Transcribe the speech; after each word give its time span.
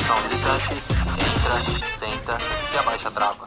Atenção 0.00 0.16
visitantes, 0.22 0.88
entra, 0.88 1.90
senta 1.90 2.38
e 2.72 2.78
abaixa 2.78 3.08
a 3.08 3.10
trava. 3.10 3.46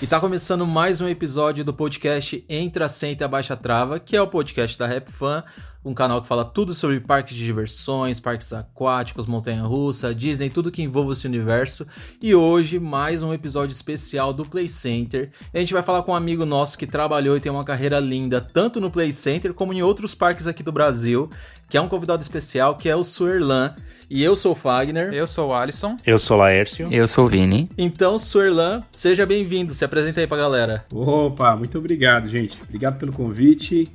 E 0.00 0.06
tá 0.06 0.20
começando 0.20 0.64
mais 0.64 1.00
um 1.00 1.08
episódio 1.08 1.64
do 1.64 1.74
podcast 1.74 2.44
Entra, 2.48 2.88
Senta 2.88 3.24
e 3.24 3.26
Abaixa 3.26 3.54
a 3.54 3.56
Trava, 3.56 3.98
que 3.98 4.16
é 4.16 4.22
o 4.22 4.28
podcast 4.28 4.78
da 4.78 4.86
Rap 4.86 5.10
Fan, 5.10 5.42
um 5.84 5.92
canal 5.92 6.22
que 6.22 6.28
fala 6.28 6.44
tudo 6.44 6.72
sobre 6.72 7.00
parques 7.00 7.36
de 7.36 7.44
diversões, 7.44 8.20
parques 8.20 8.52
aquáticos, 8.52 9.26
montanha-russa, 9.26 10.14
Disney, 10.14 10.50
tudo 10.50 10.70
que 10.70 10.82
envolve 10.82 11.14
esse 11.14 11.26
universo. 11.26 11.84
E 12.22 12.32
hoje, 12.32 12.78
mais 12.78 13.24
um 13.24 13.34
episódio 13.34 13.74
especial 13.74 14.32
do 14.32 14.44
Play 14.44 14.68
Center. 14.68 15.32
A 15.52 15.58
gente 15.58 15.72
vai 15.72 15.82
falar 15.82 16.04
com 16.04 16.12
um 16.12 16.14
amigo 16.14 16.46
nosso 16.46 16.78
que 16.78 16.86
trabalhou 16.86 17.36
e 17.36 17.40
tem 17.40 17.50
uma 17.50 17.64
carreira 17.64 17.98
linda, 17.98 18.40
tanto 18.40 18.80
no 18.80 18.88
Play 18.88 19.10
Center 19.10 19.52
como 19.52 19.72
em 19.72 19.82
outros 19.82 20.14
parques 20.14 20.46
aqui 20.46 20.62
do 20.62 20.70
Brasil, 20.70 21.28
que 21.68 21.76
é 21.76 21.80
um 21.80 21.88
convidado 21.88 22.22
especial, 22.22 22.76
que 22.76 22.88
é 22.88 22.94
o 22.94 23.02
Suerlan. 23.02 23.74
E 24.10 24.22
eu 24.22 24.36
sou 24.36 24.52
o 24.52 24.54
Fagner. 24.54 25.12
Eu 25.12 25.26
sou 25.26 25.50
o 25.50 25.54
Alisson. 25.54 25.96
Eu 26.06 26.18
sou 26.18 26.36
o 26.36 26.40
Laércio. 26.40 26.88
Eu 26.90 27.06
sou 27.06 27.24
o 27.24 27.28
Vini. 27.28 27.70
Então, 27.76 28.18
Suerlan, 28.18 28.82
seja 28.92 29.24
bem-vindo. 29.24 29.72
Se 29.72 29.84
apresenta 29.84 30.20
aí 30.20 30.26
pra 30.26 30.36
galera. 30.36 30.84
Opa, 30.92 31.56
muito 31.56 31.78
obrigado, 31.78 32.28
gente. 32.28 32.60
Obrigado 32.62 32.98
pelo 32.98 33.12
convite. 33.12 33.88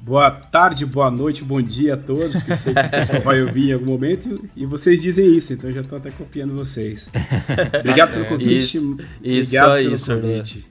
Boa 0.00 0.30
tarde, 0.30 0.84
boa 0.84 1.10
noite, 1.10 1.42
bom 1.42 1.62
dia 1.62 1.94
a 1.94 1.96
todos, 1.96 2.36
porque 2.36 2.52
eu 2.52 2.56
sei 2.58 2.74
que 2.74 2.80
o 2.80 2.90
pessoal 2.90 3.22
vai 3.22 3.40
ouvir 3.40 3.70
em 3.70 3.72
algum 3.72 3.90
momento 3.92 4.34
e 4.54 4.66
vocês 4.66 5.00
dizem 5.00 5.32
isso, 5.34 5.54
então 5.54 5.70
eu 5.70 5.76
já 5.76 5.80
estou 5.80 5.96
até 5.96 6.10
copiando 6.10 6.54
vocês. 6.54 7.10
Obrigado 7.80 8.12
pelo 8.12 8.26
convite. 8.26 8.76
Isso, 8.76 8.96
isso 9.22 9.56
obrigado 9.56 9.72
aí, 9.72 9.84
pelo 9.84 9.96
Suerlan. 9.96 10.28
convite. 10.28 10.66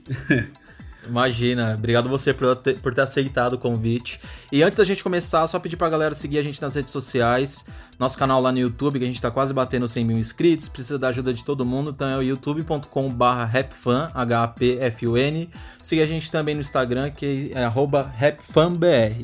Imagina, 1.06 1.74
obrigado 1.74 2.08
você 2.08 2.32
por 2.32 2.56
ter, 2.56 2.80
por 2.80 2.94
ter 2.94 3.02
aceitado 3.02 3.54
o 3.54 3.58
convite. 3.58 4.20
E 4.50 4.62
antes 4.62 4.76
da 4.76 4.84
gente 4.84 5.02
começar, 5.02 5.46
só 5.46 5.58
pedir 5.58 5.76
pra 5.76 5.88
galera 5.88 6.14
seguir 6.14 6.38
a 6.38 6.42
gente 6.42 6.60
nas 6.60 6.74
redes 6.74 6.92
sociais, 6.92 7.64
nosso 7.98 8.18
canal 8.18 8.40
lá 8.40 8.50
no 8.50 8.58
YouTube, 8.58 8.98
que 8.98 9.04
a 9.04 9.08
gente 9.08 9.20
tá 9.20 9.30
quase 9.30 9.52
batendo 9.52 9.88
100 9.88 10.04
mil 10.04 10.18
inscritos, 10.18 10.68
precisa 10.68 10.98
da 10.98 11.08
ajuda 11.08 11.32
de 11.32 11.44
todo 11.44 11.64
mundo, 11.64 11.90
então 11.90 12.08
é 12.08 12.16
o 12.16 12.22
youtube.com.br 12.22 13.24
rapfan, 13.24 14.10
H-A-P-F-U-N. 14.14 15.50
Siga 15.82 16.02
a 16.02 16.06
gente 16.06 16.30
também 16.30 16.54
no 16.54 16.60
Instagram, 16.60 17.10
que 17.10 17.52
é 17.54 17.66
rapfanbr. 17.66 19.22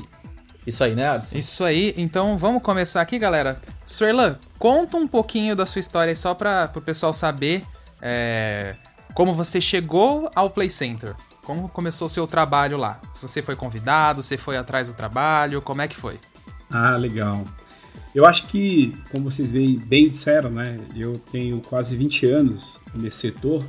Isso 0.66 0.84
aí, 0.84 0.94
né, 0.94 1.08
Alisson? 1.08 1.38
Isso 1.38 1.64
aí, 1.64 1.94
então 1.96 2.36
vamos 2.36 2.62
começar 2.62 3.00
aqui, 3.00 3.18
galera. 3.18 3.60
Suerlan, 3.84 4.38
conta 4.58 4.96
um 4.96 5.08
pouquinho 5.08 5.56
da 5.56 5.64
sua 5.64 5.80
história 5.80 6.14
só 6.14 6.34
para 6.34 6.70
o 6.76 6.80
pessoal 6.80 7.14
saber 7.14 7.64
é, 8.00 8.76
como 9.14 9.34
você 9.34 9.60
chegou 9.60 10.30
ao 10.34 10.50
Play 10.50 10.70
Center. 10.70 11.14
Como 11.50 11.68
começou 11.68 12.06
o 12.06 12.08
seu 12.08 12.28
trabalho 12.28 12.78
lá? 12.78 13.00
Se 13.12 13.22
você 13.22 13.42
foi 13.42 13.56
convidado, 13.56 14.22
você 14.22 14.36
foi 14.36 14.56
atrás 14.56 14.86
do 14.86 14.94
trabalho, 14.94 15.60
como 15.60 15.82
é 15.82 15.88
que 15.88 15.96
foi? 15.96 16.14
Ah, 16.70 16.96
legal. 16.96 17.44
Eu 18.14 18.24
acho 18.24 18.46
que, 18.46 18.96
como 19.10 19.28
vocês 19.28 19.50
bem, 19.50 19.76
bem 19.76 20.08
disseram, 20.08 20.48
né? 20.48 20.78
Eu 20.94 21.14
tenho 21.32 21.60
quase 21.60 21.96
20 21.96 22.24
anos 22.26 22.78
nesse 22.94 23.16
setor 23.16 23.64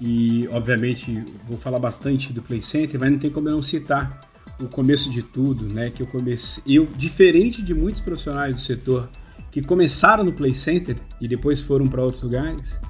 e, 0.00 0.48
obviamente, 0.48 1.22
vou 1.46 1.58
falar 1.58 1.78
bastante 1.78 2.32
do 2.32 2.40
Play 2.40 2.62
Center, 2.62 2.98
mas 2.98 3.12
não 3.12 3.18
tem 3.18 3.30
como 3.30 3.50
eu 3.50 3.52
não 3.52 3.62
citar 3.62 4.18
o 4.58 4.66
começo 4.66 5.10
de 5.10 5.22
tudo, 5.22 5.70
né? 5.74 5.90
Que 5.90 6.02
eu 6.02 6.06
comecei, 6.06 6.78
eu 6.78 6.86
diferente 6.86 7.60
de 7.60 7.74
muitos 7.74 8.00
profissionais 8.00 8.54
do 8.54 8.60
setor 8.62 9.10
que 9.50 9.60
começaram 9.60 10.24
no 10.24 10.32
Play 10.32 10.54
Center 10.54 10.96
e 11.20 11.28
depois 11.28 11.60
foram 11.60 11.86
para 11.86 12.02
outros 12.02 12.22
lugares, 12.22 12.80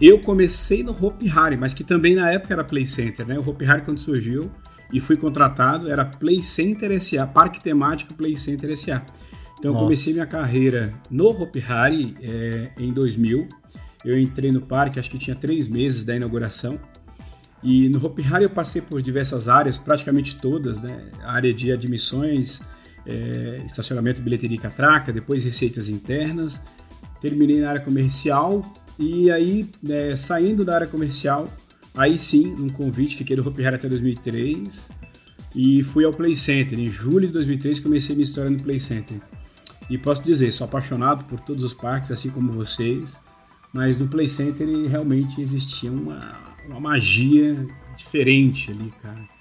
eu 0.00 0.20
comecei 0.20 0.82
no 0.82 0.92
Hopi 0.92 1.28
Hari, 1.28 1.56
mas 1.56 1.72
que 1.72 1.82
também 1.82 2.14
na 2.14 2.30
época 2.30 2.52
era 2.52 2.62
Play 2.62 2.86
Center, 2.86 3.26
né? 3.26 3.38
O 3.38 3.48
Hopi 3.48 3.64
Hari 3.64 3.82
quando 3.82 3.98
surgiu 3.98 4.50
e 4.92 5.00
fui 5.00 5.16
contratado 5.16 5.90
era 5.90 6.04
Play 6.04 6.42
Center 6.42 7.00
SA, 7.00 7.26
Parque 7.26 7.62
Temático 7.62 8.14
Play 8.14 8.36
Center 8.36 8.76
SA. 8.76 9.02
Então 9.58 9.72
Nossa. 9.72 9.84
eu 9.84 9.86
comecei 9.86 10.12
minha 10.12 10.26
carreira 10.26 10.92
no 11.10 11.28
Hopi 11.28 11.64
Hari 11.66 12.16
é, 12.20 12.70
em 12.78 12.92
2000. 12.92 13.48
Eu 14.04 14.18
entrei 14.18 14.50
no 14.50 14.60
parque, 14.60 15.00
acho 15.00 15.10
que 15.10 15.18
tinha 15.18 15.34
três 15.34 15.66
meses 15.66 16.04
da 16.04 16.14
inauguração. 16.14 16.78
E 17.62 17.88
no 17.88 18.04
Hopi 18.04 18.22
Hari 18.22 18.44
eu 18.44 18.50
passei 18.50 18.82
por 18.82 19.00
diversas 19.00 19.48
áreas, 19.48 19.78
praticamente 19.78 20.36
todas, 20.36 20.82
né? 20.82 21.10
A 21.22 21.32
área 21.32 21.54
de 21.54 21.72
admissões, 21.72 22.60
é, 23.06 23.62
estacionamento, 23.66 24.20
bilheteria 24.20 24.58
e 24.58 24.60
catraca, 24.60 25.10
depois 25.10 25.42
receitas 25.42 25.88
internas. 25.88 26.62
Terminei 27.20 27.60
na 27.60 27.70
área 27.70 27.80
comercial 27.80 28.60
e 28.98 29.30
aí, 29.30 29.68
né, 29.82 30.16
saindo 30.16 30.64
da 30.64 30.74
área 30.74 30.86
comercial, 30.86 31.46
aí 31.94 32.18
sim, 32.18 32.54
num 32.56 32.68
convite, 32.68 33.16
fiquei 33.16 33.36
no 33.36 33.46
Hopi 33.46 33.64
Hari 33.64 33.76
até 33.76 33.88
2003 33.88 34.90
e 35.54 35.82
fui 35.82 36.04
ao 36.04 36.12
Play 36.12 36.34
Center. 36.34 36.78
Em 36.78 36.90
julho 36.90 37.26
de 37.26 37.32
2003 37.34 37.80
comecei 37.80 38.14
minha 38.14 38.24
história 38.24 38.50
no 38.50 38.62
Play 38.62 38.80
Center. 38.80 39.18
E 39.88 39.96
posso 39.96 40.22
dizer, 40.22 40.52
sou 40.52 40.64
apaixonado 40.64 41.24
por 41.24 41.40
todos 41.40 41.62
os 41.62 41.72
parques, 41.72 42.10
assim 42.10 42.30
como 42.30 42.52
vocês, 42.52 43.20
mas 43.72 43.98
no 43.98 44.08
Play 44.08 44.28
Center 44.28 44.66
realmente 44.88 45.40
existia 45.40 45.92
uma, 45.92 46.38
uma 46.66 46.80
magia 46.80 47.66
diferente 47.96 48.70
ali, 48.70 48.90
cara. 49.02 49.36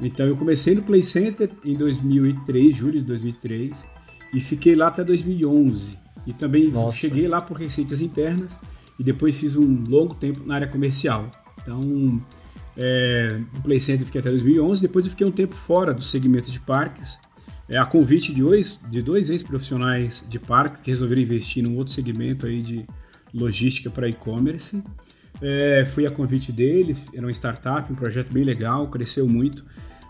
Então 0.00 0.26
eu 0.26 0.36
comecei 0.36 0.74
no 0.74 0.82
Play 0.82 1.02
Center 1.02 1.50
em 1.64 1.74
2003, 1.74 2.76
julho 2.76 3.00
de 3.00 3.06
2003, 3.06 3.84
e 4.32 4.40
fiquei 4.40 4.76
lá 4.76 4.88
até 4.88 5.02
2011. 5.02 5.98
E 6.26 6.32
também 6.32 6.70
Nossa. 6.70 6.96
cheguei 6.98 7.26
lá 7.26 7.40
por 7.40 7.56
receitas 7.56 8.02
internas 8.02 8.54
e 8.98 9.04
depois 9.04 9.38
fiz 9.38 9.56
um 9.56 9.82
longo 9.88 10.14
tempo 10.14 10.44
na 10.44 10.56
área 10.56 10.66
comercial. 10.66 11.30
Então, 11.62 12.20
é, 12.76 13.40
no 13.54 13.60
Play 13.62 13.80
Center 13.80 14.02
eu 14.02 14.06
fiquei 14.06 14.20
até 14.20 14.30
2011, 14.30 14.82
depois 14.82 15.04
eu 15.04 15.10
fiquei 15.10 15.26
um 15.26 15.32
tempo 15.32 15.54
fora 15.54 15.92
do 15.92 16.02
segmento 16.02 16.50
de 16.50 16.60
parques, 16.60 17.18
é, 17.68 17.76
a 17.76 17.84
convite 17.84 18.32
de 18.32 18.40
dois, 18.40 18.80
de 18.90 19.02
dois 19.02 19.28
ex-profissionais 19.28 20.24
de 20.28 20.38
parques 20.38 20.80
que 20.80 20.90
resolveram 20.90 21.22
investir 21.22 21.62
num 21.62 21.76
outro 21.76 21.92
segmento 21.92 22.46
aí 22.46 22.62
de 22.62 22.86
logística 23.34 23.90
para 23.90 24.08
e-commerce. 24.08 24.82
É, 25.40 25.84
fui 25.84 26.06
a 26.06 26.10
convite 26.10 26.50
deles, 26.50 27.06
era 27.12 27.24
uma 27.24 27.32
startup, 27.32 27.92
um 27.92 27.96
projeto 27.96 28.32
bem 28.32 28.42
legal, 28.42 28.88
cresceu 28.88 29.28
muito, 29.28 29.64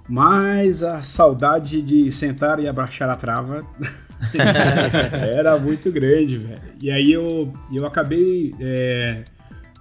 mas 0.08 0.82
a 0.82 1.02
saudade 1.02 1.82
de 1.82 2.11
sentar 2.12 2.61
e 2.61 2.69
abaixar 2.69 3.11
a 3.11 3.17
trava 3.17 3.67
era 5.35 5.59
muito 5.59 5.91
grande, 5.93 6.37
velho. 6.37 6.61
E 6.82 6.91
aí 6.91 7.12
eu, 7.12 7.53
eu 7.73 7.87
acabei 7.87 8.55
é, 8.61 9.23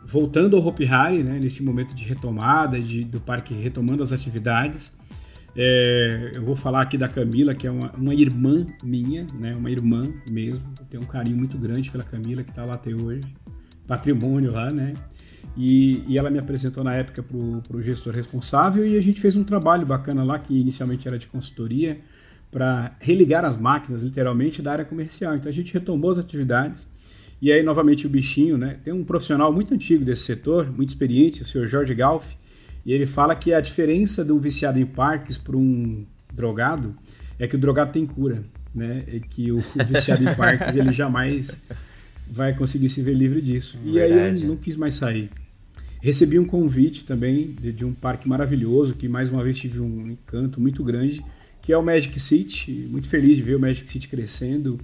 voltando 0.05 0.55
ao 0.55 0.65
Hopi 0.65 0.85
Hari, 0.85 1.23
né, 1.23 1.39
nesse 1.41 1.63
momento 1.63 1.95
de 1.95 2.03
retomada, 2.03 2.79
de, 2.79 3.03
do 3.03 3.19
parque 3.19 3.53
retomando 3.53 4.03
as 4.03 4.13
atividades, 4.13 4.91
é, 5.59 6.33
eu 6.35 6.43
vou 6.43 6.55
falar 6.55 6.81
aqui 6.81 6.99
da 6.99 7.07
Camila, 7.07 7.55
que 7.55 7.65
é 7.65 7.71
uma, 7.71 7.91
uma, 7.93 8.13
irmã 8.13 8.67
minha, 8.83 9.25
né, 9.33 9.55
uma 9.55 9.71
irmã 9.71 10.03
mesmo. 10.29 10.63
Eu 10.79 10.85
tenho 10.85 11.03
um 11.03 11.07
carinho 11.07 11.35
muito 11.35 11.57
grande 11.57 11.89
pela 11.89 12.03
Camila, 12.03 12.43
que 12.43 12.51
está 12.51 12.63
lá 12.63 12.75
até 12.75 12.93
hoje, 12.93 13.23
patrimônio 13.87 14.51
lá, 14.51 14.69
né? 14.71 14.93
E, 15.57 16.03
e 16.07 16.19
ela 16.19 16.29
me 16.29 16.37
apresentou 16.37 16.83
na 16.83 16.93
época 16.93 17.23
para 17.23 17.75
o 17.75 17.81
gestor 17.81 18.13
responsável 18.13 18.85
e 18.85 18.95
a 18.95 19.01
gente 19.01 19.19
fez 19.19 19.35
um 19.35 19.43
trabalho 19.43 19.83
bacana 19.83 20.23
lá, 20.23 20.37
que 20.37 20.55
inicialmente 20.55 21.07
era 21.07 21.17
de 21.17 21.25
consultoria, 21.25 21.99
para 22.51 22.95
religar 22.99 23.43
as 23.45 23.57
máquinas, 23.57 24.03
literalmente, 24.03 24.61
da 24.61 24.71
área 24.71 24.85
comercial. 24.85 25.35
Então 25.35 25.49
a 25.49 25.53
gente 25.53 25.73
retomou 25.73 26.11
as 26.11 26.17
atividades 26.17 26.87
e 27.41 27.51
aí, 27.51 27.61
novamente, 27.61 28.07
o 28.07 28.09
bichinho, 28.09 28.57
né? 28.57 28.77
Tem 28.83 28.91
um 28.91 29.03
profissional 29.03 29.53
muito 29.53 29.73
antigo 29.73 30.03
desse 30.03 30.23
setor, 30.23 30.71
muito 30.71 30.89
experiente, 30.89 31.43
o 31.43 31.45
senhor 31.45 31.67
Jorge 31.67 31.93
Galf, 31.93 32.25
e 32.85 32.91
ele 32.91 33.05
fala 33.05 33.35
que 33.35 33.53
a 33.53 33.61
diferença 33.61 34.25
do 34.25 34.39
viciado 34.39 34.79
em 34.79 34.85
parques 34.85 35.37
para 35.37 35.55
um 35.55 36.03
drogado 36.33 36.95
é 37.37 37.47
que 37.47 37.55
o 37.55 37.59
drogado 37.59 37.93
tem 37.93 38.05
cura, 38.05 38.41
né? 38.73 39.03
E 39.07 39.19
que 39.19 39.51
o, 39.51 39.59
o 39.59 39.85
viciado 39.87 40.23
em 40.27 40.33
parques 40.33 40.75
ele 40.75 40.91
jamais 40.91 41.61
vai 42.29 42.53
conseguir 42.53 42.89
se 42.89 43.03
ver 43.03 43.13
livre 43.13 43.39
disso. 43.39 43.77
Verdade. 43.83 43.97
E 43.97 44.19
aí 44.19 44.41
eu 44.41 44.47
não 44.47 44.55
quis 44.55 44.75
mais 44.75 44.95
sair. 44.95 45.29
Recebi 46.01 46.39
um 46.39 46.45
convite 46.45 47.05
também 47.05 47.51
de, 47.51 47.71
de, 47.71 47.85
um 47.85 47.93
parque 47.93 48.27
maravilhoso, 48.27 48.93
que 48.93 49.07
mais 49.07 49.31
uma 49.31 49.43
vez 49.43 49.57
tive 49.57 49.79
um 49.79 50.11
encanto 50.11 50.59
muito 50.59 50.83
grande, 50.83 51.23
que 51.67 51.73
é 51.73 51.77
o 51.77 51.83
Magic 51.83 52.17
City. 52.17 52.87
Muito 52.89 53.09
feliz 53.09 53.35
de 53.35 53.43
ver 53.43 53.55
o 53.55 53.59
Magic 53.59 53.89
City 53.89 54.07
crescendo 54.07 54.79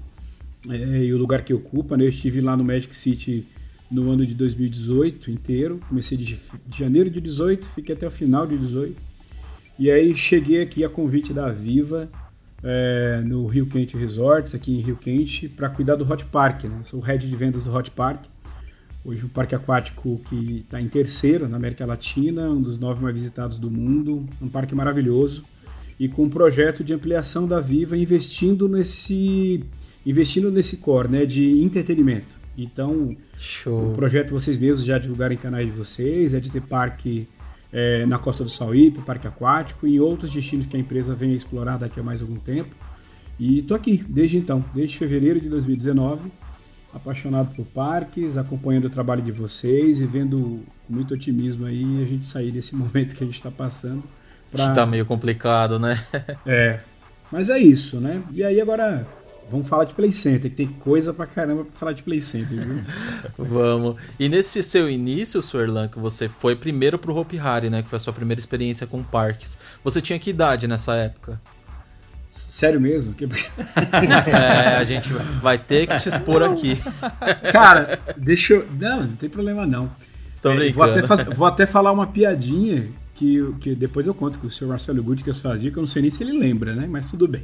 é, 0.70 1.06
e 1.06 1.14
o 1.14 1.18
lugar 1.18 1.42
que 1.42 1.54
ocupa. 1.54 1.96
Né? 1.96 2.04
Eu 2.04 2.10
estive 2.10 2.42
lá 2.42 2.58
no 2.58 2.64
Magic 2.66 2.94
City 2.94 3.48
no 3.90 4.12
ano 4.12 4.26
de 4.28 4.34
2018 4.34 5.32
inteiro. 5.32 5.80
Comecei 5.88 6.18
de, 6.18 6.38
janeiro 6.76 7.10
de 7.10 7.22
18, 7.22 7.66
fiquei 7.68 7.96
até 7.96 8.06
o 8.06 8.12
final 8.12 8.46
de 8.46 8.58
18. 8.58 9.02
E 9.80 9.90
aí 9.90 10.14
cheguei 10.14 10.62
aqui 10.62 10.84
a 10.84 10.90
convite 10.90 11.32
da 11.32 11.50
Viva 11.50 12.10
é, 12.62 13.22
no 13.24 13.48
Rio 13.48 13.66
Quente 13.68 13.96
Resorts, 13.96 14.54
aqui 14.54 14.78
em 14.78 14.82
Rio 14.82 14.98
Quente, 14.98 15.48
para 15.48 15.70
cuidar 15.70 15.96
do 15.96 16.04
Hot 16.04 16.26
Park. 16.26 16.66
Né? 16.66 16.82
Sou 16.84 17.00
o 17.00 17.02
head 17.02 17.26
de 17.26 17.36
vendas 17.38 17.64
do 17.64 17.74
Hot 17.74 17.90
Park. 17.92 18.26
Hoje 19.06 19.24
um 19.24 19.30
parque 19.30 19.56
aquático 19.56 20.22
que 20.28 20.66
está 20.66 20.82
em 20.82 20.90
terceiro 20.90 21.48
na 21.48 21.56
América 21.56 21.86
Latina, 21.86 22.50
um 22.50 22.62
dos 22.62 22.78
nove 22.78 23.02
mais 23.02 23.16
visitados 23.16 23.58
do 23.58 23.72
mundo, 23.72 24.28
um 24.42 24.50
parque 24.50 24.76
maravilhoso 24.76 25.46
e 26.00 26.08
com 26.08 26.24
um 26.24 26.30
projeto 26.30 26.84
de 26.84 26.94
ampliação 26.94 27.48
da 27.48 27.60
Viva 27.60 27.98
investindo 27.98 28.68
nesse 28.68 29.64
investindo 30.06 30.52
nesse 30.52 30.78
core, 30.78 31.08
né, 31.08 31.26
de 31.26 31.62
entretenimento. 31.64 32.28
Então, 32.58 33.16
Show. 33.38 33.92
o 33.92 33.96
projeto 33.96 34.32
vocês 34.32 34.58
mesmos 34.58 34.86
já 34.86 34.98
divulgaram 34.98 35.34
em 35.34 35.38
canais 35.38 35.66
de 35.66 35.72
vocês, 35.72 36.34
é 36.34 36.40
de 36.40 36.52
ter 36.52 36.62
parque 36.62 37.28
é, 37.72 38.06
na 38.06 38.20
Costa 38.20 38.44
do 38.44 38.50
Sauípe, 38.50 39.02
parque 39.02 39.28
aquático 39.28 39.88
e 39.88 40.00
outros 40.00 40.32
destinos 40.32 40.68
que 40.68 40.78
a 40.78 40.80
empresa 40.80 41.14
vem 41.14 41.34
explorar 41.34 41.78
daqui 41.78 42.00
a 42.00 42.04
mais 42.04 42.22
algum 42.22 42.38
tempo. 42.38 42.76
E 43.40 43.60
estou 43.60 43.76
aqui 43.76 44.04
desde 44.08 44.38
então, 44.38 44.64
desde 44.76 44.98
fevereiro 44.98 45.42
de 45.42 45.50
2019, 45.50 46.32
apaixonado 46.94 47.56
por 47.56 47.66
parques, 47.66 48.38
acompanhando 48.38 48.86
o 48.86 48.90
trabalho 48.90 49.24
de 49.24 49.32
vocês 49.32 50.00
e 50.00 50.06
vendo 50.06 50.62
com 50.86 50.94
muito 50.94 51.16
otimismo 51.16 51.66
aí 51.66 52.04
a 52.04 52.06
gente 52.06 52.28
sair 52.28 52.52
desse 52.52 52.76
momento 52.78 53.16
que 53.16 53.24
a 53.24 53.28
gente 53.28 53.38
está 53.38 53.50
passando. 53.50 54.04
Pra... 54.54 54.70
Que 54.70 54.76
tá 54.76 54.86
meio 54.86 55.06
complicado, 55.06 55.78
né? 55.78 56.02
é, 56.46 56.80
mas 57.32 57.50
é 57.50 57.60
isso, 57.60 58.00
né? 58.00 58.22
E 58.32 58.44
aí 58.44 58.62
agora 58.62 59.06
Vamos 59.54 59.68
falar 59.68 59.84
de 59.84 59.94
Play 59.94 60.12
Center, 60.12 60.50
tem 60.50 60.68
coisa 60.68 61.14
pra 61.14 61.28
caramba 61.28 61.66
pra 61.66 61.74
falar 61.76 61.94
de 61.94 62.02
Play 62.02 62.22
Center, 62.22 62.60
viu? 62.60 62.84
Vamos. 63.38 63.98
E 64.20 64.30
nesse 64.30 64.64
seu 64.64 64.90
início, 64.90 65.42
Suerlan, 65.42 65.88
que 65.88 66.00
você 66.00 66.28
foi 66.28 66.56
primeiro 66.56 66.98
pro 66.98 67.16
Hopi 67.16 67.38
Hari, 67.38 67.70
né? 67.70 67.84
Que 67.84 67.88
foi 67.90 67.98
a 67.98 68.00
sua 68.00 68.14
primeira 68.14 68.40
experiência 68.40 68.88
com 68.88 69.04
parques. 69.04 69.58
Você 69.84 70.02
tinha 70.02 70.18
que 70.18 70.30
idade 70.30 70.68
nessa 70.68 70.96
época? 70.96 71.40
Sério 72.32 72.82
mesmo? 72.82 73.14
é, 74.26 74.78
a 74.78 74.84
gente 74.84 75.14
vai 75.40 75.58
ter 75.58 75.86
que 75.86 75.98
te 75.98 76.10
expor 76.10 76.42
aqui. 76.42 76.82
Cara, 77.52 78.00
deixa 78.18 78.54
eu. 78.54 78.68
Não, 78.80 79.04
não 79.04 79.16
tem 79.16 79.30
problema 79.30 79.68
não. 79.68 79.92
Tô 80.42 80.50
é, 80.52 80.72
vou, 80.72 80.84
até 80.84 81.04
faz... 81.04 81.24
vou 81.26 81.48
até 81.48 81.66
falar 81.68 81.92
uma 81.92 82.08
piadinha 82.08 82.88
que, 83.16 83.54
que 83.60 83.76
depois 83.76 84.08
eu 84.08 84.14
conto 84.14 84.40
com 84.40 84.48
o 84.48 84.52
senhor 84.52 84.70
Marcelo 84.70 85.04
Gutierrez 85.04 85.40
fazia, 85.40 85.72
que 85.72 85.78
eu 85.78 85.82
não 85.82 85.88
sei 85.88 86.02
nem 86.02 86.12
se 86.12 86.24
ele 86.24 86.38
lembra, 86.38 86.76
né? 86.76 86.88
Mas 86.90 87.10
tudo 87.10 87.28
bem. 87.28 87.44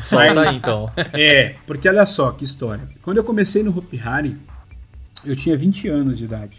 Solta 0.00 0.40
aí 0.40 0.56
então. 0.56 0.90
É, 1.12 1.56
porque 1.66 1.88
olha 1.88 2.06
só 2.06 2.30
que 2.32 2.44
história. 2.44 2.88
Quando 3.02 3.16
eu 3.16 3.24
comecei 3.24 3.62
no 3.62 3.76
Hopi 3.76 4.00
Hari, 4.00 4.36
eu 5.24 5.34
tinha 5.34 5.56
20 5.56 5.88
anos 5.88 6.18
de 6.18 6.24
idade. 6.24 6.58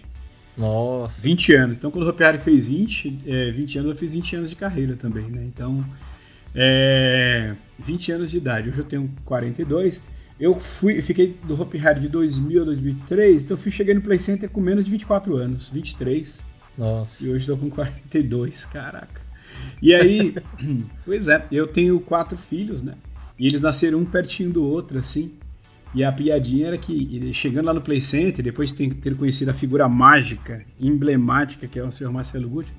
Nossa. 0.57 1.21
20 1.21 1.53
anos. 1.53 1.77
Então 1.77 1.89
quando 1.89 2.05
o 2.05 2.09
Hopi 2.09 2.23
Hari 2.23 2.37
fez 2.39 2.67
20, 2.67 3.19
é, 3.25 3.51
20 3.51 3.79
anos, 3.79 3.91
eu 3.91 3.97
fiz 3.97 4.13
20 4.13 4.35
anos 4.35 4.49
de 4.49 4.55
carreira 4.55 4.95
também, 4.95 5.25
né? 5.25 5.43
Então, 5.45 5.83
é, 6.53 7.53
20 7.79 8.11
anos 8.11 8.31
de 8.31 8.37
idade. 8.37 8.69
Hoje 8.69 8.79
eu 8.79 8.85
tenho 8.85 9.09
42. 9.23 10.03
Eu 10.39 10.59
fui, 10.59 11.01
fiquei 11.01 11.37
do 11.43 11.59
Hopi 11.61 11.85
Hari 11.85 12.01
de 12.01 12.07
2000 12.07 12.61
a 12.61 12.65
2003, 12.65 13.43
então 13.43 13.57
eu 13.57 13.61
fui 13.61 13.71
cheguei 13.71 13.93
no 13.93 14.01
Play 14.01 14.17
Center 14.17 14.49
com 14.49 14.61
menos 14.61 14.85
de 14.85 14.91
24 14.91 15.35
anos, 15.35 15.69
23. 15.69 16.39
Nossa. 16.79 17.25
E 17.25 17.29
hoje 17.29 17.39
estou 17.39 17.57
com 17.57 17.69
42, 17.69 18.65
caraca. 18.65 19.21
E 19.81 19.93
aí, 19.93 20.33
pois 21.03 21.27
é, 21.27 21.45
eu 21.51 21.67
tenho 21.67 21.99
quatro 21.99 22.37
filhos, 22.37 22.81
né? 22.81 22.93
E 23.37 23.45
eles 23.45 23.59
nasceram 23.59 23.99
um 23.99 24.05
pertinho 24.05 24.49
do 24.49 24.63
outro, 24.63 24.97
assim. 24.97 25.33
E 25.93 26.03
a 26.03 26.11
piadinha 26.11 26.67
era 26.67 26.77
que, 26.77 27.33
chegando 27.33 27.65
lá 27.65 27.73
no 27.73 27.81
Play 27.81 28.01
Center, 28.01 28.43
depois 28.43 28.71
de 28.71 28.93
ter 28.93 29.15
conhecido 29.15 29.49
a 29.49 29.53
figura 29.53 29.89
mágica, 29.89 30.61
emblemática, 30.79 31.67
que 31.67 31.77
é 31.77 31.83
o 31.83 31.91
Sr. 31.91 32.11
Marcelo 32.11 32.47
Gucci, 32.47 32.71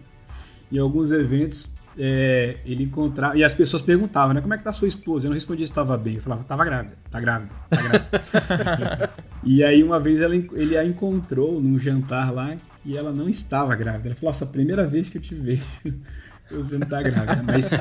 em 0.72 0.78
alguns 0.78 1.10
eventos, 1.10 1.70
é, 1.98 2.58
ele 2.64 2.84
encontrava. 2.84 3.36
E 3.36 3.44
as 3.44 3.52
pessoas 3.52 3.82
perguntavam, 3.82 4.32
né? 4.32 4.40
Como 4.40 4.54
é 4.54 4.58
que 4.58 4.64
tá 4.64 4.72
sua 4.72 4.88
esposa? 4.88 5.26
Eu 5.26 5.30
não 5.30 5.34
respondia 5.34 5.66
se 5.66 5.72
estava 5.72 5.98
bem. 5.98 6.14
Eu 6.14 6.22
falava, 6.22 6.44
tava 6.44 6.64
grávida, 6.64 6.96
tá 7.10 7.20
grávida, 7.20 7.50
tá 7.68 7.82
grávida. 7.82 9.10
e 9.44 9.62
aí, 9.62 9.82
uma 9.82 10.00
vez, 10.00 10.20
ela, 10.20 10.34
ele 10.34 10.78
a 10.78 10.84
encontrou 10.84 11.60
num 11.60 11.78
jantar 11.78 12.32
lá 12.32 12.56
e 12.84 12.96
ela 12.96 13.12
não 13.12 13.28
estava 13.28 13.74
grávida. 13.74 14.08
Ela 14.08 14.16
falou, 14.16 14.30
nossa, 14.30 14.44
a 14.44 14.48
primeira 14.48 14.86
vez 14.86 15.10
que 15.10 15.18
eu 15.18 15.22
te 15.22 15.34
vejo, 15.34 15.66
você 16.50 16.78
não 16.78 16.86
tá 16.86 17.02
grávida. 17.02 17.42
Mas... 17.42 17.72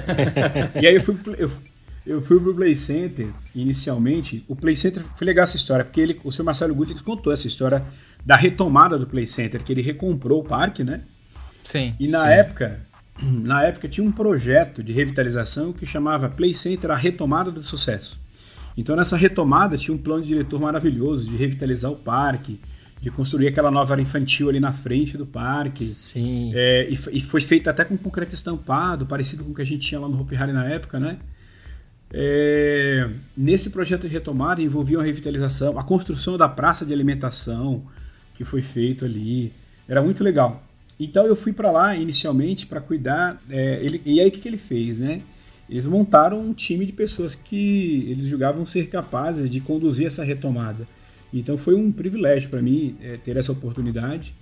e 0.82 0.88
aí 0.88 0.96
eu 0.96 1.02
fui. 1.02 1.18
Eu, 1.38 1.52
eu 2.06 2.22
fui 2.22 2.40
pro 2.40 2.56
Play 2.56 2.76
Center 2.76 3.28
inicialmente. 3.54 4.44
O 4.48 4.56
Play 4.56 4.76
Center 4.76 5.04
foi 5.16 5.28
legal 5.28 5.44
essa 5.44 5.58
história, 5.58 5.86
porque 5.86 6.02
ele, 6.02 6.20
o 6.24 6.32
senhor 6.32 6.46
Marcelo 6.46 6.74
Gutierrez 6.74 7.04
contou 7.04 7.32
essa 7.32 7.48
história 7.48 7.86
da 8.26 8.36
retomada 8.36 8.98
do 8.98 9.06
Play 9.06 9.28
Center, 9.28 9.64
que 9.64 9.72
ele 9.72 9.82
recomprou 9.82 10.42
o 10.42 10.44
parque, 10.44 10.84
né? 10.84 11.02
Sim. 11.64 11.94
E 12.00 12.08
na 12.08 12.22
sim. 12.22 12.32
época, 12.32 12.80
na 13.22 13.64
época 13.64 13.88
tinha 13.88 14.06
um 14.06 14.12
projeto 14.12 14.82
de 14.82 14.92
revitalização 14.92 15.72
que 15.72 15.86
chamava 15.86 16.30
Play 16.30 16.54
Center 16.54 16.92
a 16.92 16.96
retomada 16.96 17.52
do 17.52 17.62
sucesso. 17.62 18.20
Então 18.76 18.96
nessa 18.96 19.18
retomada 19.18 19.78
tinha 19.78 19.94
um 19.94 19.98
plano 19.98 20.24
de 20.24 20.30
diretor 20.30 20.60
maravilhoso 20.60 21.30
de 21.30 21.36
revitalizar 21.36 21.92
o 21.92 21.96
parque, 21.96 22.60
de 23.02 23.10
construir 23.10 23.48
aquela 23.48 23.72
nova 23.72 23.94
área 23.94 24.02
infantil 24.02 24.50
ali 24.50 24.60
na 24.60 24.74
frente 24.74 25.18
do 25.18 25.26
parque. 25.26 25.84
Sim. 25.84 26.52
É, 26.54 26.90
e, 26.90 26.94
e, 27.18 27.22
foi 27.22 27.42
feito 27.42 27.70
até 27.70 27.86
com 27.86 27.98
concreto 27.98 28.36
estampado, 28.36 29.06
parecido 29.06 29.44
com 29.44 29.52
o 29.52 29.56
que 29.56 29.62
a 29.62 29.66
gente 29.66 29.88
tinha 29.88 30.00
lá 30.00 30.08
no 30.08 30.20
Hopi 30.20 30.36
Hari 30.36 30.52
na 30.52 30.66
época, 30.66 31.00
né? 31.00 31.18
É, 32.12 33.08
nesse 33.38 33.70
projeto 33.70 34.02
de 34.02 34.08
retomada 34.08 34.62
envolvia 34.62 35.00
a 35.00 35.04
revitalização, 35.04 35.78
a 35.78 35.84
construção 35.84 36.38
da 36.38 36.50
praça 36.50 36.86
de 36.86 36.92
alimentação 36.92 37.84
que 38.36 38.44
foi 38.44 38.62
feito 38.62 39.06
ali. 39.06 39.54
Era 39.88 40.02
muito 40.02 40.24
legal. 40.24 40.64
Então 41.00 41.26
eu 41.26 41.36
fui 41.36 41.54
para 41.54 41.72
lá 41.72 41.96
inicialmente 41.96 42.66
para 42.66 42.82
cuidar. 42.82 43.42
É, 43.50 43.80
ele, 43.82 44.02
e 44.06 44.20
aí 44.20 44.28
o 44.28 44.32
que, 44.32 44.42
que 44.42 44.48
ele 44.48 44.58
fez, 44.58 45.00
né? 45.00 45.22
Eles 45.70 45.86
montaram 45.86 46.42
um 46.42 46.52
time 46.52 46.86
de 46.86 46.92
pessoas 46.92 47.36
que 47.36 48.08
eles 48.10 48.28
julgavam 48.28 48.66
ser 48.66 48.90
capazes 48.90 49.50
de 49.50 49.62
conduzir 49.62 50.08
essa 50.08 50.24
retomada. 50.24 50.88
Então 51.34 51.58
foi 51.58 51.76
um 51.76 51.92
privilégio 51.92 52.50
para 52.50 52.62
mim 52.62 52.96
é, 53.02 53.18
ter 53.18 53.38
essa 53.38 53.52
oportunidade. 53.52 54.34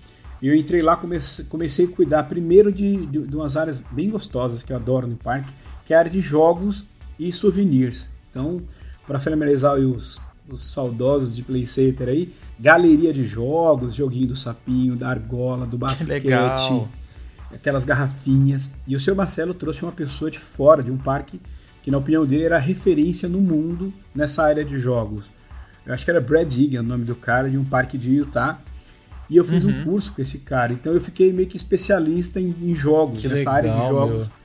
Eu 0.42 0.56
entrei 0.56 0.82
lá, 0.82 0.96
comecei, 0.96 1.46
comecei 1.46 1.86
a 1.86 1.90
cuidar 1.90 2.24
primeiro 2.24 2.72
de, 2.72 3.06
de, 3.08 3.20
de 3.20 3.36
umas 3.36 3.58
áreas 3.58 3.80
bem 3.92 4.10
gostosas 4.10 4.64
que 4.64 4.72
eu 4.72 4.78
adoro 4.78 5.08
no 5.08 5.16
parque, 5.16 5.52
que 5.86 5.94
é 5.94 5.98
a 5.98 6.00
área 6.00 6.12
de 6.12 6.22
jogos 6.22 6.86
e 7.20 7.32
souvenirs. 7.32 8.10
Então, 8.30 8.62
para 9.06 9.20
familiarizar 9.20 9.76
os, 9.76 10.22
os 10.48 10.62
saudosos 10.62 11.36
de 11.36 11.44
Play 11.44 11.66
Center 11.66 12.10
aí, 12.10 12.32
galeria 12.60 13.14
de 13.14 13.26
jogos, 13.26 13.96
joguinho 13.96 14.28
do 14.28 14.36
sapinho, 14.36 14.96
da 14.96 15.10
argola, 15.10 15.66
do 15.66 15.78
basquete, 15.78 16.28
aquelas 17.52 17.84
garrafinhas. 17.84 18.72
E 18.86 18.96
o 18.96 19.00
seu 19.00 19.16
Marcelo 19.16 19.54
trouxe 19.54 19.84
uma 19.84 19.92
pessoa 19.92 20.30
de 20.30 20.40
fora 20.40 20.84
de 20.84 20.92
um 20.92 20.98
parque 20.98 21.40
que, 21.84 21.90
na 21.90 21.98
opinião 21.98 22.26
dele, 22.26 22.44
era 22.44 22.60
referência 22.60 23.28
no 23.28 23.40
mundo 23.40 23.94
nessa 24.14 24.44
área 24.44 24.64
de 24.64 24.78
jogos. 24.80 25.26
Eu 25.88 25.94
acho 25.94 26.06
que 26.06 26.12
era 26.12 26.22
Brad 26.22 26.54
Egan 26.54 26.82
o 26.82 26.84
nome 26.84 27.06
do 27.06 27.16
cara, 27.16 27.50
de 27.50 27.58
um 27.58 27.66
parque 27.66 27.98
de 27.98 28.12
Utah. 28.12 28.60
E 29.30 29.36
eu 29.36 29.44
fiz 29.44 29.64
uhum. 29.64 29.72
um 29.72 29.84
curso 29.84 30.14
com 30.14 30.22
esse 30.22 30.40
cara. 30.40 30.72
Então 30.72 30.94
eu 30.94 31.02
fiquei 31.02 31.34
meio 31.34 31.48
que 31.48 31.58
especialista 31.58 32.40
em, 32.40 32.54
em 32.62 32.76
jogos, 32.76 33.22
que 33.22 33.28
nessa 33.28 33.52
legal, 33.52 33.56
área 33.56 33.72
de 33.72 33.88
jogos. 33.90 34.28
Meu 34.28 34.38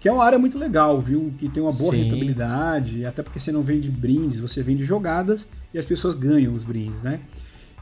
que 0.00 0.08
é 0.08 0.12
uma 0.12 0.24
área 0.24 0.38
muito 0.38 0.56
legal, 0.56 0.98
viu? 0.98 1.30
Que 1.38 1.46
tem 1.46 1.62
uma 1.62 1.72
boa 1.72 1.90
Sim. 1.90 2.04
rentabilidade, 2.04 3.04
até 3.04 3.22
porque 3.22 3.38
você 3.38 3.52
não 3.52 3.60
vende 3.60 3.90
brindes, 3.90 4.40
você 4.40 4.62
vende 4.62 4.82
jogadas 4.82 5.46
e 5.74 5.78
as 5.78 5.84
pessoas 5.84 6.14
ganham 6.14 6.54
os 6.54 6.64
brindes, 6.64 7.02
né? 7.02 7.20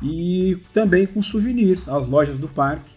e 0.03 0.57
também 0.73 1.07
com 1.07 1.23
souvenirs, 1.23 1.89
as 1.89 2.09
lojas 2.09 2.39
do 2.39 2.49
parque 2.49 2.91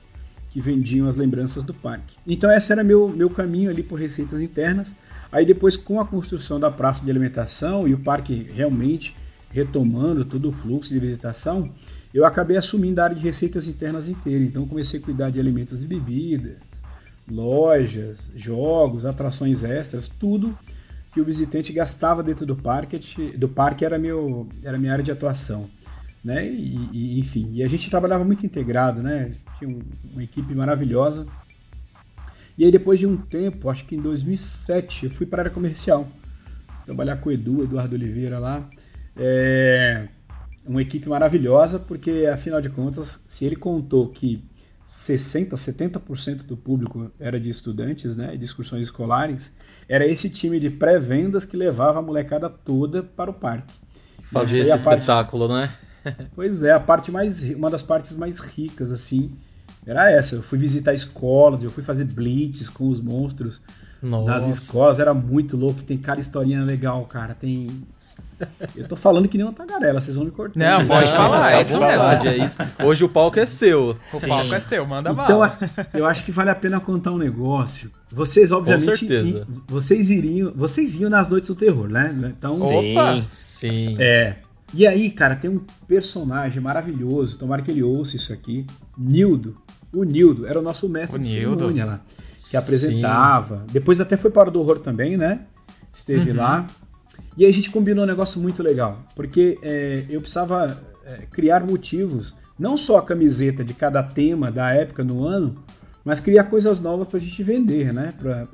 que 0.52 0.60
vendiam 0.60 1.08
as 1.08 1.16
lembranças 1.16 1.64
do 1.64 1.74
parque. 1.74 2.16
Então 2.28 2.52
esse 2.52 2.72
era 2.72 2.84
meu, 2.84 3.08
meu 3.08 3.30
caminho 3.30 3.70
ali 3.70 3.82
por 3.82 3.98
receitas 3.98 4.42
internas. 4.42 4.94
Aí 5.32 5.46
depois 5.46 5.78
com 5.78 6.00
a 6.02 6.06
construção 6.06 6.60
da 6.60 6.70
praça 6.70 7.06
de 7.06 7.10
alimentação 7.10 7.88
e 7.88 7.94
o 7.94 7.98
parque 7.98 8.48
realmente 8.54 9.16
retomando 9.52 10.26
todo 10.26 10.50
o 10.50 10.52
fluxo 10.52 10.94
de 10.94 11.00
visitação, 11.00 11.70
eu 12.14 12.26
acabei 12.26 12.58
assumindo 12.58 13.00
a 13.00 13.06
área 13.06 13.16
de 13.16 13.22
receitas 13.22 13.68
internas 13.68 14.10
inteira. 14.10 14.44
Então 14.44 14.68
comecei 14.68 15.00
a 15.00 15.04
cuidar 15.04 15.30
de 15.30 15.40
alimentos 15.40 15.84
e 15.84 15.86
bebidas, 15.86 16.58
lojas, 17.30 18.32
jogos, 18.36 19.06
atrações 19.06 19.64
extras, 19.64 20.10
tudo 20.10 20.58
que 21.14 21.20
o 21.20 21.26
visitante 21.26 21.74
gastava 21.74 22.24
dentro 22.24 22.46
do 22.46 22.56
parque, 22.56 23.00
do 23.38 23.50
parque 23.50 23.84
era 23.84 24.00
meu 24.00 24.48
era 24.64 24.78
minha 24.78 24.94
área 24.94 25.04
de 25.04 25.12
atuação, 25.12 25.70
né? 26.24 26.48
E, 26.48 26.90
e 26.92 27.20
enfim, 27.20 27.50
e 27.54 27.64
a 27.64 27.68
gente 27.68 27.90
trabalhava 27.90 28.24
muito 28.24 28.46
integrado, 28.46 29.02
né? 29.02 29.34
Tinha 29.60 29.70
um, 29.70 29.82
uma 30.14 30.24
equipe 30.24 30.54
maravilhosa. 30.56 31.26
E 32.58 32.66
aí 32.66 32.72
depois 32.72 33.00
de 33.00 33.08
um 33.08 33.18
tempo, 33.18 33.70
acho 33.70 33.86
que 33.86 33.96
em 33.96 34.02
2007, 34.02 35.06
eu 35.06 35.12
fui 35.12 35.26
para 35.26 35.40
a 35.40 35.44
área 35.44 35.52
comercial, 35.52 36.08
trabalhar 36.86 37.18
com 37.18 37.30
o 37.30 37.32
Edu, 37.32 37.64
Eduardo 37.64 37.96
Oliveira 37.96 38.40
lá. 38.40 38.70
É 39.16 40.08
uma 40.66 40.82
equipe 40.82 41.10
maravilhosa, 41.10 41.80
porque 41.80 42.30
afinal 42.32 42.62
de 42.62 42.70
contas, 42.70 43.24
se 43.28 43.46
ele 43.46 43.56
contou 43.56 44.08
que 44.10 44.44
60, 44.86 45.56
70% 45.56 46.44
do 46.44 46.56
público 46.56 47.12
era 47.20 47.40
de 47.40 47.50
estudantes, 47.50 48.16
né, 48.16 48.36
de 48.36 48.44
excursões 48.44 48.88
escolares, 48.88 49.52
era 49.88 50.06
esse 50.06 50.30
time 50.30 50.60
de 50.60 50.70
pré-vendas 50.70 51.46
que 51.46 51.58
levava 51.58 52.00
a 52.00 52.02
molecada 52.02 52.50
toda 52.50 53.02
para 53.02 53.30
o 53.30 53.34
parque. 53.34 53.74
Fazia 54.22 54.62
esse 54.62 54.74
espetáculo, 54.74 55.48
parte... 55.48 55.72
né? 56.04 56.28
pois 56.36 56.64
é, 56.64 56.72
a 56.72 56.80
parte 56.80 57.12
mais, 57.12 57.42
uma 57.44 57.70
das 57.70 57.82
partes 57.82 58.16
mais 58.16 58.40
ricas, 58.40 58.92
assim, 58.92 59.32
era 59.86 60.10
essa. 60.12 60.36
Eu 60.36 60.44
fui 60.44 60.58
visitar 60.58 60.94
escolas, 60.94 61.64
eu 61.64 61.70
fui 61.70 61.84
fazer 61.84 62.06
blitz 62.06 62.70
com 62.70 62.88
os 62.88 63.00
monstros 63.00 63.62
Nossa. 64.02 64.26
nas 64.26 64.48
escolas, 64.48 65.00
era 65.00 65.14
muito 65.14 65.58
louco. 65.58 65.82
Tem 65.84 65.98
cada 65.98 66.22
historinha 66.22 66.64
legal, 66.64 67.06
cara. 67.06 67.34
Tem 67.34 67.68
eu 68.76 68.88
tô 68.88 68.96
falando 68.96 69.28
que 69.28 69.38
nem 69.38 69.46
uma 69.46 69.54
tagarela, 69.54 70.02
vocês 70.02 70.16
vão 70.16 70.26
me 70.26 70.32
cortar. 70.32 70.60
Não, 70.60 70.88
pode 70.88 71.10
não, 71.10 71.16
falar, 71.16 71.54
é 71.54 71.62
isso 71.62 71.80
mesmo. 71.80 72.04
É 72.04 72.38
isso. 72.38 72.58
Hoje 72.84 73.04
o 73.04 73.10
palco 73.10 73.40
é 73.40 73.46
seu. 73.46 73.98
O 74.14 74.20
Sim. 74.20 74.28
palco 74.28 74.54
é 74.54 74.60
seu, 74.60 74.86
manda 74.86 75.12
então, 75.12 75.40
bala. 75.40 75.58
eu 75.94 76.06
acho 76.06 76.26
que 76.26 76.32
vale 76.32 76.50
a 76.50 76.56
pena 76.56 76.80
contar 76.80 77.12
um 77.12 77.18
negócio. 77.18 77.92
Vocês, 78.12 78.52
obviamente, 78.52 78.86
Com 78.86 78.98
certeza. 78.98 79.48
vocês 79.68 80.10
iriam, 80.10 80.52
vocês 80.56 81.00
iam 81.00 81.10
nas 81.10 81.30
noites 81.30 81.50
do 81.50 81.56
terror, 81.56 81.88
né? 81.88 82.14
Então, 82.38 82.56
sim, 82.56 82.98
Opa! 82.98 83.22
sim. 83.24 83.96
É. 84.00 84.36
E 84.74 84.88
aí, 84.88 85.12
cara, 85.12 85.36
tem 85.36 85.50
um 85.50 85.62
personagem 85.88 86.62
maravilhoso, 86.62 87.38
tomara 87.38 87.62
que 87.62 87.72
ele 87.72 87.84
ouça 87.84 88.16
isso 88.16 88.32
aqui, 88.32 88.66
Nildo. 88.98 89.56
O 89.94 90.04
Nildo 90.04 90.46
era 90.46 90.60
o 90.60 90.62
nosso 90.62 90.88
mestre 90.88 91.20
o 91.20 91.22
de 91.22 91.36
Nildo. 91.36 91.56
cerimônia 91.56 91.86
lá, 91.86 92.02
que 92.50 92.56
apresentava. 92.56 93.58
Sim. 93.58 93.74
Depois 93.74 94.00
até 94.00 94.16
foi 94.16 94.32
para 94.32 94.48
o 94.50 94.52
do 94.52 94.60
horror 94.62 94.80
também, 94.80 95.18
né? 95.18 95.42
Esteve 95.94 96.32
uhum. 96.32 96.38
lá. 96.38 96.68
E 97.38 97.46
a 97.46 97.52
gente 97.52 97.70
combinou 97.70 98.04
um 98.04 98.08
negócio 98.08 98.42
muito 98.42 98.62
legal, 98.62 99.00
porque 99.16 99.58
é, 99.62 100.06
eu 100.10 100.20
precisava 100.20 100.82
é, 101.06 101.26
criar 101.32 101.66
motivos, 101.66 102.36
não 102.60 102.78
só 102.78 102.98
a 102.98 103.02
camiseta 103.02 103.64
de 103.64 103.74
cada 103.74 104.04
tema 104.04 104.52
da 104.52 104.72
época 104.72 105.04
no 105.04 105.26
ano, 105.26 105.56
mas 106.04 106.20
criar 106.20 106.46
coisas 106.46 106.80
novas 106.80 107.08
para 107.08 107.18
a 107.18 107.22
gente 107.22 107.42
vender, 107.44 107.94
né? 107.94 108.14
Para 108.20 108.48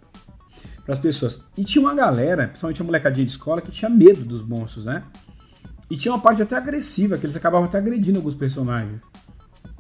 as 0.88 1.00
pessoas. 1.00 1.44
E 1.58 1.64
tinha 1.64 1.82
uma 1.82 1.96
galera, 1.96 2.48
principalmente 2.48 2.82
a 2.82 2.86
molecadinha 2.86 3.26
de 3.26 3.32
escola, 3.32 3.62
que 3.62 3.72
tinha 3.72 3.90
medo 3.90 4.24
dos 4.24 4.42
monstros, 4.42 4.86
né? 4.86 5.04
E 5.90 5.98
tinha 5.98 6.14
uma 6.14 6.22
parte 6.22 6.42
até 6.42 6.56
agressiva, 6.56 7.18
que 7.18 7.26
eles 7.26 7.38
acabavam 7.38 7.68
até 7.68 7.78
agredindo 7.78 8.20
alguns 8.20 8.36
personagens 8.36 9.02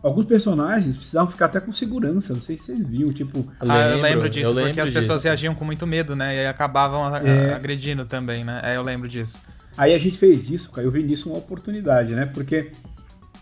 alguns 0.01 0.25
personagens 0.25 0.95
precisavam 0.95 1.29
ficar 1.29 1.45
até 1.45 1.59
com 1.59 1.71
segurança. 1.71 2.33
Não 2.33 2.41
sei 2.41 2.57
se 2.57 2.65
vocês 2.65 2.79
viram, 2.79 3.11
tipo. 3.11 3.39
Eu 3.39 3.71
ah, 3.71 3.89
eu 3.89 4.01
lembro 4.01 4.29
disso, 4.29 4.47
eu 4.47 4.53
porque 4.53 4.65
lembro 4.65 4.83
as 4.83 4.89
pessoas 4.89 5.19
disso. 5.19 5.27
reagiam 5.27 5.55
com 5.55 5.65
muito 5.65 5.85
medo, 5.87 6.15
né? 6.15 6.35
E 6.35 6.39
aí 6.39 6.47
acabavam 6.47 7.15
é... 7.15 7.53
agredindo 7.53 8.05
também, 8.05 8.43
né? 8.43 8.61
É, 8.63 8.77
eu 8.77 8.83
lembro 8.83 9.07
disso. 9.07 9.41
Aí 9.77 9.93
a 9.93 9.97
gente 9.97 10.17
fez 10.17 10.49
isso, 10.49 10.71
cara. 10.71 10.87
Eu 10.87 10.91
vi 10.91 11.03
nisso 11.03 11.29
uma 11.29 11.37
oportunidade, 11.37 12.13
né? 12.13 12.25
Porque 12.25 12.71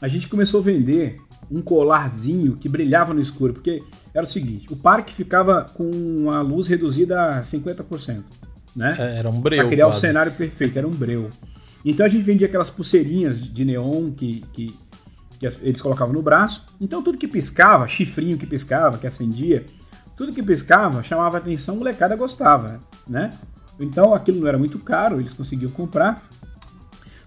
a 0.01 0.07
gente 0.07 0.27
começou 0.27 0.59
a 0.61 0.63
vender 0.63 1.17
um 1.49 1.61
colarzinho 1.61 2.55
que 2.57 2.67
brilhava 2.67 3.13
no 3.13 3.21
escuro. 3.21 3.53
Porque 3.53 3.81
era 4.13 4.23
o 4.23 4.29
seguinte: 4.29 4.67
o 4.71 4.75
parque 4.75 5.13
ficava 5.13 5.65
com 5.73 6.29
a 6.31 6.41
luz 6.41 6.67
reduzida 6.67 7.29
a 7.29 7.41
50%. 7.41 8.23
Né? 8.75 8.95
É, 8.99 9.19
era 9.19 9.29
um 9.29 9.39
breu. 9.39 9.59
Pra 9.59 9.69
criar 9.69 9.85
quase. 9.85 9.97
o 9.97 10.01
cenário 10.01 10.31
perfeito, 10.33 10.77
era 10.77 10.87
um 10.87 10.91
breu. 10.91 11.29
Então 11.85 12.05
a 12.05 12.09
gente 12.09 12.23
vendia 12.23 12.47
aquelas 12.47 12.71
pulseirinhas 12.71 13.41
de 13.41 13.63
neon 13.63 14.09
que, 14.11 14.43
que 14.51 14.73
que 15.39 15.45
eles 15.45 15.81
colocavam 15.81 16.13
no 16.13 16.21
braço. 16.21 16.65
Então 16.79 17.01
tudo 17.01 17.17
que 17.17 17.27
piscava, 17.27 17.87
chifrinho 17.87 18.37
que 18.37 18.45
piscava, 18.45 18.97
que 18.97 19.07
acendia, 19.07 19.65
tudo 20.15 20.33
que 20.33 20.41
piscava 20.41 21.03
chamava 21.03 21.37
atenção, 21.37 21.75
a 21.75 21.77
molecada 21.77 22.15
gostava, 22.15 22.79
né? 23.07 23.31
Então 23.79 24.13
aquilo 24.13 24.39
não 24.39 24.47
era 24.47 24.57
muito 24.57 24.79
caro, 24.79 25.19
eles 25.19 25.33
conseguiam 25.33 25.71
comprar. 25.71 26.23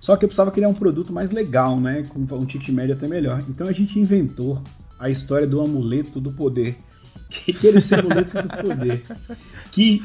Só 0.01 0.17
que 0.17 0.25
eu 0.25 0.29
precisava 0.29 0.51
criar 0.51 0.69
um 0.69 0.75
produto 0.75 1.13
mais 1.13 1.31
legal, 1.31 1.79
né? 1.81 2.05
Com 2.09 2.21
um 2.21 2.47
ticket 2.47 2.69
médio 2.71 2.95
até 2.95 3.07
melhor. 3.07 3.43
Então 3.49 3.67
a 3.67 3.73
gente 3.73 3.99
inventou 3.99 4.63
a 4.99 5.11
história 5.11 5.47
do 5.47 5.61
amuleto 5.61 6.21
do 6.21 6.33
poder. 6.33 6.77
Que, 7.31 7.53
que 7.53 7.69
era 7.69 7.79
esse 7.79 7.95
amuleto 7.95 8.41
do 8.41 8.49
poder? 8.49 9.03
Que 9.71 10.03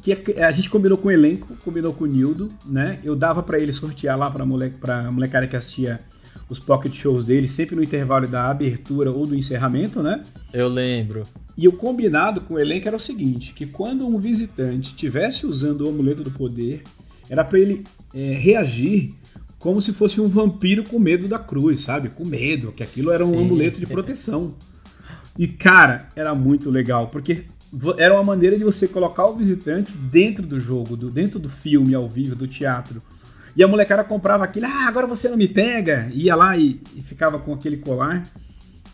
que 0.00 0.40
a 0.40 0.52
gente 0.52 0.70
combinou 0.70 0.96
com 0.96 1.08
o 1.08 1.10
elenco, 1.10 1.56
combinou 1.64 1.92
com 1.92 2.04
o 2.04 2.06
Nildo, 2.06 2.48
né? 2.64 2.98
Eu 3.02 3.16
dava 3.16 3.42
para 3.42 3.58
ele 3.58 3.72
sortear 3.72 4.16
lá 4.16 4.30
para 4.30 4.46
mole, 4.46 4.72
a 4.82 5.10
molecada 5.10 5.46
que 5.46 5.56
assistia 5.56 6.00
os 6.48 6.58
pocket 6.58 6.94
shows 6.94 7.24
dele, 7.24 7.48
sempre 7.48 7.76
no 7.76 7.82
intervalo 7.82 8.26
da 8.26 8.50
abertura 8.50 9.10
ou 9.10 9.26
do 9.26 9.36
encerramento, 9.36 10.02
né? 10.02 10.22
Eu 10.52 10.68
lembro. 10.68 11.24
E 11.56 11.66
o 11.66 11.72
combinado 11.72 12.40
com 12.40 12.54
o 12.54 12.58
elenco 12.58 12.86
era 12.86 12.96
o 12.96 13.00
seguinte: 13.00 13.52
que 13.52 13.66
quando 13.66 14.06
um 14.06 14.18
visitante 14.18 14.94
tivesse 14.94 15.46
usando 15.46 15.82
o 15.82 15.88
amuleto 15.88 16.22
do 16.22 16.30
poder, 16.30 16.82
era 17.28 17.44
para 17.44 17.58
ele 17.58 17.84
é, 18.14 18.32
reagir 18.34 19.14
como 19.58 19.80
se 19.80 19.92
fosse 19.92 20.20
um 20.20 20.28
vampiro 20.28 20.84
com 20.84 20.98
medo 20.98 21.26
da 21.26 21.38
cruz, 21.38 21.80
sabe? 21.80 22.08
Com 22.08 22.24
medo, 22.24 22.72
que 22.72 22.82
aquilo 22.82 23.10
era 23.10 23.24
um 23.24 23.32
Sim. 23.32 23.44
amuleto 23.44 23.80
de 23.80 23.86
proteção. 23.86 24.54
E 25.36 25.46
cara, 25.48 26.08
era 26.14 26.34
muito 26.34 26.70
legal, 26.70 27.08
porque 27.08 27.44
era 27.98 28.14
uma 28.14 28.24
maneira 28.24 28.56
de 28.56 28.64
você 28.64 28.88
colocar 28.88 29.26
o 29.26 29.36
visitante 29.36 29.96
dentro 29.96 30.46
do 30.46 30.58
jogo, 30.58 30.96
do, 30.96 31.10
dentro 31.10 31.38
do 31.38 31.50
filme 31.50 31.94
ao 31.94 32.08
vivo, 32.08 32.34
do 32.34 32.46
teatro. 32.46 33.02
E 33.58 33.64
a 33.64 33.66
molecada 33.66 34.04
comprava 34.04 34.44
aquilo, 34.44 34.66
ah, 34.66 34.86
agora 34.86 35.04
você 35.04 35.28
não 35.28 35.36
me 35.36 35.48
pega. 35.48 36.08
Ia 36.12 36.36
lá 36.36 36.56
e, 36.56 36.80
e 36.94 37.02
ficava 37.02 37.40
com 37.40 37.52
aquele 37.52 37.76
colar. 37.76 38.22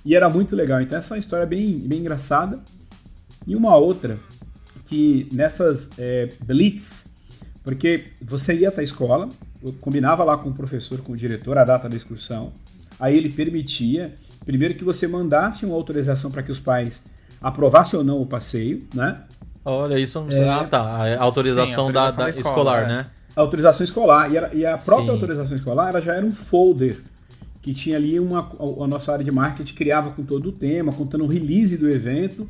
E 0.02 0.16
era 0.16 0.30
muito 0.30 0.56
legal. 0.56 0.80
Então 0.80 0.96
essa 0.96 1.12
é 1.12 1.16
uma 1.16 1.20
história 1.20 1.44
bem, 1.44 1.80
bem 1.80 1.98
engraçada. 1.98 2.58
E 3.46 3.54
uma 3.54 3.76
outra, 3.76 4.18
que 4.86 5.28
nessas 5.30 5.90
é, 5.98 6.30
blitz, 6.42 7.12
porque 7.62 8.06
você 8.22 8.54
ia 8.54 8.70
até 8.70 8.80
a 8.80 8.84
escola, 8.84 9.28
combinava 9.82 10.24
lá 10.24 10.38
com 10.38 10.48
o 10.48 10.54
professor, 10.54 10.98
com 11.02 11.12
o 11.12 11.16
diretor, 11.16 11.58
a 11.58 11.64
data 11.64 11.86
da 11.86 11.94
excursão. 11.94 12.50
Aí 12.98 13.18
ele 13.18 13.30
permitia, 13.30 14.14
primeiro 14.46 14.72
que 14.72 14.84
você 14.84 15.06
mandasse 15.06 15.66
uma 15.66 15.74
autorização 15.74 16.30
para 16.30 16.42
que 16.42 16.50
os 16.50 16.58
pais 16.58 17.02
aprovassem 17.38 17.98
ou 17.98 18.04
não 18.04 18.18
o 18.18 18.24
passeio, 18.24 18.88
né? 18.94 19.24
Olha, 19.62 19.98
isso 19.98 20.26
é, 20.30 20.48
Ah, 20.48 20.64
tá. 20.64 20.80
A 20.80 20.82
autorização, 20.82 21.12
Sim, 21.12 21.18
a 21.18 21.22
autorização 21.22 21.92
da, 21.92 22.10
da, 22.10 22.16
da, 22.24 22.30
escola, 22.30 22.80
escolar, 22.80 22.90
é. 22.90 23.23
Autorização 23.40 23.84
escolar. 23.84 24.32
E, 24.32 24.36
era, 24.36 24.54
e 24.54 24.64
a 24.64 24.76
própria 24.76 25.06
Sim. 25.06 25.12
autorização 25.12 25.56
escolar 25.56 25.88
ela 25.90 26.00
já 26.00 26.14
era 26.14 26.24
um 26.24 26.32
folder 26.32 26.98
que 27.60 27.72
tinha 27.72 27.96
ali 27.96 28.20
uma 28.20 28.50
a, 28.80 28.86
nossa 28.86 29.10
área 29.12 29.24
de 29.24 29.30
marketing 29.30 29.74
criava 29.74 30.10
com 30.10 30.22
todo 30.22 30.50
o 30.50 30.52
tema, 30.52 30.92
contando 30.92 31.24
o 31.24 31.26
release 31.26 31.78
do 31.78 31.88
evento 31.88 32.46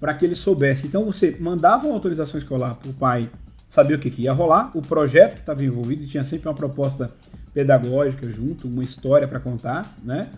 para 0.00 0.14
que 0.14 0.24
ele 0.24 0.34
soubesse. 0.34 0.86
Então 0.86 1.04
você 1.04 1.36
mandava 1.38 1.86
uma 1.86 1.94
autorização 1.94 2.38
escolar 2.38 2.74
para 2.76 2.90
o 2.90 2.94
pai 2.94 3.30
saber 3.68 3.94
o 3.94 3.98
que, 3.98 4.10
que 4.10 4.22
ia 4.22 4.32
rolar, 4.32 4.70
o 4.74 4.80
projeto 4.80 5.34
que 5.34 5.40
estava 5.40 5.64
envolvido 5.64 6.06
tinha 6.06 6.24
sempre 6.24 6.48
uma 6.48 6.54
proposta 6.54 7.10
pedagógica 7.52 8.26
junto, 8.28 8.68
uma 8.68 8.82
história 8.82 9.26
para 9.26 9.40
contar, 9.40 9.94
né? 10.02 10.28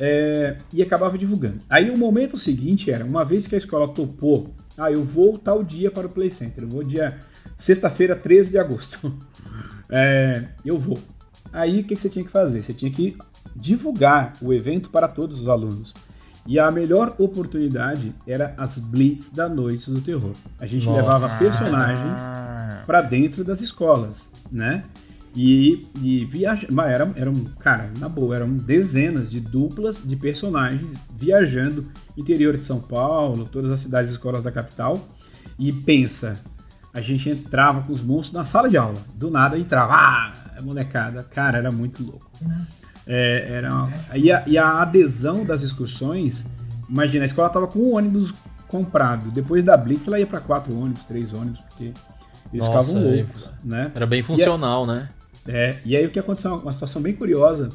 É, 0.00 0.56
e 0.72 0.80
acabava 0.80 1.18
divulgando. 1.18 1.58
Aí 1.68 1.90
o 1.90 1.98
momento 1.98 2.38
seguinte 2.38 2.90
era, 2.90 3.04
uma 3.04 3.24
vez 3.24 3.48
que 3.48 3.54
a 3.56 3.58
escola 3.58 3.88
topou, 3.88 4.54
ah, 4.76 4.92
eu 4.92 5.02
vou 5.02 5.36
tal 5.36 5.64
dia 5.64 5.90
para 5.90 6.06
o 6.06 6.10
Play 6.10 6.30
Center, 6.30 6.62
eu 6.62 6.68
vou 6.68 6.84
dia 6.84 7.18
sexta-feira, 7.56 8.14
13 8.14 8.52
de 8.52 8.58
agosto. 8.58 9.12
É, 9.90 10.44
eu 10.64 10.78
vou. 10.78 10.98
Aí 11.52 11.80
o 11.80 11.84
que, 11.84 11.96
você 11.96 12.08
tinha 12.08 12.24
que 12.24 12.30
fazer? 12.30 12.62
Você 12.62 12.74
tinha 12.74 12.90
que 12.90 13.16
divulgar 13.54 14.34
o 14.42 14.52
evento 14.52 14.90
para 14.90 15.08
todos 15.08 15.40
os 15.40 15.48
alunos. 15.48 15.94
E 16.46 16.58
a 16.58 16.70
melhor 16.70 17.14
oportunidade 17.18 18.14
era 18.26 18.54
as 18.56 18.78
blitz 18.78 19.30
da 19.30 19.48
noite 19.48 19.90
do 19.90 20.00
terror. 20.00 20.32
A 20.58 20.66
gente 20.66 20.86
Nossa. 20.86 21.02
levava 21.02 21.38
personagens 21.38 22.22
para 22.86 23.02
dentro 23.02 23.44
das 23.44 23.60
escolas, 23.60 24.28
né? 24.50 24.84
E, 25.36 25.86
e 26.02 26.24
viaja... 26.24 26.66
era, 26.86 27.12
era 27.14 27.30
um, 27.30 27.44
cara, 27.60 27.90
na 27.98 28.08
boa, 28.08 28.34
eram 28.34 28.56
dezenas 28.56 29.30
de 29.30 29.40
duplas 29.40 30.02
de 30.02 30.16
personagens 30.16 30.90
viajando 31.14 31.86
interior 32.16 32.56
de 32.56 32.64
São 32.64 32.80
Paulo, 32.80 33.48
todas 33.50 33.70
as 33.70 33.80
cidades 33.80 34.10
e 34.10 34.14
escolas 34.14 34.42
da 34.42 34.50
capital. 34.50 35.06
E 35.58 35.72
pensa, 35.72 36.40
a 36.98 37.00
gente 37.00 37.30
entrava 37.30 37.82
com 37.82 37.92
os 37.92 38.02
monstros 38.02 38.32
na 38.32 38.44
sala 38.44 38.68
de 38.68 38.76
aula. 38.76 38.98
Do 39.14 39.30
nada 39.30 39.56
entrava, 39.56 39.94
ah, 39.94 40.32
molecada. 40.60 41.22
Cara, 41.22 41.58
era 41.58 41.70
muito 41.70 42.02
louco. 42.02 42.28
É, 43.06 43.52
era, 43.52 43.88
e, 44.14 44.30
a, 44.30 44.42
e 44.46 44.58
a 44.58 44.82
adesão 44.82 45.44
das 45.44 45.62
excursões, 45.62 46.46
imagina, 46.88 47.24
a 47.24 47.26
escola 47.26 47.48
tava 47.48 47.68
com 47.68 47.78
um 47.78 47.96
ônibus 47.96 48.34
comprado. 48.66 49.30
Depois 49.30 49.64
da 49.64 49.76
Blitz, 49.76 50.08
ela 50.08 50.18
ia 50.18 50.26
para 50.26 50.40
quatro 50.40 50.76
ônibus, 50.76 51.04
três 51.04 51.32
ônibus, 51.32 51.60
porque 51.60 51.92
eles 52.52 52.66
Nossa, 52.66 52.82
ficavam 52.82 53.08
é, 53.08 53.16
loucos, 53.16 53.50
né? 53.64 53.92
Era 53.94 54.06
bem 54.06 54.22
funcional, 54.22 54.84
né? 54.84 55.08
É, 55.46 55.76
e 55.84 55.96
aí 55.96 56.04
o 56.04 56.10
que 56.10 56.18
aconteceu, 56.18 56.56
uma 56.56 56.72
situação 56.72 57.00
bem 57.00 57.14
curiosa, 57.14 57.68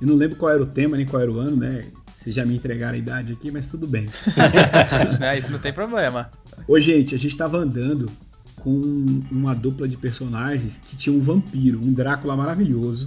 eu 0.00 0.06
não 0.06 0.16
lembro 0.16 0.36
qual 0.36 0.50
era 0.50 0.62
o 0.62 0.66
tema, 0.66 0.96
nem 0.96 1.06
qual 1.06 1.22
era 1.22 1.30
o 1.30 1.38
ano, 1.38 1.56
né? 1.56 1.82
Vocês 2.20 2.34
já 2.34 2.44
me 2.44 2.54
entregaram 2.54 2.94
a 2.94 2.98
idade 2.98 3.32
aqui, 3.32 3.50
mas 3.50 3.66
tudo 3.66 3.86
bem. 3.86 4.06
é, 5.20 5.38
isso 5.38 5.50
não 5.50 5.58
tem 5.58 5.72
problema. 5.72 6.30
Ô, 6.68 6.78
gente, 6.78 7.14
a 7.14 7.18
gente 7.18 7.34
tava 7.34 7.56
andando 7.56 8.10
com 8.56 9.22
uma 9.30 9.54
dupla 9.54 9.88
de 9.88 9.96
personagens 9.96 10.78
que 10.78 10.96
tinha 10.96 11.16
um 11.16 11.20
vampiro, 11.20 11.80
um 11.82 11.92
Drácula 11.92 12.36
maravilhoso, 12.36 13.06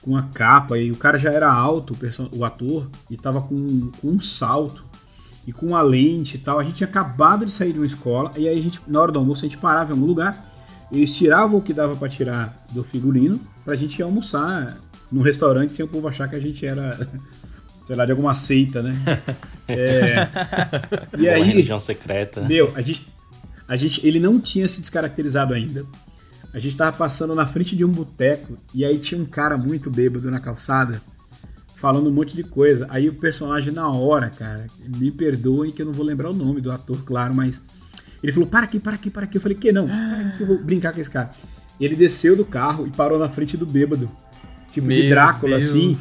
com 0.00 0.16
a 0.16 0.22
capa, 0.22 0.78
e 0.78 0.92
o 0.92 0.96
cara 0.96 1.18
já 1.18 1.32
era 1.32 1.52
alto, 1.52 1.96
o, 2.32 2.44
ator, 2.44 2.88
e 3.10 3.16
tava 3.16 3.42
com, 3.42 3.90
com 4.00 4.08
um 4.08 4.20
salto 4.20 4.84
e 5.44 5.52
com 5.52 5.66
uma 5.66 5.82
lente 5.82 6.36
e 6.36 6.38
tal. 6.38 6.60
A 6.60 6.64
gente 6.64 6.76
tinha 6.76 6.88
acabado 6.88 7.44
de 7.44 7.52
sair 7.52 7.72
de 7.72 7.78
uma 7.80 7.86
escola, 7.86 8.30
e 8.36 8.46
aí 8.46 8.56
a 8.56 8.62
gente, 8.62 8.80
na 8.86 9.00
hora 9.00 9.10
do 9.10 9.18
almoço, 9.18 9.44
a 9.44 9.48
gente 9.48 9.58
parava 9.58 9.90
em 9.90 9.94
algum 9.94 10.06
lugar, 10.06 10.46
eles 10.92 11.12
tiravam 11.12 11.58
o 11.58 11.62
que 11.62 11.74
dava 11.74 11.96
pra 11.96 12.08
tirar 12.08 12.56
do 12.70 12.84
figurino 12.84 13.40
pra 13.64 13.74
gente 13.74 13.98
ir 13.98 14.04
almoçar 14.04 14.76
num 15.10 15.22
restaurante 15.22 15.74
sem 15.74 15.84
o 15.84 15.88
povo 15.88 16.06
achar 16.06 16.28
que 16.28 16.36
a 16.36 16.40
gente 16.40 16.64
era, 16.64 17.08
sei 17.86 17.96
lá, 17.96 18.04
de 18.04 18.12
alguma 18.12 18.34
seita, 18.34 18.82
né? 18.82 18.94
É, 19.68 20.28
e 21.18 21.28
aí, 21.28 21.42
religião 21.42 21.80
secreta. 21.80 22.40
meu, 22.42 22.72
a 22.76 22.80
gente, 22.80 23.04
a 23.66 23.74
gente, 23.74 24.06
ele 24.06 24.20
não 24.20 24.38
tinha 24.38 24.68
se 24.68 24.80
descaracterizado 24.80 25.52
ainda. 25.52 25.84
A 26.54 26.60
gente 26.60 26.76
tava 26.76 26.96
passando 26.96 27.34
na 27.34 27.48
frente 27.48 27.74
de 27.74 27.84
um 27.84 27.90
boteco 27.90 28.56
e 28.72 28.84
aí 28.84 28.96
tinha 28.96 29.20
um 29.20 29.24
cara 29.24 29.58
muito 29.58 29.90
bêbado 29.90 30.30
na 30.30 30.38
calçada 30.38 31.02
falando 31.76 32.08
um 32.08 32.12
monte 32.12 32.34
de 32.34 32.44
coisa. 32.44 32.86
Aí 32.90 33.08
o 33.08 33.14
personagem 33.14 33.72
na 33.72 33.88
hora, 33.90 34.30
cara, 34.30 34.66
me 34.96 35.10
perdoem 35.10 35.70
que 35.70 35.82
eu 35.82 35.86
não 35.86 35.92
vou 35.92 36.04
lembrar 36.04 36.30
o 36.30 36.34
nome 36.34 36.60
do 36.60 36.70
ator, 36.70 37.04
claro, 37.04 37.34
mas 37.34 37.60
ele 38.22 38.32
falou: 38.32 38.48
"Para 38.48 38.64
aqui, 38.64 38.78
para 38.78 38.94
aqui, 38.94 39.10
para 39.10 39.24
aqui". 39.24 39.36
Eu 39.36 39.42
falei: 39.42 39.56
"Que 39.56 39.72
não? 39.72 39.86
Para 39.86 40.20
aqui 40.20 40.36
que 40.36 40.42
eu 40.44 40.46
vou 40.46 40.58
brincar 40.58 40.92
com 40.92 41.00
esse 41.00 41.10
cara". 41.10 41.30
Ele 41.80 41.94
desceu 41.94 42.36
do 42.36 42.44
carro 42.44 42.86
e 42.86 42.90
parou 42.90 43.18
na 43.18 43.28
frente 43.28 43.56
do 43.56 43.66
bêbado. 43.66 44.08
Tipo 44.72 44.88
de 44.88 45.00
Meu 45.00 45.10
Drácula, 45.10 45.58
Deus, 45.58 45.70
assim, 45.70 45.96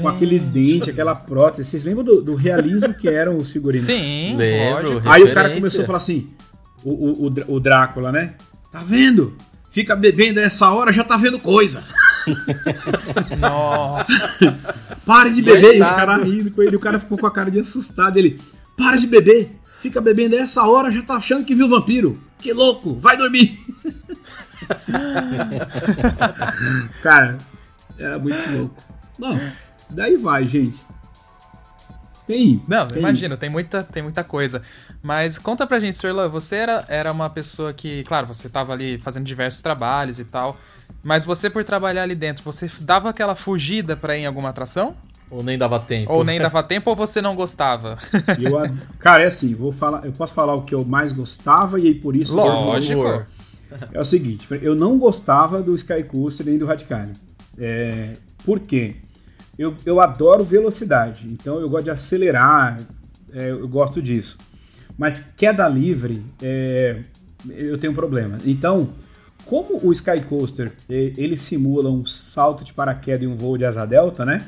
com 0.00 0.08
aquele 0.08 0.38
dente, 0.38 0.90
aquela 0.90 1.14
prótese. 1.14 1.68
Vocês 1.68 1.84
lembram 1.84 2.04
do, 2.04 2.22
do 2.22 2.34
realismo 2.34 2.94
que 2.94 3.08
eram 3.08 3.36
os 3.36 3.52
figurinos? 3.52 3.86
Sim, 3.86 4.36
Lembro. 4.36 4.94
lógico. 4.94 5.08
Aí 5.08 5.22
o 5.22 5.34
cara 5.34 5.54
começou 5.54 5.82
a 5.82 5.86
falar 5.86 5.98
assim: 5.98 6.28
o, 6.84 6.90
o, 6.90 7.26
o, 7.26 7.54
o 7.54 7.60
Drácula, 7.60 8.12
né? 8.12 8.34
Tá 8.70 8.80
vendo? 8.80 9.36
Fica 9.70 9.96
bebendo 9.96 10.38
a 10.38 10.42
essa 10.42 10.70
hora, 10.70 10.92
já 10.92 11.02
tá 11.02 11.16
vendo 11.16 11.38
coisa. 11.38 11.82
Nossa. 13.38 14.06
Pare 15.06 15.30
de 15.30 15.42
beber. 15.42 15.76
E 15.76 15.82
os 15.82 15.88
caras 15.88 16.24
rindo 16.24 16.50
com 16.50 16.62
ele. 16.62 16.76
O 16.76 16.80
cara 16.80 16.98
ficou 16.98 17.18
com 17.18 17.26
a 17.26 17.30
cara 17.30 17.50
de 17.50 17.60
assustado. 17.60 18.18
Ele: 18.18 18.40
Para 18.76 18.96
de 18.96 19.06
beber. 19.06 19.56
Fica 19.80 20.00
bebendo 20.00 20.36
a 20.36 20.38
essa 20.38 20.62
hora, 20.62 20.92
já 20.92 21.02
tá 21.02 21.14
achando 21.14 21.44
que 21.44 21.56
viu 21.56 21.68
vampiro. 21.68 22.16
Que 22.38 22.52
louco, 22.52 22.94
vai 22.94 23.16
dormir. 23.16 23.58
cara, 27.02 27.38
era 27.98 28.18
muito 28.18 28.36
louco. 28.52 28.76
Bom, 29.18 29.38
daí 29.92 30.16
vai, 30.16 30.46
gente. 30.48 30.78
Tem. 32.26 32.62
Não, 32.68 32.86
tem. 32.86 32.98
imagina, 32.98 33.36
tem 33.36 33.50
muita, 33.50 33.82
tem 33.82 34.02
muita 34.02 34.22
coisa. 34.22 34.62
Mas 35.02 35.38
conta 35.38 35.66
pra 35.66 35.80
gente, 35.80 35.96
Sr. 35.98 36.28
Você 36.30 36.56
era, 36.56 36.84
era 36.88 37.10
uma 37.12 37.28
pessoa 37.28 37.72
que, 37.72 38.04
claro, 38.04 38.26
você 38.28 38.48
tava 38.48 38.72
ali 38.72 38.98
fazendo 38.98 39.24
diversos 39.24 39.60
trabalhos 39.60 40.20
e 40.20 40.24
tal, 40.24 40.56
mas 41.02 41.24
você 41.24 41.50
por 41.50 41.64
trabalhar 41.64 42.02
ali 42.04 42.14
dentro, 42.14 42.44
você 42.44 42.70
dava 42.80 43.10
aquela 43.10 43.34
fugida 43.34 43.96
pra 43.96 44.16
ir 44.16 44.20
em 44.22 44.26
alguma 44.26 44.50
atração? 44.50 44.94
Ou 45.28 45.42
nem 45.42 45.56
dava 45.58 45.80
tempo. 45.80 46.12
Ou 46.12 46.22
nem 46.22 46.38
dava 46.38 46.62
tempo 46.62 46.90
ou 46.90 46.94
você 46.94 47.20
não 47.22 47.34
gostava? 47.34 47.98
Eu, 48.38 48.52
cara, 48.98 49.24
é 49.24 49.26
assim, 49.26 49.54
vou 49.54 49.72
falar, 49.72 50.04
eu 50.04 50.12
posso 50.12 50.34
falar 50.34 50.54
o 50.54 50.62
que 50.62 50.74
eu 50.74 50.84
mais 50.84 51.10
gostava 51.10 51.80
e 51.80 51.86
aí 51.88 51.94
por 51.94 52.14
isso 52.14 52.32
eu 52.32 52.36
vou- 52.36 52.64
Lógico. 52.66 53.26
É 53.92 53.98
o 53.98 54.04
seguinte, 54.04 54.46
eu 54.60 54.74
não 54.74 54.98
gostava 54.98 55.62
do 55.62 55.74
Sky 55.74 56.02
Coaster 56.02 56.44
nem 56.46 56.58
do 56.58 56.66
Radicale. 56.66 57.12
É, 57.58 58.12
por 58.44 58.60
quê? 58.60 58.96
Eu, 59.58 59.74
eu 59.84 60.00
adoro 60.00 60.44
velocidade, 60.44 61.28
então 61.30 61.60
eu 61.60 61.68
gosto 61.68 61.84
de 61.84 61.90
acelerar, 61.90 62.78
é, 63.32 63.50
eu 63.50 63.68
gosto 63.68 64.00
disso. 64.00 64.38
Mas 64.96 65.32
queda 65.36 65.68
livre, 65.68 66.24
é, 66.42 67.00
eu 67.48 67.76
tenho 67.78 67.92
um 67.92 67.96
problema. 67.96 68.38
Então, 68.44 68.90
como 69.44 69.78
o 69.82 69.92
Sky 69.92 70.20
Coaster 70.20 70.72
ele 70.88 71.36
simula 71.36 71.90
um 71.90 72.06
salto 72.06 72.64
de 72.64 72.72
paraquedas 72.72 73.22
e 73.22 73.26
um 73.26 73.36
voo 73.36 73.58
de 73.58 73.64
asa 73.64 73.84
delta, 73.84 74.24
né? 74.24 74.46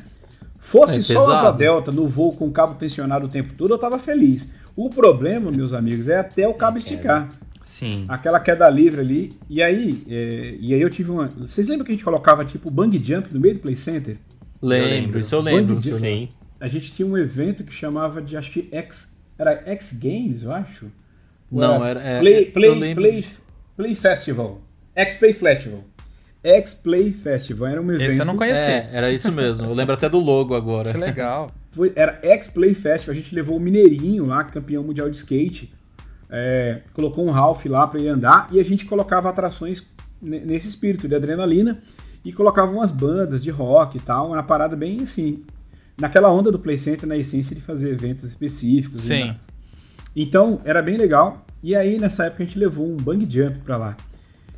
Fosse 0.59 1.01
É 1.01 1.03
só 1.03 1.33
asa 1.33 1.51
delta 1.51 1.93
no 1.93 2.09
voo 2.09 2.33
com 2.33 2.47
o 2.47 2.51
cabo 2.51 2.75
tensionado 2.75 3.27
o 3.27 3.29
tempo 3.29 3.53
todo, 3.55 3.75
eu 3.75 3.79
tava 3.79 3.99
feliz. 3.99 4.53
O 4.77 4.88
problema, 4.88 5.51
meus 5.51 5.73
amigos, 5.73 6.09
é 6.09 6.19
até 6.19 6.49
o 6.49 6.55
cabo 6.55 6.79
esticar 6.79 7.29
Sim. 7.62 8.07
aquela 8.09 8.40
queda 8.40 8.69
livre 8.69 9.01
ali. 9.01 9.33
E 9.49 9.62
aí, 9.62 10.03
é, 10.09 10.57
e 10.59 10.75
aí 10.75 10.81
eu 10.81 10.90
tive 10.90 11.11
uma. 11.11 11.27
Vocês 11.29 11.69
lembram 11.69 11.85
que 11.85 11.93
a 11.93 11.95
gente 11.95 12.05
colocava 12.05 12.45
tipo 12.45 12.71
bang 12.71 12.99
jump 13.03 13.33
no 13.33 13.40
meio 13.40 13.55
do 13.55 13.61
play 13.61 13.77
center? 13.77 14.17
Lembro, 14.66 15.18
isso 15.20 15.35
eu 15.35 15.40
lembro. 15.40 15.74
Bang 15.74 15.79
isso 15.81 15.90
eu 15.90 16.00
lembro. 16.00 16.33
Sim. 16.33 16.38
A 16.61 16.68
gente 16.68 16.92
tinha 16.92 17.07
um 17.07 17.16
evento 17.18 17.64
que 17.64 17.72
chamava 17.74 18.22
de 18.22 18.37
acho 18.37 18.50
que 18.50 18.68
X 18.72 19.18
era 19.38 19.62
X 19.66 19.92
Games, 20.00 20.42
eu 20.42 20.53
acho. 20.53 20.87
Ou 21.50 21.61
Não, 21.61 21.85
era- 21.85 22.00
é, 22.00 22.18
Play 22.20 22.46
eu 22.48 22.53
Play. 22.53 22.94
Play, 22.94 23.27
Play 23.77 23.94
Festival. 23.94 24.62
X 24.94 25.16
Play 25.16 25.33
Festival. 25.35 25.85
X 26.42 26.74
Play 26.74 27.12
Festival 27.12 27.68
era 27.68 27.83
um 27.83 27.90
evento. 27.92 28.11
Esse 28.11 28.20
eu 28.20 28.24
não 28.24 28.37
conheci. 28.37 28.59
É, 28.59 28.90
era 28.92 29.11
isso 29.12 29.31
mesmo. 29.33 29.68
Eu 29.68 29.74
lembro 29.74 29.94
até 29.94 30.09
do 30.09 30.18
logo 30.18 30.55
agora. 30.55 30.92
Que 30.92 30.98
legal. 30.98 31.50
Foi- 31.72 31.92
era 31.96 32.18
X 32.22 32.48
Play 32.48 32.74
Festival. 32.74 33.12
A 33.12 33.14
gente 33.16 33.35
levou 33.35 33.57
o 33.57 33.61
Mineirinho 33.61 34.27
lá, 34.27 34.44
campeão 34.44 34.83
mundial 34.85 35.09
de 35.11 35.16
skate. 35.16 35.72
é, 36.31 36.81
colocou 36.92 37.24
um 37.27 37.31
Ralph 37.31 37.64
lá 37.66 37.87
para 37.87 38.00
ele 38.00 38.09
andar 38.09 38.48
e 38.50 38.59
a 38.59 38.64
gente 38.64 38.85
colocava 38.87 39.29
atrações 39.29 39.85
ne- 40.20 40.40
nesse 40.40 40.68
espírito 40.68 41.07
de 41.07 41.14
adrenalina 41.14 41.81
e 42.25 42.33
colocava 42.33 42.73
umas 42.73 42.91
bandas 42.91 43.43
de 43.43 43.51
rock 43.51 43.99
e 43.99 44.01
tal, 44.01 44.29
uma 44.29 44.43
parada 44.43 44.75
bem 44.75 45.03
assim, 45.03 45.45
naquela 45.99 46.33
onda 46.33 46.51
do 46.51 46.59
Play 46.59 46.79
Center, 46.79 47.09
na 47.09 47.17
essência 47.17 47.55
de 47.55 47.63
fazer 47.63 47.91
eventos 47.91 48.25
específicos. 48.25 49.05
e 49.05 49.09
Sim. 49.09 49.35
Então, 50.17 50.61
era 50.65 50.81
bem 50.81 50.97
legal. 50.97 51.45
E 51.63 51.75
aí, 51.75 51.99
nessa 51.99 52.27
época, 52.27 52.43
a 52.43 52.47
gente 52.47 52.59
levou 52.59 52.87
um 52.87 52.97
bang 52.97 53.27
jump 53.29 53.59
pra 53.61 53.77
lá. 53.77 53.97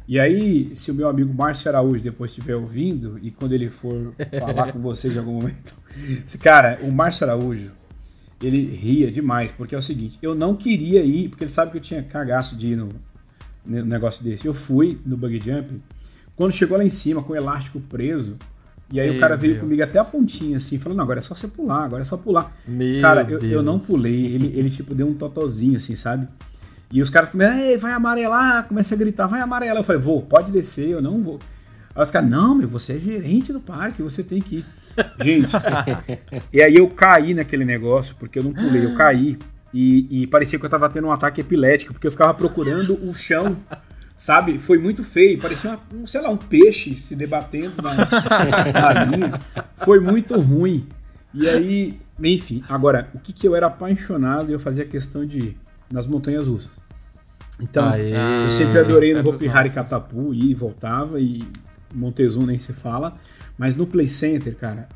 E 0.09 0.21
aí, 0.21 0.71
se 0.77 0.91
o 0.91 0.95
meu 0.95 1.09
amigo 1.09 1.35
Márcio 1.35 1.69
Araújo 1.69 2.01
depois 2.01 2.31
estiver 2.31 2.55
ouvindo, 2.55 3.19
e 3.23 3.31
quando 3.31 3.53
ele 3.53 3.71
for 3.71 4.13
falar 4.39 4.73
com 4.73 4.79
vocês 4.79 5.15
em 5.15 5.19
algum 5.19 5.33
momento, 5.33 5.75
cara, 6.41 6.79
o 6.83 6.93
Márcio 6.93 7.27
Araújo, 7.27 7.73
ele 8.41 8.65
ria 8.77 9.11
demais, 9.11 9.51
porque 9.51 9.75
é 9.75 9.79
o 9.79 9.83
seguinte, 9.83 10.19
eu 10.23 10.35
não 10.35 10.55
queria 10.55 11.03
ir, 11.03 11.29
porque 11.29 11.45
ele 11.45 11.51
sabe 11.51 11.73
que 11.73 11.79
eu 11.79 11.83
tinha 11.83 12.03
cagaço 12.03 12.55
de 12.55 12.69
ir 12.69 12.77
no, 12.77 12.89
no 13.65 13.85
negócio 13.85 14.23
desse. 14.23 14.47
Eu 14.47 14.55
fui 14.55 15.01
no 15.05 15.17
bug 15.17 15.41
jump, 15.41 15.75
quando 16.37 16.53
chegou 16.53 16.77
lá 16.79 16.85
em 16.85 16.91
cima 16.91 17.23
com 17.23 17.33
o 17.33 17.37
elástico 17.37 17.81
preso, 17.81 18.37
e 18.93 19.01
aí 19.01 19.09
o 19.09 19.13
Meu 19.13 19.21
cara 19.21 19.37
veio 19.37 19.55
Deus. 19.55 19.65
comigo 19.65 19.83
até 19.83 19.99
a 19.99 20.05
pontinha 20.05 20.59
assim, 20.59 20.79
falando, 20.79 20.99
não, 20.99 21.05
agora 21.05 21.19
é 21.19 21.23
só 21.23 21.35
você 21.35 21.49
pular, 21.49 21.85
agora 21.85 22.03
é 22.03 22.05
só 22.05 22.17
pular. 22.17 22.57
Meu 22.67 23.01
cara, 23.01 23.27
eu, 23.29 23.41
eu 23.41 23.63
não 23.63 23.79
pulei, 23.79 24.27
ele, 24.27 24.53
ele 24.57 24.71
tipo 24.71 24.95
deu 24.95 25.09
um 25.09 25.15
totozinho 25.15 25.77
assim, 25.77 25.97
sabe? 25.97 26.27
E 26.93 27.03
os 27.03 27.11
caras 27.11 27.31
começam, 27.31 27.79
vai 27.81 27.93
amarelar, 27.93 28.69
começa 28.69 28.95
a 28.95 28.99
gritar, 28.99 29.27
vai 29.27 29.41
amarelar. 29.41 29.79
Eu 29.79 29.85
falei, 29.85 30.01
vou, 30.01 30.23
pode 30.23 30.53
descer, 30.53 30.91
eu 30.91 31.03
não 31.03 31.21
vou. 31.21 31.41
Aí 31.95 32.03
os 32.03 32.11
caras, 32.11 32.31
não, 32.31 32.55
meu, 32.55 32.69
você 32.69 32.93
é 32.93 32.99
gerente 32.99 33.53
do 33.53 33.59
parque, 33.59 34.03
você 34.03 34.23
tem 34.23 34.41
que 34.41 34.59
ir. 34.59 34.65
Gente, 35.23 35.53
e 36.53 36.63
aí 36.63 36.75
eu 36.75 36.89
caí 36.89 37.35
naquele 37.35 37.65
negócio, 37.67 38.15
porque 38.19 38.39
eu 38.39 38.45
não 38.45 38.53
pulei, 38.53 38.85
eu 38.85 38.95
caí. 38.95 39.37
E, 39.75 40.23
e 40.23 40.27
parecia 40.27 40.59
que 40.59 40.65
eu 40.65 40.71
tava 40.71 40.89
tendo 40.89 41.07
um 41.07 41.13
ataque 41.13 41.41
epilético, 41.41 41.93
porque 41.93 42.07
eu 42.07 42.11
ficava 42.11 42.33
procurando 42.33 42.95
o 43.07 43.15
chão, 43.15 43.57
sabe? 44.17 44.59
Foi 44.59 44.79
muito 44.79 45.05
feio, 45.05 45.39
parecia, 45.41 45.71
uma- 45.71 45.81
um, 46.03 46.07
sei 46.07 46.21
lá, 46.21 46.31
um 46.31 46.37
peixe 46.37 46.95
se 46.97 47.15
debatendo 47.15 47.75
na, 47.83 47.95
na 48.73 49.05
linha. 49.05 49.41
Foi 49.79 50.01
muito 50.01 50.39
ruim. 50.41 50.87
E 51.35 51.49
aí, 51.49 52.01
enfim, 52.23 52.65
agora, 52.69 53.09
o 53.15 53.19
que, 53.19 53.33
que 53.33 53.47
eu 53.47 53.55
era 53.55 53.67
apaixonado 53.67 54.51
e 54.51 54.53
eu 54.55 54.61
fazia 54.61 54.85
questão 54.85 55.25
de 55.25 55.39
ir? 55.39 55.57
Nas 55.93 56.07
montanhas 56.07 56.47
russas. 56.47 56.71
Então, 57.61 57.89
Aê. 57.89 58.13
eu 58.45 58.51
sempre 58.51 58.79
adorei 58.81 59.15
no 59.15 59.27
Hopi 59.29 59.49
Hari 59.49 59.71
ia 60.33 60.51
e 60.51 60.53
voltava, 60.55 61.21
e 61.21 61.43
Montezum 61.95 62.45
nem 62.45 62.59
se 62.59 62.73
fala. 62.73 63.15
Mas 63.57 63.77
no 63.77 63.87
Play 63.87 64.09
Center, 64.09 64.55
cara, 64.57 64.89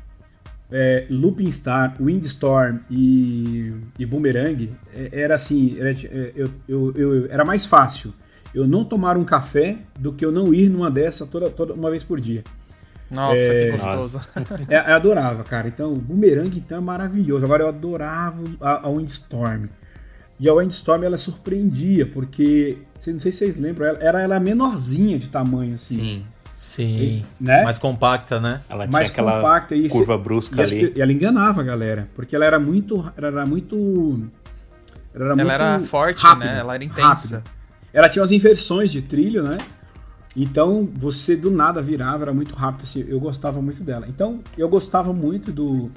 é, 0.71 1.05
Looping 1.09 1.49
Star, 1.51 1.95
Windstorm 1.99 2.79
e, 2.89 3.73
e 3.97 4.05
Boomerang, 4.05 4.69
é, 4.93 5.09
era 5.11 5.35
assim, 5.35 5.77
era, 5.79 5.91
é, 5.91 6.31
eu, 6.35 6.49
eu, 6.67 6.93
eu- 6.95 7.27
era 7.31 7.43
mais 7.45 7.65
fácil 7.65 8.13
eu 8.53 8.67
não 8.67 8.83
tomar 8.85 9.17
um 9.17 9.23
café 9.23 9.77
do 9.99 10.11
que 10.13 10.25
eu 10.25 10.31
não 10.31 10.53
ir 10.53 10.69
numa 10.69 10.89
dessa 10.91 11.25
toda, 11.25 11.49
toda 11.49 11.73
uma 11.73 11.89
vez 11.89 12.03
por 12.03 12.19
dia. 12.19 12.43
Nossa, 13.09 13.39
É, 13.41 13.65
que 13.65 13.71
gostoso. 13.77 14.21
É, 14.69 14.91
eu 14.91 14.95
adorava, 14.95 15.43
cara. 15.43 15.67
Então, 15.67 15.91
o 15.91 15.97
Boomerang 15.97 16.57
então 16.57 16.77
é 16.77 16.81
maravilhoso. 16.81 17.43
Agora 17.43 17.63
eu 17.63 17.67
adorava 17.67 18.41
a, 18.61 18.87
a 18.87 18.89
Windstorm. 18.89 19.65
E 20.39 20.49
a 20.49 20.53
Windstorm 20.53 21.03
ela 21.03 21.17
surpreendia, 21.17 22.05
porque, 22.05 22.77
não 23.07 23.19
sei 23.19 23.31
se 23.31 23.39
vocês 23.39 23.57
lembram, 23.57 23.85
ela, 23.87 23.99
era 24.01 24.21
ela 24.21 24.39
menorzinha 24.39 25.19
de 25.19 25.29
tamanho, 25.29 25.75
assim. 25.75 25.95
Sim. 25.97 26.25
Sim. 26.55 27.25
Né? 27.39 27.63
Mais 27.63 27.77
compacta, 27.79 28.39
né? 28.39 28.61
Ela 28.69 28.87
mais 28.87 29.09
tinha 29.11 29.13
aquela 29.23 29.41
compacta 29.41 29.75
e 29.75 29.89
curva 29.89 30.15
se- 30.17 30.23
brusca 30.23 30.61
e 30.61 30.63
ali. 30.63 30.93
E 30.95 31.01
ela 31.01 31.11
enganava 31.11 31.61
a 31.61 31.63
galera, 31.63 32.07
porque 32.15 32.35
ela 32.35 32.45
era 32.45 32.59
muito, 32.59 33.11
ela 33.17 33.27
era 33.27 33.45
muito, 33.45 34.29
ela 35.13 35.23
era, 35.25 35.33
Ela 35.33 35.35
muito 35.35 35.51
era 35.51 35.79
forte, 35.81 36.21
rápida, 36.21 36.45
né? 36.53 36.59
Ela 36.59 36.75
era 36.75 36.83
intensa. 36.83 37.37
rápida. 37.37 37.43
Ela 37.93 38.07
tinha 38.09 38.21
umas 38.21 38.31
inversões 38.31 38.91
de 38.91 39.01
trilho, 39.01 39.43
né? 39.43 39.57
Então 40.35 40.87
você 40.93 41.35
do 41.35 41.51
nada 41.51 41.81
virava, 41.81 42.23
era 42.23 42.33
muito 42.33 42.55
rápido. 42.55 42.83
Assim, 42.83 43.05
eu 43.07 43.19
gostava 43.19 43.61
muito 43.61 43.83
dela. 43.83 44.05
Então 44.07 44.39
eu 44.57 44.69
gostava 44.69 45.11
muito 45.11 45.51
do, 45.51 45.91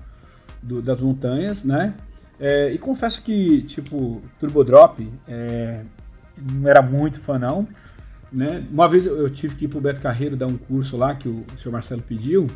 do- 0.62 0.82
das 0.82 1.00
montanhas, 1.00 1.62
né? 1.64 1.94
É, 2.40 2.72
e 2.72 2.78
confesso 2.78 3.22
que 3.22 3.62
tipo 3.62 4.20
Turbo 4.40 4.64
Drop 4.64 5.08
é, 5.28 5.82
não 6.52 6.68
era 6.68 6.82
muito 6.82 7.20
fã 7.20 7.38
não. 7.38 7.66
Né? 8.32 8.64
Uma 8.72 8.88
vez 8.88 9.06
eu 9.06 9.30
tive 9.30 9.54
que 9.54 9.66
ir 9.66 9.68
pro 9.68 9.80
Beto 9.80 10.00
Carreiro 10.00 10.36
dar 10.36 10.48
um 10.48 10.56
curso 10.56 10.96
lá 10.96 11.14
que 11.14 11.28
o, 11.28 11.44
senhor 11.56 11.72
Marcelo 11.72 12.02
pediu. 12.02 12.48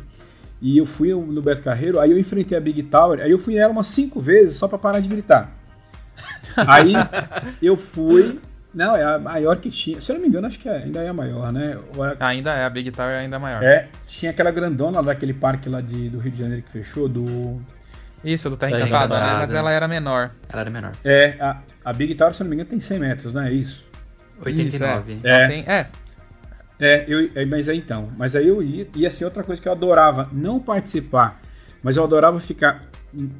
E 0.61 0.77
eu 0.77 0.85
fui 0.85 1.13
no 1.13 1.41
Beto 1.41 1.61
Carreiro, 1.61 1.97
aí 2.01 2.11
eu 2.11 2.19
enfrentei 2.19 2.57
a 2.57 2.59
Big 2.59 2.83
Tower, 2.83 3.21
aí 3.21 3.31
eu 3.31 3.39
fui 3.39 3.55
nela 3.55 3.71
umas 3.71 3.87
cinco 3.87 4.19
vezes 4.19 4.57
só 4.57 4.67
pra 4.67 4.77
parar 4.77 4.99
de 4.99 5.07
gritar. 5.07 5.55
Aí 6.67 6.91
eu 7.61 7.77
fui. 7.77 8.37
Não, 8.73 8.95
é 8.95 9.03
a 9.03 9.17
maior 9.17 9.57
que 9.57 9.69
tinha. 9.69 9.99
Se 9.99 10.11
eu 10.11 10.15
não 10.15 10.21
me 10.21 10.27
engano, 10.27 10.45
acho 10.47 10.59
que 10.59 10.69
é- 10.69 10.77
ainda 10.83 11.01
é 11.01 11.07
a 11.09 11.13
maior, 11.13 11.51
né? 11.51 11.77
É- 12.19 12.23
Ainda 12.23 12.51
é, 12.51 12.65
a 12.65 12.69
Big 12.69 12.91
Tower 12.91 13.11
é 13.15 13.19
ainda 13.21 13.39
maior. 13.39 13.63
é, 13.63 13.87
tinha 14.07 14.29
aquela 14.31 14.51
grandona 14.51 15.01
daquele 15.01 15.33
parque 15.33 15.67
lá 15.67 15.81
de, 15.81 16.09
do 16.09 16.19
Rio 16.19 16.31
de 16.31 16.37
Janeiro 16.43 16.63
que 16.63 16.71
fechou, 16.71 17.07
do. 17.09 17.59
Isso, 18.23 18.49
do 18.49 18.57
Terra 18.57 18.73
Terra 18.73 18.87
Encantada, 18.89 19.19
né? 19.25 19.33
Mas 19.39 19.53
ela 19.53 19.71
era 19.71 19.87
menor. 19.87 20.29
Ela 20.49 20.61
era 20.61 20.69
menor. 20.69 20.91
É, 21.03 21.37
a, 21.39 21.61
a 21.85 21.93
Big 21.93 22.13
Tower, 22.15 22.33
se 22.33 22.41
eu 22.41 22.45
não 22.45 22.49
me 22.49 22.55
engano, 22.57 22.69
tem 22.69 22.79
100 22.79 22.99
metros, 22.99 23.33
né? 23.33 23.49
É 23.49 23.53
isso. 23.53 23.83
89. 24.45 25.13
Isso, 25.13 25.27
É. 25.27 25.47
Tem- 25.47 25.63
é. 25.67 25.87
É, 26.81 27.05
eu, 27.07 27.29
é, 27.35 27.45
mas 27.45 27.67
é 27.67 27.73
então. 27.75 28.09
Mas 28.17 28.35
aí 28.35 28.47
eu 28.47 28.61
ia. 28.63 28.87
E 28.95 29.05
assim, 29.05 29.25
outra 29.25 29.43
coisa 29.43 29.61
que 29.61 29.67
eu 29.67 29.71
adorava, 29.71 30.29
não 30.31 30.59
participar, 30.59 31.41
mas 31.83 31.97
eu 31.97 32.03
adorava 32.03 32.39
ficar 32.39 32.83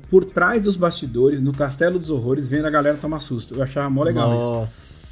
por 0.09 0.25
trás 0.25 0.61
dos 0.61 0.75
bastidores, 0.75 1.41
no 1.41 1.53
Castelo 1.53 1.99
dos 1.99 2.09
Horrores, 2.09 2.47
vendo 2.47 2.65
a 2.65 2.69
galera 2.69 2.97
tomar 2.97 3.19
susto. 3.19 3.55
Eu 3.55 3.63
achava 3.63 3.89
mó 3.89 4.03
legal 4.03 4.29
isso. 4.35 4.39
Nossa. 4.45 5.08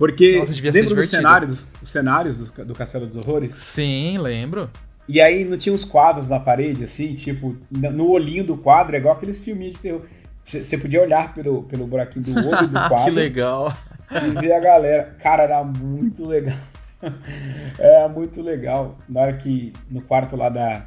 Porque 0.00 0.38
Nossa, 0.38 0.70
lembra 0.70 0.94
dos 0.94 1.10
cenários, 1.10 1.68
os 1.82 1.90
cenários 1.90 2.38
do, 2.38 2.64
do 2.64 2.74
Castelo 2.74 3.06
dos 3.06 3.18
Horrores? 3.18 3.54
Sim, 3.54 4.16
lembro. 4.16 4.70
E 5.06 5.20
aí 5.20 5.44
não 5.44 5.58
tinha 5.58 5.74
uns 5.74 5.84
quadros 5.84 6.30
na 6.30 6.40
parede, 6.40 6.84
assim, 6.84 7.14
tipo, 7.14 7.54
no 7.70 7.92
no 7.92 8.10
olhinho 8.10 8.42
do 8.42 8.56
quadro, 8.56 8.96
é 8.96 8.98
igual 8.98 9.14
aqueles 9.14 9.44
filminhos 9.44 9.74
de 9.74 9.80
terror. 9.80 10.00
Você 10.42 10.78
podia 10.78 11.02
olhar 11.02 11.34
pelo, 11.34 11.64
pelo 11.64 11.86
buraquinho 11.86 12.24
do 12.24 12.48
olho 12.48 12.66
do 12.66 12.80
quadro 12.88 13.04
que 13.04 13.10
legal. 13.10 13.76
e 14.10 14.40
ver 14.40 14.52
a 14.54 14.60
galera. 14.60 15.14
Cara, 15.22 15.42
era 15.42 15.62
muito 15.62 16.26
legal. 16.26 16.56
Era 17.78 18.08
muito 18.08 18.40
legal. 18.40 18.96
Na 19.06 19.20
hora 19.20 19.32
que, 19.34 19.72
no 19.90 20.00
quarto 20.02 20.34
lá 20.34 20.48
da, 20.48 20.86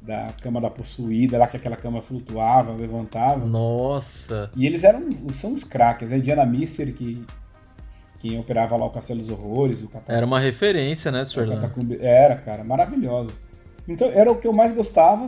da 0.00 0.28
cama 0.42 0.60
da 0.60 0.70
possuída, 0.70 1.38
lá 1.38 1.46
que 1.46 1.56
aquela 1.56 1.76
cama 1.76 2.02
flutuava, 2.02 2.72
levantava. 2.72 3.44
Nossa. 3.44 4.50
E 4.56 4.66
eles 4.66 4.82
eram, 4.84 5.08
são 5.32 5.52
uns 5.52 5.62
craques, 5.62 6.08
né? 6.08 6.18
Diana 6.18 6.44
Mister, 6.44 6.92
que, 6.92 7.24
que 8.24 8.38
operava 8.38 8.74
lá 8.74 8.86
o 8.86 8.90
Castelo 8.90 9.20
dos 9.20 9.28
Horrores, 9.30 9.82
o. 9.82 9.90
Era 10.08 10.24
uma 10.24 10.40
referência, 10.40 11.12
né, 11.12 11.22
Suerlan? 11.26 11.60
Catacumbi- 11.60 11.98
Era, 12.00 12.36
cara, 12.36 12.64
maravilhoso. 12.64 13.32
Então, 13.86 14.10
era 14.10 14.32
o 14.32 14.36
que 14.36 14.46
eu 14.48 14.52
mais 14.54 14.72
gostava. 14.74 15.26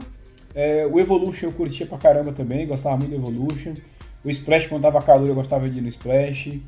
É, 0.55 0.87
o 0.87 0.99
Evolution 0.99 1.49
eu 1.49 1.53
curtia 1.53 1.85
pra 1.87 1.99
caramba 1.99 2.33
também, 2.33 2.67
gostava 2.67 2.97
muito 2.97 3.11
do 3.11 3.17
Evolution. 3.17 3.75
O 4.25 4.31
Splash, 4.31 4.67
quando 4.69 4.81
tava 4.81 5.03
calor, 5.03 5.29
eu 5.29 5.35
gostava 5.35 5.69
de 5.69 5.79
ir 5.79 5.83
no 5.83 5.89
Splash. 5.91 6.59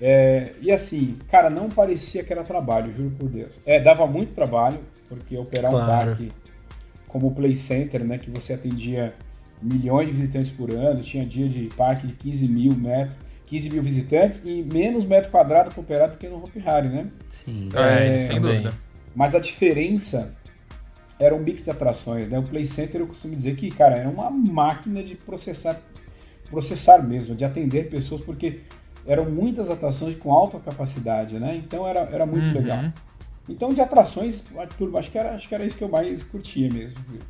É, 0.00 0.52
e 0.62 0.70
assim, 0.70 1.16
cara, 1.28 1.50
não 1.50 1.68
parecia 1.68 2.22
que 2.22 2.32
era 2.32 2.44
trabalho, 2.44 2.94
juro 2.94 3.10
por 3.18 3.28
Deus. 3.28 3.50
É, 3.66 3.80
dava 3.80 4.06
muito 4.06 4.34
trabalho, 4.34 4.78
porque 5.08 5.36
operar 5.36 5.72
um 5.74 5.84
Claro. 5.84 6.10
parque 6.10 6.30
como 7.08 7.26
o 7.26 7.30
Play 7.34 7.56
Center, 7.56 8.04
né, 8.04 8.18
que 8.18 8.30
você 8.30 8.52
atendia 8.54 9.14
milhões 9.60 10.06
de 10.08 10.12
visitantes 10.12 10.52
por 10.52 10.70
ano, 10.70 11.02
tinha 11.02 11.24
dia 11.26 11.48
de 11.48 11.64
parque 11.74 12.06
de 12.06 12.12
15 12.12 12.46
mil 12.46 12.72
metros, 12.76 13.16
15 13.46 13.70
mil 13.70 13.82
visitantes 13.82 14.42
e 14.44 14.62
menos 14.62 15.04
metro 15.04 15.30
quadrado 15.30 15.70
para 15.70 15.80
operar 15.80 16.10
do 16.10 16.16
que 16.16 16.28
no 16.28 16.36
Hopi 16.38 16.62
Hari, 16.66 16.88
né? 16.88 17.06
Sim. 17.28 17.68
É, 17.74 18.08
isso, 18.10 18.26
sem 18.26 18.36
também. 18.40 18.56
dúvida. 18.62 18.74
Mas 19.14 19.34
a 19.34 19.38
diferença 19.38 20.34
era 21.18 21.34
um 21.34 21.38
mix 21.38 21.64
de 21.64 21.70
atrações, 21.70 22.28
né? 22.28 22.38
O 22.38 22.42
Play 22.42 22.66
Center 22.66 23.00
eu 23.00 23.06
costumo 23.06 23.34
dizer 23.34 23.56
que, 23.56 23.68
cara, 23.70 23.96
era 23.96 24.08
uma 24.08 24.30
máquina 24.30 25.02
de 25.02 25.14
processar, 25.14 25.80
processar 26.50 26.98
mesmo, 27.02 27.34
de 27.34 27.44
atender 27.44 27.88
pessoas, 27.88 28.22
porque 28.22 28.60
eram 29.06 29.24
muitas 29.30 29.70
atrações 29.70 30.16
com 30.16 30.32
alta 30.32 30.58
capacidade, 30.58 31.38
né? 31.38 31.56
Então 31.56 31.86
era, 31.86 32.00
era 32.00 32.26
muito 32.26 32.48
Uhum. 32.48 32.54
legal. 32.54 32.92
Então 33.48 33.68
de 33.68 33.80
atrações, 33.80 34.42
acho 34.98 35.10
que 35.10 35.18
era, 35.18 35.34
acho 35.36 35.48
que 35.48 35.54
era 35.54 35.64
isso 35.64 35.76
que 35.76 35.84
eu 35.84 35.88
mais 35.88 36.22
curtia 36.24 36.68
mesmo. 36.72 36.96
viu? 37.08 37.20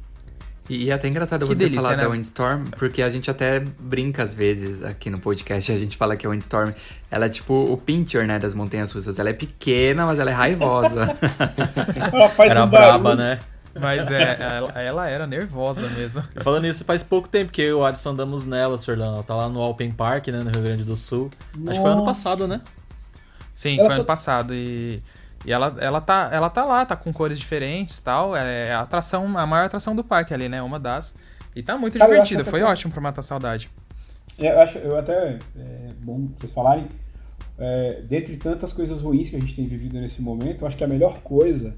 E 0.68 0.90
é 0.90 0.92
até 0.94 1.06
engraçado 1.08 1.46
Que 1.46 1.54
você 1.54 1.64
delícia, 1.64 1.80
falar 1.80 1.96
né? 1.96 2.02
da 2.02 2.08
Windstorm, 2.10 2.64
porque 2.76 3.00
a 3.02 3.08
gente 3.08 3.30
até 3.30 3.60
brinca 3.60 4.22
às 4.22 4.34
vezes 4.34 4.82
aqui 4.82 5.08
no 5.10 5.18
podcast, 5.18 5.70
a 5.70 5.76
gente 5.78 5.96
fala 5.96 6.16
que 6.16 6.26
a 6.26 6.30
Windstorm, 6.30 6.70
ela 7.10 7.26
é 7.26 7.28
tipo 7.28 7.54
o 7.54 7.76
pincher, 7.76 8.26
né, 8.26 8.38
das 8.38 8.52
montanhas 8.54 8.90
russas. 8.90 9.18
Ela 9.18 9.30
é 9.30 9.32
pequena, 9.32 10.04
mas 10.06 10.18
ela 10.18 10.30
é 10.30 10.34
raivosa. 10.34 11.06
Ela 12.12 12.28
faz 12.28 12.50
Era 12.50 12.64
um 12.64 12.68
braba, 12.68 13.14
né? 13.14 13.38
Mas 13.78 14.10
é, 14.10 14.38
ela, 14.40 14.72
ela 14.74 15.08
era 15.08 15.26
nervosa 15.26 15.86
mesmo. 15.90 16.22
Falando 16.42 16.62
nisso, 16.64 16.82
faz 16.84 17.02
pouco 17.02 17.28
tempo 17.28 17.52
que 17.52 17.60
eu 17.60 17.68
e 17.68 17.72
o 17.74 17.84
Adson 17.84 18.10
andamos 18.10 18.46
nela, 18.46 18.78
Suerlan. 18.78 19.14
Ela 19.14 19.22
tá 19.22 19.34
lá 19.34 19.48
no 19.50 19.60
Alpen 19.60 19.90
Park, 19.90 20.28
né, 20.28 20.38
no 20.42 20.50
Rio 20.50 20.62
Grande 20.62 20.82
do 20.84 20.94
Sul. 20.94 21.30
Acho 21.54 21.72
que 21.74 21.80
foi 21.82 21.90
ano 21.90 22.02
Nossa. 22.04 22.06
passado, 22.06 22.48
né? 22.48 22.60
Sim, 23.52 23.78
Ela 23.78 23.86
foi 23.86 23.94
ano 23.96 24.04
tá- 24.04 24.12
passado. 24.12 24.54
E, 24.54 25.02
e 25.46 25.52
ela, 25.52 25.76
ela, 25.78 26.00
tá, 26.00 26.28
ela 26.32 26.50
tá 26.50 26.64
lá, 26.64 26.84
tá 26.84 26.96
com 26.96 27.12
cores 27.12 27.38
diferentes 27.38 27.98
e 27.98 28.02
tal. 28.02 28.34
É 28.36 28.72
a 28.72 28.80
atração, 28.80 29.38
a 29.38 29.46
maior 29.46 29.66
atração 29.66 29.94
do 29.94 30.02
parque 30.02 30.34
ali, 30.34 30.48
né? 30.48 30.60
Uma 30.60 30.78
das. 30.80 31.14
E 31.54 31.62
tá 31.62 31.78
muito 31.78 31.98
Cara, 31.98 32.20
que 32.22 32.44
Foi 32.44 32.60
até- 32.60 32.70
ótimo 32.72 32.92
pra 32.92 33.00
matar 33.00 33.22
saudade. 33.22 33.70
Eu 34.38 34.60
acho, 34.60 34.76
eu 34.78 34.98
até 34.98 35.38
é 35.56 35.88
bom 36.02 36.26
vocês 36.36 36.52
falarem. 36.52 36.88
É, 37.58 38.02
dentre 38.02 38.36
tantas 38.36 38.72
coisas 38.72 39.00
ruins 39.00 39.30
que 39.30 39.36
a 39.36 39.38
gente 39.40 39.54
tem 39.54 39.66
vivido 39.66 39.98
nesse 39.98 40.20
momento, 40.20 40.62
eu 40.62 40.66
acho 40.68 40.76
que 40.76 40.84
a 40.84 40.88
melhor 40.88 41.20
coisa 41.22 41.74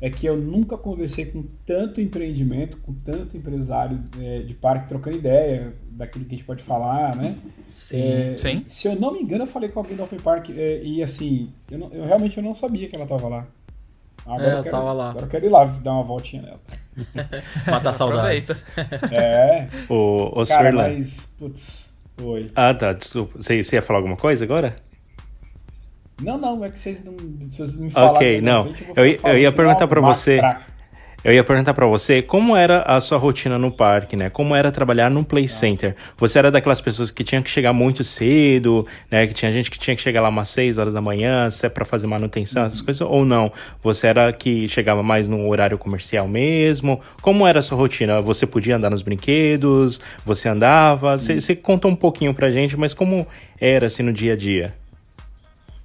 é 0.00 0.08
que 0.10 0.26
eu 0.26 0.36
nunca 0.36 0.76
conversei 0.78 1.26
com 1.26 1.42
tanto 1.66 2.00
empreendimento, 2.00 2.76
com 2.78 2.92
tanto 2.94 3.36
empresário 3.36 3.98
é, 4.20 4.40
de 4.40 4.54
parque 4.54 4.88
trocando 4.88 5.16
ideia 5.16 5.72
daquilo 5.90 6.24
que 6.24 6.34
a 6.34 6.38
gente 6.38 6.46
pode 6.46 6.62
falar, 6.62 7.16
né? 7.16 7.36
Sim. 7.66 8.00
É, 8.02 8.34
Sim. 8.38 8.64
Se 8.68 8.86
eu 8.88 8.94
não 8.94 9.12
me 9.12 9.20
engano, 9.20 9.42
eu 9.42 9.48
falei 9.48 9.68
com 9.68 9.80
alguém 9.80 9.96
do 9.96 10.04
Open 10.04 10.20
Park 10.20 10.50
é, 10.50 10.82
e 10.84 11.02
assim, 11.02 11.50
eu, 11.70 11.78
não- 11.78 11.92
eu 11.92 12.04
realmente 12.06 12.36
eu 12.36 12.42
não 12.44 12.54
sabia 12.54 12.88
que 12.88 12.94
ela 12.96 13.06
tava 13.06 13.26
lá. 13.28 13.46
Agora 14.24 14.42
É, 14.42 14.46
eu 14.46 14.52
ela 14.52 14.62
quero, 14.62 14.76
tava 14.76 14.92
lá. 14.92 15.10
Agora 15.10 15.26
eu 15.26 15.30
quero 15.30 15.46
ir 15.46 15.48
lá 15.48 15.64
dar 15.64 15.92
uma 15.92 16.02
voltinha 16.04 16.42
nela. 16.42 16.60
Matar 17.66 17.92
saudades. 17.94 18.64
É, 19.10 19.66
Ô, 19.88 20.40
ô 20.42 20.46
cara, 20.46 20.70
mas, 20.72 21.34
putz, 21.38 21.92
foi. 22.16 22.50
Ah, 22.54 22.74
tá, 22.74 22.92
desculpa. 22.92 23.40
Você, 23.40 23.62
você 23.64 23.76
ia 23.76 23.82
falar 23.82 23.98
alguma 24.00 24.16
coisa 24.16 24.44
agora? 24.44 24.76
Não, 26.22 26.36
não, 26.38 26.64
é 26.64 26.68
que 26.70 26.78
vocês 26.80 27.00
não. 27.04 27.14
Se 27.48 27.58
vocês 27.58 27.76
me 27.76 27.90
falarem 27.90 28.16
Ok, 28.16 28.40
não. 28.40 28.72
Eu 28.96 29.06
ia- 29.06 29.18
falar 29.18 29.34
eu 29.34 29.38
ia 29.40 29.52
perguntar 29.52 29.86
pra 29.86 30.00
uma 30.00 30.14
você. 30.14 30.40
Eu 31.24 31.32
ia 31.32 31.42
perguntar 31.42 31.74
pra 31.74 31.84
você 31.84 32.22
como 32.22 32.56
era 32.56 32.82
a 32.82 33.00
sua 33.00 33.18
rotina 33.18 33.58
no 33.58 33.72
parque, 33.72 34.16
né? 34.16 34.30
Como 34.30 34.54
era 34.54 34.70
trabalhar 34.70 35.10
num 35.10 35.24
play 35.24 35.48
center? 35.48 35.96
Você 36.16 36.38
era 36.38 36.48
daquelas 36.48 36.80
pessoas 36.80 37.10
que 37.10 37.24
tinham 37.24 37.42
que 37.42 37.50
chegar 37.50 37.72
muito 37.72 38.04
cedo, 38.04 38.86
né? 39.10 39.26
Que 39.26 39.34
tinha 39.34 39.50
gente 39.50 39.68
que 39.68 39.78
tinha 39.80 39.96
que 39.96 40.00
chegar 40.02 40.20
lá 40.20 40.28
umas 40.28 40.48
6 40.48 40.78
horas 40.78 40.92
da 40.92 41.00
manhã, 41.00 41.50
se 41.50 41.66
é 41.66 41.68
pra 41.68 41.84
fazer 41.84 42.06
manutenção, 42.06 42.64
essas 42.64 42.80
coisas, 42.80 43.00
ou 43.00 43.24
não? 43.24 43.52
Você 43.82 44.06
era 44.06 44.32
que 44.32 44.68
chegava 44.68 45.02
mais 45.02 45.28
no 45.28 45.48
horário 45.48 45.76
comercial 45.76 46.28
mesmo? 46.28 47.00
Como 47.20 47.44
era 47.46 47.58
a 47.58 47.62
sua 47.62 47.76
rotina? 47.76 48.20
Você 48.22 48.46
podia 48.46 48.76
andar 48.76 48.88
nos 48.88 49.02
brinquedos? 49.02 50.00
Você 50.24 50.48
andava? 50.48 51.16
Você 51.18 51.56
contou 51.56 51.90
um 51.90 51.96
pouquinho 51.96 52.32
pra 52.32 52.48
gente, 52.50 52.76
mas 52.76 52.94
como 52.94 53.26
era 53.60 53.88
assim 53.88 54.04
no 54.04 54.12
dia 54.12 54.34
a 54.34 54.36
dia? 54.36 54.72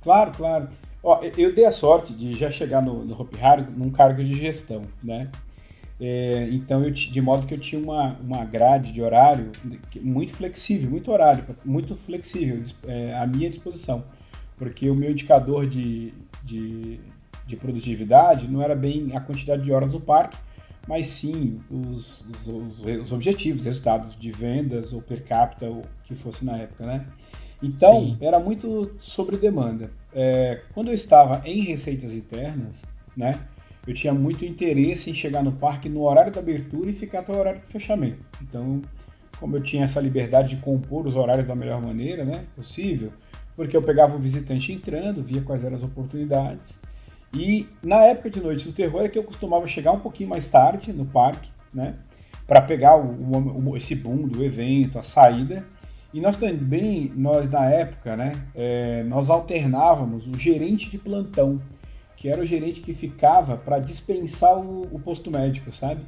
Claro, 0.03 0.31
claro. 0.35 0.67
Ó, 1.03 1.19
eu- 1.37 1.53
dei 1.53 1.65
a 1.65 1.71
sorte 1.71 2.13
de 2.13 2.33
já 2.33 2.49
chegar 2.51 2.81
no, 2.81 3.03
no 3.03 3.19
Hopi 3.19 3.39
Hari 3.41 3.65
num 3.75 3.89
cargo 3.89 4.23
de 4.23 4.33
gestão, 4.33 4.81
né? 5.03 5.29
É, 5.99 6.49
então, 6.51 6.83
eu, 6.83 6.91
de 6.91 7.21
modo 7.21 7.45
que 7.47 7.53
eu 7.53 7.59
tinha 7.59 7.81
uma, 7.81 8.17
uma 8.21 8.43
grade 8.43 8.91
de 8.91 9.01
horário 9.01 9.51
muito 10.01 10.33
flexível, 10.33 10.89
muito 10.89 11.11
horário, 11.11 11.43
muito 11.63 11.95
flexível 11.95 12.63
é, 12.87 13.15
à 13.15 13.25
minha 13.27 13.49
disposição. 13.49 14.03
Porque 14.57 14.89
o 14.89 14.95
meu 14.95 15.11
indicador 15.11 15.67
de, 15.67 16.13
de, 16.43 16.99
de 17.45 17.55
produtividade 17.55 18.47
não 18.47 18.61
era 18.61 18.75
bem 18.75 19.15
a 19.15 19.21
quantidade 19.21 19.63
de 19.63 19.71
horas 19.71 19.93
no 19.93 20.01
parque, 20.01 20.37
mas 20.87 21.07
sim 21.09 21.59
os, 21.69 22.21
os, 22.21 22.47
os- 22.79 23.03
os 23.05 23.11
objetivos, 23.11 23.63
resultados 23.63 24.17
de 24.19 24.31
vendas 24.31 24.91
ou 24.93 25.01
per 25.01 25.23
capita, 25.23 25.69
o 25.69 25.81
que 26.03 26.15
fosse 26.15 26.43
na 26.43 26.57
época, 26.57 26.85
né? 26.85 27.05
Então, 27.63 28.01
Sim. 28.01 28.17
era 28.19 28.39
muito 28.39 28.91
sobre 28.99 29.37
demanda. 29.37 29.89
É, 30.13 30.61
quando 30.73 30.89
eu 30.89 30.93
estava 30.93 31.41
em 31.45 31.63
receitas 31.63 32.13
internas, 32.13 32.83
né, 33.15 33.39
eu 33.87 33.93
tinha 33.93 34.13
muito 34.13 34.43
interesse 34.43 35.09
em 35.09 35.13
chegar 35.13 35.41
no 35.41 35.53
parque 35.53 35.87
no 35.87 36.03
horário 36.03 36.31
da 36.31 36.41
abertura 36.41 36.89
e 36.89 36.93
ficar 36.93 37.19
até 37.19 37.31
o 37.31 37.39
horário 37.39 37.61
do 37.61 37.67
fechamento. 37.67 38.25
Então, 38.41 38.81
como 39.39 39.55
eu 39.55 39.63
tinha 39.63 39.85
essa 39.85 40.01
liberdade 40.01 40.55
de 40.55 40.61
compor 40.61 41.07
os 41.07 41.15
horários 41.15 41.47
da 41.47 41.55
melhor 41.55 41.81
maneira 41.81 42.25
né, 42.25 42.43
possível, 42.55 43.11
porque 43.55 43.75
eu 43.75 43.81
pegava 43.81 44.15
o 44.15 44.19
visitante 44.19 44.73
entrando, 44.73 45.23
via 45.23 45.41
quais 45.41 45.63
eram 45.63 45.75
as 45.75 45.83
oportunidades, 45.83 46.77
E 47.33 47.67
na 47.83 48.03
época 48.03 48.29
de 48.29 48.39
Noite 48.39 48.67
do 48.67 48.73
Terror 48.73 49.01
é 49.01 49.09
que 49.09 49.17
eu 49.17 49.23
costumava 49.23 49.67
chegar 49.67 49.91
um 49.91 49.99
pouquinho 49.99 50.29
mais 50.29 50.47
tarde 50.49 50.93
no 50.93 51.05
parque, 51.05 51.49
né? 51.73 51.95
Para 52.45 52.61
pegar 52.61 52.95
o, 52.95 53.69
o, 53.69 53.77
esse 53.77 53.95
boom 53.95 54.27
do 54.27 54.43
evento, 54.43 54.99
a 54.99 55.03
saída. 55.03 55.65
E 56.13 56.21
nós 56.21 56.37
também, 56.37 57.11
nós 57.15 57.49
na 57.49 57.65
época, 57.65 58.15
né? 58.15 58.43
É, 58.53 59.03
nós 59.03 59.29
alternávamos 59.29 60.27
o 60.27 60.37
gerente 60.37 60.89
de 60.89 60.97
plantão, 60.97 61.59
que 62.15 62.29
era 62.29 62.41
o 62.41 62.45
gerente 62.45 62.81
que 62.81 62.93
ficava 62.93 63.57
para 63.57 63.79
dispensar 63.79 64.57
o, 64.57 64.83
o, 64.91 64.99
posto 64.99 65.31
médico, 65.31 65.75
sabe? 65.75 66.01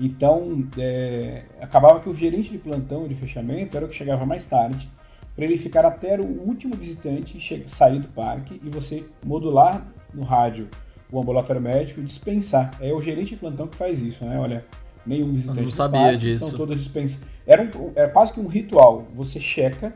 Então, 0.00 0.66
é, 0.78 1.42
acabava 1.60 2.00
que 2.00 2.08
o 2.08 2.14
gerente 2.14 2.50
de 2.50 2.58
plantão 2.58 3.06
de 3.06 3.14
fechamento 3.14 3.76
era 3.76 3.84
o 3.84 3.88
que 3.88 3.94
chegava 3.94 4.24
mais 4.24 4.46
tarde, 4.46 4.88
para 5.36 5.44
ele 5.44 5.58
ficar 5.58 5.84
até 5.84 6.18
o 6.18 6.24
último 6.24 6.74
visitante 6.74 7.38
sair 7.68 8.00
do 8.00 8.12
parque 8.12 8.58
e 8.62 8.70
você 8.70 9.06
modular 9.24 9.82
no 10.14 10.22
rádio 10.22 10.68
o 11.10 11.20
ambulatório 11.20 11.60
médico 11.60 12.00
e 12.00 12.04
dispensar. 12.04 12.70
É 12.80 12.92
o 12.92 13.02
gerente 13.02 13.30
de 13.30 13.36
plantão 13.36 13.66
que 13.66 13.76
faz 13.76 14.00
isso, 14.00 14.24
né? 14.24 14.38
Olha, 14.38 14.64
nenhum 15.06 15.32
visitante. 15.32 15.58
Eu 15.58 15.64
não 15.64 15.70
sabia 15.70 16.00
parque, 16.00 16.18
disso. 16.18 16.48
São 16.48 16.56
todos 16.56 16.76
dispensados. 16.76 17.26
Era, 17.46 17.62
um, 17.62 17.92
era 17.94 18.10
quase 18.10 18.32
que 18.32 18.40
um 18.40 18.46
ritual. 18.46 19.06
Você 19.14 19.40
checa 19.40 19.92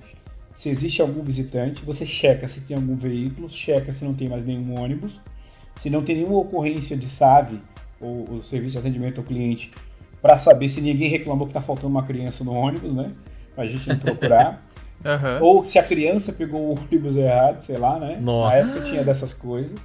se 0.56 0.70
existe 0.70 1.02
algum 1.02 1.22
visitante, 1.22 1.84
você 1.84 2.06
checa 2.06 2.48
se 2.48 2.62
tem 2.62 2.74
algum 2.74 2.96
veículo, 2.96 3.50
checa 3.50 3.92
se 3.92 4.02
não 4.04 4.14
tem 4.14 4.26
mais 4.26 4.44
nenhum 4.44 4.80
ônibus, 4.80 5.20
se 5.78 5.90
não 5.90 6.02
tem 6.02 6.16
nenhuma 6.16 6.38
ocorrência 6.38 6.96
de 6.96 7.06
SAVE, 7.06 7.60
ou 8.00 8.36
o 8.36 8.42
serviço 8.42 8.72
de 8.72 8.78
atendimento 8.78 9.18
ao 9.18 9.24
cliente, 9.24 9.70
para 10.22 10.38
saber 10.38 10.70
se 10.70 10.80
ninguém 10.80 11.10
reclamou 11.10 11.46
que 11.46 11.50
está 11.50 11.60
faltando 11.60 11.88
uma 11.88 12.04
criança 12.04 12.42
no 12.42 12.54
ônibus, 12.54 12.90
né? 12.94 13.12
Para 13.54 13.64
a 13.64 13.66
gente 13.66 13.88
não 13.88 13.98
procurar. 13.98 14.60
Uhum. 15.04 15.44
Ou 15.44 15.64
se 15.64 15.78
a 15.78 15.84
criança 15.84 16.32
pegou 16.32 16.60
o 16.60 16.72
ônibus 16.72 17.16
errado, 17.16 17.60
sei 17.60 17.76
lá, 17.76 18.00
né? 18.00 18.18
Nossa. 18.20 18.56
Na 18.56 18.62
época 18.62 18.90
tinha 18.90 19.04
dessas 19.04 19.32
coisas. 19.32 19.78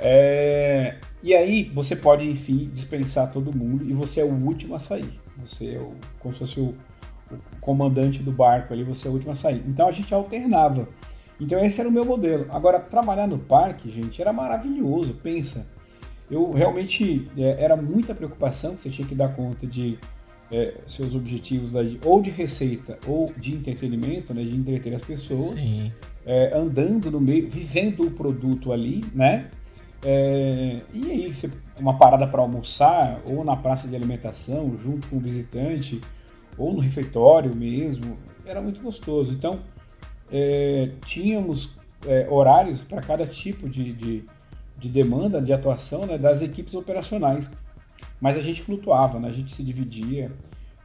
É... 0.00 0.94
E 1.22 1.34
aí 1.34 1.70
você 1.72 1.94
pode, 1.94 2.28
enfim, 2.28 2.68
dispensar 2.72 3.32
todo 3.32 3.56
mundo 3.56 3.88
e 3.88 3.92
você 3.92 4.20
é 4.20 4.24
o 4.24 4.32
último 4.32 4.74
a 4.74 4.78
sair. 4.78 5.20
Você 5.38 5.74
é 5.74 5.80
o, 5.80 5.94
como 6.18 6.34
se 6.34 6.40
fosse 6.40 6.60
o, 6.60 6.74
o 7.30 7.56
comandante 7.60 8.22
do 8.22 8.32
barco 8.32 8.72
ali, 8.72 8.82
você 8.82 9.06
é 9.06 9.10
o 9.10 9.14
último 9.14 9.32
a 9.32 9.34
sair. 9.34 9.62
Então 9.66 9.86
a 9.86 9.92
gente 9.92 10.12
alternava. 10.12 10.88
Então 11.40 11.64
esse 11.64 11.80
era 11.80 11.88
o 11.88 11.92
meu 11.92 12.04
modelo. 12.04 12.46
Agora, 12.50 12.80
trabalhar 12.80 13.26
no 13.26 13.38
parque, 13.38 13.88
gente, 13.88 14.20
era 14.20 14.32
maravilhoso. 14.32 15.14
Pensa, 15.14 15.68
eu 16.30 16.50
realmente 16.50 17.28
é, 17.36 17.62
era 17.62 17.76
muita 17.76 18.14
preocupação 18.14 18.74
que 18.74 18.82
você 18.82 18.90
tinha 18.90 19.06
que 19.06 19.14
dar 19.14 19.34
conta 19.34 19.66
de 19.66 19.98
é, 20.52 20.74
seus 20.86 21.14
objetivos 21.14 21.72
daí, 21.72 21.98
ou 22.04 22.20
de 22.20 22.30
receita 22.30 22.98
ou 23.06 23.32
de 23.36 23.54
entretenimento, 23.54 24.34
né, 24.34 24.42
de 24.42 24.56
entreter 24.56 24.94
as 24.94 25.04
pessoas, 25.04 25.54
é, 26.26 26.56
andando 26.56 27.10
no 27.10 27.20
meio, 27.20 27.48
vivendo 27.48 28.06
o 28.06 28.10
produto 28.10 28.72
ali, 28.72 29.02
né? 29.14 29.48
É, 30.04 30.80
e 30.92 31.10
aí, 31.10 31.32
uma 31.78 31.96
parada 31.96 32.26
para 32.26 32.42
almoçar, 32.42 33.20
ou 33.24 33.44
na 33.44 33.56
praça 33.56 33.86
de 33.86 33.94
alimentação, 33.94 34.76
junto 34.76 35.06
com 35.08 35.16
o 35.16 35.20
visitante, 35.20 36.00
ou 36.58 36.72
no 36.72 36.80
refeitório 36.80 37.54
mesmo, 37.54 38.18
era 38.44 38.60
muito 38.60 38.80
gostoso. 38.82 39.32
Então, 39.32 39.60
é, 40.30 40.90
tínhamos 41.06 41.74
é, 42.06 42.26
horários 42.28 42.82
para 42.82 43.00
cada 43.00 43.26
tipo 43.26 43.68
de, 43.68 43.92
de, 43.92 44.24
de, 44.78 44.88
demanda, 44.88 45.40
de 45.40 45.52
atuação 45.52 46.06
né, 46.06 46.18
das 46.18 46.42
equipes 46.42 46.74
operacionais. 46.74 47.50
Mas 48.20 48.36
a 48.36 48.40
gente 48.40 48.62
flutuava, 48.62 49.18
né? 49.18 49.28
a 49.28 49.32
gente 49.32 49.54
se 49.54 49.62
dividia. 49.62 50.30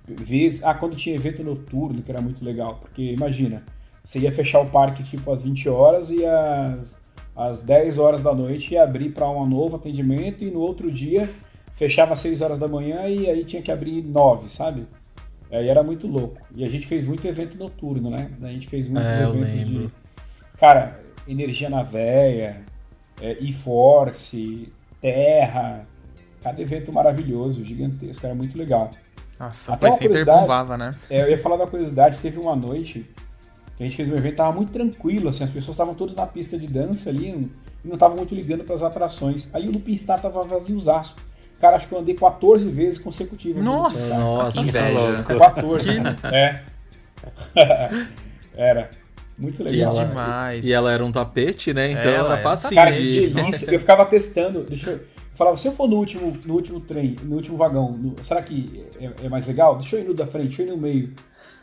Vez, 0.07 0.63
ah, 0.63 0.73
quando 0.73 0.95
tinha 0.95 1.15
evento 1.15 1.43
noturno, 1.43 2.01
que 2.01 2.09
era 2.09 2.21
muito 2.21 2.43
legal, 2.43 2.77
porque 2.81 3.11
imagina, 3.11 3.63
você 4.03 4.19
ia 4.19 4.31
fechar 4.31 4.61
o 4.61 4.69
parque 4.69 5.03
tipo 5.03 5.31
às 5.31 5.43
20 5.43 5.67
horas 5.67 6.09
e 6.09 6.25
às, 6.25 6.95
às 7.37 7.61
10 7.61 7.99
horas 7.99 8.23
da 8.23 8.33
noite 8.33 8.73
ia 8.73 8.83
abrir 8.83 9.11
para 9.11 9.29
um 9.29 9.45
novo 9.45 9.75
atendimento 9.75 10.43
e 10.43 10.49
no 10.49 10.59
outro 10.59 10.91
dia 10.91 11.29
fechava 11.75 12.13
às 12.13 12.19
6 12.19 12.41
horas 12.41 12.57
da 12.57 12.67
manhã 12.67 13.07
e 13.07 13.29
aí 13.29 13.45
tinha 13.45 13.61
que 13.61 13.71
abrir 13.71 14.03
9, 14.03 14.49
sabe? 14.49 14.87
Aí 15.51 15.69
era 15.69 15.83
muito 15.83 16.07
louco. 16.07 16.41
E 16.55 16.65
a 16.65 16.67
gente 16.67 16.87
fez 16.87 17.05
muito 17.05 17.25
evento 17.25 17.57
noturno, 17.57 18.09
né? 18.09 18.31
A 18.41 18.47
gente 18.47 18.67
fez 18.67 18.87
muito 18.87 19.05
é, 19.05 19.23
evento 19.23 19.65
de. 19.65 19.89
Cara, 20.59 20.99
energia 21.27 21.69
na 21.69 21.83
veia, 21.83 22.61
é, 23.21 23.37
e-force, 23.39 24.73
terra, 24.99 25.85
Cada 26.41 26.61
evento 26.61 26.93
maravilhoso, 26.93 27.65
gigantesco, 27.65 28.25
era 28.25 28.35
muito 28.35 28.57
legal. 28.57 28.89
Nossa, 29.39 29.73
Até 29.73 29.89
o 29.89 29.97
Play 29.97 30.09
Center 30.09 30.25
bombava, 30.25 30.77
né? 30.77 30.91
É, 31.09 31.21
eu 31.21 31.29
ia 31.29 31.37
falar 31.37 31.57
da 31.57 31.67
curiosidade, 31.67 32.19
teve 32.19 32.39
uma 32.39 32.55
noite 32.55 33.05
a 33.79 33.83
gente 33.83 33.95
fez 33.95 34.09
um 34.09 34.15
evento, 34.15 34.37
tava 34.37 34.53
muito 34.53 34.71
tranquilo, 34.71 35.29
assim, 35.29 35.43
as 35.43 35.49
pessoas 35.49 35.75
estavam 35.75 35.93
todas 35.93 36.15
na 36.15 36.25
pista 36.25 36.57
de 36.57 36.67
dança 36.67 37.09
ali 37.09 37.29
e 37.29 37.87
não 37.87 37.93
estavam 37.93 38.17
muito 38.17 38.33
ligando 38.33 38.63
para 38.63 38.75
as 38.75 38.81
atrações. 38.81 39.47
Aí 39.53 39.67
o 39.67 39.71
Lupin 39.71 39.95
Star 39.97 40.19
tava 40.21 40.41
vaziozaço. 40.41 41.15
Cara, 41.59 41.75
acho 41.75 41.87
que 41.87 41.93
eu 41.93 41.99
andei 41.99 42.15
14 42.15 42.69
vezes 42.69 42.99
consecutivas. 42.99 43.63
Nossa, 43.63 44.17
nossa, 44.17 44.63
que 44.63 44.71
velho. 44.71 45.23
14, 45.23 45.85
que... 45.85 46.27
É. 46.27 46.63
era. 48.55 48.89
Muito 49.37 49.63
legal. 49.63 49.95
Que 49.95 50.05
demais. 50.05 50.65
E 50.65 50.73
ela 50.73 50.91
era 50.91 51.05
um 51.05 51.11
tapete, 51.11 51.73
né? 51.73 51.91
Então 51.91 52.11
Ela 52.11 52.33
era 52.33 52.33
era 52.33 52.41
facinho 52.41 52.75
Cara, 52.75 52.91
de... 52.91 53.29
delícia. 53.29 53.71
Eu 53.71 53.79
ficava 53.79 54.05
testando. 54.05 54.63
Deixa 54.63 54.91
eu. 54.91 54.99
Falava, 55.35 55.55
se 55.55 55.67
eu 55.67 55.73
for 55.73 55.87
no 55.87 55.97
último, 55.97 56.35
no 56.45 56.55
último 56.55 56.79
trem, 56.79 57.15
no 57.21 57.35
último 57.35 57.55
vagão, 57.55 57.91
no- 57.91 58.15
será 58.23 58.41
que 58.41 58.83
é, 58.99 59.25
é 59.25 59.29
mais 59.29 59.45
legal? 59.45 59.77
Deixa 59.77 59.97
eu 59.97 60.01
ir 60.01 60.07
no 60.07 60.13
da 60.15 60.25
frente, 60.25 60.47
deixa 60.47 60.63
eu 60.63 60.67
ir 60.67 60.71
no 60.71 60.77
meio. 60.77 61.13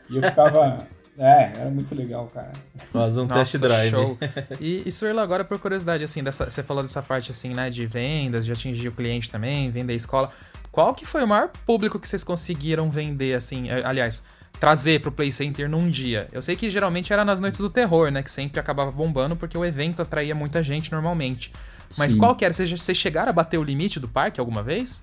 E 0.09 0.17
eu 0.17 0.23
ficava. 0.23 0.87
É, 1.19 1.53
era 1.57 1.71
muito 1.71 1.95
legal, 1.95 2.27
cara. 2.33 2.51
Faz 2.93 3.17
um 3.17 3.27
Nossa, 3.27 3.53
test 3.53 3.59
drive. 3.59 3.91
show. 3.91 4.19
E, 4.61 4.83
e 4.87 4.93
Suerla, 4.93 5.23
agora 5.23 5.45
por 5.45 5.59
curiosidade, 5.59 6.03
assim, 6.03 6.23
dessa, 6.23 6.51
você 6.51 6.63
falou 6.63 6.83
dessa 6.83 7.03
parte, 7.03 7.31
assim, 7.31 7.55
né, 7.55 7.71
de 7.71 7.87
vendas, 7.87 8.45
de 8.45 8.53
atingir 8.53 8.89
o 8.89 8.93
cliente 8.93 9.31
também, 9.31 9.71
vender 9.71 9.95
escola. 9.95 10.31
Qual 10.73 10.93
que 10.95 11.07
foi 11.07 11.23
o 11.23 11.29
maior 11.29 11.51
público 11.65 11.99
que 12.01 12.09
vocês 12.09 12.25
conseguiram 12.25 12.91
vender, 12.91 13.35
assim, 13.35 13.69
eh, 13.69 13.83
aliás, 13.85 14.25
trazer 14.59 15.01
pro 15.01 15.13
Play 15.13 15.31
Center 15.31 15.69
num 15.69 15.89
dia? 15.89 16.27
Eu 16.33 16.43
sei 16.43 16.57
que 16.57 16.69
geralmente 16.69 17.13
era 17.13 17.25
nas 17.25 17.41
noites 17.41 17.61
do 17.61 17.71
terror, 17.71 18.11
né, 18.11 18.23
que 18.23 18.31
sempre 18.31 18.59
acabava 18.59 18.91
bombando, 18.91 19.37
porque 19.37 19.57
o 19.57 19.65
evento 19.65 20.03
atraía 20.03 20.35
muita 20.35 20.63
gente 20.65 20.91
normalmente. 20.91 21.53
Mas 21.97 22.13
Sim. 22.13 22.19
qual 22.19 22.35
que 22.35 22.45
era? 22.45 22.53
Vocês 22.53 22.97
chegaram 22.97 23.31
a 23.31 23.33
bater 23.33 23.59
o 23.59 23.63
limite 23.63 24.01
do 24.01 24.09
parque 24.09 24.41
alguma 24.41 24.63
vez? 24.65 25.01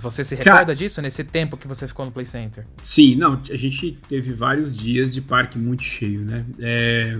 Você 0.00 0.22
se 0.24 0.36
Cara- 0.36 0.50
recorda 0.52 0.74
disso, 0.74 1.00
nesse 1.02 1.24
tempo 1.24 1.56
que 1.56 1.66
você 1.66 1.86
ficou 1.88 2.04
no 2.06 2.12
Play 2.12 2.26
Center? 2.26 2.64
Sim, 2.82 3.16
não, 3.16 3.40
a 3.50 3.56
gente 3.56 3.98
teve 4.08 4.32
vários 4.32 4.76
dias 4.76 5.12
de 5.12 5.20
parque 5.20 5.58
muito 5.58 5.82
cheio, 5.82 6.20
né? 6.22 6.44
É, 6.60 7.18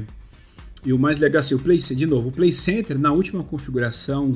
E 0.84 0.92
o 0.92 0.98
mais 0.98 1.18
legal, 1.18 1.40
assim, 1.40 1.54
o 1.54 1.58
Play 1.58 1.80
Center, 1.80 1.96
de 1.96 2.06
novo, 2.06 2.28
o 2.28 2.32
Play 2.32 2.52
Center, 2.52 2.96
na 2.98 3.10
última 3.10 3.42
configuração, 3.42 4.30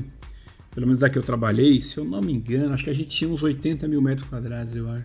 pelo 0.74 0.86
menos 0.86 0.98
da 1.00 1.08
que 1.08 1.16
eu 1.16 1.22
trabalhei, 1.22 1.80
se 1.80 1.98
eu 1.98 2.04
não 2.04 2.20
me 2.20 2.32
engano, 2.32 2.74
acho 2.74 2.82
que 2.84 2.90
a 2.90 2.94
gente 2.94 3.08
tinha 3.10 3.30
uns 3.30 3.42
80 3.44 3.86
mil 3.86 4.02
metros 4.02 4.26
quadrados, 4.28 4.74
eu 4.74 4.90
acho. 4.90 5.04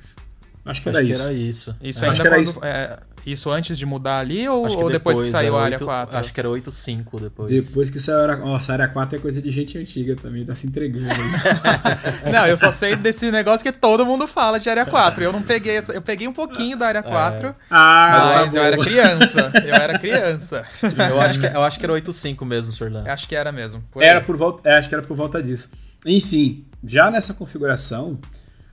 Acho 0.65 0.81
que 0.81 0.89
Acho 0.89 0.97
era 0.97 1.05
que 1.07 1.13
isso. 1.13 1.21
era 1.23 1.33
isso. 1.33 1.75
Isso 1.81 1.99
É. 2.05 2.09
ainda 2.09 2.13
Acho 2.13 2.21
que 2.21 2.27
era 2.27 2.43
quando. 2.43 2.65
é, 2.65 2.99
isso 3.31 3.51
antes 3.51 3.77
de 3.77 3.85
mudar 3.85 4.19
ali 4.19 4.47
ou, 4.47 4.65
Acho 4.65 4.77
que 4.77 4.83
ou 4.83 4.89
depois, 4.89 5.19
que 5.19 5.27
saiu 5.27 5.57
a 5.57 5.63
área 5.63 5.75
8 5.75 5.85
4? 5.85 6.17
Acho 6.17 6.33
que 6.33 6.39
era 6.39 6.49
8.5 6.49 7.19
depois. 7.19 7.65
Depois 7.67 7.89
que 7.89 7.99
saiu 7.99 8.19
a 8.19 8.21
área... 8.23 8.35
Nossa, 8.37 8.71
a 8.71 8.75
área 8.75 8.87
4 8.87 9.17
é 9.17 9.19
coisa 9.21 9.41
de 9.41 9.51
gente 9.51 9.77
antiga 9.77 10.15
também, 10.15 10.45
tá 10.45 10.55
se 10.55 10.65
entregando 10.67 11.05
aí. 11.05 12.31
Não, 12.31 12.47
eu 12.47 12.55
só 12.57 12.71
sei 12.71 12.95
desse 12.95 13.29
negócio 13.31 13.63
que 13.63 13.71
todo 13.71 14.05
mundo 14.05 14.27
fala 14.27 14.59
de 14.59 14.69
área 14.69 14.85
4. 14.85 15.23
Eu 15.23 15.33
não 15.33 15.41
peguei 15.41 15.77
essa, 15.77 15.91
eu 15.91 16.01
peguei 16.01 16.27
um 16.27 16.33
pouquinho 16.33 16.77
da 16.77 16.87
área 16.87 17.03
4, 17.03 17.53
Ah, 17.69 18.33
mas 18.41 18.53
tá 18.53 18.59
eu 18.59 18.63
era 18.63 18.77
criança. 18.77 19.51
Eu 19.65 19.75
era 19.75 19.99
criança. 19.99 20.63
Eu 21.09 21.19
acho, 21.19 21.39
que, 21.39 21.45
eu 21.45 21.63
acho 21.63 21.79
que 21.79 21.85
era 21.85 21.93
8.5 21.93 22.45
mesmo, 22.45 22.73
Sorlan. 22.73 23.03
Eu 23.05 23.11
acho 23.11 23.27
que 23.27 23.35
era 23.35 23.51
mesmo. 23.51 23.83
por 23.91 24.03
Era 24.03 24.19
aí. 24.19 24.25
por 24.25 24.37
volta, 24.37 24.69
é, 24.69 24.77
acho 24.77 24.89
que 24.89 24.95
era 24.95 25.03
por 25.03 25.15
volta 25.17 25.41
disso. 25.41 25.69
Enfim, 26.05 26.65
já 26.83 27.11
nessa 27.11 27.33
configuração, 27.33 28.19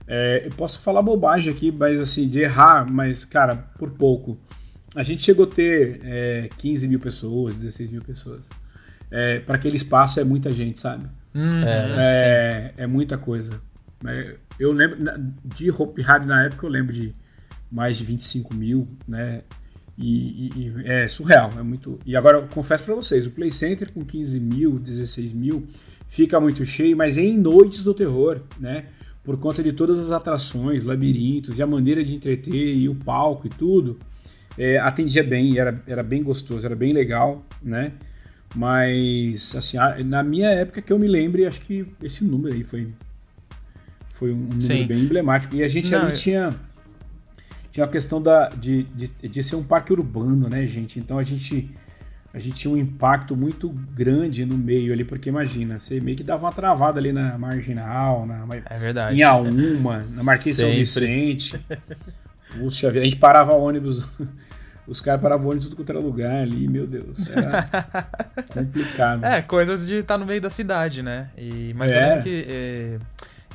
é, 0.07 0.43
eu 0.45 0.51
posso 0.51 0.81
falar 0.81 1.01
bobagem 1.01 1.53
aqui, 1.53 1.71
mas 1.71 1.99
assim, 1.99 2.27
de 2.27 2.39
errar, 2.39 2.89
mas, 2.89 3.25
cara, 3.25 3.55
por 3.77 3.91
pouco. 3.91 4.37
A 4.95 5.03
gente 5.03 5.23
chegou 5.23 5.45
a 5.45 5.49
ter 5.49 5.99
é, 6.03 6.49
15 6.57 6.87
mil 6.87 6.99
pessoas, 6.99 7.55
16 7.55 7.89
mil 7.89 8.01
pessoas. 8.01 8.41
É, 9.11 9.39
para 9.39 9.55
aquele 9.55 9.75
espaço 9.75 10.19
é 10.19 10.23
muita 10.23 10.51
gente, 10.51 10.79
sabe? 10.79 11.05
Uhum, 11.33 11.63
É, 11.99 12.73
é 12.77 12.87
muita 12.87 13.17
coisa. 13.17 13.59
É, 14.05 14.35
Eu 14.59 14.71
lembro, 14.71 14.97
de 15.43 15.69
Hope 15.69 16.01
Hari 16.03 16.25
na 16.25 16.45
época, 16.45 16.65
eu 16.65 16.69
lembro 16.69 16.93
de 16.93 17.13
mais 17.71 17.97
de 17.97 18.05
25 18.05 18.53
mil, 18.53 18.87
né? 19.07 19.41
E, 19.97 20.47
e- 20.47 20.51
e 20.59 20.87
é 20.87 21.07
surreal, 21.07 21.49
é 21.57 21.63
muito. 21.63 21.99
E 22.05 22.15
agora 22.15 22.37
eu 22.37 22.47
confesso 22.47 22.83
pra 22.83 22.95
vocês, 22.95 23.25
o 23.25 23.31
Play 23.31 23.51
Center 23.51 23.91
com 23.91 24.03
15 24.03 24.39
mil, 24.39 24.77
16 24.79 25.31
mil, 25.33 25.65
fica 26.07 26.39
muito 26.39 26.65
cheio, 26.65 26.95
mas 26.95 27.17
é 27.17 27.21
em 27.21 27.37
noites 27.37 27.83
do 27.83 27.93
terror, 27.93 28.41
né? 28.59 28.85
Por 29.25 29.39
conta 29.39 29.63
de 29.63 29.73
todas 29.73 29.97
as 29.99 30.11
atrações, 30.11 30.83
labirintos 30.83 31.57
e 31.57 31.63
a 31.63 31.67
maneira 31.67 32.03
de 32.03 32.13
entreter 32.13 32.75
e 32.75 32.87
o 32.87 32.93
palco 32.95 33.47
e 33.47 33.49
tudo, 33.49 33.97
é, 34.57 34.77
atendia 34.77 35.23
bem, 35.23 35.57
era, 35.57 35.81
era 35.87 36.03
bem 36.03 36.21
gostoso, 36.23 36.65
era 36.65 36.75
bem 36.75 36.93
legal, 36.93 37.43
né? 37.61 37.93
Mas, 38.55 39.53
assim, 39.55 39.77
na 40.05 40.23
minha 40.23 40.49
época 40.49 40.81
que 40.81 40.93
eu 40.93 40.97
me 40.99 41.07
lembre, 41.07 41.45
acho 41.45 41.59
que 41.61 41.85
esse 42.01 42.23
número 42.23 42.53
aí 42.55 42.63
foi, 42.63 42.87
foi 44.13 44.31
um 44.31 44.35
número 44.37 44.61
Sim. 44.61 44.85
bem 44.85 44.99
emblemático. 44.99 45.55
E 45.55 45.63
a 45.63 45.67
gente 45.67 45.91
Não, 45.91 46.03
ali 46.03 46.11
eu- 46.11 46.17
tinha, 46.17 46.49
tinha 47.71 47.85
a 47.85 47.89
questão 47.89 48.21
da, 48.21 48.47
de, 48.49 48.83
de, 48.83 49.07
de 49.27 49.43
ser 49.43 49.55
um 49.57 49.63
parque 49.63 49.91
urbano, 49.91 50.47
né, 50.47 50.65
gente? 50.67 50.99
Então 50.99 51.17
a 51.19 51.23
gente, 51.23 51.69
a 52.35 52.39
gente 52.39 52.57
tinha 52.57 52.73
um 52.73 52.75
impacto 52.75 53.33
muito 53.33 53.69
grande 53.69 54.45
no 54.45 54.57
meio 54.57 54.91
ali, 54.91 55.05
porque 55.05 55.29
imagina, 55.29 55.79
você 55.79 56.01
meio 56.01 56.17
que 56.17 56.23
dava 56.23 56.43
uma 56.43 56.51
travada 56.51 56.99
ali 56.99 57.13
na 57.13 57.37
Marginal, 57.37 58.25
na, 58.25 58.45
é 58.69 58.77
verdade. 58.77 59.17
em 59.17 59.23
Auma, 59.23 60.03
na 60.13 60.21
Marquês 60.21 60.57
São 60.57 60.69
Vicente. 60.69 61.57
Puxa, 62.59 62.89
a 62.89 62.91
gente 62.91 63.15
parava 63.15 63.53
ônibus, 63.53 64.03
os 64.85 64.99
caras 64.99 65.21
paravam 65.21 65.47
ônibus 65.47 65.69
tudo 65.69 65.89
era 65.89 65.97
lugar 65.97 66.41
ali, 66.41 66.67
meu 66.67 66.85
Deus, 66.85 67.25
era 67.29 67.63
complicado. 68.51 69.23
É, 69.23 69.41
coisas 69.41 69.87
de 69.87 69.95
estar 69.95 70.17
no 70.17 70.25
meio 70.25 70.41
da 70.41 70.49
cidade, 70.49 71.01
né? 71.01 71.29
E, 71.37 71.73
mas 71.73 71.93
é. 71.93 71.95
eu 71.95 72.09
lembro 72.09 72.23
que... 72.25 72.45
É 72.49 72.97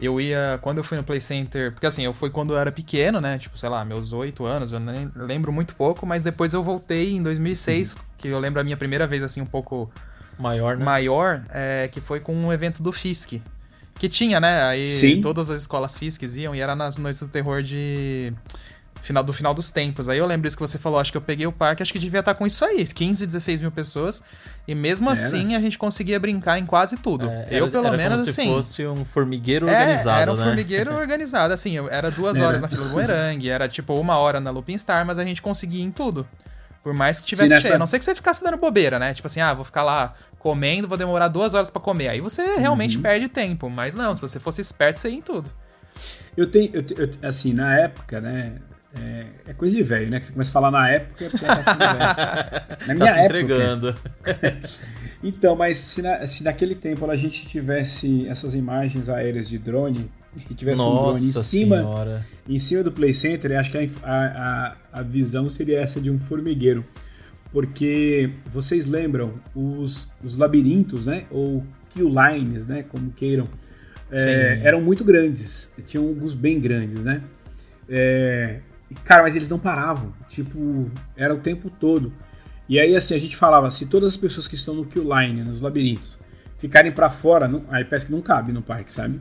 eu 0.01 0.21
ia, 0.21 0.59
quando 0.63 0.79
eu 0.79 0.85
fui 0.85 0.97
no 0.97 1.05
Play 1.05 1.21
Center, 1.21 1.73
porque 1.73 1.87
assim, 1.87 2.05
eu 2.05 2.13
fui 2.13 2.31
quando 2.31 2.55
eu 2.55 2.59
era 2.59 2.73
pequeno, 2.73 3.21
né? 3.21 3.39
Tipo, 3.39 3.59
sei 3.59 3.69
lá, 3.69 3.85
meus 3.85 4.13
oito 4.13 4.45
anos, 4.45 4.73
eu 4.73 4.81
nem 4.81 5.11
lembro 5.15 5.53
muito 5.53 5.75
pouco, 5.75 6.07
mas 6.07 6.23
depois 6.23 6.53
eu 6.53 6.63
voltei 6.63 7.15
em 7.15 7.23
2006, 7.23 7.93
uhum. 7.93 8.01
que 8.17 8.29
eu 8.29 8.39
lembro 8.39 8.61
a 8.61 8.65
minha 8.65 8.77
primeira 8.77 9.07
vez, 9.07 9.23
assim, 9.23 9.41
um 9.41 9.47
pouco 9.47 9.91
maior, 10.39 10.77
né? 10.77 10.85
Maior, 10.85 11.43
é, 11.51 11.89
que 11.93 12.01
foi 12.01 12.21
com 12.21 12.35
um 12.35 12.53
evento 12.53 12.83
do 12.83 12.93
Fisk. 12.93 13.35
Que 13.99 14.09
tinha, 14.09 14.41
né? 14.41 14.63
Aí 14.63 14.87
Sim. 14.87 15.21
todas 15.21 15.51
as 15.51 15.61
escolas 15.61 15.99
Fisks 15.99 16.35
iam 16.35 16.55
e 16.55 16.61
era 16.61 16.75
nas 16.75 16.97
noites 16.97 17.21
do 17.21 17.29
terror 17.29 17.63
de 17.63 18.33
final 19.03 19.23
do 19.23 19.33
final 19.33 19.55
dos 19.55 19.71
tempos. 19.71 20.09
Aí 20.09 20.19
eu 20.19 20.27
lembro 20.27 20.47
isso 20.47 20.57
que 20.57 20.63
você 20.63 20.79
falou, 20.79 20.99
acho 20.99 21.11
que 21.11 21.17
eu 21.17 21.23
peguei 21.23 21.47
o 21.47 21.53
parque, 21.53 21.83
acho 21.83 21.93
que 21.93 21.99
devia 21.99 22.21
estar 22.21 22.35
com 22.35 22.47
isso 22.47 22.65
aí, 22.65 22.87
15, 22.87 23.27
16 23.27 23.61
mil 23.61 23.73
pessoas. 23.73 24.23
E 24.67 24.75
mesmo 24.75 25.11
era. 25.11 25.19
assim 25.19 25.55
a 25.55 25.61
gente 25.61 25.79
conseguia 25.79 26.19
brincar 26.19 26.59
em 26.59 26.67
quase 26.67 26.97
tudo. 26.97 27.29
É, 27.29 27.49
eu, 27.51 27.65
era, 27.65 27.69
pelo 27.69 27.87
era 27.87 27.97
menos, 27.97 28.19
como 28.19 28.31
assim. 28.31 28.43
Se 28.43 28.49
fosse 28.49 28.87
um 28.87 29.05
formigueiro 29.05 29.69
é, 29.69 29.73
organizado. 29.73 30.21
Era 30.21 30.33
um 30.33 30.37
né? 30.37 30.45
formigueiro 30.45 30.95
organizado, 30.97 31.55
assim, 31.55 31.77
era 31.89 32.11
duas 32.11 32.39
horas 32.39 32.61
na 32.61 32.69
fila 32.69 32.85
do 32.85 32.91
Bumerangue, 32.91 33.49
era 33.49 33.69
tipo 33.69 33.95
uma 33.95 34.17
hora 34.17 34.41
na 34.41 34.51
Lupin 34.51 34.77
Star, 34.79 35.05
mas 35.05 35.19
a 35.19 35.25
gente 35.25 35.43
conseguia 35.43 35.83
em 35.83 35.91
tudo. 35.91 36.27
Por 36.83 36.95
mais 36.95 37.21
que 37.21 37.27
tivesse 37.27 37.49
Sim, 37.49 37.55
nessa... 37.55 37.63
cheio. 37.63 37.75
A 37.75 37.79
não 37.79 37.87
sei 37.87 37.99
que 37.99 38.05
você 38.05 38.15
ficasse 38.15 38.43
dando 38.43 38.57
bobeira, 38.57 38.99
né? 38.99 39.13
Tipo 39.13 39.27
assim, 39.27 39.41
ah, 39.41 39.53
vou 39.53 39.65
ficar 39.65 39.83
lá 39.83 40.15
comendo, 40.39 40.89
vou 40.89 40.97
demorar 40.97 41.29
duas 41.29 41.53
horas 41.53 41.71
para 41.71 41.81
comer. 41.81 42.09
Aí 42.09 42.21
você 42.21 42.57
realmente 42.57 42.97
uhum. 42.97 43.03
perde 43.03 43.29
tempo. 43.29 43.69
Mas 43.69 43.95
não, 43.95 44.15
se 44.15 44.21
você 44.21 44.41
fosse 44.41 44.63
esperto, 44.63 44.99
você 44.99 45.11
ia 45.11 45.17
em 45.17 45.21
tudo. 45.21 45.51
Eu 46.37 46.51
tenho, 46.51 46.71
eu, 46.73 46.83
eu, 46.97 47.29
assim, 47.29 47.53
na 47.53 47.79
época, 47.79 48.21
né? 48.21 48.55
É, 48.93 49.27
é, 49.49 49.53
coisa 49.55 49.77
de 49.77 49.83
velho, 49.83 50.11
né? 50.11 50.19
Que 50.19 50.27
você 50.27 50.33
começa 50.33 50.51
a 50.51 50.53
falar 50.53 50.71
na 50.71 50.89
época, 50.91 51.25
é 51.25 51.29
tá 51.29 52.77
Na 52.89 52.95
minha 52.95 53.07
tá 53.07 53.13
se 53.15 53.19
época. 53.21 53.25
entregando. 53.25 53.95
então, 55.23 55.55
mas 55.55 55.79
se, 55.79 56.03
na, 56.03 56.27
se 56.27 56.43
naquele 56.43 56.75
tempo 56.75 57.09
a 57.09 57.17
gente 57.17 57.47
tivesse 57.47 58.27
essas 58.27 58.55
imagens 58.55 59.09
aéreas 59.09 59.49
de 59.49 59.59
drone 59.59 60.07
e 60.51 60.55
tivesse 60.55 60.81
Nossa 60.81 60.93
um 60.93 61.13
drone 61.13 61.27
em 61.27 61.43
cima, 61.43 61.77
senhora. 61.77 62.27
em 62.49 62.59
cima 62.59 62.83
do 62.83 62.91
Play 62.91 63.15
Center, 63.15 63.59
acho 63.59 63.71
que 63.71 63.79
a, 63.79 63.87
a, 64.03 64.77
a 65.01 65.03
visão 65.03 65.49
seria 65.49 65.81
essa 65.81 66.01
de 66.01 66.11
um 66.11 66.19
formigueiro. 66.19 66.85
Porque 67.53 68.31
vocês 68.53 68.87
lembram 68.87 69.33
os, 69.55 70.11
os 70.23 70.37
labirintos, 70.37 71.07
né? 71.07 71.25
Ou 71.31 71.65
kill 71.93 72.09
lines, 72.09 72.67
né? 72.67 72.83
Como 72.85 73.11
queiram. 73.13 73.45
É, 74.11 74.61
eram 74.65 74.81
muito 74.81 75.05
grandes. 75.05 75.71
Tinham 75.87 76.07
alguns 76.07 76.35
bem 76.35 76.61
grandes, 76.61 77.01
né? 77.03 77.23
É, 77.89 78.61
Cara, 79.05 79.23
mas 79.23 79.37
eles 79.37 79.49
não 79.49 79.59
paravam. 79.59 80.13
Tipo, 80.29 80.91
era 81.17 81.35
o 81.35 81.39
tempo 81.39 81.71
todo. 81.71 82.13
E 82.69 82.79
aí, 82.79 82.95
assim, 82.95 83.15
a 83.15 83.19
gente 83.19 83.37
falava, 83.37 83.71
se 83.71 83.87
todas 83.87 84.15
as 84.15 84.17
pessoas 84.17 84.47
que 84.47 84.55
estão 84.55 84.75
no 84.75 84.85
kill 84.85 85.03
line, 85.03 85.43
nos 85.43 85.61
labirintos, 85.61 86.19
ficarem 86.59 86.93
para 86.93 87.11
fora, 87.11 87.49
não, 87.49 87.65
aí 87.69 87.85
parece 87.85 88.07
que 88.07 88.13
não 88.13 88.21
cabe 88.21 88.53
no 88.53 88.63
parque, 88.63 88.93
sabe? 88.93 89.21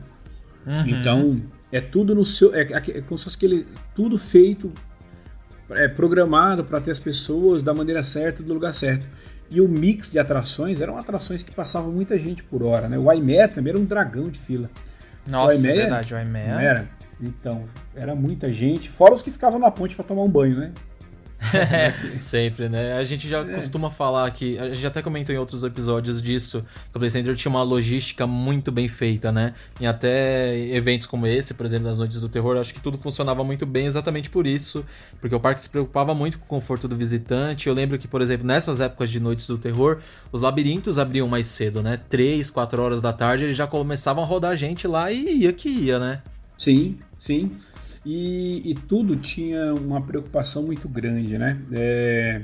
Uhum. 0.66 0.86
Então, 0.86 1.42
é 1.72 1.80
tudo 1.80 2.14
no 2.14 2.24
seu. 2.24 2.54
É, 2.54 2.62
é 2.62 3.00
como 3.00 3.18
se 3.18 3.24
fosse 3.24 3.36
aquele. 3.36 3.66
Tudo 3.94 4.18
feito, 4.18 4.72
é, 5.70 5.88
programado 5.88 6.64
para 6.64 6.80
ter 6.80 6.90
as 6.90 6.98
pessoas 6.98 7.62
da 7.62 7.72
maneira 7.72 8.02
certa, 8.02 8.42
do 8.42 8.52
lugar 8.52 8.74
certo. 8.74 9.06
E 9.50 9.60
o 9.60 9.68
mix 9.68 10.12
de 10.12 10.18
atrações 10.18 10.80
eram 10.80 10.96
atrações 10.96 11.42
que 11.42 11.52
passavam 11.52 11.90
muita 11.90 12.16
gente 12.18 12.42
por 12.44 12.62
hora, 12.62 12.88
né? 12.88 12.98
O 12.98 13.10
Aimé 13.10 13.48
também 13.48 13.72
era 13.72 13.80
um 13.80 13.84
dragão 13.84 14.24
de 14.24 14.38
fila. 14.38 14.70
Nossa, 15.26 15.56
o 15.56 15.58
é 15.58 15.72
verdade, 15.72 16.14
o 16.14 16.16
Aimé. 16.16 16.46
Era? 16.46 16.88
Então, 17.20 17.62
era 17.94 18.14
muita 18.14 18.50
gente, 18.50 18.88
fora 18.88 19.14
os 19.14 19.22
que 19.22 19.30
ficavam 19.30 19.58
na 19.58 19.70
ponte 19.70 19.94
para 19.94 20.04
tomar 20.04 20.22
um 20.22 20.28
banho, 20.28 20.58
né? 20.58 20.72
É, 21.54 21.92
sempre, 22.20 22.68
né? 22.68 22.94
A 22.94 23.04
gente 23.04 23.28
já 23.28 23.40
é. 23.40 23.54
costuma 23.54 23.90
falar 23.90 24.30
que. 24.30 24.58
A 24.58 24.74
gente 24.74 24.86
até 24.86 25.00
comentou 25.00 25.34
em 25.34 25.38
outros 25.38 25.64
episódios 25.64 26.20
disso. 26.20 26.60
Que 26.60 26.96
o 26.96 26.98
Play 26.98 27.10
Center 27.10 27.34
tinha 27.34 27.50
uma 27.50 27.62
logística 27.62 28.26
muito 28.26 28.70
bem 28.70 28.88
feita, 28.88 29.32
né? 29.32 29.54
Em 29.80 29.86
até 29.86 30.56
eventos 30.74 31.06
como 31.06 31.26
esse, 31.26 31.54
por 31.54 31.64
exemplo, 31.64 31.88
nas 31.88 31.96
Noites 31.96 32.20
do 32.20 32.28
Terror, 32.28 32.58
acho 32.58 32.74
que 32.74 32.80
tudo 32.80 32.98
funcionava 32.98 33.42
muito 33.42 33.64
bem 33.64 33.86
exatamente 33.86 34.28
por 34.28 34.46
isso. 34.46 34.84
Porque 35.18 35.34
o 35.34 35.40
parque 35.40 35.62
se 35.62 35.70
preocupava 35.70 36.14
muito 36.14 36.38
com 36.38 36.44
o 36.44 36.48
conforto 36.48 36.86
do 36.86 36.94
visitante. 36.94 37.68
Eu 37.68 37.74
lembro 37.74 37.98
que, 37.98 38.06
por 38.06 38.20
exemplo, 38.20 38.46
nessas 38.46 38.80
épocas 38.80 39.10
de 39.10 39.18
Noites 39.18 39.46
do 39.46 39.56
Terror, 39.56 39.98
os 40.30 40.42
labirintos 40.42 40.98
abriam 40.98 41.26
mais 41.26 41.46
cedo, 41.46 41.82
né? 41.82 41.98
Três, 42.08 42.50
quatro 42.50 42.82
horas 42.82 43.00
da 43.00 43.12
tarde, 43.12 43.44
eles 43.44 43.56
já 43.56 43.66
começavam 43.66 44.22
a 44.22 44.26
rodar 44.26 44.54
gente 44.56 44.86
lá 44.86 45.10
e 45.10 45.42
ia 45.42 45.52
que 45.52 45.68
ia, 45.68 45.98
né? 45.98 46.20
Sim, 46.60 46.98
sim. 47.18 47.56
E, 48.04 48.70
e 48.70 48.74
tudo 48.74 49.16
tinha 49.16 49.72
uma 49.72 50.02
preocupação 50.02 50.62
muito 50.62 50.86
grande, 50.90 51.38
né? 51.38 51.58
É, 51.72 52.42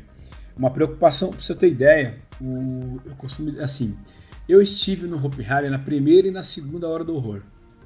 uma 0.56 0.70
preocupação, 0.70 1.28
pra 1.28 1.40
você 1.42 1.54
ter 1.54 1.68
ideia, 1.68 2.16
o, 2.40 2.98
eu 3.04 3.14
costumo 3.18 3.60
assim, 3.60 3.94
eu 4.48 4.62
estive 4.62 5.06
no 5.06 5.22
Hopi 5.22 5.44
Hari 5.44 5.68
na 5.68 5.78
primeira 5.78 6.28
e 6.28 6.30
na 6.30 6.42
segunda 6.42 6.88
hora 6.88 7.04
do 7.04 7.14
horror. 7.14 7.42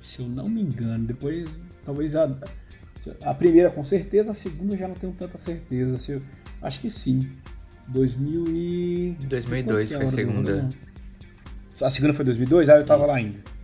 Se 0.06 0.20
eu 0.20 0.28
não 0.28 0.44
me 0.44 0.62
engano, 0.62 1.04
depois 1.04 1.48
talvez 1.84 2.14
a, 2.14 2.30
a 3.24 3.34
primeira 3.34 3.68
com 3.72 3.82
certeza, 3.82 4.30
a 4.30 4.34
segunda 4.34 4.76
já 4.76 4.86
não 4.86 4.94
tenho 4.94 5.12
tanta 5.12 5.36
certeza. 5.40 5.98
Se 5.98 6.12
eu, 6.12 6.20
acho 6.62 6.80
que 6.80 6.90
sim. 6.90 7.28
2000 7.88 8.44
e 8.54 9.16
2002 9.24 9.90
foi 9.90 10.04
a 10.04 10.06
segunda. 10.06 10.68
A 11.80 11.90
segunda 11.90 12.14
foi 12.14 12.24
2002? 12.24 12.68
Ah, 12.68 12.76
eu 12.76 12.86
tava 12.86 13.02
Isso. 13.02 13.12
lá 13.12 13.18
ainda. 13.18 13.59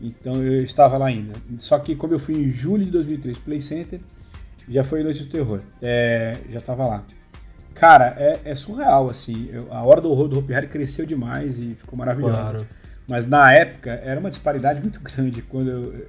Então 0.00 0.42
eu 0.42 0.64
estava 0.64 0.96
lá 0.96 1.06
ainda. 1.06 1.32
Só 1.58 1.78
que 1.78 1.96
como 1.96 2.14
eu 2.14 2.18
fui 2.18 2.34
em 2.36 2.52
julho 2.52 2.84
de 2.84 2.90
2003 2.90 3.38
Play 3.38 3.60
Center, 3.60 4.00
já 4.68 4.84
foi 4.84 5.02
Noite 5.02 5.24
do 5.24 5.30
Terror. 5.30 5.60
É, 5.82 6.36
já 6.50 6.58
estava 6.58 6.86
lá. 6.86 7.04
Cara, 7.74 8.14
é, 8.18 8.40
é 8.44 8.54
surreal, 8.54 9.10
assim. 9.10 9.48
Eu, 9.52 9.68
a 9.72 9.86
hora 9.86 10.00
do 10.00 10.10
horror 10.10 10.28
do 10.28 10.38
Hopi 10.38 10.54
Hari 10.54 10.68
cresceu 10.68 11.06
demais 11.06 11.58
e 11.58 11.74
ficou 11.74 11.96
maravilhosa. 11.96 12.34
Claro. 12.34 12.66
Mas 13.08 13.26
na 13.26 13.52
época 13.52 13.90
era 13.90 14.20
uma 14.20 14.30
disparidade 14.30 14.80
muito 14.80 15.00
grande. 15.02 15.42
Quando 15.42 15.70
eu, 15.70 16.06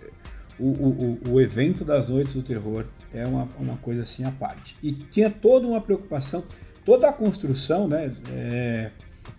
o, 0.59 0.67
o, 0.67 1.33
o 1.33 1.41
evento 1.41 1.85
das 1.85 2.09
Noites 2.09 2.33
do 2.33 2.43
Terror 2.43 2.85
é 3.13 3.25
uma, 3.25 3.47
uma 3.57 3.77
coisa 3.77 4.01
assim 4.01 4.23
à 4.23 4.31
parte. 4.31 4.75
E 4.83 4.91
tinha 4.91 5.29
toda 5.29 5.65
uma 5.65 5.79
preocupação, 5.79 6.43
toda 6.83 7.07
a 7.07 7.13
construção, 7.13 7.87
né? 7.87 8.11
É, 8.31 8.91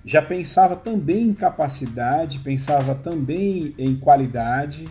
já 0.04 0.22
pensava 0.22 0.76
também 0.76 1.28
em 1.28 1.34
capacidade, 1.34 2.38
pensava 2.40 2.94
também 2.94 3.74
em 3.78 3.96
qualidade. 3.96 4.84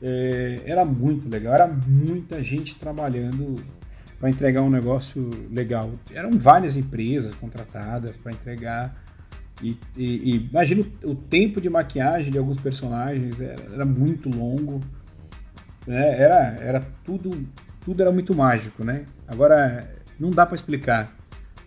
É, 0.00 0.62
era 0.66 0.84
muito 0.84 1.28
legal, 1.28 1.54
era 1.54 1.66
muita 1.68 2.42
gente 2.42 2.76
trabalhando 2.76 3.56
para 4.18 4.30
entregar 4.30 4.62
um 4.62 4.70
negócio 4.70 5.28
legal. 5.50 5.90
Eram 6.12 6.30
várias 6.38 6.76
empresas 6.76 7.34
contratadas 7.34 8.16
para 8.16 8.32
entregar. 8.32 8.94
E, 9.62 9.76
e, 9.96 10.04
e 10.04 10.36
imagina 10.50 10.82
o, 11.04 11.10
o, 11.10 11.14
tempo 11.14 11.60
de 11.60 11.68
maquiagem 11.68 12.30
de 12.30 12.38
alguns 12.38 12.60
personagens 12.60 13.40
era, 13.40 13.74
era 13.74 13.84
muito 13.84 14.28
longo. 14.28 14.80
Né? 15.86 16.20
Era, 16.20 16.56
era 16.60 16.80
tudo, 17.04 17.46
tudo 17.84 18.02
era 18.02 18.12
muito 18.12 18.34
mágico, 18.34 18.84
né? 18.84 19.04
Agora 19.26 19.90
não 20.20 20.30
dá 20.30 20.44
para 20.44 20.54
explicar 20.54 21.10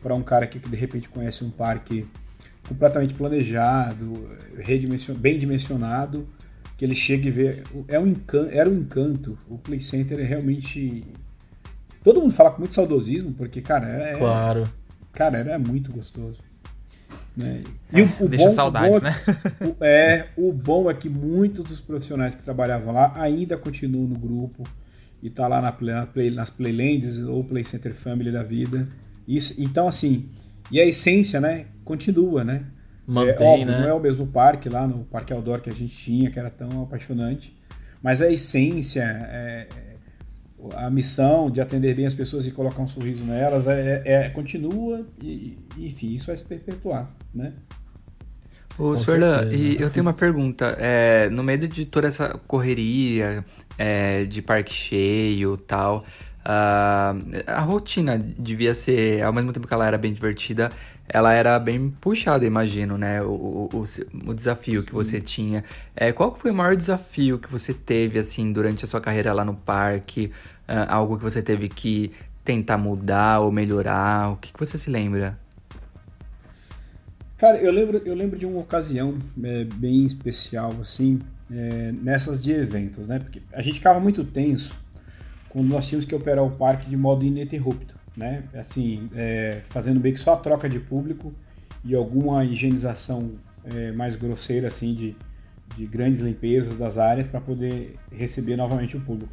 para 0.01 0.15
um 0.15 0.21
cara 0.21 0.47
que 0.47 0.59
de 0.59 0.75
repente 0.75 1.09
conhece 1.09 1.43
um 1.43 1.49
parque 1.49 2.07
completamente 2.67 3.13
planejado, 3.13 4.29
bem 5.17 5.37
dimensionado, 5.37 6.27
que 6.77 6.85
ele 6.85 6.95
chega 6.95 7.27
e 7.27 7.31
vê. 7.31 7.63
É 7.87 7.99
um 7.99 8.07
encanto, 8.07 8.49
era 8.51 8.69
um 8.69 8.73
encanto. 8.73 9.37
O 9.49 9.57
Play 9.57 9.81
Center 9.81 10.19
é 10.19 10.23
realmente. 10.23 11.03
Todo 12.03 12.21
mundo 12.21 12.33
fala 12.33 12.51
com 12.51 12.59
muito 12.59 12.75
saudosismo, 12.75 13.33
porque, 13.33 13.61
cara, 13.61 13.87
é. 13.87 14.13
Claro. 14.13 14.69
Cara, 15.11 15.39
era 15.39 15.59
muito 15.59 15.91
gostoso. 15.91 16.39
Né? 17.35 17.63
E 17.93 18.01
é, 18.01 18.03
o, 18.03 18.25
o 18.25 18.27
deixa 18.27 18.45
bom, 18.45 18.49
saudades, 18.49 19.01
o 19.01 19.05
é, 19.05 19.09
né? 19.09 19.15
O, 19.61 19.83
é, 19.83 20.27
o 20.37 20.53
bom 20.53 20.89
é 20.89 20.93
que 20.93 21.09
muitos 21.09 21.65
dos 21.65 21.79
profissionais 21.79 22.35
que 22.35 22.43
trabalhavam 22.43 22.93
lá 22.93 23.13
ainda 23.15 23.57
continuam 23.57 24.07
no 24.07 24.17
grupo 24.17 24.63
e 25.21 25.29
tá 25.29 25.47
lá 25.47 25.61
na 25.61 25.73
na 25.79 26.05
play, 26.05 26.31
nas 26.31 26.49
Playlands 26.49 27.17
ou 27.19 27.43
Play 27.43 27.63
Center 27.63 27.93
Family 27.93 28.31
da 28.31 28.43
vida. 28.43 28.87
Isso, 29.27 29.61
então, 29.61 29.87
assim, 29.87 30.29
e 30.71 30.79
a 30.79 30.85
essência, 30.85 31.39
né, 31.39 31.65
continua, 31.89 32.43
né? 32.43 32.65
Mantém, 33.07 33.47
é, 33.47 33.49
óbvio, 33.49 33.65
né? 33.65 33.81
Não 33.81 33.89
é 33.89 33.93
o 33.93 33.99
mesmo 33.99 34.27
parque 34.27 34.69
lá 34.69 34.87
no 34.87 35.03
Parque 35.05 35.33
Outdoor 35.33 35.59
que 35.59 35.71
a 35.71 35.73
gente 35.73 35.95
tinha, 35.97 36.29
que 36.29 36.37
era 36.37 36.51
tão 36.51 36.83
apaixonante. 36.83 37.51
Mas 38.03 38.21
a 38.21 38.29
essência, 38.29 39.01
é, 39.01 39.67
a 40.75 40.87
missão 40.91 41.49
de 41.49 41.59
atender 41.59 41.95
bem 41.95 42.05
as 42.05 42.13
pessoas 42.13 42.45
e 42.45 42.51
colocar 42.51 42.79
um 42.83 42.87
sorriso 42.87 43.25
nelas 43.25 43.67
é, 43.67 44.03
é, 44.05 44.13
é 44.13 44.29
continua 44.29 45.03
e, 45.21 45.55
enfim, 45.79 46.13
isso 46.13 46.27
vai 46.27 46.37
se 46.37 46.45
perpetuar, 46.45 47.07
né? 47.33 47.53
Ô, 48.77 48.95
Sorlan, 48.95 49.51
e 49.51 49.81
eu 49.81 49.89
tenho 49.89 50.05
uma 50.05 50.13
pergunta. 50.13 50.77
É, 50.79 51.27
no 51.31 51.43
meio 51.43 51.67
de 51.67 51.85
toda 51.85 52.07
essa 52.07 52.39
correria 52.47 53.43
é, 53.77 54.23
de 54.23 54.41
parque 54.41 54.71
cheio 54.71 55.57
tal, 55.57 56.05
ah, 56.45 57.13
a 57.45 57.59
rotina 57.59 58.17
devia 58.17 58.73
ser, 58.73 59.21
ao 59.21 59.33
mesmo 59.33 59.51
tempo 59.51 59.67
que 59.67 59.73
ela 59.73 59.85
era 59.85 59.97
bem 59.97 60.13
divertida, 60.13 60.71
ela 61.11 61.33
era 61.33 61.57
bem 61.57 61.89
puxada, 61.89 62.45
imagino, 62.45 62.95
né? 62.95 63.19
O, 63.23 63.31
o, 63.31 63.69
o, 63.73 64.29
o 64.29 64.33
desafio 64.33 64.81
Sim. 64.81 64.85
que 64.85 64.93
você 64.93 65.19
tinha. 65.19 65.63
É, 65.95 66.11
qual 66.11 66.35
foi 66.35 66.51
o 66.51 66.53
maior 66.53 66.75
desafio 66.75 67.39
que 67.39 67.51
você 67.51 67.73
teve, 67.73 68.19
assim, 68.19 68.53
durante 68.53 68.85
a 68.85 68.87
sua 68.87 69.01
carreira 69.01 69.33
lá 69.33 69.43
no 69.43 69.55
parque? 69.55 70.31
Uh, 70.67 70.85
algo 70.87 71.17
que 71.17 71.23
você 71.23 71.41
teve 71.41 71.67
que 71.67 72.11
tentar 72.45 72.77
mudar 72.77 73.39
ou 73.39 73.51
melhorar? 73.51 74.33
O 74.33 74.35
que, 74.35 74.53
que 74.53 74.59
você 74.59 74.77
se 74.77 74.91
lembra? 74.91 75.35
Cara, 77.39 77.57
eu 77.57 77.71
lembro, 77.71 77.97
eu 78.05 78.13
lembro 78.13 78.37
de 78.37 78.45
uma 78.45 78.59
ocasião 78.59 79.17
é, 79.43 79.63
bem 79.63 80.05
especial, 80.05 80.75
assim, 80.79 81.17
é, 81.51 81.91
nessas 81.91 82.43
de 82.43 82.51
eventos, 82.51 83.07
né? 83.07 83.17
Porque 83.17 83.41
a 83.51 83.63
gente 83.63 83.75
ficava 83.75 83.99
muito 83.99 84.23
tenso 84.23 84.75
quando 85.49 85.69
nós 85.69 85.87
tínhamos 85.87 86.05
que 86.05 86.13
operar 86.13 86.43
o 86.43 86.51
parque 86.51 86.87
de 86.87 86.95
modo 86.95 87.25
ininterrupto 87.25 87.98
né? 88.19 88.43
Assim, 88.53 89.07
é, 89.15 89.61
fazendo 89.69 89.99
meio 89.99 90.13
que 90.13 90.21
só 90.21 90.33
a 90.33 90.37
troca 90.37 90.67
de 90.67 90.79
público 90.79 91.33
e 91.83 91.95
alguma 91.95 92.43
higienização 92.43 93.31
é, 93.63 93.91
mais 93.93 94.15
grosseira, 94.15 94.67
assim, 94.67 94.93
de, 94.93 95.15
de 95.77 95.85
grandes 95.85 96.21
limpezas 96.21 96.75
das 96.75 96.97
áreas 96.97 97.27
para 97.27 97.39
poder 97.39 97.95
receber 98.11 98.57
novamente 98.57 98.97
o 98.97 98.99
público. 98.99 99.31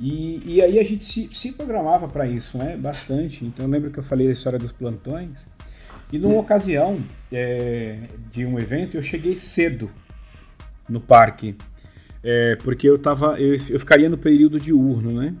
E, 0.00 0.40
e 0.44 0.62
aí 0.62 0.78
a 0.78 0.84
gente 0.84 1.04
se, 1.04 1.28
se 1.32 1.52
programava 1.52 2.08
para 2.08 2.26
isso, 2.26 2.56
né? 2.56 2.76
Bastante. 2.76 3.44
Então 3.44 3.66
eu 3.66 3.70
lembro 3.70 3.90
que 3.90 3.98
eu 3.98 4.04
falei 4.04 4.28
a 4.28 4.32
história 4.32 4.58
dos 4.58 4.72
plantões. 4.72 5.36
E 6.10 6.18
numa 6.18 6.38
ocasião 6.38 6.96
é, 7.30 7.98
de 8.32 8.46
um 8.46 8.58
evento, 8.58 8.96
eu 8.96 9.02
cheguei 9.02 9.36
cedo 9.36 9.90
no 10.88 11.00
parque. 11.00 11.56
É, 12.22 12.56
porque 12.56 12.88
eu 12.88 12.98
tava. 12.98 13.38
Eu, 13.40 13.54
eu 13.54 13.78
ficaria 13.78 14.08
no 14.08 14.16
período 14.16 14.58
diurno, 14.58 15.20
né? 15.20 15.34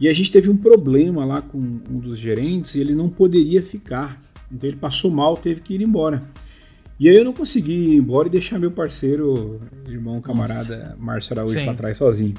E 0.00 0.08
a 0.08 0.12
gente 0.12 0.32
teve 0.32 0.50
um 0.50 0.56
problema 0.56 1.24
lá 1.24 1.40
com 1.40 1.58
um 1.58 1.98
dos 1.98 2.18
gerentes 2.18 2.74
e 2.74 2.80
ele 2.80 2.94
não 2.94 3.08
poderia 3.08 3.62
ficar. 3.62 4.20
Então 4.50 4.68
ele 4.68 4.78
passou 4.78 5.10
mal, 5.10 5.36
teve 5.36 5.60
que 5.60 5.74
ir 5.74 5.82
embora. 5.82 6.20
E 6.98 7.08
aí 7.08 7.16
eu 7.16 7.24
não 7.24 7.32
consegui 7.32 7.72
ir 7.72 7.96
embora 7.96 8.28
e 8.28 8.30
deixar 8.30 8.58
meu 8.58 8.70
parceiro, 8.70 9.60
irmão, 9.88 10.20
camarada, 10.20 10.78
Nossa. 10.78 10.96
Márcio 10.98 11.34
Araújo 11.34 11.64
para 11.64 11.74
trás 11.74 11.96
sozinho. 11.96 12.34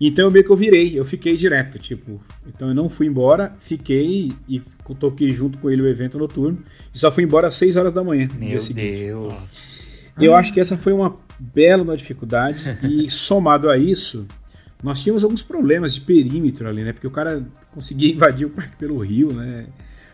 Então 0.00 0.26
eu 0.26 0.30
meio 0.30 0.44
que 0.44 0.50
eu 0.50 0.56
virei, 0.56 0.98
eu 0.98 1.04
fiquei 1.04 1.36
direto, 1.36 1.78
tipo. 1.78 2.22
Então 2.46 2.68
eu 2.68 2.74
não 2.74 2.88
fui 2.88 3.06
embora, 3.06 3.56
fiquei 3.60 4.32
e 4.48 4.62
toquei 5.00 5.30
junto 5.30 5.58
com 5.58 5.70
ele 5.70 5.82
o 5.82 5.88
evento 5.88 6.18
noturno. 6.18 6.58
E 6.94 6.98
só 6.98 7.10
fui 7.10 7.24
embora 7.24 7.48
às 7.48 7.56
6 7.56 7.76
horas 7.76 7.92
da 7.92 8.04
manhã. 8.04 8.28
Meu 8.38 8.60
Deus. 8.60 9.34
Eu 10.20 10.34
acho 10.34 10.52
que 10.52 10.60
essa 10.60 10.76
foi 10.76 10.92
uma 10.92 11.14
bela 11.38 11.96
dificuldade. 11.96 12.58
e 12.82 13.10
somado 13.10 13.68
a 13.70 13.76
isso, 13.76 14.26
nós 14.82 15.02
tínhamos 15.02 15.24
alguns 15.24 15.42
problemas 15.42 15.94
de 15.94 16.00
perímetro 16.00 16.68
ali, 16.68 16.82
né? 16.82 16.92
Porque 16.92 17.06
o 17.06 17.10
cara 17.10 17.42
conseguia 17.72 18.10
invadir 18.14 18.46
o 18.46 18.50
parque 18.50 18.76
pelo 18.76 18.98
rio, 18.98 19.32
né? 19.32 19.66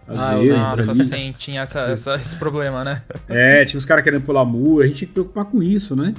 Às 0.06 0.18
ah, 0.18 0.36
vezes, 0.36 0.56
nossa, 0.56 0.90
ali. 0.90 1.04
sim, 1.04 1.34
tinha 1.38 1.62
essa, 1.62 1.80
essa, 1.80 2.14
esse 2.16 2.36
problema, 2.36 2.84
né? 2.84 3.02
É, 3.28 3.64
tinha 3.64 3.78
os 3.78 3.86
caras 3.86 4.04
querendo 4.04 4.22
pular 4.22 4.44
muro, 4.44 4.82
a 4.82 4.86
gente 4.86 4.96
tinha 4.98 5.08
que 5.08 5.14
preocupar 5.14 5.46
com 5.46 5.62
isso, 5.62 5.96
né? 5.96 6.12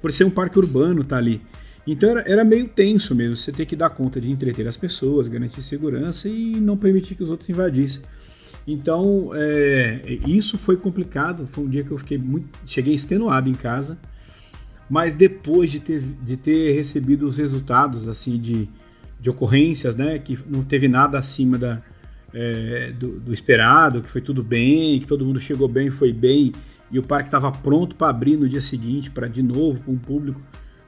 Por 0.00 0.12
ser 0.12 0.24
um 0.24 0.30
parque 0.30 0.58
urbano, 0.58 1.04
tá 1.04 1.16
ali. 1.16 1.40
Então 1.84 2.08
era, 2.10 2.20
era 2.20 2.44
meio 2.44 2.68
tenso 2.68 3.14
mesmo, 3.14 3.36
você 3.36 3.50
ter 3.50 3.66
que 3.66 3.74
dar 3.74 3.90
conta 3.90 4.20
de 4.20 4.30
entreter 4.30 4.68
as 4.68 4.76
pessoas, 4.76 5.26
garantir 5.26 5.60
segurança 5.62 6.28
e 6.28 6.60
não 6.60 6.76
permitir 6.76 7.16
que 7.16 7.22
os 7.24 7.30
outros 7.30 7.48
invadissem. 7.48 8.02
Então, 8.64 9.32
é, 9.34 10.00
isso 10.24 10.56
foi 10.56 10.76
complicado. 10.76 11.48
Foi 11.48 11.64
um 11.64 11.68
dia 11.68 11.82
que 11.82 11.90
eu 11.90 11.98
fiquei 11.98 12.16
muito. 12.16 12.46
Cheguei 12.64 12.94
extenuado 12.94 13.48
em 13.48 13.54
casa 13.54 13.98
mas 14.92 15.14
depois 15.14 15.70
de 15.70 15.80
ter, 15.80 16.02
de 16.02 16.36
ter 16.36 16.72
recebido 16.72 17.26
os 17.26 17.38
resultados 17.38 18.06
assim 18.06 18.36
de, 18.36 18.68
de 19.18 19.30
ocorrências, 19.30 19.96
né, 19.96 20.18
que 20.18 20.38
não 20.46 20.62
teve 20.62 20.86
nada 20.86 21.16
acima 21.16 21.56
da, 21.56 21.80
é, 22.34 22.90
do, 22.90 23.18
do, 23.18 23.32
esperado, 23.32 24.02
que 24.02 24.10
foi 24.10 24.20
tudo 24.20 24.44
bem, 24.44 25.00
que 25.00 25.06
todo 25.06 25.24
mundo 25.24 25.40
chegou 25.40 25.66
bem, 25.66 25.88
foi 25.88 26.12
bem, 26.12 26.52
e 26.90 26.98
o 26.98 27.02
parque 27.02 27.28
estava 27.28 27.50
pronto 27.50 27.96
para 27.96 28.10
abrir 28.10 28.36
no 28.36 28.46
dia 28.46 28.60
seguinte, 28.60 29.10
para 29.10 29.28
de 29.28 29.42
novo 29.42 29.80
para 29.80 29.94
um 29.94 29.96
público. 29.96 30.38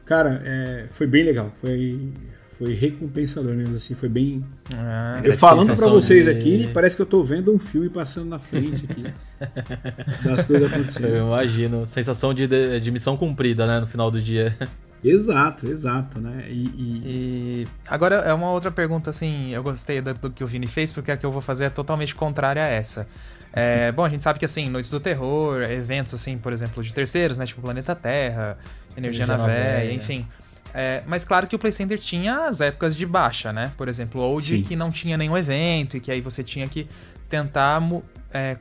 Cara, 0.04 0.42
é, 0.44 0.86
foi 0.92 1.06
bem 1.06 1.24
legal, 1.24 1.50
foi, 1.62 2.12
foi 2.64 2.74
recompensador 2.74 3.54
mesmo, 3.54 3.76
assim, 3.76 3.94
foi 3.94 4.08
bem. 4.08 4.42
Ah, 4.74 5.20
eu 5.22 5.36
falando 5.36 5.76
para 5.76 5.86
vocês 5.88 6.24
de... 6.24 6.30
aqui, 6.30 6.70
parece 6.72 6.96
que 6.96 7.02
eu 7.02 7.06
tô 7.06 7.22
vendo 7.22 7.54
um 7.54 7.58
filme 7.58 7.90
passando 7.90 8.30
na 8.30 8.38
frente 8.38 8.86
aqui. 8.88 9.04
das 10.26 10.44
coisas 10.44 10.72
acontecendo. 10.72 11.08
Eu 11.08 11.26
imagino. 11.26 11.86
Sensação 11.86 12.32
de, 12.32 12.48
de 12.80 12.90
missão 12.90 13.16
cumprida, 13.16 13.66
né, 13.66 13.80
no 13.80 13.86
final 13.86 14.10
do 14.10 14.20
dia. 14.20 14.56
Exato, 15.04 15.70
exato, 15.70 16.18
né? 16.18 16.46
E, 16.48 16.64
e... 16.64 17.02
e, 17.04 17.66
agora 17.86 18.14
é 18.14 18.32
uma 18.32 18.50
outra 18.50 18.70
pergunta, 18.70 19.10
assim, 19.10 19.50
eu 19.50 19.62
gostei 19.62 20.00
do, 20.00 20.14
do, 20.14 20.30
que 20.30 20.42
o 20.42 20.46
Vini 20.46 20.66
fez, 20.66 20.92
porque 20.92 21.12
a 21.12 21.16
que 21.18 21.26
eu 21.26 21.30
vou 21.30 21.42
fazer 21.42 21.64
é 21.64 21.68
totalmente 21.68 22.14
contrária 22.14 22.64
a 22.64 22.68
essa. 22.68 23.06
É, 23.52 23.92
bom, 23.92 24.02
a 24.02 24.08
gente 24.08 24.24
sabe 24.24 24.38
que, 24.38 24.46
assim, 24.46 24.70
Noites 24.70 24.90
do 24.90 24.98
Terror, 24.98 25.60
eventos, 25.60 26.14
assim, 26.14 26.38
por 26.38 26.54
exemplo, 26.54 26.82
de 26.82 26.94
terceiros, 26.94 27.36
né? 27.36 27.44
Tipo 27.44 27.60
Planeta 27.60 27.94
Terra, 27.94 28.56
Energia, 28.96 29.24
Energia 29.24 29.26
na 29.26 29.46
Véia, 29.46 29.92
enfim. 29.92 30.26
É, 30.76 31.04
mas 31.06 31.24
claro 31.24 31.46
que 31.46 31.54
o 31.54 31.58
Play 31.58 31.70
Center 31.70 31.96
tinha 32.00 32.46
as 32.46 32.60
épocas 32.60 32.96
de 32.96 33.06
baixa, 33.06 33.52
né? 33.52 33.72
Por 33.76 33.86
exemplo, 33.86 34.20
ou 34.20 34.40
de 34.40 34.60
que 34.62 34.74
não 34.74 34.90
tinha 34.90 35.16
nenhum 35.16 35.36
evento 35.36 35.96
e 35.96 36.00
que 36.00 36.10
aí 36.10 36.20
você 36.20 36.42
tinha 36.42 36.66
que 36.68 36.88
tentar. 37.28 37.80
É, 38.32 38.58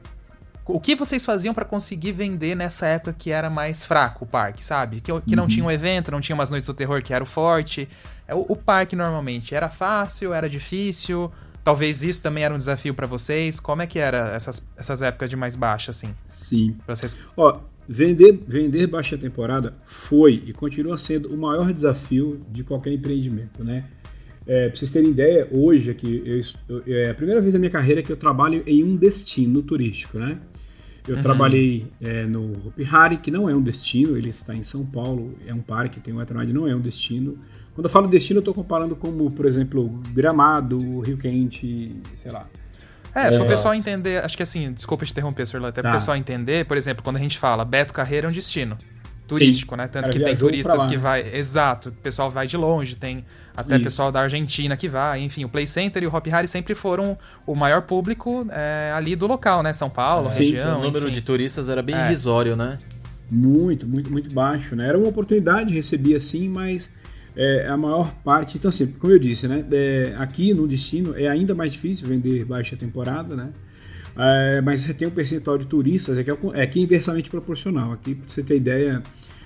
o 0.66 0.80
que 0.80 0.96
vocês 0.96 1.26
faziam 1.26 1.56
para 1.56 1.66
conseguir 1.66 2.12
vender 2.12 2.56
nessa 2.56 2.86
época 2.86 3.14
que 3.14 3.32
era 3.32 3.50
mais 3.50 3.84
fraco 3.84 4.26
o 4.26 4.28
parque, 4.28 4.64
sabe? 4.64 5.02
Que, 5.02 5.12
que 5.22 5.36
não 5.36 5.44
uhum. 5.44 5.50
tinha 5.50 5.66
um 5.66 5.72
evento, 5.72 6.12
não 6.12 6.22
tinha 6.22 6.36
umas 6.36 6.52
noites 6.52 6.68
do 6.68 6.74
terror 6.74 7.02
que 7.02 7.14
era 7.14 7.24
o 7.24 7.28
forte. 7.28 7.90
É, 8.28 8.36
o, 8.36 8.46
o 8.48 8.56
parque 8.56 8.96
normalmente 8.96 9.56
era 9.56 9.68
fácil, 9.68 10.34
era 10.34 10.48
difícil. 10.48 11.32
Talvez 11.64 12.04
isso 12.04 12.22
também 12.22 12.44
era 12.44 12.54
um 12.54 12.58
desafio 12.58 12.94
para 12.94 13.08
vocês. 13.08 13.60
Como 13.60 13.82
é 13.82 13.88
que 13.88 13.98
era 13.98 14.34
essas, 14.36 14.64
essas 14.78 15.02
épocas 15.02 15.30
de 15.30 15.36
mais 15.36 15.56
baixa, 15.56 15.90
assim? 15.90 16.14
Sim. 16.28 16.78
Pra 16.86 16.96
vocês... 16.96 17.18
Ó, 17.36 17.60
Vender, 17.88 18.40
vender 18.48 18.88
baixa 18.88 19.18
temporada 19.18 19.76
foi 19.86 20.42
e 20.46 20.54
continua 20.54 20.98
sendo 20.98 21.34
o 21.34 21.38
maior 21.38 21.74
desafio 21.74 22.40
de 22.50 22.64
qualquer 22.64 22.94
empreendimento, 22.94 23.64
né? 23.64 23.86
É, 24.46 24.68
pra 24.68 24.78
vocês 24.78 24.92
terem 24.92 25.10
ideia, 25.10 25.48
hoje 25.52 25.90
aqui, 25.90 26.22
eu, 26.68 26.82
eu, 26.86 26.98
é 26.98 27.10
a 27.10 27.14
primeira 27.14 27.40
vez 27.42 27.54
na 27.54 27.60
minha 27.60 27.72
carreira 27.72 28.02
que 28.02 28.12
eu 28.12 28.18
trabalho 28.18 28.64
em 28.66 28.84
um 28.84 28.96
destino 28.96 29.62
turístico, 29.62 30.18
né? 30.18 30.40
Eu 31.08 31.16
uhum. 31.16 31.22
trabalhei 31.22 31.86
é, 32.02 32.26
no 32.26 32.52
Hopi 32.68 32.88
Hari, 32.90 33.18
que 33.18 33.30
não 33.30 33.50
é 33.50 33.56
um 33.56 33.62
destino, 33.62 34.18
ele 34.18 34.30
está 34.30 34.56
em 34.56 34.64
São 34.64 34.86
Paulo, 34.86 35.36
é 35.46 35.54
um 35.54 35.60
parque, 35.60 36.00
tem 36.00 36.14
um 36.14 36.22
Eternide, 36.22 36.54
não 36.54 36.66
é 36.66 36.74
um 36.74 36.80
destino. 36.80 37.38
Quando 37.76 37.86
eu 37.86 37.90
falo 37.90 38.08
destino, 38.08 38.38
eu 38.38 38.42
estou 38.42 38.54
comparando 38.54 38.96
como, 38.96 39.30
por 39.34 39.46
exemplo, 39.46 39.90
Gramado, 40.14 41.00
Rio 41.02 41.18
Quente, 41.18 41.92
sei 42.16 42.32
lá, 42.32 42.48
é, 43.14 43.30
para 43.30 43.44
o 43.44 43.48
pessoal 43.48 43.74
entender, 43.74 44.24
acho 44.24 44.36
que 44.36 44.44
assim, 44.44 44.72
desculpa 44.72 45.06
te 45.06 45.12
interromper, 45.12 45.46
Sr. 45.46 45.64
até 45.66 45.82
tá. 45.82 45.90
para 45.90 45.92
o 45.92 46.00
pessoal 46.00 46.18
entender, 46.18 46.66
por 46.66 46.78
exemplo, 46.78 47.04
quando 47.04 47.18
a 47.18 47.20
gente 47.20 47.38
fala 47.38 47.64
Beto 47.64 47.94
Carreira 47.94 48.28
é 48.28 48.30
um 48.30 48.34
destino 48.34 48.78
turístico, 49.28 49.76
Sim. 49.76 49.82
né? 49.82 49.88
Tanto 49.88 50.10
que 50.10 50.20
tem 50.20 50.36
turistas 50.36 50.86
que 50.86 50.98
vai, 50.98 51.22
exato, 51.34 51.90
o 51.90 51.92
pessoal 51.92 52.30
vai 52.30 52.48
de 52.48 52.58
longe, 52.58 52.96
tem 52.96 53.24
até 53.56 53.76
Isso. 53.76 53.84
pessoal 53.86 54.12
da 54.12 54.22
Argentina 54.22 54.76
que 54.76 54.90
vai, 54.90 55.22
enfim, 55.22 55.46
o 55.46 55.50
Play 55.50 55.68
Center 55.68 56.04
e 56.04 56.08
o 56.08 56.16
Hop 56.16 56.28
Hari 56.32 56.48
sempre 56.48 56.76
foram 56.76 57.18
o 57.46 57.56
maior 57.56 57.84
público 57.84 58.46
é, 58.52 58.92
ali 58.96 59.16
do 59.16 59.28
local, 59.28 59.64
né? 59.64 59.74
São 59.74 59.90
Paulo, 59.90 60.30
é. 60.30 60.34
região. 60.34 60.80
o 60.80 60.82
número 60.82 61.06
enfim. 61.06 61.16
de 61.16 61.22
turistas 61.22 61.70
era 61.70 61.82
bem 61.82 61.96
é. 61.96 62.06
irrisório, 62.06 62.56
né? 62.56 62.78
Muito, 63.32 63.88
muito, 63.88 64.12
muito 64.12 64.34
baixo, 64.34 64.76
né? 64.76 64.88
Era 64.88 64.98
uma 64.98 65.08
oportunidade, 65.08 65.74
recebia 65.74 66.20
sim, 66.20 66.50
mas 66.50 66.92
é, 67.36 67.68
a 67.68 67.78
maior 67.78 68.14
parte. 68.24 68.58
Então, 68.58 68.70
assim, 68.70 68.88
como 68.88 69.14
eu 69.14 69.20
disse, 69.20 69.48
né? 69.48 69.66
É, 69.72 70.16
aqui 70.18 70.54
no 70.54 70.68
destino 70.68 71.18
é 71.18 71.28
ainda 71.28 71.56
mais 71.56 71.74
difícil 71.74 72.08
vender 72.08 72.46
baixa 72.46 72.76
temporada, 72.76 73.36
né? 73.36 73.52
É, 74.16 74.62
mas 74.62 74.82
você 74.82 74.94
tem 74.94 75.08
um 75.08 75.12
percentual 75.12 75.58
de 75.58 75.66
turistas 75.66 76.18
é 76.18 76.24
que 76.24 76.30
é, 76.30 76.38
é, 76.54 76.68
que 76.68 76.80
é 76.80 76.84
inversamente 76.84 77.30
proporcional. 77.30 77.92
Aqui, 77.92 78.16
para 78.16 78.28
você 78.28 78.44
ter 78.44 78.58
ideia, 78.58 79.02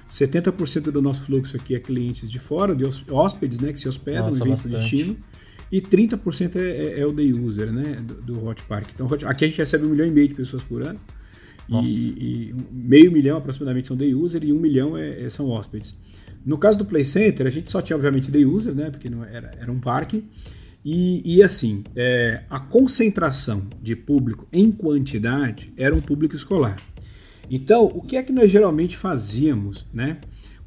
70% 0.10 0.92
do 0.92 1.02
nosso 1.02 1.26
fluxo 1.26 1.56
aqui 1.56 1.76
é 1.76 1.80
clientes 1.80 2.30
de 2.30 2.40
fora, 2.40 2.76
de 2.76 2.84
hóspedes, 3.10 3.60
né? 3.60 3.72
Que 3.72 3.80
se 3.80 3.88
hospedam 3.88 4.26
Nossa, 4.26 4.44
no 4.44 4.54
evento 4.54 4.70
destino. 4.70 5.18
E 5.72 5.82
30% 5.82 6.56
é, 6.56 6.60
é, 6.60 7.00
é, 7.02 7.06
o 7.06 7.12
day 7.12 7.32
user, 7.32 7.72
né? 7.72 8.02
Do, 8.02 8.16
do 8.16 8.46
Hot 8.46 8.62
Park. 8.64 8.90
Então, 8.94 9.08
aqui 9.26 9.46
a 9.46 9.48
gente 9.48 9.58
recebe 9.58 9.86
um 9.86 9.90
milhão 9.90 10.08
e 10.08 10.12
meio 10.12 10.28
de 10.28 10.36
pessoas 10.36 10.64
por 10.64 10.86
ano. 10.86 11.00
E, 11.70 12.08
e, 12.08 12.56
meio 12.72 13.12
milhão 13.12 13.38
aproximadamente 13.38 13.90
são 13.90 13.98
day 13.98 14.16
user 14.16 14.42
e 14.42 14.54
um 14.54 14.60
milhão 14.60 14.98
é, 14.98 15.30
são 15.30 15.50
hóspedes. 15.50 15.98
No 16.48 16.58
caso 16.58 16.78
do 16.78 16.86
Play 16.86 17.04
Center, 17.04 17.46
a 17.46 17.50
gente 17.50 17.70
só 17.70 17.82
tinha, 17.82 17.98
obviamente, 17.98 18.32
day 18.32 18.46
user, 18.46 18.74
né? 18.74 18.90
Porque 18.90 19.10
não 19.10 19.22
era, 19.26 19.52
era 19.60 19.70
um 19.70 19.82
parque. 19.82 20.24
E, 20.84 21.22
e 21.36 21.44
assim, 21.44 21.84
é, 21.94 22.44
a 22.50 22.58
concentração 22.58 23.64
de 23.82 23.98
público 23.98 24.48
em 24.50 24.72
quantidade 24.72 25.74
era 25.76 25.94
um 25.94 26.00
público 26.00 26.38
escolar. 26.38 26.78
Então, 27.52 27.84
o 27.84 28.02
que 28.02 28.16
é 28.16 28.24
que 28.24 28.32
nós 28.32 28.50
geralmente 28.50 28.96
fazíamos, 28.96 29.86
né? 29.94 30.20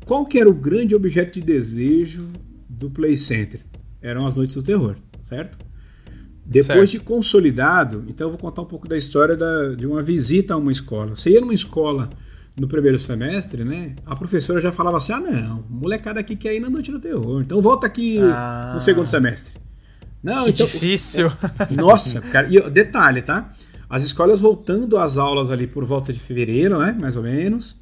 Qual 0.04 0.26
que 0.26 0.38
era 0.38 0.50
o 0.50 0.52
grande 0.52 0.94
objeto 0.94 1.40
de 1.40 1.46
desejo 1.46 2.28
do 2.68 2.90
Play 2.90 3.16
Center? 3.16 3.62
Eram 4.02 4.26
as 4.26 4.36
noites 4.36 4.56
do 4.56 4.62
terror, 4.62 4.96
certo? 5.22 5.56
Depois 6.44 6.90
certo. 6.90 7.02
de 7.02 7.08
consolidado, 7.08 8.04
então 8.06 8.26
eu 8.26 8.32
vou 8.32 8.38
contar 8.38 8.60
um 8.60 8.66
pouco 8.66 8.86
da 8.86 8.98
história 8.98 9.34
da, 9.34 9.74
de 9.74 9.86
uma 9.86 10.02
visita 10.02 10.52
a 10.52 10.58
uma 10.58 10.72
escola. 10.72 11.16
Você 11.16 11.30
ia 11.30 11.40
numa 11.40 11.54
escola 11.54 12.10
no 12.58 12.68
primeiro 12.68 12.98
semestre, 12.98 13.64
né? 13.64 13.94
A 14.04 14.16
professora 14.16 14.60
já 14.60 14.72
falava 14.72 14.96
assim: 14.96 15.12
ah, 15.12 15.20
não, 15.20 15.64
molecada 15.68 16.20
aqui 16.20 16.36
quer 16.36 16.54
ir 16.54 16.60
na 16.60 16.70
noite 16.70 16.90
do 16.90 17.00
terror, 17.00 17.42
então 17.42 17.60
volta 17.60 17.86
aqui 17.86 18.18
ah. 18.20 18.72
no 18.74 18.80
segundo 18.80 19.08
semestre. 19.08 19.54
Não, 20.22 20.44
que 20.44 20.50
então, 20.50 20.66
difícil. 20.66 21.32
Nossa, 21.70 22.20
cara, 22.20 22.46
e 22.50 22.70
detalhe, 22.70 23.22
tá? 23.22 23.52
As 23.88 24.04
escolas 24.04 24.40
voltando 24.40 24.98
às 24.98 25.16
aulas 25.16 25.50
ali 25.50 25.66
por 25.66 25.84
volta 25.84 26.12
de 26.12 26.20
fevereiro, 26.20 26.78
né? 26.78 26.96
Mais 27.00 27.16
ou 27.16 27.22
menos. 27.22 27.76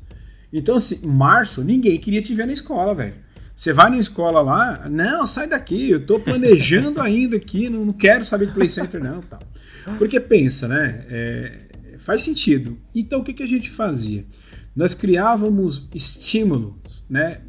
Então, 0.52 0.76
assim, 0.76 1.06
março, 1.06 1.62
ninguém 1.62 1.98
queria 1.98 2.22
te 2.22 2.34
ver 2.34 2.46
na 2.46 2.52
escola, 2.52 2.94
velho. 2.94 3.14
Você 3.54 3.72
vai 3.72 3.90
na 3.90 3.98
escola 3.98 4.40
lá, 4.40 4.88
não, 4.88 5.26
sai 5.26 5.48
daqui, 5.48 5.90
eu 5.90 6.06
tô 6.06 6.20
planejando 6.20 7.00
ainda 7.00 7.36
aqui, 7.36 7.68
não, 7.68 7.84
não 7.84 7.92
quero 7.92 8.24
saber 8.24 8.46
de 8.46 8.52
Play 8.52 8.70
Center, 8.70 9.02
não. 9.02 9.20
Tal. 9.20 9.40
Porque 9.98 10.20
pensa, 10.20 10.68
né? 10.68 11.04
É, 11.10 11.52
faz 11.98 12.22
sentido. 12.22 12.78
Então, 12.94 13.20
o 13.20 13.24
que, 13.24 13.34
que 13.34 13.42
a 13.42 13.48
gente 13.48 13.68
fazia? 13.68 14.24
Nós 14.78 14.94
criávamos 14.94 15.88
estímulos, 15.92 17.02
né? 17.10 17.40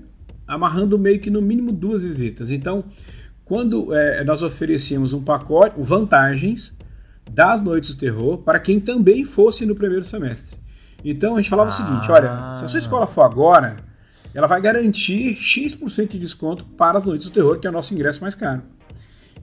Amarrando 0.47 0.97
meio 0.97 1.19
que 1.19 1.29
no 1.29 1.43
mínimo 1.43 1.71
duas 1.71 2.01
visitas. 2.01 2.51
Então, 2.51 2.85
quando 3.45 3.93
é, 3.93 4.23
nós 4.23 4.41
oferecíamos 4.41 5.13
um 5.13 5.21
pacote, 5.21 5.75
vantagens 5.77 6.75
das 7.29 7.61
noites 7.61 7.93
do 7.93 7.99
terror 7.99 8.39
para 8.39 8.59
quem 8.59 8.79
também 8.79 9.23
fosse 9.25 9.63
no 9.63 9.75
primeiro 9.75 10.03
semestre. 10.03 10.57
Então 11.05 11.35
a 11.35 11.37
gente 11.39 11.51
falava 11.51 11.69
ah. 11.69 11.71
o 11.71 11.75
seguinte: 11.75 12.11
olha, 12.11 12.53
se 12.55 12.65
a 12.65 12.67
sua 12.67 12.79
escola 12.79 13.05
for 13.05 13.21
agora, 13.21 13.77
ela 14.33 14.47
vai 14.47 14.59
garantir 14.59 15.35
X% 15.35 16.07
de 16.07 16.17
desconto 16.17 16.65
para 16.65 16.97
as 16.97 17.05
noites 17.05 17.27
do 17.27 17.33
terror, 17.33 17.59
que 17.59 17.67
é 17.67 17.69
o 17.69 17.73
nosso 17.73 17.93
ingresso 17.93 18.21
mais 18.21 18.33
caro. 18.33 18.63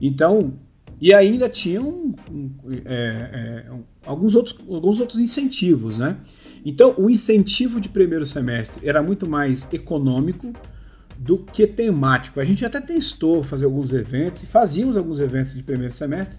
Então, 0.01 0.55
e 0.99 1.13
ainda 1.13 1.47
tinham 1.47 1.87
um, 2.29 2.51
é, 2.83 3.63
é, 3.65 3.65
alguns, 4.05 4.35
outros, 4.35 4.59
alguns 4.69 4.99
outros 4.99 5.19
incentivos, 5.19 5.97
né? 5.97 6.17
Então, 6.69 6.93
o 6.97 7.09
incentivo 7.09 7.79
de 7.79 7.87
primeiro 7.87 8.25
semestre 8.25 8.85
era 8.85 9.01
muito 9.01 9.25
mais 9.25 9.65
econômico 9.71 10.51
do 11.17 11.37
que 11.37 11.65
temático. 11.65 12.41
A 12.41 12.43
gente 12.43 12.65
até 12.65 12.81
testou 12.81 13.41
fazer 13.41 13.63
alguns 13.63 13.93
eventos, 13.93 14.43
e 14.43 14.45
fazíamos 14.45 14.97
alguns 14.97 15.21
eventos 15.21 15.55
de 15.55 15.63
primeiro 15.63 15.93
semestre, 15.93 16.37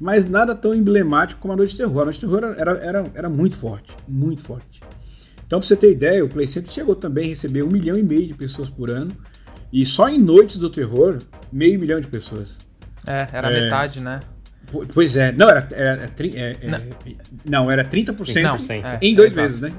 mas 0.00 0.28
nada 0.28 0.52
tão 0.52 0.74
emblemático 0.74 1.40
como 1.40 1.54
a 1.54 1.56
Noite 1.56 1.70
de 1.70 1.76
Terror. 1.76 2.02
A 2.02 2.04
Noite 2.06 2.18
de 2.18 2.26
Terror 2.26 2.56
era, 2.58 2.72
era, 2.78 3.04
era 3.14 3.28
muito 3.28 3.56
forte, 3.56 3.88
muito 4.08 4.42
forte. 4.42 4.80
Então, 5.46 5.60
para 5.60 5.68
você 5.68 5.76
ter 5.76 5.92
ideia, 5.92 6.24
o 6.24 6.28
Play 6.28 6.48
Center 6.48 6.72
chegou 6.72 6.96
também 6.96 7.26
a 7.26 7.28
receber 7.28 7.62
um 7.62 7.68
milhão 7.68 7.96
e 7.96 8.02
meio 8.02 8.26
de 8.26 8.34
pessoas 8.34 8.68
por 8.68 8.90
ano, 8.90 9.12
e 9.72 9.86
só 9.86 10.08
em 10.08 10.20
Noites 10.20 10.58
do 10.58 10.68
Terror, 10.68 11.18
meio 11.52 11.78
milhão 11.78 12.00
de 12.00 12.08
pessoas. 12.08 12.56
É, 13.06 13.28
era 13.32 13.48
é, 13.48 13.62
metade, 13.62 14.00
né? 14.00 14.18
Pois 14.92 15.16
é, 15.16 15.32
não, 15.32 15.48
era, 15.48 15.68
era, 15.72 16.10
é, 16.18 16.56
é, 16.60 16.68
não. 16.68 16.78
não. 17.44 17.70
era 17.70 17.84
30% 17.84 18.42
não, 18.42 18.56
em 19.00 19.14
dois 19.14 19.34
meses, 19.34 19.60
né? 19.60 19.72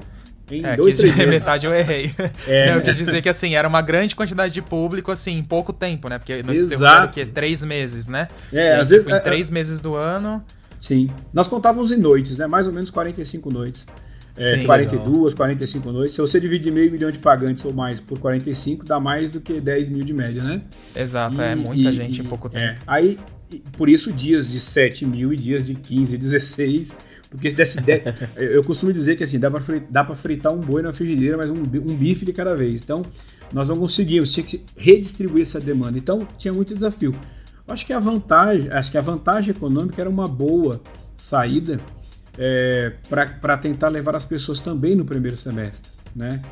Em 0.50 0.64
é, 0.64 0.76
dois, 0.76 0.96
três 0.96 1.14
meses. 1.14 1.30
metade 1.30 1.64
eu 1.64 1.72
errei. 1.72 2.10
É. 2.48 2.74
eu 2.74 2.82
quis 2.82 2.96
dizer 2.96 3.22
que 3.22 3.28
assim, 3.28 3.54
era 3.54 3.68
uma 3.68 3.80
grande 3.80 4.16
quantidade 4.16 4.52
de 4.52 4.60
público, 4.60 5.12
assim, 5.12 5.36
em 5.36 5.42
pouco 5.42 5.72
tempo, 5.72 6.08
né? 6.08 6.18
Porque 6.18 6.42
no 6.42 6.52
Exato. 6.52 7.12
que 7.12 7.24
três 7.24 7.62
meses, 7.62 8.08
né? 8.08 8.28
É, 8.52 8.74
às 8.74 8.88
vezes. 8.88 9.06
Em 9.06 9.12
é, 9.12 9.20
três 9.20 9.50
meses 9.50 9.78
do 9.80 9.94
ano. 9.94 10.44
Sim. 10.80 11.10
Nós 11.32 11.46
contávamos 11.46 11.92
em 11.92 11.96
noites, 11.96 12.38
né? 12.38 12.46
Mais 12.46 12.66
ou 12.66 12.72
menos 12.72 12.90
45 12.90 13.50
noites. 13.50 13.86
É, 14.36 14.58
Sim, 14.58 14.64
42, 14.64 15.06
legal. 15.06 15.36
45 15.36 15.92
noites. 15.92 16.14
Se 16.14 16.20
você 16.20 16.40
divide 16.40 16.70
meio 16.70 16.90
milhão 16.90 17.10
de 17.10 17.18
pagantes 17.18 17.64
ou 17.64 17.74
mais 17.74 18.00
por 18.00 18.18
45, 18.18 18.84
dá 18.86 18.98
mais 18.98 19.28
do 19.28 19.40
que 19.40 19.60
10 19.60 19.88
mil 19.88 20.02
de 20.02 20.12
média, 20.12 20.42
né? 20.42 20.62
Exato, 20.96 21.40
é 21.42 21.48
e, 21.48 21.52
é 21.52 21.54
muita 21.54 21.90
e, 21.90 21.92
gente 21.92 22.18
e, 22.18 22.24
em 22.24 22.24
pouco 22.24 22.48
tempo. 22.48 22.64
É, 22.64 22.78
aí, 22.86 23.18
por 23.72 23.88
isso, 23.88 24.12
dias 24.12 24.50
de 24.50 24.60
7 24.60 25.04
mil 25.04 25.32
e 25.32 25.36
dias 25.36 25.64
de 25.64 25.74
15, 25.74 26.16
16 26.16 26.94
porque 27.30 27.48
se 27.48 27.56
desse. 27.56 27.80
De... 27.80 28.02
eu 28.36 28.62
costumo 28.64 28.92
dizer 28.92 29.16
que 29.16 29.22
assim, 29.22 29.38
dá 29.38 29.50
pra, 29.50 29.60
fritar, 29.60 30.16
fritar 30.16 30.52
um 30.52 30.58
boi 30.58 30.82
na 30.82 30.92
frigideira, 30.92 31.36
mas 31.36 31.48
um, 31.48 31.62
um 31.62 31.96
bife 31.96 32.26
de 32.26 32.32
cada 32.32 32.54
vez. 32.56 32.82
Então, 32.82 33.02
nós 33.52 33.68
não 33.68 33.76
conseguimos, 33.76 34.32
tinha 34.32 34.44
que 34.44 34.62
redistribuir 34.76 35.42
essa 35.42 35.60
demanda. 35.60 35.96
Então, 35.96 36.26
tinha 36.36 36.52
muito 36.52 36.74
desafio. 36.74 37.14
Eu 37.66 37.72
acho 37.72 37.86
que 37.86 37.92
a 37.92 38.00
vantagem, 38.00 38.70
acho 38.70 38.90
que 38.90 38.98
a 38.98 39.00
vantagem 39.00 39.50
econômica 39.52 40.00
era 40.00 40.10
uma 40.10 40.26
boa 40.26 40.80
saída 41.16 41.78
é, 42.36 42.94
para 43.08 43.56
tentar 43.56 43.88
levar 43.88 44.16
as 44.16 44.24
pessoas 44.24 44.58
também 44.58 44.96
no 44.96 45.04
primeiro 45.04 45.36
semestre, 45.36 45.88
né? 46.14 46.42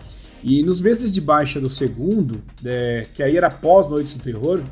E 0.45 0.63
nos 0.63 0.81
meses 0.81 1.13
de 1.13 1.21
baixa 1.21 1.61
do 1.61 1.69
segundo, 1.69 2.41
é, 2.65 3.05
que 3.13 3.23
aí 3.25 3.37
era 3.37 3.51
pós 3.51 3.89
Noites 3.89 4.15
do 4.15 4.23
Terror, 4.23 4.63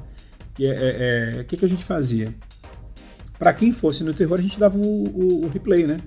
o 0.59 0.63
é, 0.63 0.69
é, 0.69 1.41
é, 1.41 1.45
que, 1.45 1.57
que 1.57 1.65
a 1.65 1.69
gente 1.69 1.85
fazia? 1.85 2.35
para 3.39 3.53
quem 3.53 3.73
fosse 3.73 4.03
no 4.03 4.15
terror, 4.15 4.39
a 4.39 4.43
gente 4.43 4.59
dava 4.59 4.77
o, 4.77 4.81
o, 4.83 5.45
o 5.45 5.49
replay, 5.49 5.87
né? 5.87 5.99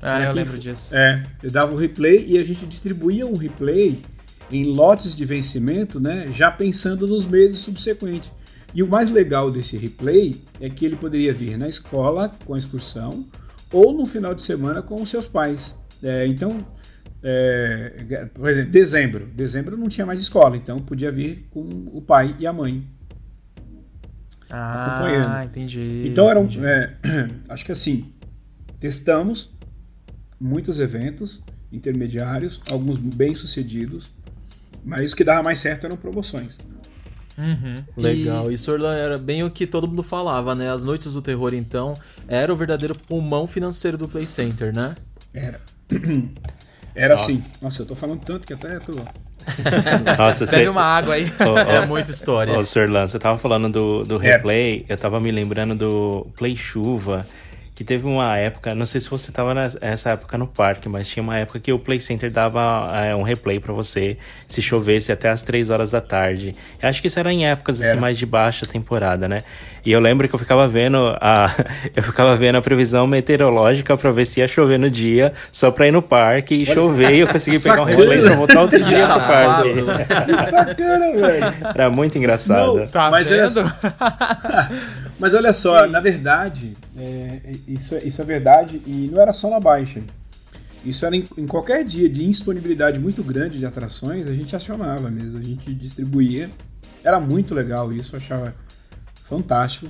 Ah, 0.00 0.22
eu 0.22 0.32
lembro 0.32 0.58
disso. 0.58 0.94
É, 0.94 1.22
eu 1.42 1.50
dava 1.50 1.74
o 1.74 1.76
replay 1.76 2.26
e 2.28 2.38
a 2.38 2.42
gente 2.42 2.66
distribuía 2.66 3.26
um 3.26 3.36
replay 3.36 4.02
em 4.50 4.64
lotes 4.64 5.14
de 5.14 5.24
vencimento, 5.24 5.98
né? 5.98 6.30
Já 6.32 6.50
pensando 6.50 7.06
nos 7.06 7.24
meses 7.24 7.58
subsequentes. 7.58 8.30
E 8.74 8.82
o 8.82 8.86
mais 8.86 9.10
legal 9.10 9.50
desse 9.50 9.76
replay 9.76 10.36
é 10.60 10.68
que 10.68 10.84
ele 10.84 10.96
poderia 10.96 11.32
vir 11.32 11.56
na 11.56 11.68
escola 11.68 12.36
com 12.44 12.54
a 12.54 12.58
excursão 12.58 13.24
ou 13.72 13.92
no 13.92 14.04
final 14.04 14.34
de 14.34 14.42
semana 14.42 14.82
com 14.82 15.00
os 15.02 15.10
seus 15.10 15.26
pais. 15.26 15.74
É, 16.02 16.26
então, 16.26 16.58
é, 17.22 18.28
por 18.34 18.50
exemplo, 18.50 18.70
dezembro. 18.70 19.26
Dezembro 19.34 19.76
não 19.78 19.88
tinha 19.88 20.06
mais 20.06 20.20
escola, 20.20 20.56
então 20.56 20.78
podia 20.78 21.10
vir 21.10 21.48
com 21.50 21.66
o 21.92 22.02
pai 22.02 22.36
e 22.38 22.46
a 22.46 22.52
mãe 22.52 22.84
ah, 24.50 24.96
acompanhando. 24.96 25.44
entendi. 25.46 26.08
Então 26.08 26.28
eram, 26.28 26.44
entendi. 26.44 26.64
É, 26.64 26.96
acho 27.48 27.64
que 27.64 27.72
assim, 27.72 28.12
testamos 28.80 29.50
muitos 30.40 30.78
eventos 30.78 31.42
intermediários, 31.72 32.60
alguns 32.68 32.98
bem 32.98 33.34
sucedidos, 33.34 34.10
mas 34.84 35.12
o 35.12 35.16
que 35.16 35.24
dava 35.24 35.42
mais 35.42 35.58
certo 35.58 35.86
eram 35.86 35.96
promoções. 35.96 36.56
Uhum. 37.38 37.84
Legal. 37.96 38.50
E... 38.50 38.54
Isso 38.54 38.74
era 38.86 39.18
bem 39.18 39.44
o 39.44 39.50
que 39.50 39.66
todo 39.66 39.86
mundo 39.86 40.02
falava, 40.02 40.54
né? 40.54 40.70
As 40.70 40.84
noites 40.84 41.12
do 41.12 41.20
terror, 41.20 41.52
então, 41.52 41.94
era 42.26 42.52
o 42.52 42.56
verdadeiro 42.56 42.94
pulmão 42.94 43.46
financeiro 43.46 43.98
do 43.98 44.08
Play 44.08 44.26
Center, 44.26 44.74
né? 44.74 44.96
Era. 45.34 45.60
Era 46.94 47.14
Nossa. 47.14 47.30
assim. 47.30 47.44
Nossa, 47.60 47.82
eu 47.82 47.86
tô 47.86 47.94
falando 47.94 48.24
tanto 48.24 48.46
que 48.46 48.54
até 48.54 48.80
tô. 48.80 48.92
Nossa, 50.18 50.44
Bebe 50.44 50.64
você... 50.64 50.68
uma 50.68 50.82
água 50.82 51.14
aí. 51.14 51.32
Oh, 51.40 51.54
oh, 51.54 51.58
é 51.58 51.86
muita 51.86 52.10
história. 52.10 52.58
Ô, 52.58 52.64
Sr. 52.64 52.90
Lan, 52.90 53.06
você 53.06 53.18
tava 53.18 53.38
falando 53.38 53.68
do, 53.68 54.04
do 54.04 54.22
é. 54.22 54.32
replay, 54.32 54.84
é. 54.88 54.92
eu 54.92 54.96
tava 54.96 55.20
me 55.20 55.30
lembrando 55.30 55.74
do 55.74 56.26
Play 56.36 56.56
Chuva 56.56 57.26
que 57.76 57.84
teve 57.84 58.06
uma 58.06 58.34
época, 58.38 58.74
não 58.74 58.86
sei 58.86 59.02
se 59.02 59.10
você 59.10 59.30
estava 59.30 59.52
nessa 59.52 60.12
época 60.12 60.38
no 60.38 60.46
parque, 60.46 60.88
mas 60.88 61.06
tinha 61.06 61.22
uma 61.22 61.36
época 61.36 61.60
que 61.60 61.70
o 61.70 61.78
Play 61.78 62.00
Center 62.00 62.30
dava 62.30 62.90
é, 62.94 63.14
um 63.14 63.20
replay 63.20 63.60
para 63.60 63.70
você 63.70 64.16
se 64.48 64.62
chovesse 64.62 65.12
até 65.12 65.28
as 65.28 65.42
3 65.42 65.68
horas 65.68 65.90
da 65.90 66.00
tarde. 66.00 66.56
Eu 66.80 66.88
acho 66.88 67.02
que 67.02 67.08
isso 67.08 67.20
era 67.20 67.30
em 67.30 67.46
épocas 67.46 67.78
assim, 67.78 68.00
mais 68.00 68.16
de 68.16 68.24
baixa 68.24 68.66
temporada, 68.66 69.28
né? 69.28 69.42
E 69.84 69.92
eu 69.92 70.00
lembro 70.00 70.26
que 70.26 70.34
eu 70.34 70.38
ficava 70.38 70.66
vendo 70.66 71.14
a 71.20 71.50
eu 71.94 72.02
ficava 72.02 72.34
vendo 72.34 72.56
a 72.56 72.62
previsão 72.62 73.06
meteorológica 73.06 73.94
para 73.94 74.10
ver 74.10 74.24
se 74.24 74.40
ia 74.40 74.48
chover 74.48 74.78
no 74.78 74.90
dia, 74.90 75.34
só 75.52 75.70
para 75.70 75.86
ir 75.86 75.90
no 75.90 76.00
parque 76.00 76.54
e 76.54 76.64
chover 76.64 77.12
e 77.12 77.20
eu 77.20 77.28
consegui 77.28 77.60
pegar 77.60 77.82
um 77.82 77.84
replay 77.84 78.22
para 78.22 78.36
voltar 78.36 78.62
outro 78.62 78.80
dia 78.82 79.06
pro 79.06 79.20
parque. 79.20 79.74
Que 80.24 80.46
sacana, 80.46 81.12
velho. 81.14 81.54
Era 81.74 81.90
muito 81.90 82.16
engraçado. 82.16 82.78
Não, 82.78 82.86
tá 82.86 83.10
mas 83.10 83.28
vendo? 83.28 83.70
Mas 85.18 85.32
olha 85.34 85.52
só, 85.52 85.84
Sim. 85.84 85.92
na 85.92 86.00
verdade, 86.00 86.76
é, 86.96 87.52
isso, 87.66 87.94
é, 87.94 88.04
isso 88.04 88.20
é 88.20 88.24
verdade 88.24 88.82
e 88.86 89.10
não 89.12 89.20
era 89.20 89.32
só 89.32 89.48
na 89.48 89.58
baixa. 89.58 90.02
Isso 90.84 91.04
era 91.04 91.16
em, 91.16 91.24
em, 91.36 91.46
qualquer 91.46 91.84
dia 91.84 92.08
de 92.08 92.24
indisponibilidade 92.24 92.98
muito 92.98 93.22
grande 93.22 93.58
de 93.58 93.66
atrações, 93.66 94.26
a 94.28 94.32
gente 94.32 94.54
acionava 94.54 95.10
mesmo, 95.10 95.38
a 95.38 95.42
gente 95.42 95.74
distribuía. 95.74 96.50
Era 97.02 97.18
muito 97.18 97.54
legal 97.54 97.92
isso, 97.92 98.14
eu 98.14 98.20
achava 98.20 98.54
fantástico. 99.24 99.88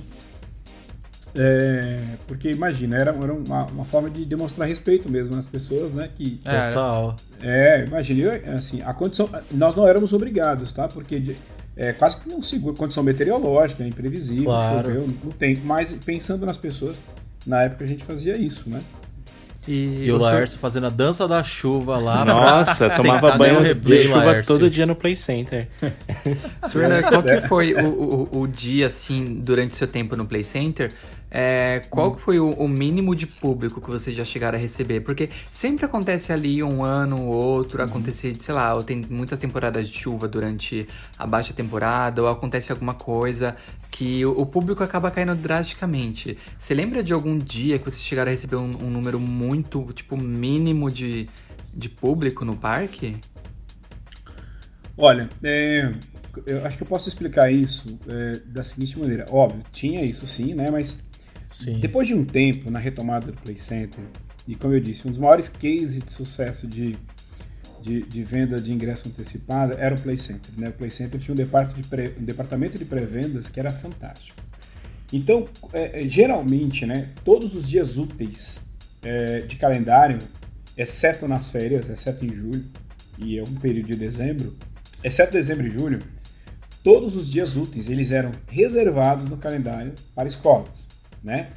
É, 1.35 1.99
porque 2.25 2.49
imagina, 2.49 2.97
era, 2.97 3.11
era 3.11 3.33
uma, 3.33 3.65
uma, 3.65 3.85
forma 3.85 4.09
de 4.09 4.25
demonstrar 4.25 4.67
respeito 4.67 5.07
mesmo 5.11 5.35
nas 5.35 5.45
pessoas, 5.45 5.93
né? 5.93 6.09
Que, 6.15 6.41
Total. 6.43 7.15
É, 7.41 7.85
imagina, 7.85 8.31
assim, 8.55 8.81
a 8.81 8.91
condição. 8.93 9.29
Nós 9.51 9.75
não 9.75 9.87
éramos 9.87 10.13
obrigados, 10.13 10.73
tá? 10.73 10.87
Porque 10.87 11.35
é 11.77 11.93
quase 11.93 12.17
que 12.17 12.27
não 12.27 12.41
segura 12.41 12.75
condição 12.75 13.03
meteorológica, 13.03 13.83
é 13.83 13.87
imprevisível, 13.87 14.45
claro. 14.45 14.87
choveu, 14.89 15.07
não 15.23 15.31
tem. 15.31 15.55
Mas 15.57 15.93
pensando 15.93 16.45
nas 16.45 16.57
pessoas, 16.57 16.97
na 17.45 17.63
época 17.63 17.85
a 17.85 17.87
gente 17.87 18.03
fazia 18.03 18.35
isso, 18.35 18.67
né? 18.67 18.81
E, 19.67 20.05
e 20.05 20.11
o 20.11 20.17
Laércio 20.17 20.57
fazendo 20.57 20.87
a 20.87 20.89
dança 20.89 21.27
da 21.27 21.43
chuva 21.43 21.97
lá. 21.97 22.23
Nossa, 22.23 22.89
tomava 22.89 23.37
banho 23.37 23.75
de 23.75 24.03
chuva 24.03 24.23
Laércio. 24.23 24.55
todo 24.55 24.69
dia 24.69 24.85
no 24.85 24.95
Play 24.95 25.15
Center. 25.15 25.67
Surna, 26.63 27.03
qual 27.07 27.21
que 27.21 27.41
foi 27.41 27.73
o, 27.73 28.29
o, 28.31 28.41
o 28.41 28.47
dia, 28.47 28.87
assim, 28.87 29.41
durante 29.41 29.75
seu 29.75 29.87
tempo 29.87 30.15
no 30.15 30.25
Play 30.25 30.43
Center? 30.45 30.93
É, 31.29 31.81
qual 31.89 32.11
hum. 32.11 32.17
foi 32.17 32.39
o, 32.39 32.51
o, 32.51 32.67
mínimo 32.67 33.13
de 33.13 33.27
público 33.27 33.81
que 33.81 33.89
vocês 33.89 34.15
já 34.15 34.23
chegaram 34.23 34.57
a 34.57 34.61
receber? 34.61 35.01
Porque 35.01 35.29
sempre 35.51 35.85
acontece 35.85 36.31
ali 36.31 36.63
um 36.63 36.83
ano 36.83 37.21
ou 37.21 37.33
outro, 37.33 37.79
uhum. 37.79 37.85
acontecer, 37.85 38.35
sei 38.39 38.55
lá, 38.55 38.73
ou 38.73 38.83
tem 38.83 39.05
muitas 39.09 39.37
temporadas 39.37 39.89
de 39.89 39.97
chuva 39.97 40.27
durante 40.27 40.87
a 41.17 41.27
baixa 41.27 41.53
temporada, 41.53 42.21
ou 42.21 42.29
acontece 42.29 42.71
alguma 42.71 42.93
coisa 42.93 43.57
que 43.91 44.25
o, 44.25 44.39
o 44.39 44.45
público 44.45 44.83
acaba 44.83 45.11
caindo 45.11 45.35
drasticamente. 45.35 46.37
Você 46.57 46.73
lembra 46.73 47.03
de 47.03 47.11
algum 47.11 47.37
dia 47.37 47.77
que 47.77 47.85
vocês 47.85 48.03
chegaram 48.03 48.29
a 48.29 48.31
receber 48.31 48.55
um, 48.55 48.85
um 48.85 48.89
número 48.89 49.19
muito, 49.19 49.91
tipo, 49.93 50.15
mínimo 50.15 50.89
de, 50.89 51.27
de 51.73 51.89
público 51.89 52.45
no 52.45 52.55
parque? 52.55 53.17
Olha, 54.97 55.29
é, 55.43 55.91
eu 56.45 56.65
acho 56.65 56.77
que 56.77 56.83
eu 56.83 56.87
posso 56.87 57.09
explicar 57.09 57.51
isso 57.51 57.99
é, 58.07 58.39
da 58.45 58.63
seguinte 58.63 58.97
maneira. 58.97 59.25
Óbvio, 59.29 59.61
tinha 59.71 60.03
isso 60.03 60.25
sim, 60.25 60.53
né? 60.53 60.71
Mas 60.71 61.03
Sim. 61.47 61.79
depois 61.79 62.05
de 62.07 62.13
um 62.13 62.25
tempo 62.25 62.69
na 62.69 62.77
retomada 62.77 63.31
do 63.31 63.41
Play 63.41 63.57
Center, 63.57 64.03
e 64.45 64.53
como 64.53 64.73
eu 64.73 64.81
disse, 64.81 65.07
um 65.07 65.11
dos 65.11 65.19
maiores 65.19 65.47
cases 65.47 66.03
de 66.03 66.11
sucesso 66.11 66.67
de, 66.67 66.97
de, 67.81 68.03
de 68.03 68.23
venda 68.23 68.59
de 68.59 68.71
ingresso 68.71 69.07
antecipado 69.07 69.73
era 69.77 69.95
o 69.95 69.99
Play 69.99 70.17
Center. 70.19 70.51
Né? 70.57 70.67
O 70.67 70.73
Play 70.73 70.89
Center 70.89 71.19
tinha 71.19 71.33
um, 71.33 71.37
departamento 71.37 71.81
de 71.81 71.87
pré- 71.87 72.13
um 72.19 72.23
departamento 72.23 72.77
de 72.77 72.83
pré-vendas 72.85 73.49
que 73.49 73.59
era 73.59 73.71
fantástico. 73.71 74.37
Então, 75.11 75.47
é, 75.71 76.01
é, 76.01 76.09
geralmente, 76.09 76.85
né, 76.85 77.09
todos 77.23 77.55
os 77.55 77.67
dias 77.67 77.97
úteis 77.97 78.65
é, 79.01 79.41
de 79.41 79.55
calendário, 79.55 80.19
exceto 80.77 81.27
nas 81.27 81.49
férias, 81.49 81.89
exceto 81.89 82.25
em 82.25 82.35
julho, 82.35 82.65
e 83.17 83.37
é 83.37 83.43
um 83.43 83.55
período 83.55 83.87
de 83.87 83.95
dezembro, 83.95 84.55
exceto 85.03 85.31
dezembro 85.31 85.65
e 85.65 85.71
julho, 85.71 85.99
todos 86.83 87.15
os 87.15 87.29
dias 87.29 87.55
úteis 87.55 87.89
eles 87.89 88.11
eram 88.11 88.31
reservados 88.49 89.27
no 89.27 89.37
calendário 89.37 89.93
para 90.13 90.27
escolas, 90.27 90.86
né? 91.27 91.49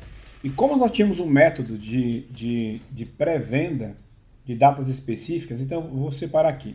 E 0.43 0.51
como 0.51 0.77
nós 0.77 0.91
tínhamos 0.91 1.21
um 1.21 1.27
método 1.27 1.79
de, 1.79 2.23
de, 2.31 2.81
de 2.91 3.05
pré-venda 3.07 3.97
de 4.45 4.55
datas 4.55 4.89
específicas, 4.89 5.61
então 5.61 5.83
eu 5.85 5.91
vou 5.91 6.11
separar 6.11 6.49
aqui. 6.49 6.75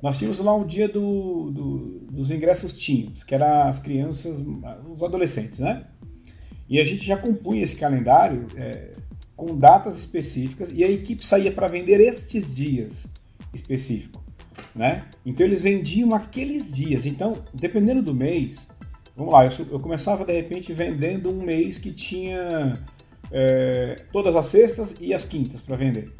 Nós 0.00 0.16
tínhamos 0.16 0.38
lá 0.40 0.54
o 0.56 0.64
dia 0.64 0.88
do, 0.88 1.50
do- 1.50 1.98
dos 2.10 2.30
ingressos 2.30 2.74
teens, 2.74 3.24
que 3.24 3.34
era 3.34 3.68
as 3.68 3.78
crianças, 3.78 4.42
os 4.94 5.02
adolescentes, 5.02 5.58
né? 5.58 5.84
E 6.68 6.78
a 6.78 6.84
gente 6.84 7.04
já 7.04 7.16
compunha 7.16 7.62
esse 7.62 7.76
calendário 7.76 8.46
é, 8.56 8.92
com 9.36 9.56
datas 9.58 9.98
específicas 9.98 10.70
e 10.72 10.84
a 10.84 10.90
equipe 10.90 11.26
saía 11.26 11.50
para 11.50 11.66
vender 11.66 12.00
estes 12.00 12.54
dias 12.54 13.10
específicos, 13.52 14.22
né? 14.74 15.04
Então 15.26 15.44
eles 15.44 15.62
vendiam 15.62 16.14
aqueles 16.14 16.72
dias. 16.72 17.06
Então, 17.06 17.42
dependendo 17.52 18.02
do 18.02 18.14
mês, 18.14 18.68
vamos 19.16 19.32
lá, 19.32 19.44
eu, 19.46 19.52
eu 19.70 19.80
começava 19.80 20.24
de 20.24 20.32
repente 20.32 20.72
vendendo 20.72 21.30
um 21.30 21.42
mês 21.42 21.78
que 21.78 21.92
tinha 21.92 22.78
é, 23.30 23.96
todas 24.12 24.34
as 24.36 24.46
sextas 24.46 24.96
e 25.00 25.12
as 25.14 25.24
quintas 25.24 25.60
para 25.60 25.76
vender. 25.76 26.12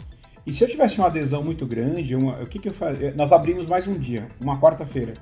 E 0.46 0.52
se 0.52 0.64
eu 0.64 0.68
tivesse 0.68 0.98
uma 0.98 1.06
adesão 1.08 1.44
muito 1.44 1.66
grande, 1.66 2.14
uma- 2.14 2.40
o 2.42 2.46
que, 2.46 2.58
que 2.58 2.68
eu 2.68 2.74
fazia? 2.74 3.14
Nós 3.16 3.30
abrimos 3.32 3.66
mais 3.66 3.86
um 3.86 3.94
dia, 3.98 4.28
uma 4.40 4.58
quarta-feira. 4.60 5.12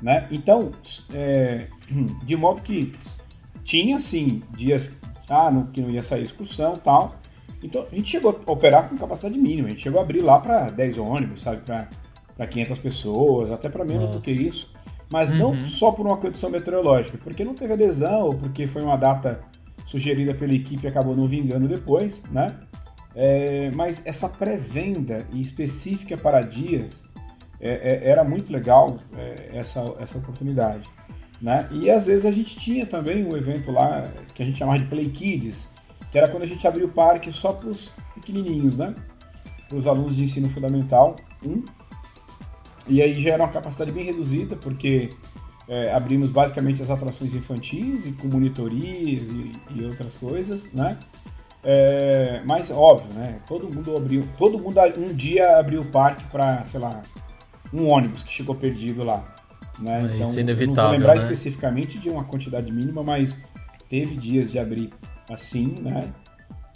Né? 0.00 0.26
Então, 0.30 0.72
é, 1.12 1.66
de 2.24 2.36
modo 2.36 2.60
que 2.62 2.92
tinha 3.64 3.98
sim 3.98 4.42
dias 4.56 4.98
ah, 5.28 5.50
não, 5.50 5.66
que 5.66 5.80
não 5.80 5.90
ia 5.90 6.02
sair 6.02 6.22
excursão 6.22 6.74
e 6.74 6.78
tal. 6.78 7.16
Então 7.62 7.86
a 7.90 7.94
gente 7.94 8.10
chegou 8.10 8.40
a 8.44 8.50
operar 8.50 8.88
com 8.88 8.96
capacidade 8.96 9.38
mínima, 9.38 9.68
a 9.68 9.70
gente 9.70 9.82
chegou 9.82 10.00
a 10.00 10.02
abrir 10.02 10.20
lá 10.20 10.38
para 10.40 10.66
10 10.66 10.98
ônibus, 10.98 11.42
sabe, 11.42 11.62
para 11.62 12.46
500 12.46 12.78
pessoas, 12.80 13.52
até 13.52 13.68
para 13.68 13.84
menos 13.84 14.10
do 14.10 14.14
Nossa. 14.14 14.24
que 14.24 14.32
isso. 14.32 14.68
Mas 15.12 15.28
não 15.28 15.60
só 15.60 15.92
por 15.92 16.06
uma 16.06 16.16
condição 16.16 16.48
meteorológica, 16.48 17.18
porque 17.22 17.44
não 17.44 17.54
teve 17.54 17.74
adesão, 17.74 18.22
ou 18.22 18.34
porque 18.34 18.66
foi 18.66 18.82
uma 18.82 18.96
data 18.96 19.40
sugerida 19.86 20.32
pela 20.34 20.54
equipe 20.54 20.86
e 20.86 20.88
acabou 20.88 21.14
não 21.14 21.28
vingando 21.28 21.68
depois, 21.68 22.22
né? 22.30 22.46
É, 23.14 23.70
mas 23.72 24.06
essa 24.06 24.28
pré-venda 24.28 25.26
específica 25.34 26.16
para 26.16 26.40
dias 26.40 27.04
é, 27.60 27.70
é, 27.70 28.08
era 28.08 28.24
muito 28.24 28.50
legal 28.50 28.98
é, 29.16 29.58
essa, 29.58 29.84
essa 30.00 30.16
oportunidade. 30.16 30.88
Né? 31.40 31.68
E 31.72 31.90
às 31.90 32.06
vezes 32.06 32.24
a 32.24 32.30
gente 32.30 32.56
tinha 32.56 32.86
também 32.86 33.24
um 33.24 33.36
evento 33.36 33.70
lá 33.70 34.10
que 34.34 34.42
a 34.42 34.46
gente 34.46 34.58
chamava 34.58 34.78
de 34.78 34.84
Play 34.84 35.10
Kids, 35.10 35.68
que 36.10 36.18
era 36.18 36.28
quando 36.28 36.44
a 36.44 36.46
gente 36.46 36.66
abria 36.66 36.86
o 36.86 36.88
parque 36.88 37.32
só 37.32 37.52
para 37.52 37.68
os 37.68 37.94
pequenininhos, 38.14 38.76
né? 38.76 38.94
Para 39.68 39.78
os 39.78 39.86
alunos 39.86 40.16
de 40.16 40.24
ensino 40.24 40.48
fundamental 40.48 41.16
1. 41.44 41.64
E 42.88 43.00
aí 43.00 43.20
já 43.22 43.30
era 43.30 43.42
uma 43.42 43.52
capacidade 43.52 43.92
bem 43.92 44.04
reduzida, 44.04 44.56
porque 44.56 45.10
é, 45.68 45.92
abrimos 45.92 46.30
basicamente 46.30 46.82
as 46.82 46.90
atrações 46.90 47.32
infantis 47.34 48.06
e 48.06 48.12
com 48.12 48.28
monitorias 48.28 49.20
e, 49.20 49.52
e 49.74 49.84
outras 49.84 50.14
coisas, 50.14 50.70
né? 50.72 50.98
É, 51.64 52.42
mas 52.44 52.70
óbvio, 52.70 53.12
né? 53.14 53.38
Todo 53.46 53.72
mundo 53.72 53.96
abriu, 53.96 54.28
todo 54.36 54.58
mundo 54.58 54.80
um 54.98 55.14
dia 55.14 55.58
abriu 55.58 55.80
o 55.80 55.84
parque 55.84 56.24
para, 56.24 56.64
sei 56.66 56.80
lá, 56.80 57.00
um 57.72 57.88
ônibus 57.88 58.24
que 58.24 58.32
chegou 58.32 58.54
perdido 58.54 59.04
lá, 59.04 59.24
né? 59.78 59.96
É, 59.96 59.98
isso 59.98 60.12
é 60.12 60.14
eu 60.14 60.18
não 60.18 60.26
vou 60.26 60.40
inevitável, 60.40 60.90
lembrar 60.90 61.14
né? 61.14 61.22
especificamente 61.22 61.98
de 61.98 62.10
uma 62.10 62.24
quantidade 62.24 62.70
mínima, 62.72 63.02
mas 63.04 63.38
teve 63.88 64.16
dias 64.16 64.50
de 64.50 64.58
abrir 64.58 64.92
assim, 65.30 65.74
né? 65.80 66.12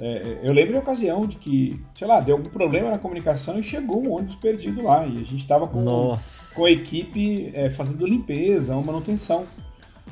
É, 0.01 0.41
eu 0.43 0.53
lembro 0.53 0.73
de 0.73 0.79
ocasião 0.79 1.27
de 1.27 1.37
que, 1.37 1.81
sei 1.99 2.07
lá, 2.07 2.21
deu 2.21 2.37
algum 2.37 2.51
problema 2.51 2.91
na 2.91 2.99
comunicação 2.99 3.59
e 3.59 3.63
chegou 3.63 4.03
um 4.05 4.13
ônibus 4.13 4.37
perdido 4.37 4.83
lá 4.83 5.07
e 5.07 5.15
a 5.15 5.25
gente 5.25 5.37
estava 5.37 5.67
com, 5.67 5.81
Nossa. 5.83 6.55
com 6.55 6.67
a 6.67 6.71
equipe 6.71 7.51
é, 7.55 7.71
fazendo 7.71 8.07
limpeza, 8.07 8.75
uma 8.75 8.85
manutenção. 8.93 9.47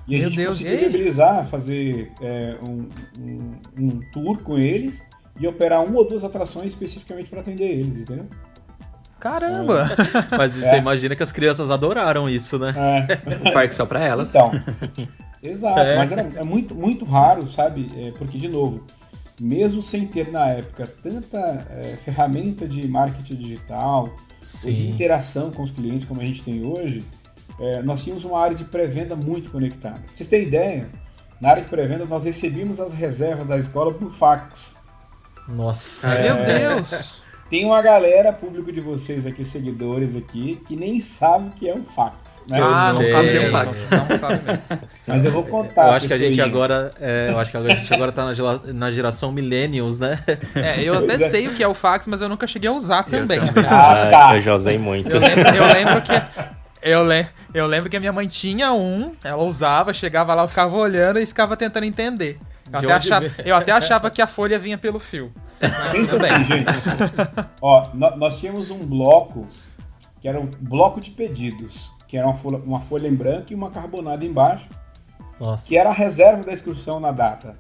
E 0.09 0.15
a 0.17 0.19
Meu 0.19 0.29
gente 0.31 0.37
Deus, 0.39 0.59
conseguiu 0.59 0.73
aí? 0.73 0.79
viabilizar, 0.81 1.47
fazer 1.49 2.11
é, 2.23 2.57
um, 2.69 2.89
um, 3.21 3.51
um 3.79 4.01
tour 4.11 4.39
com 4.43 4.59
eles 4.59 5.03
e 5.39 5.47
operar 5.47 5.85
uma 5.85 5.99
ou 5.99 6.07
duas 6.07 6.25
atrações 6.25 6.69
especificamente 6.73 7.29
para 7.29 7.41
atender 7.41 7.71
eles, 7.71 7.99
entendeu? 7.99 8.27
Caramba! 9.21 9.87
Mas 10.37 10.55
você 10.55 10.77
imagina 10.77 11.15
que 11.17 11.23
as 11.23 11.33
crianças 11.33 11.71
adoraram 11.71 12.29
isso, 12.29 12.59
né? 12.59 12.75
É. 12.77 13.35
Um 13.49 13.53
parque 13.53 13.75
só 13.75 13.87
pra 13.87 14.01
elas. 14.05 14.29
Então, 14.35 14.51
exato, 15.43 15.81
É. 15.81 15.97
mas 15.99 16.13
era, 16.13 16.29
é 16.37 16.43
muito, 16.45 16.75
muito 16.75 17.05
raro, 17.05 17.49
sabe? 17.49 17.89
É, 17.97 18.11
porque, 18.13 18.37
de 18.37 18.49
novo, 18.49 18.83
mesmo 19.41 19.83
sem 19.83 20.07
ter 20.07 20.31
na 20.31 20.49
época 20.49 20.85
tanta 21.03 21.67
é, 21.71 21.97
ferramenta 22.05 22.67
de 22.69 22.87
marketing 22.87 23.37
digital, 23.37 24.15
ou 24.65 24.73
de 24.73 24.89
interação 24.89 25.51
com 25.51 25.63
os 25.63 25.71
clientes 25.71 26.07
como 26.07 26.21
a 26.21 26.25
gente 26.25 26.43
tem 26.43 26.65
hoje, 26.65 27.05
é, 27.59 27.83
nós 27.83 28.03
tínhamos 28.03 28.25
uma 28.25 28.41
área 28.41 28.57
de 28.57 28.65
pré-venda 28.65 29.17
muito 29.17 29.51
conectada. 29.51 30.01
Pra 30.01 30.17
vocês 30.17 30.29
terem 30.29 30.47
ideia, 30.47 30.89
na 31.41 31.51
área 31.51 31.65
de 31.65 31.71
pré-venda 31.71 32.05
nós 32.05 32.25
recebíamos 32.25 32.81
as 32.81 32.93
reservas 32.93 33.47
da 33.47 33.57
escola 33.57 33.93
por 33.93 34.13
fax. 34.13 34.85
Nossa. 35.49 36.09
Meu 36.09 36.37
Deus! 36.37 37.24
Tem 37.51 37.65
uma 37.65 37.81
galera, 37.83 38.33
público 38.33 38.73
de 38.73 38.81
vocês 38.81 39.27
aqui, 39.27 39.45
seguidores 39.45 40.17
aqui, 40.17 40.61
que 40.67 40.75
nem 40.75 40.99
sabe 40.99 41.49
o 41.49 41.51
que 41.53 41.69
é 41.69 41.75
um 41.75 41.85
fax. 41.85 42.45
Né? 42.49 42.59
Ah, 42.61 42.93
não 42.93 43.01
Deus. 43.01 43.11
sabe 43.11 43.29
Deus. 43.29 43.43
mesmo. 43.45 43.59
Fax. 43.59 43.87
Não 43.91 44.19
sabe 44.19 44.43
mesmo. 44.45 44.65
Mas 45.07 45.25
eu 45.25 45.31
vou 45.31 45.43
contar. 45.45 45.89
Eu 45.89 45.91
acho 45.93 46.09
que 46.09 46.15
a 46.15 46.19
gente 46.19 46.41
agora. 46.41 46.91
é, 46.99 47.29
eu 47.31 47.39
acho 47.39 47.51
que 47.51 47.57
a 47.57 47.75
gente 47.77 47.93
agora 47.93 48.11
tá 48.11 48.25
na, 48.73 48.91
geração 48.91 49.31
Millennials, 49.31 49.99
né? 49.99 50.19
É, 50.55 50.83
eu 50.83 50.99
até 50.99 51.15
é. 51.15 51.29
sei 51.29 51.47
o 51.49 51.55
que 51.55 51.63
é 51.63 51.69
o 51.69 51.75
fax, 51.75 52.07
mas 52.07 52.21
eu 52.21 52.29
nunca 52.29 52.47
cheguei 52.47 52.69
a 52.71 52.73
usar 52.73 53.03
também. 53.03 53.41
Ah, 53.69 54.09
tá. 54.11 54.37
Eu 54.37 54.41
já 54.41 54.55
usei 54.55 54.79
muito. 54.79 55.15
Eu 55.15 55.21
lembro, 55.21 55.49
eu 55.49 55.67
lembro 55.67 56.03
que. 56.03 56.13
Eu, 56.83 57.03
le, 57.03 57.27
eu 57.55 57.67
lembro 57.67 57.89
que 57.89 57.97
a 57.97 58.01
minha 58.01 58.13
mãe 58.13 58.27
tinha 58.27 58.73
um, 58.73 59.15
ela 59.25 59.43
usava, 59.43 59.93
chegava 59.95 60.35
lá, 60.35 60.43
eu 60.43 60.49
ficava 60.49 60.77
olhando 60.77 61.19
e 61.19 61.25
ficava 61.25 61.57
tentando 61.57 61.85
entender. 61.85 62.39
Eu 62.73 62.79
até, 62.79 62.93
achava, 62.93 63.27
eu 63.45 63.57
até 63.57 63.73
achava 63.73 64.11
que 64.11 64.23
a 64.23 64.27
folha 64.27 64.59
vinha 64.59 64.79
pelo 64.79 64.99
fio. 64.99 65.33
Pensa 65.93 66.17
assim, 66.17 66.45
gente. 66.45 66.65
Ó, 67.61 67.89
nó- 67.95 68.17
nós 68.17 68.39
tínhamos 68.39 68.71
um 68.71 68.79
bloco 68.79 69.47
que 70.21 70.27
era 70.29 70.41
um 70.41 70.49
bloco 70.61 71.01
de 71.01 71.11
pedidos, 71.11 71.93
que 72.09 72.17
era 72.17 72.27
uma 72.27 72.37
folha, 72.37 72.59
uma 72.59 72.81
folha 72.81 73.07
em 73.07 73.15
branco 73.15 73.53
e 73.53 73.55
uma 73.55 73.71
carbonada 73.71 74.25
embaixo, 74.25 74.67
Nossa. 75.39 75.69
que 75.69 75.77
era 75.77 75.91
a 75.91 75.93
reserva 75.93 76.43
da 76.43 76.53
excursão 76.53 76.99
na 76.99 77.13
data. 77.13 77.57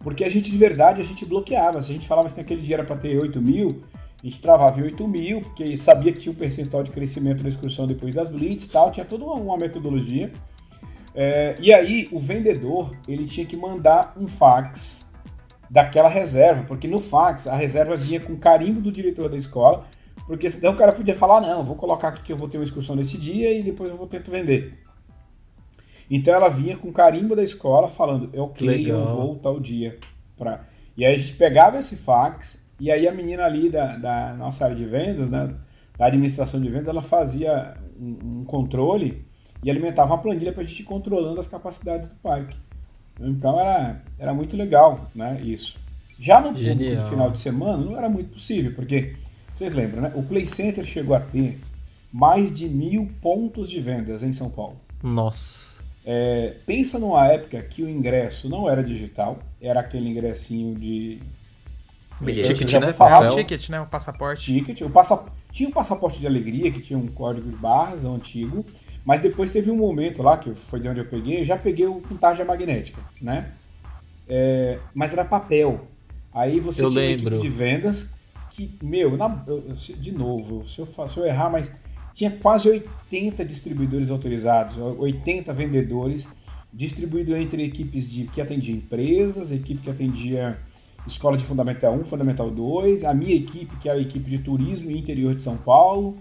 Porque 0.00 0.24
a 0.24 0.30
gente, 0.30 0.50
de 0.50 0.56
verdade, 0.56 1.00
a 1.00 1.04
gente 1.04 1.24
bloqueava. 1.24 1.80
Se 1.80 1.90
a 1.90 1.94
gente 1.94 2.08
falava 2.08 2.28
que 2.28 2.36
naquele 2.36 2.62
dia 2.62 2.76
era 2.76 2.84
para 2.84 2.96
ter 2.96 3.22
8 3.22 3.40
mil, 3.40 3.84
a 4.22 4.26
gente 4.26 4.40
travava 4.40 4.80
em 4.80 4.82
8 4.84 5.06
mil, 5.06 5.40
porque 5.42 5.76
sabia 5.76 6.12
que 6.12 6.18
tinha 6.20 6.32
um 6.32 6.36
percentual 6.36 6.82
de 6.82 6.90
crescimento 6.90 7.42
da 7.42 7.48
excursão 7.48 7.86
depois 7.86 8.14
das 8.14 8.28
blitz 8.30 8.64
e 8.64 8.70
tal, 8.70 8.90
tinha 8.90 9.04
toda 9.06 9.24
uma, 9.24 9.34
uma 9.34 9.56
metodologia. 9.56 10.32
É, 11.14 11.54
e 11.60 11.72
aí, 11.72 12.06
o 12.12 12.20
vendedor, 12.20 12.94
ele 13.08 13.26
tinha 13.26 13.46
que 13.46 13.56
mandar 13.56 14.14
um 14.16 14.28
fax 14.28 15.10
daquela 15.68 16.08
reserva, 16.08 16.64
porque 16.66 16.88
no 16.88 16.98
fax 16.98 17.46
a 17.46 17.54
reserva 17.54 17.94
vinha 17.94 18.20
com 18.20 18.36
carimbo 18.36 18.80
do 18.80 18.90
diretor 18.90 19.28
da 19.28 19.36
escola, 19.36 19.86
porque 20.26 20.50
senão 20.50 20.72
o 20.72 20.76
cara 20.76 20.92
podia 20.92 21.16
falar, 21.16 21.40
não, 21.40 21.64
vou 21.64 21.76
colocar 21.76 22.08
aqui 22.08 22.22
que 22.22 22.32
eu 22.32 22.36
vou 22.36 22.48
ter 22.48 22.58
uma 22.58 22.64
excursão 22.64 22.96
nesse 22.96 23.16
dia 23.16 23.52
e 23.52 23.62
depois 23.62 23.88
eu 23.88 23.96
vou 23.96 24.06
tentar 24.06 24.30
vender. 24.30 24.78
Então 26.10 26.34
ela 26.34 26.48
vinha 26.48 26.76
com 26.76 26.92
carimbo 26.92 27.36
da 27.36 27.42
escola 27.42 27.88
falando, 27.88 28.30
é 28.32 28.40
ok, 28.40 28.66
Legal. 28.66 29.00
eu 29.00 29.16
vou 29.16 29.36
tal 29.36 29.60
dia. 29.60 29.96
Pra... 30.36 30.64
E 30.96 31.04
aí 31.04 31.14
a 31.14 31.18
gente 31.18 31.34
pegava 31.34 31.78
esse 31.78 31.96
fax, 31.96 32.64
e 32.80 32.90
aí 32.90 33.06
a 33.06 33.12
menina 33.12 33.44
ali 33.44 33.70
da, 33.70 33.96
da 33.96 34.34
nossa 34.34 34.64
área 34.64 34.76
de 34.76 34.84
vendas, 34.84 35.30
né, 35.30 35.48
da 35.96 36.06
administração 36.06 36.60
de 36.60 36.68
vendas, 36.68 36.88
ela 36.88 37.02
fazia 37.02 37.74
um, 37.98 38.40
um 38.40 38.44
controle 38.44 39.24
e 39.62 39.70
alimentava 39.70 40.12
uma 40.12 40.22
planilha 40.22 40.52
para 40.52 40.62
a 40.62 40.66
gente 40.66 40.80
ir 40.80 40.84
controlando 40.84 41.40
as 41.40 41.46
capacidades 41.46 42.08
do 42.08 42.14
parque. 42.16 42.56
Então 43.20 43.60
era, 43.60 44.00
era 44.18 44.34
muito 44.34 44.56
legal, 44.56 45.06
né, 45.14 45.40
isso. 45.42 45.78
Já 46.18 46.40
no 46.40 46.54
final 46.54 47.30
de 47.30 47.38
semana 47.38 47.78
não 47.78 47.96
era 47.96 48.08
muito 48.08 48.34
possível, 48.34 48.72
porque 48.74 49.14
vocês 49.54 49.74
lembram, 49.74 50.02
né? 50.02 50.12
O 50.14 50.22
Play 50.22 50.46
Center 50.46 50.84
chegou 50.84 51.14
a 51.16 51.20
ter 51.20 51.58
mais 52.12 52.54
de 52.54 52.68
mil 52.68 53.08
pontos 53.22 53.70
de 53.70 53.80
vendas 53.80 54.22
em 54.22 54.32
São 54.32 54.50
Paulo. 54.50 54.76
Nossa. 55.02 55.78
É, 56.04 56.54
pensa 56.66 56.98
numa 56.98 57.26
época 57.26 57.60
que 57.62 57.82
o 57.82 57.88
ingresso 57.88 58.48
não 58.48 58.68
era 58.68 58.82
digital, 58.82 59.38
era 59.60 59.80
aquele 59.80 60.08
ingressinho 60.08 60.74
de. 60.74 61.20
Bilhete. 62.20 62.48
Ticket, 62.50 62.70
já 62.70 62.80
né? 62.80 62.92
Papel. 62.92 63.32
o 63.32 63.36
ticket, 63.36 63.68
né? 63.70 63.80
O 63.80 63.86
passaporte. 63.86 64.52
ticket. 64.52 64.82
O 64.82 64.90
passa... 64.90 65.24
Tinha 65.52 65.68
o 65.68 65.72
passaporte 65.72 66.20
de 66.20 66.26
alegria, 66.26 66.70
que 66.70 66.80
tinha 66.80 66.98
um 66.98 67.06
código 67.06 67.48
de 67.48 67.56
barras, 67.56 68.04
o 68.04 68.14
antigo, 68.14 68.64
Mas 69.04 69.20
depois 69.20 69.52
teve 69.52 69.70
um 69.70 69.76
momento 69.76 70.22
lá, 70.22 70.36
que 70.38 70.50
foi 70.54 70.80
de 70.80 70.88
onde 70.88 71.00
eu 71.00 71.06
peguei, 71.06 71.40
eu 71.40 71.46
já 71.46 71.56
peguei 71.56 71.86
o 71.86 71.94
com 72.00 72.16
tarja 72.16 72.44
magnética, 72.44 73.00
né? 73.20 73.50
É, 74.28 74.78
mas 74.94 75.12
era 75.12 75.24
papel. 75.24 75.80
Aí 76.32 76.60
você 76.60 76.84
Eu 76.84 76.90
tinha 76.90 77.00
lembro. 77.02 77.40
de 77.40 77.48
vendas 77.48 78.10
que, 78.52 78.70
meu, 78.82 79.16
na- 79.16 79.42
eu- 79.46 79.60
de 79.98 80.12
novo, 80.12 80.68
se 80.68 80.80
eu, 80.80 80.86
se 81.08 81.16
eu 81.16 81.24
errar, 81.26 81.50
mas 81.50 81.70
tinha 82.14 82.30
quase 82.30 82.68
80 82.68 83.44
distribuidores 83.44 84.10
autorizados, 84.10 84.76
80 84.98 85.52
vendedores, 85.52 86.28
distribuído 86.72 87.34
entre 87.36 87.64
equipes 87.64 88.08
de, 88.08 88.24
que 88.24 88.40
atendia 88.40 88.74
empresas, 88.74 89.50
equipe 89.50 89.80
que 89.82 89.90
atendia 89.90 90.56
escola 91.06 91.36
de 91.36 91.44
Fundamental 91.44 91.94
1, 91.94 92.04
Fundamental 92.04 92.50
2, 92.50 93.04
a 93.04 93.14
minha 93.14 93.34
equipe, 93.34 93.74
que 93.78 93.88
era 93.88 93.98
a 93.98 94.02
equipe 94.02 94.28
de 94.30 94.38
turismo 94.38 94.90
e 94.90 94.98
interior 94.98 95.34
de 95.34 95.42
São 95.42 95.56
Paulo. 95.56 96.16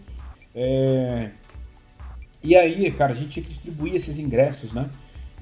É, 0.56 1.30
E 2.44 2.56
aí, 2.56 2.90
cara, 2.92 3.12
a 3.14 3.16
gente 3.16 3.30
tinha 3.32 3.44
que 3.44 3.50
distribuir 3.52 3.96
esses 3.96 4.18
ingressos, 4.20 4.72
né? 4.74 4.90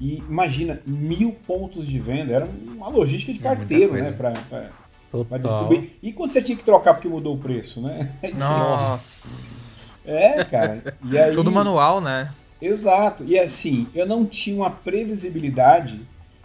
E 0.00 0.18
imagina, 0.18 0.80
mil 0.86 1.32
pontos 1.46 1.86
de 1.86 1.98
venda, 1.98 2.32
era 2.32 2.46
uma 2.46 2.88
logística 2.88 3.32
de 3.32 3.38
É 3.38 3.42
carteiro, 3.42 3.90
coisa. 3.90 4.04
né? 4.04 4.12
Pra, 4.12 4.30
pra- 4.32 5.24
pra 5.24 5.38
distribuir. 5.38 5.90
E 6.02 6.12
quando 6.12 6.30
você 6.32 6.42
tinha 6.42 6.56
que 6.56 6.64
trocar 6.64 6.94
porque 6.94 7.08
mudou 7.08 7.34
o 7.34 7.38
preço, 7.38 7.80
né? 7.80 8.12
Nossa. 8.36 9.78
É, 10.04 10.44
cara. 10.44 10.82
E 11.04 11.18
aí, 11.18 11.34
Tudo 11.34 11.50
manual, 11.52 12.00
né? 12.00 12.32
Exato. 12.60 13.24
E 13.24 13.38
assim, 13.38 13.86
eu 13.94 14.06
não 14.06 14.24
tinha 14.26 14.56
uma 14.56 14.70
previsibilidade 14.70 16.00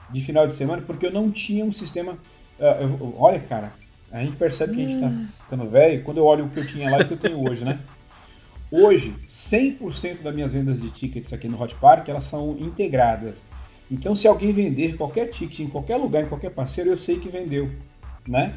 de 0.10 0.22
final 0.22 0.48
de 0.48 0.54
semana 0.54 0.82
porque 0.86 1.06
eu 1.08 1.12
não 1.12 1.32
tinha 1.32 1.64
um 1.66 1.72
sistema. 1.72 2.18
ah, 2.60 2.78
eu- 2.82 2.90
eu- 2.90 3.16
olha, 3.18 3.40
cara, 3.40 3.72
a 4.12 4.20
gente 4.22 4.36
percebe 4.36 4.76
que 4.76 4.82
a 4.84 4.88
gente 4.88 5.00
tá 5.02 5.12
ficando 5.44 5.70
velho 5.70 6.04
quando 6.04 6.18
eu 6.18 6.26
olho 6.26 6.46
o 6.46 6.50
que 6.50 6.60
eu 6.60 6.68
tinha 6.68 6.90
lá 6.90 7.00
e 7.00 7.02
o 7.02 7.08
que 7.08 7.14
eu 7.14 7.18
tenho 7.18 7.50
hoje, 7.50 7.64
né? 7.66 7.80
Hoje, 8.76 9.14
100% 9.30 10.24
das 10.24 10.34
minhas 10.34 10.52
vendas 10.52 10.82
de 10.82 10.90
tickets 10.90 11.32
aqui 11.32 11.48
no 11.48 11.62
Hot 11.62 11.76
Park, 11.76 12.10
elas 12.10 12.24
são 12.24 12.58
integradas. 12.60 13.44
Então, 13.92 14.16
se 14.16 14.28
alguém 14.28 14.52
vender 14.52 14.98
qualquer 14.98 15.28
ticket 15.28 15.60
em 15.60 15.70
qualquer 15.70 15.96
lugar, 15.98 16.24
em 16.24 16.28
qualquer 16.28 16.50
parceiro, 16.50 16.90
eu 16.90 16.98
sei 16.98 17.20
que 17.20 17.30
vendeu, 17.30 17.70
né? 18.28 18.56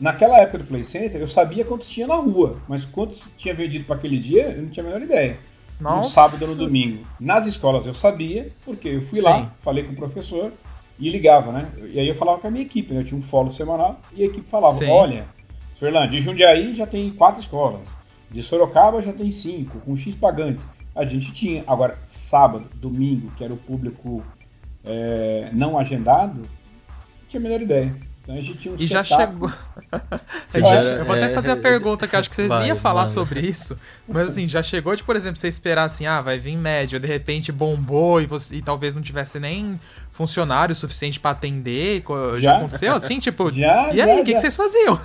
Naquela 0.00 0.36
época 0.38 0.58
do 0.58 0.64
Play 0.64 0.84
Center, 0.84 1.20
eu 1.20 1.28
sabia 1.28 1.64
quantos 1.64 1.88
tinha 1.88 2.08
na 2.08 2.16
rua, 2.16 2.58
mas 2.66 2.84
quantos 2.84 3.28
tinha 3.38 3.54
vendido 3.54 3.84
para 3.84 3.94
aquele 3.94 4.18
dia, 4.18 4.48
eu 4.48 4.62
não 4.62 4.68
tinha 4.68 4.84
a 4.84 4.88
menor 4.88 5.00
ideia. 5.00 5.38
No 5.78 5.90
Nossa. 5.90 6.10
sábado 6.10 6.42
ou 6.42 6.48
no 6.48 6.56
domingo. 6.56 7.06
Nas 7.20 7.46
escolas 7.46 7.86
eu 7.86 7.94
sabia, 7.94 8.48
porque 8.64 8.88
eu 8.88 9.02
fui 9.02 9.20
lá, 9.20 9.42
Sim. 9.42 9.50
falei 9.62 9.84
com 9.84 9.92
o 9.92 9.96
professor 9.96 10.52
e 10.98 11.08
ligava, 11.08 11.52
né? 11.52 11.68
E 11.92 12.00
aí 12.00 12.08
eu 12.08 12.16
falava 12.16 12.40
com 12.40 12.48
a 12.48 12.50
minha 12.50 12.64
equipe, 12.64 12.92
né? 12.92 13.02
Eu 13.02 13.04
tinha 13.04 13.18
um 13.18 13.22
follow 13.22 13.52
semanal 13.52 14.00
e 14.12 14.24
a 14.24 14.26
equipe 14.26 14.50
falava: 14.50 14.78
Sim. 14.78 14.88
olha, 14.88 15.24
Fernando, 15.78 16.10
de 16.10 16.20
Jundiaí 16.20 16.74
já 16.74 16.84
tem 16.84 17.08
quatro 17.10 17.40
escolas, 17.40 17.82
de 18.32 18.42
Sorocaba 18.42 19.02
já 19.02 19.12
tem 19.12 19.30
cinco, 19.30 19.78
com 19.80 19.96
X 19.96 20.14
pagantes. 20.14 20.64
A 20.94 21.04
gente 21.04 21.32
tinha. 21.32 21.62
Agora, 21.66 21.98
sábado, 22.04 22.64
domingo, 22.74 23.30
que 23.36 23.44
era 23.44 23.52
o 23.52 23.56
público 23.56 24.24
é, 24.84 25.48
não 25.52 25.78
agendado, 25.78 26.40
não 26.40 27.28
tinha 27.28 27.40
a 27.40 27.42
menor 27.42 27.60
ideia. 27.62 27.94
Então 28.22 28.36
a 28.36 28.38
gente 28.38 28.54
tinha 28.58 28.72
um 28.72 28.76
E 28.78 28.86
já 28.86 29.02
chegou. 29.02 29.50
Já 30.54 30.82
eu 30.82 31.04
vou 31.04 31.16
até 31.16 31.24
é, 31.24 31.34
fazer 31.34 31.50
a 31.50 31.56
pergunta 31.56 32.06
que 32.06 32.14
eu 32.14 32.20
acho 32.20 32.30
que 32.30 32.36
você 32.36 32.46
vai, 32.46 32.68
ia 32.68 32.76
falar 32.76 33.00
manda. 33.00 33.12
sobre 33.12 33.40
isso. 33.40 33.76
Mas 34.06 34.30
assim, 34.30 34.48
já 34.48 34.62
chegou 34.62 34.94
de, 34.94 35.02
por 35.02 35.16
exemplo, 35.16 35.36
você 35.38 35.48
esperar 35.48 35.84
assim, 35.84 36.06
ah, 36.06 36.20
vai 36.20 36.38
vir 36.38 36.56
médio, 36.56 37.00
de 37.00 37.06
repente 37.06 37.50
bombou 37.50 38.20
e, 38.20 38.26
você, 38.26 38.54
e 38.56 38.62
talvez 38.62 38.94
não 38.94 39.02
tivesse 39.02 39.40
nem 39.40 39.80
funcionário 40.12 40.72
suficiente 40.74 41.18
pra 41.18 41.32
atender. 41.32 42.04
Já, 42.34 42.38
Já. 42.38 42.56
aconteceu 42.58 42.94
assim? 42.94 43.18
Tipo, 43.18 43.50
Já, 43.52 43.92
e 43.92 44.00
aí, 44.00 44.20
o 44.20 44.24
que, 44.24 44.34
que 44.34 44.40
vocês 44.40 44.54
faziam? 44.54 44.98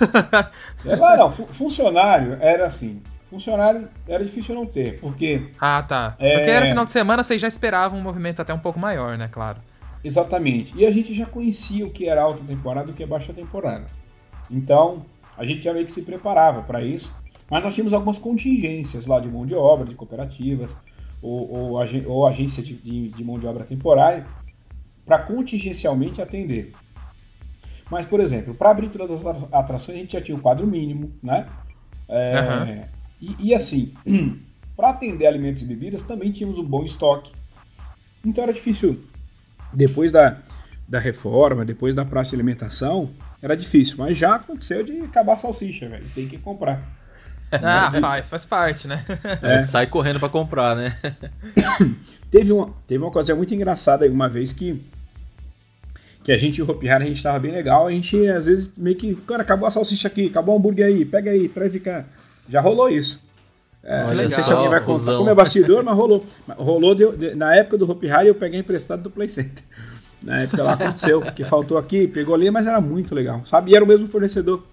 É, 0.86 1.16
não, 1.16 1.32
fu- 1.32 1.48
funcionário 1.54 2.36
era 2.40 2.66
assim. 2.66 3.02
Funcionário 3.30 3.88
era 4.06 4.24
difícil 4.24 4.54
não 4.54 4.64
ter, 4.64 4.98
porque 5.00 5.48
ah, 5.60 5.82
tá. 5.82 6.14
É. 6.18 6.36
Porque 6.38 6.50
era 6.50 6.66
final 6.66 6.84
de 6.84 6.90
semana, 6.90 7.22
vocês 7.22 7.40
já 7.40 7.48
esperavam 7.48 7.98
um 7.98 8.02
movimento 8.02 8.40
até 8.40 8.54
um 8.54 8.58
pouco 8.58 8.78
maior, 8.78 9.18
né? 9.18 9.28
Claro. 9.30 9.58
Exatamente. 10.02 10.72
E 10.76 10.86
a 10.86 10.90
gente 10.90 11.12
já 11.12 11.26
conhecia 11.26 11.84
o 11.86 11.90
que 11.90 12.08
era 12.08 12.22
alta 12.22 12.42
temporada 12.44 12.88
e 12.88 12.92
o 12.92 12.94
que 12.94 13.02
é 13.02 13.06
baixa 13.06 13.32
temporada. 13.34 13.84
Então, 14.50 15.04
a 15.36 15.44
gente 15.44 15.60
já 15.62 15.72
meio 15.74 15.84
que 15.84 15.92
se 15.92 16.02
preparava 16.02 16.62
para 16.62 16.82
isso. 16.82 17.14
Mas 17.50 17.64
nós 17.64 17.74
tínhamos 17.74 17.94
algumas 17.94 18.18
contingências 18.18 19.06
lá 19.06 19.18
de 19.20 19.26
mão 19.28 19.46
de 19.46 19.54
obra, 19.54 19.86
de 19.86 19.94
cooperativas, 19.94 20.76
ou, 21.22 21.50
ou, 21.50 21.80
ag- 21.80 22.04
ou 22.06 22.26
agência 22.26 22.62
de, 22.62 22.74
de- 22.74 23.24
mão 23.24 23.38
de 23.38 23.46
obra 23.46 23.64
temporária, 23.64 24.26
para 25.06 25.18
contingencialmente 25.20 26.20
atender. 26.20 26.72
Mas, 27.90 28.04
por 28.06 28.20
exemplo, 28.20 28.54
para 28.54 28.70
abrir 28.70 28.88
todas 28.90 29.20
as 29.20 29.26
atra- 29.26 29.48
atrações, 29.58 29.96
a 29.96 30.00
gente 30.02 30.12
já 30.12 30.20
tinha 30.20 30.36
o 30.36 30.40
quadro 30.40 30.66
mínimo, 30.66 31.10
né? 31.22 31.46
É, 32.06 32.38
Aham. 32.38 32.64
E, 33.20 33.36
e 33.38 33.54
assim, 33.54 33.94
para 34.76 34.90
atender 34.90 35.26
alimentos 35.26 35.62
e 35.62 35.64
bebidas, 35.64 36.02
também 36.02 36.32
tínhamos 36.32 36.58
um 36.58 36.64
bom 36.64 36.84
estoque. 36.84 37.32
Então 38.24 38.44
era 38.44 38.52
difícil 38.52 39.00
depois 39.72 40.10
da, 40.10 40.38
da 40.88 40.98
reforma, 40.98 41.64
depois 41.64 41.94
da 41.94 42.04
praça 42.04 42.30
de 42.30 42.36
alimentação, 42.36 43.10
era 43.42 43.56
difícil. 43.56 43.96
Mas 43.98 44.16
já 44.16 44.36
aconteceu 44.36 44.84
de 44.84 45.00
acabar 45.02 45.34
a 45.34 45.38
salsicha, 45.38 45.88
velho. 45.88 46.06
Tem 46.14 46.26
que 46.28 46.38
comprar. 46.38 46.82
Ah, 47.50 47.90
faz, 47.98 48.28
faz 48.28 48.44
parte, 48.44 48.86
né? 48.86 49.02
É. 49.40 49.62
Sai 49.62 49.86
correndo 49.86 50.20
pra 50.20 50.28
comprar, 50.28 50.76
né? 50.76 50.94
Teve 52.30 52.52
uma, 52.52 52.74
teve 52.86 53.02
uma 53.02 53.10
coisa 53.10 53.34
muito 53.34 53.54
engraçada 53.54 54.04
aí 54.04 54.10
uma 54.10 54.28
vez 54.28 54.52
que 54.52 54.84
que 56.22 56.30
a 56.30 56.36
gente, 56.36 56.60
o 56.60 56.70
Hopi 56.70 56.90
Hari, 56.90 57.04
a 57.04 57.08
gente 57.08 57.22
tava 57.22 57.38
bem 57.38 57.52
legal, 57.52 57.86
a 57.86 57.90
gente 57.90 58.28
às 58.28 58.44
vezes 58.44 58.76
meio 58.76 58.96
que, 58.96 59.14
cara, 59.14 59.40
acabou 59.40 59.66
a 59.66 59.70
salsicha 59.70 60.08
aqui, 60.08 60.26
acabou 60.26 60.54
o 60.54 60.58
hambúrguer 60.58 60.86
aí, 60.86 61.02
pega 61.06 61.30
aí, 61.30 61.48
traz 61.48 61.72
de 61.72 61.80
cá. 61.80 62.04
Já 62.48 62.60
rolou 62.60 62.88
isso. 62.88 63.26
É, 63.82 64.04
Olha 64.04 64.24
não 64.24 64.30
sei 64.30 64.42
se 64.44 64.52
alguém 64.52 64.68
vai 64.68 64.80
contar 64.80 65.16
como 65.16 65.30
é 65.30 65.34
bastidor, 65.34 65.82
mas 65.84 65.96
rolou. 65.96 66.26
Rolou 66.56 66.94
de- 66.94 67.16
de- 67.16 67.34
na 67.34 67.54
época 67.54 67.78
do 67.78 67.90
Hopi 67.90 68.10
Hari 68.10 68.28
eu 68.28 68.34
peguei 68.34 68.60
emprestado 68.60 69.02
do 69.02 69.10
Play 69.10 69.28
Center. 69.28 69.62
Na 70.22 70.40
época 70.40 70.62
lá 70.62 70.72
aconteceu, 70.72 71.20
que 71.20 71.44
faltou 71.44 71.78
aqui, 71.78 72.08
pegou 72.08 72.34
ali, 72.34 72.50
mas 72.50 72.66
era 72.66 72.80
muito 72.80 73.14
legal, 73.14 73.42
sabe? 73.46 73.70
E 73.70 73.76
era 73.76 73.84
o 73.84 73.88
mesmo 73.88 74.08
fornecedor. 74.08 74.66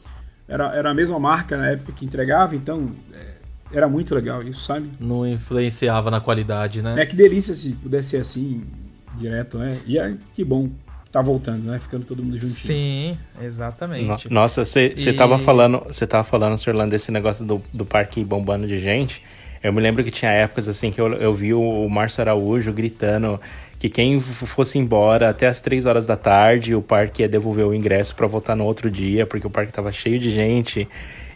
Era, 0.47 0.75
era 0.75 0.89
a 0.89 0.93
mesma 0.93 1.19
marca 1.19 1.55
na 1.55 1.69
época 1.69 1.91
que 1.93 2.03
entregava, 2.05 2.55
então 2.55 2.89
é, 3.13 3.77
era 3.77 3.87
muito 3.87 4.13
legal 4.15 4.41
isso, 4.43 4.61
sabe? 4.61 4.89
Não 4.99 5.25
influenciava 5.25 6.09
na 6.11 6.19
qualidade, 6.19 6.81
né? 6.81 6.95
É 6.99 7.05
que 7.05 7.15
delícia 7.15 7.53
se 7.53 7.69
pudesse 7.73 8.09
ser 8.09 8.17
assim, 8.17 8.63
direto, 9.17 9.57
né? 9.59 9.79
E 9.85 9.97
é, 9.99 10.15
que 10.35 10.43
bom 10.43 10.69
tá 11.15 11.21
voltando, 11.21 11.63
né? 11.71 11.79
Ficando 11.79 12.05
todo 12.05 12.21
mundo 12.21 12.33
juntinho. 12.37 12.49
Sim, 12.53 13.17
No- 13.39 13.45
exatamente. 13.45 14.29
Nossa, 14.29 14.65
você 14.65 14.93
E- 14.97 15.13
tava 15.13 15.39
falando, 15.39 15.81
você 15.87 16.05
tava 16.05 16.25
falando, 16.25 16.57
Sr. 16.57 16.71
Orlando, 16.71 16.91
desse 16.91 17.09
negócio 17.09 17.45
do, 17.45 17.61
do 17.73 17.85
parque 17.85 18.21
bombando 18.21 18.67
de 18.67 18.77
gente. 18.77 19.23
Eu 19.63 19.71
me 19.71 19.79
lembro 19.79 20.03
que 20.03 20.11
tinha 20.11 20.29
épocas 20.29 20.67
assim 20.67 20.91
que 20.91 20.99
eu, 20.99 21.13
eu 21.13 21.33
vi 21.33 21.53
o 21.53 21.87
Márcio 21.89 22.19
Araújo 22.21 22.73
gritando 22.73 23.39
que 23.79 23.87
quem 23.87 24.19
fosse 24.19 24.77
embora 24.77 25.29
até 25.29 25.47
as 25.47 25.61
3 25.61 25.85
horas 25.85 26.05
da 26.05 26.17
tarde, 26.17 26.75
o 26.75 26.81
parque 26.81 27.21
ia 27.21 27.29
devolver 27.29 27.65
o 27.65 27.73
ingresso 27.73 28.13
pra 28.13 28.27
voltar 28.27 28.53
no 28.55 28.65
outro 28.65 28.91
dia, 28.91 29.25
porque 29.25 29.47
o 29.47 29.49
parque 29.49 29.71
tava 29.71 29.93
cheio 29.93 30.19
de 30.19 30.29
gente. 30.31 30.85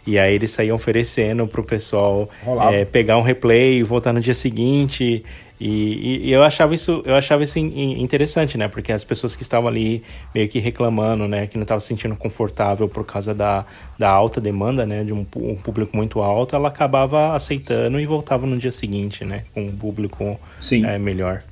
E 0.06 0.18
aí 0.18 0.34
eles 0.34 0.50
saíam 0.50 0.76
oferecendo 0.76 1.46
pro 1.46 1.64
pessoal 1.64 2.28
é, 2.72 2.84
pegar 2.84 3.16
um 3.16 3.22
replay 3.22 3.78
e 3.78 3.82
voltar 3.82 4.12
no 4.12 4.20
dia 4.20 4.34
seguinte. 4.34 5.24
E, 5.60 5.66
e- 5.68 6.28
e 6.28 6.32
eu 6.32 6.42
achava 6.42 6.74
isso, 6.74 7.02
eu 7.04 7.14
achava 7.14 7.42
isso 7.42 7.58
in- 7.58 8.00
interessante, 8.02 8.56
né? 8.56 8.66
Porque 8.66 8.90
as 8.92 9.04
pessoas 9.04 9.36
que 9.36 9.42
estavam 9.42 9.68
ali 9.68 10.02
meio 10.34 10.48
que 10.48 10.58
reclamando, 10.58 11.28
né? 11.28 11.46
Que 11.46 11.58
não 11.58 11.62
estavam 11.64 11.80
se 11.80 11.88
sentindo 11.88 12.16
confortável 12.16 12.88
por 12.88 13.04
causa 13.04 13.34
da, 13.34 13.66
da 13.98 14.08
alta 14.08 14.40
demanda, 14.40 14.86
né? 14.86 15.04
De 15.04 15.12
um, 15.12 15.26
um 15.36 15.56
público 15.56 15.94
muito 15.94 16.20
alto, 16.20 16.56
ela 16.56 16.68
acabava 16.68 17.34
aceitando 17.34 18.00
e 18.00 18.06
voltava 18.06 18.46
no 18.46 18.56
dia 18.56 18.72
seguinte, 18.72 19.22
né? 19.24 19.44
Com 19.52 19.66
um 19.66 19.76
público 19.76 20.40
Sim. 20.58 20.86
é, 20.86 20.98
melhor. 20.98 21.42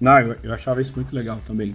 Não, 0.00 0.18
eu, 0.18 0.36
eu 0.42 0.54
achava 0.54 0.80
isso 0.80 0.92
muito 0.96 1.14
legal 1.14 1.38
também. 1.46 1.74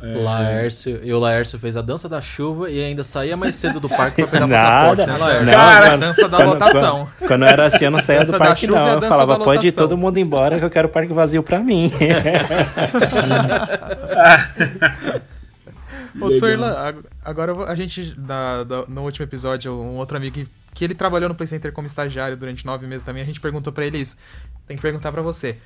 É, 0.00 0.16
Laércio, 0.22 1.00
e 1.02 1.12
o 1.12 1.18
Laércio 1.18 1.58
fez 1.58 1.76
a 1.76 1.82
dança 1.82 2.08
da 2.08 2.20
chuva 2.20 2.70
e 2.70 2.82
ainda 2.84 3.02
saía 3.02 3.36
mais 3.36 3.56
cedo 3.56 3.80
do 3.80 3.88
parque 3.88 4.22
pra 4.22 4.26
pegar 4.30 4.46
Nada. 4.46 4.96
passaporte, 4.96 5.06
né, 5.10 5.16
Laércio? 5.18 5.46
Não, 5.46 5.52
Cara, 5.54 5.86
quando- 5.90 6.00
dança 6.00 6.28
da 6.28 6.36
quando- 6.36 6.48
lotação. 6.50 7.08
Quando, 7.18 7.28
quando 7.28 7.44
era 7.44 7.66
assim, 7.66 7.84
eu 7.86 7.90
não 7.90 8.00
saía 8.00 8.20
Dança 8.20 8.32
do 8.32 8.38
parque, 8.38 8.66
chuva 8.66 8.78
a 8.80 8.86
não. 8.86 9.02
Eu 9.02 9.08
falava, 9.08 9.38
pode 9.38 9.66
ir 9.66 9.70
lotação." 9.70 9.88
todo 9.88 9.98
mundo 9.98 10.18
embora 10.18 10.58
que 10.58 10.64
eu 10.64 10.70
quero 10.70 10.86
o 10.88 10.90
parque 10.90 11.12
vazio 11.12 11.42
pra 11.42 11.58
mim. 11.58 11.90
Ô, 16.20 16.30
Sorlan, 16.32 16.72
ag- 16.76 17.04
agora 17.24 17.52
eu 17.52 17.62
a 17.62 17.74
gente, 17.74 18.12
da- 18.18 18.64
da- 18.64 18.84
no 18.88 19.02
último 19.02 19.24
episódio, 19.24 19.72
um 19.72 19.96
outro 19.96 20.16
amigo 20.16 20.34
que, 20.34 20.48
que 20.78 20.84
ele 20.84 20.94
trabalhou 20.94 21.28
no 21.28 21.34
Play 21.34 21.48
Center 21.48 21.72
como 21.72 21.88
estagiário 21.88 22.36
durante 22.36 22.64
nove 22.64 22.86
meses 22.86 23.02
também, 23.02 23.20
a 23.20 23.26
gente 23.26 23.40
perguntou 23.40 23.72
pra 23.72 23.84
ele 23.84 23.98
isso. 23.98 24.16
Tem 24.64 24.76
que 24.76 24.82
perguntar 24.82 25.10
pra 25.10 25.20
você. 25.22 25.56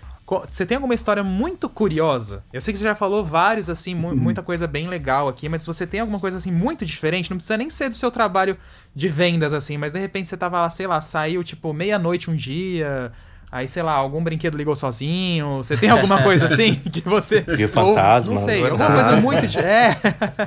Você 0.48 0.64
tem 0.64 0.76
alguma 0.76 0.94
história 0.94 1.22
muito 1.22 1.68
curiosa? 1.68 2.42
Eu 2.50 2.62
sei 2.62 2.72
que 2.72 2.78
você 2.78 2.84
já 2.84 2.94
falou 2.94 3.22
vários, 3.22 3.68
assim, 3.68 3.94
mu- 3.94 4.16
muita 4.16 4.42
coisa 4.42 4.66
bem 4.66 4.88
legal 4.88 5.28
aqui, 5.28 5.50
mas 5.50 5.60
se 5.60 5.66
você 5.66 5.86
tem 5.86 6.00
alguma 6.00 6.18
coisa, 6.18 6.38
assim, 6.38 6.50
muito 6.50 6.86
diferente, 6.86 7.28
não 7.28 7.36
precisa 7.36 7.58
nem 7.58 7.68
ser 7.68 7.90
do 7.90 7.94
seu 7.94 8.10
trabalho 8.10 8.56
de 8.96 9.06
vendas, 9.08 9.52
assim, 9.52 9.76
mas 9.76 9.92
de 9.92 9.98
repente 9.98 10.30
você 10.30 10.36
tava 10.38 10.58
lá, 10.62 10.70
sei 10.70 10.86
lá, 10.86 10.98
saiu, 11.02 11.44
tipo, 11.44 11.74
meia-noite 11.74 12.30
um 12.30 12.34
dia... 12.34 13.12
Aí, 13.50 13.68
sei 13.68 13.82
lá, 13.82 13.92
algum 13.92 14.24
brinquedo 14.24 14.56
ligou 14.56 14.74
sozinho. 14.74 15.58
Você 15.58 15.76
tem 15.76 15.90
alguma 15.90 16.22
coisa 16.22 16.46
assim 16.46 16.72
que 16.90 17.02
você. 17.02 17.42
Viu 17.42 17.66
ou, 17.66 17.68
fantasma, 17.68 18.34
Não 18.34 18.46
sei, 18.46 18.66
alguma 18.66 18.86
coisa 18.94 19.16
muito. 19.20 19.58
É. 19.58 19.94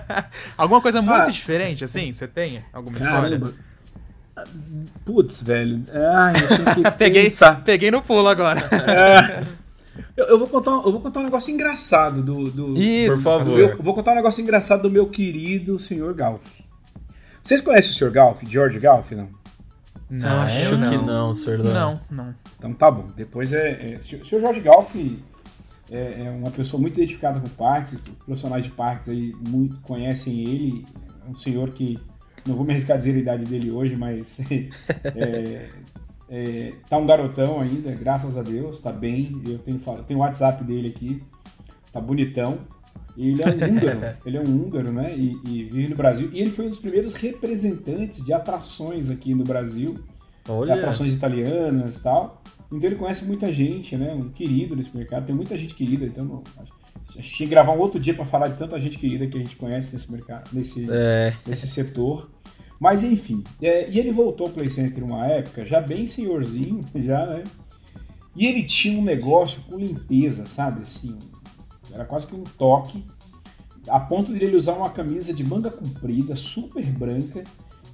alguma 0.58 0.82
coisa 0.82 1.02
muito 1.04 1.28
Ah. 1.28 1.30
diferente, 1.30 1.84
assim? 1.84 2.12
Você 2.12 2.28
tem 2.28 2.64
alguma 2.74 2.98
Caramba. 2.98 3.36
história? 3.36 3.54
Putz, 5.06 5.42
velho. 5.42 5.84
Ai, 5.94 6.34
eu 6.36 6.76
que 6.76 6.92
peguei, 6.98 7.24
pensar. 7.26 7.64
peguei 7.64 7.92
no 7.92 8.02
pulo 8.02 8.28
agora. 8.28 8.60
É. 8.60 9.66
Eu, 10.18 10.26
eu 10.26 10.40
vou 10.40 10.48
contar, 10.48 10.72
eu 10.72 10.92
vou 10.92 11.00
contar 11.00 11.22
um 11.22 11.24
negócio 11.24 11.54
engraçado 11.54 12.22
do. 12.22 12.52
do 12.52 12.82
Isso, 12.82 13.18
por 13.18 13.24
favor. 13.24 13.60
Eu 13.60 13.78
vou 13.82 13.94
contar 13.94 14.12
um 14.12 14.16
negócio 14.16 14.42
engraçado 14.42 14.82
do 14.84 14.90
meu 14.90 15.08
querido 15.08 15.80
senhor 15.80 16.14
Galf. 16.14 16.44
Vocês 17.42 17.62
conhecem 17.62 17.92
o 17.92 17.94
senhor 17.94 18.12
Galf, 18.12 18.42
George 18.46 18.80
Galf, 18.80 19.12
não? 19.12 19.30
Não, 20.10 20.42
Acho 20.42 20.74
eu 20.74 20.90
que 20.90 20.98
não. 20.98 21.34
Lan. 21.64 21.74
Não, 21.74 22.02
não. 22.10 22.36
Então 22.58 22.74
tá 22.74 22.92
bom. 22.92 23.08
Depois 23.16 23.54
é. 23.54 23.94
é 23.94 23.98
o 23.98 24.04
senhor 24.04 24.42
Jorge 24.42 24.60
Galf 24.60 24.96
é, 25.92 26.26
é 26.26 26.30
uma 26.30 26.52
pessoa 26.52 26.80
muito 26.82 26.96
identificada 26.96 27.40
com 27.40 27.48
parques, 27.50 27.94
os 27.94 28.00
profissionais 28.00 28.64
de 28.64 28.72
parques 28.72 29.10
aí 29.10 29.36
muito 29.48 29.78
conhecem 29.82 30.42
ele. 30.42 30.86
É 31.26 31.30
um 31.30 31.36
senhor 31.36 31.70
que. 31.72 32.00
Não 32.46 32.56
vou 32.56 32.66
me 32.66 32.74
arriscar 32.74 32.96
a 32.96 32.98
dizer 32.98 33.16
a 33.16 33.20
idade 33.20 33.46
dele 33.46 33.72
hoje, 33.72 33.96
mas. 33.96 34.40
é, 35.16 35.70
é, 36.30 36.74
tá 36.90 36.98
um 36.98 37.06
garotão 37.06 37.60
ainda, 37.60 37.92
graças 37.92 38.38
a 38.38 38.42
Deus, 38.44 38.82
tá 38.82 38.92
bem. 38.92 39.42
Eu 39.48 39.60
tenho, 39.60 39.80
tenho 40.08 40.20
o 40.20 40.22
WhatsApp 40.22 40.64
dele 40.64 40.90
aqui, 40.90 41.22
tá 41.92 42.00
bonitão. 42.00 42.60
E 43.18 43.30
ele 43.30 43.42
é 43.42 43.48
um 43.48 43.72
húngaro, 43.72 44.00
ele 44.26 44.38
é 44.38 44.42
um 44.42 44.44
húngaro, 44.44 44.92
né? 44.92 45.16
E, 45.18 45.40
e 45.48 45.64
vive 45.64 45.90
no 45.90 45.96
Brasil. 45.96 46.30
E 46.34 46.40
ele 46.40 46.52
foi 46.52 46.66
um 46.66 46.70
dos 46.70 46.80
primeiros 46.80 47.14
representantes 47.16 48.24
de 48.24 48.34
atrações 48.34 49.10
aqui 49.10 49.34
no 49.34 49.44
Brasil 49.44 49.94
de 49.94 50.52
Olha, 50.52 50.76
atrações 50.76 51.14
italianas 51.14 51.98
e 51.98 52.04
tal. 52.04 52.42
Então 52.72 52.90
ele 52.90 52.96
conhece 52.96 53.26
muita 53.26 53.54
gente, 53.54 53.96
né? 53.96 54.14
Um 54.14 54.30
querido 54.30 54.76
nesse 54.76 54.96
mercado. 54.96 55.26
Tem 55.26 55.36
muita 55.36 55.58
gente 55.58 55.74
querida, 55.74 56.06
então 56.06 56.26
não- 56.26 56.44
a 57.10 57.22
gente 57.22 57.34
tinha 57.34 57.48
que 57.48 57.56
gravar 57.56 57.74
um 57.74 57.80
outro 57.80 58.00
dia 58.00 58.14
para 58.14 58.26
falar 58.26 58.48
de 58.48 58.58
tanta 58.58 58.80
gente 58.80 58.98
querida 58.98 59.28
que 59.28 59.38
a 59.38 59.40
gente 59.40 59.56
conhece 59.56 59.94
nesse 59.94 60.12
mercado, 60.12 60.50
nesse, 60.52 60.86
é, 60.90 61.34
nesse 61.48 61.68
setor. 61.68 62.30
Mas 62.80 63.04
enfim, 63.04 63.44
é, 63.62 63.90
e 63.90 63.98
ele 63.98 64.12
voltou 64.12 64.48
ao 64.48 64.54
Play 64.54 64.70
Center 64.70 65.04
uma 65.04 65.26
época, 65.28 65.66
já 65.66 65.80
bem 65.80 66.08
senhorzinho, 66.08 66.84
já, 66.96 67.26
né? 67.26 67.44
E 68.36 68.46
ele 68.46 68.64
tinha 68.64 69.00
um 69.00 69.04
negócio 69.04 69.62
com 69.62 69.78
limpeza, 69.78 70.46
sabe? 70.46 70.82
Assim, 70.82 71.18
era 71.94 72.04
quase 72.04 72.28
que 72.28 72.36
um 72.36 72.44
toque, 72.44 73.06
a 73.88 74.00
ponto 74.00 74.34
de 74.34 74.44
ele 74.44 74.58
usar 74.58 74.74
uma 74.74 74.90
camisa 74.90 75.34
de 75.34 75.44
manga 75.44 75.72
comprida, 75.72 76.36
super 76.36 76.86
branca, 76.86 77.44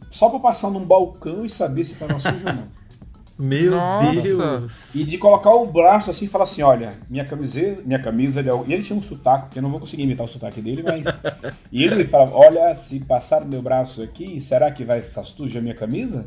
só 0.09 0.29
para 0.29 0.39
passar 0.39 0.71
num 0.71 0.83
balcão 0.83 1.45
e 1.45 1.49
saber 1.49 1.83
se 1.83 1.93
estava 1.93 2.19
sujo 2.19 2.47
ou 2.47 2.53
não. 2.53 2.65
meu 3.41 3.71
Nossa. 3.71 4.21
Deus. 4.21 4.95
E 4.95 5.03
de 5.03 5.17
colocar 5.17 5.49
o 5.55 5.65
braço 5.65 6.11
assim 6.11 6.25
e 6.25 6.27
falar 6.27 6.43
assim, 6.43 6.61
olha, 6.61 6.89
minha 7.09 7.25
camisa, 7.25 7.77
minha 7.83 7.99
camisa, 7.99 8.39
ele 8.39 8.49
é 8.49 8.53
o- 8.53 8.65
e 8.67 8.73
ele 8.73 8.83
tinha 8.83 8.97
um 8.97 9.01
sotaque, 9.01 9.49
que 9.49 9.59
eu 9.59 9.63
não 9.63 9.71
vou 9.71 9.79
conseguir 9.79 10.03
imitar 10.03 10.25
o 10.25 10.29
sotaque 10.29 10.61
dele, 10.61 10.83
mas... 10.83 11.03
e 11.71 11.83
ele 11.83 12.03
falava, 12.07 12.35
olha, 12.35 12.73
se 12.75 12.99
passar 12.99 13.41
o 13.41 13.47
meu 13.47 13.61
braço 13.61 14.03
aqui, 14.03 14.39
será 14.39 14.69
que 14.71 14.85
vai 14.85 15.01
suja 15.03 15.59
a 15.59 15.61
minha 15.61 15.75
camisa? 15.75 16.23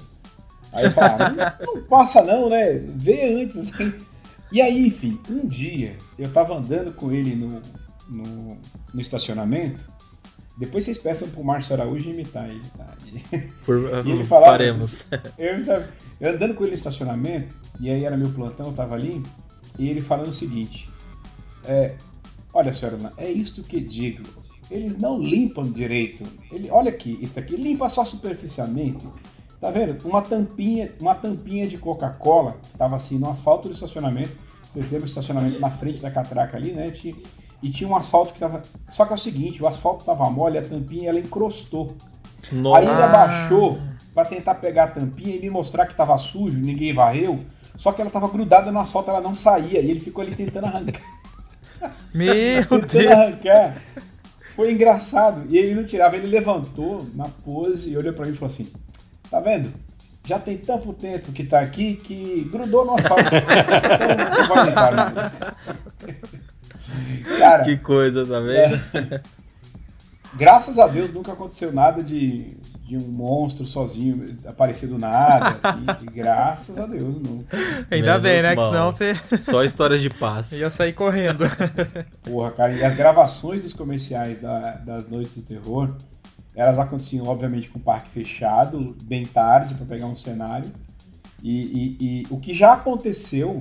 Aí 0.73 0.87
eu 0.87 0.91
falava, 0.91 1.31
não, 1.31 1.75
não 1.75 1.83
passa 1.85 2.23
não, 2.23 2.51
né? 2.51 2.73
Vê 2.73 3.43
antes. 3.43 3.69
hein? 3.79 3.95
E 4.51 4.61
aí, 4.61 4.87
enfim, 4.87 5.19
um 5.31 5.47
dia 5.47 5.97
eu 6.19 6.33
tava 6.33 6.57
andando 6.57 6.93
com 6.93 7.13
ele 7.13 7.35
no, 7.35 7.61
no, 8.09 8.57
no 8.93 9.01
estacionamento, 9.01 9.79
depois 10.57 10.85
vocês 10.85 10.99
peçam 10.99 11.29
pro 11.31 11.43
Márcio 11.45 11.75
Araújo 11.75 12.11
imitar 12.11 12.49
ele, 12.49 12.63
tá? 12.77 12.87
Por, 13.65 13.79
E 14.07 14.11
ele 14.11 14.25
falava- 14.25 14.53
faremos. 14.53 15.07
Eu, 15.39 15.59
eu 16.21 16.35
andando 16.35 16.55
com 16.55 16.63
ele 16.65 16.71
no 16.73 16.77
estacionamento, 16.77 17.55
e 17.81 17.91
aí 17.91 18.05
era 18.05 18.17
meu 18.17 18.31
plantão, 18.31 18.67
eu 18.67 18.73
tava 18.73 18.95
ali, 18.95 19.23
e 19.79 19.89
ele 19.89 20.01
falando 20.01 20.29
o 20.29 20.33
seguinte: 20.33 20.89
é, 21.65 21.95
Olha, 22.53 22.73
senhora, 22.75 22.99
é 23.19 23.31
isto 23.31 23.63
que 23.63 23.81
digo. 23.81 24.23
Eles 24.71 24.97
não 24.97 25.21
limpam 25.21 25.63
direito. 25.65 26.23
Ele, 26.51 26.71
olha 26.71 26.89
aqui, 26.89 27.19
isso 27.21 27.39
aqui 27.39 27.57
limpa 27.57 27.89
só 27.89 28.05
superficialmente. 28.05 29.07
Tá 29.61 29.71
vendo? 29.71 29.97
Uma 30.07 30.23
tampinha, 30.23 30.93
uma 31.01 31.15
tampinha 31.15 31.67
de 31.67 31.77
Coca-Cola, 31.79 32.57
tava 32.79 32.97
assim 32.97 33.19
no 33.19 33.29
asfalto 33.31 33.69
do 33.69 33.75
estacionamento. 33.75 34.33
Vocês 34.63 34.85
lembram 34.87 35.03
o 35.03 35.09
estacionamento 35.09 35.59
na 35.61 35.71
frente 35.71 36.01
da 36.01 36.11
catraca 36.11 36.57
ali, 36.57 36.73
né? 36.73 36.91
Tinha- 36.93 37.15
e 37.63 37.71
tinha 37.71 37.89
um 37.89 37.97
asfalto 37.97 38.33
que 38.33 38.39
tava. 38.39 38.63
Só 38.89 39.05
que 39.07 39.13
é 39.13 39.17
o 39.17 39.19
seguinte, 39.19 39.63
o 39.63 39.67
asfalto 39.67 40.05
tava 40.05 40.29
mole, 40.31 40.59
a 40.59 40.63
tampinha 40.63 41.11
ela 41.11 41.19
encrostou. 41.19 41.95
Aí 42.53 42.85
ele 42.85 42.93
Nossa. 42.93 43.05
abaixou 43.05 43.79
pra 44.15 44.25
tentar 44.25 44.57
pegar 44.57 44.85
a 44.85 44.89
tampinha 44.89 45.37
e 45.37 45.41
me 45.41 45.51
mostrar 45.51 45.87
que 45.87 45.95
tava 45.95 46.17
sujo, 46.19 46.59
ninguém 46.59 46.95
varreu. 46.95 47.41
Só 47.77 47.91
que 47.93 48.01
ela 48.01 48.11
tava 48.11 48.29
grudada 48.29 48.71
no 48.71 48.81
asfalto, 48.81 49.11
ela 49.11 49.21
não 49.21 49.35
saía. 49.35 49.81
E 49.81 49.91
ele 49.91 50.01
ficou 50.01 50.23
ali 50.23 50.35
tentando 50.37 50.67
arrancar. 50.67 51.03
Meu 52.15 52.63
tentando 52.69 52.87
Deus. 52.87 53.11
arrancar. 53.11 53.77
Foi 54.55 54.71
engraçado. 54.73 55.47
E 55.49 55.59
ele 55.59 55.75
não 55.75 55.85
tirava, 55.85 56.17
ele 56.17 56.29
levantou 56.29 57.05
na 57.15 57.25
pose 57.45 57.91
e 57.91 57.97
olhou 57.97 58.13
pra 58.13 58.27
mim 58.27 58.33
e 58.33 58.37
falou 58.37 58.53
assim: 58.53 58.71
Tá 59.31 59.41
vendo? 59.41 59.69
Já 60.27 60.39
tem 60.39 60.57
tanto 60.57 60.93
tempo 60.93 61.33
que 61.33 61.45
tá 61.45 61.61
aqui 61.61 61.97
que 61.97 62.49
grudou 62.51 62.87
no 62.87 62.95
asfalto. 62.95 63.25
então, 63.35 64.35
você 64.35 64.43
vai 64.49 64.67
limpar, 64.67 64.95
né? 64.95 65.33
Cara, 67.39 67.65
Que 67.65 67.77
coisa, 67.77 68.27
tá 68.27 68.41
vendo? 68.41 69.21
graças 70.35 70.79
a 70.79 70.87
Deus 70.87 71.13
nunca 71.13 71.33
aconteceu 71.33 71.73
nada 71.73 72.03
de, 72.03 72.57
de 72.87 72.97
um 72.97 73.09
monstro 73.09 73.65
sozinho 73.65 74.37
aparecer 74.47 74.89
do 74.89 74.99
nada. 74.99 75.57
assim, 75.63 75.87
e 76.03 76.11
graças 76.11 76.77
a 76.79 76.87
Deus, 76.87 77.17
nunca. 77.23 77.57
Ainda 77.91 78.19
Menos 78.19 78.23
bem, 78.23 78.43
né? 78.43 78.57
Que 78.57 78.63
senão 78.63 78.91
você 78.93 79.15
Só 79.39 79.63
histórias 79.63 80.01
de 80.03 80.11
paz. 80.11 80.53
ia 80.59 80.71
sair 80.71 80.93
correndo. 80.93 81.45
Porra, 82.23 82.51
cara, 82.53 82.73
e 82.73 82.85
as 82.85 82.95
gravações 82.97 83.63
dos 83.63 83.73
comerciais 83.73 84.41
da- 84.41 84.73
das 84.85 85.09
noites 85.09 85.35
do 85.37 85.43
terror, 85.43 85.91
elas 86.55 86.79
aconteciam, 86.79 87.27
obviamente, 87.27 87.69
com 87.69 87.79
o 87.79 87.83
parque 87.83 88.11
fechado, 88.11 88.97
bem 89.05 89.25
tarde, 89.25 89.75
pra 89.75 89.87
pegar 89.87 90.07
um 90.07 90.17
cenário. 90.17 90.71
E, 91.43 91.61
e- 91.63 91.97
e 92.01 92.27
o 92.31 92.39
que 92.39 92.55
já 92.55 92.73
aconteceu 92.73 93.61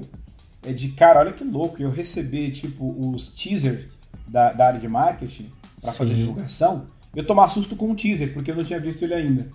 é 0.66 0.72
de, 0.74 0.89
cara, 0.89 1.20
olha 1.20 1.32
que 1.34 1.43
louco, 1.43 1.82
eu 1.82 1.89
receber, 1.91 2.51
tipo, 2.51 2.95
os 3.14 3.30
teasers 3.34 3.86
da, 4.28 4.51
da 4.53 4.68
área 4.68 4.80
de 4.80 4.88
marketing 4.88 5.49
pra 5.82 5.91
fazer 5.91 6.14
divulgação, 6.14 6.86
eu 7.16 7.26
tomar 7.26 7.49
susto 7.49 7.76
com 7.76 7.88
um 7.89 7.95
teaser, 7.95 8.34
porque 8.34 8.51
eu 8.51 8.55
não 8.55 8.64
tinha 8.64 8.80
visto 8.80 9.03
ele 9.03 9.14
ainda. 9.14 9.47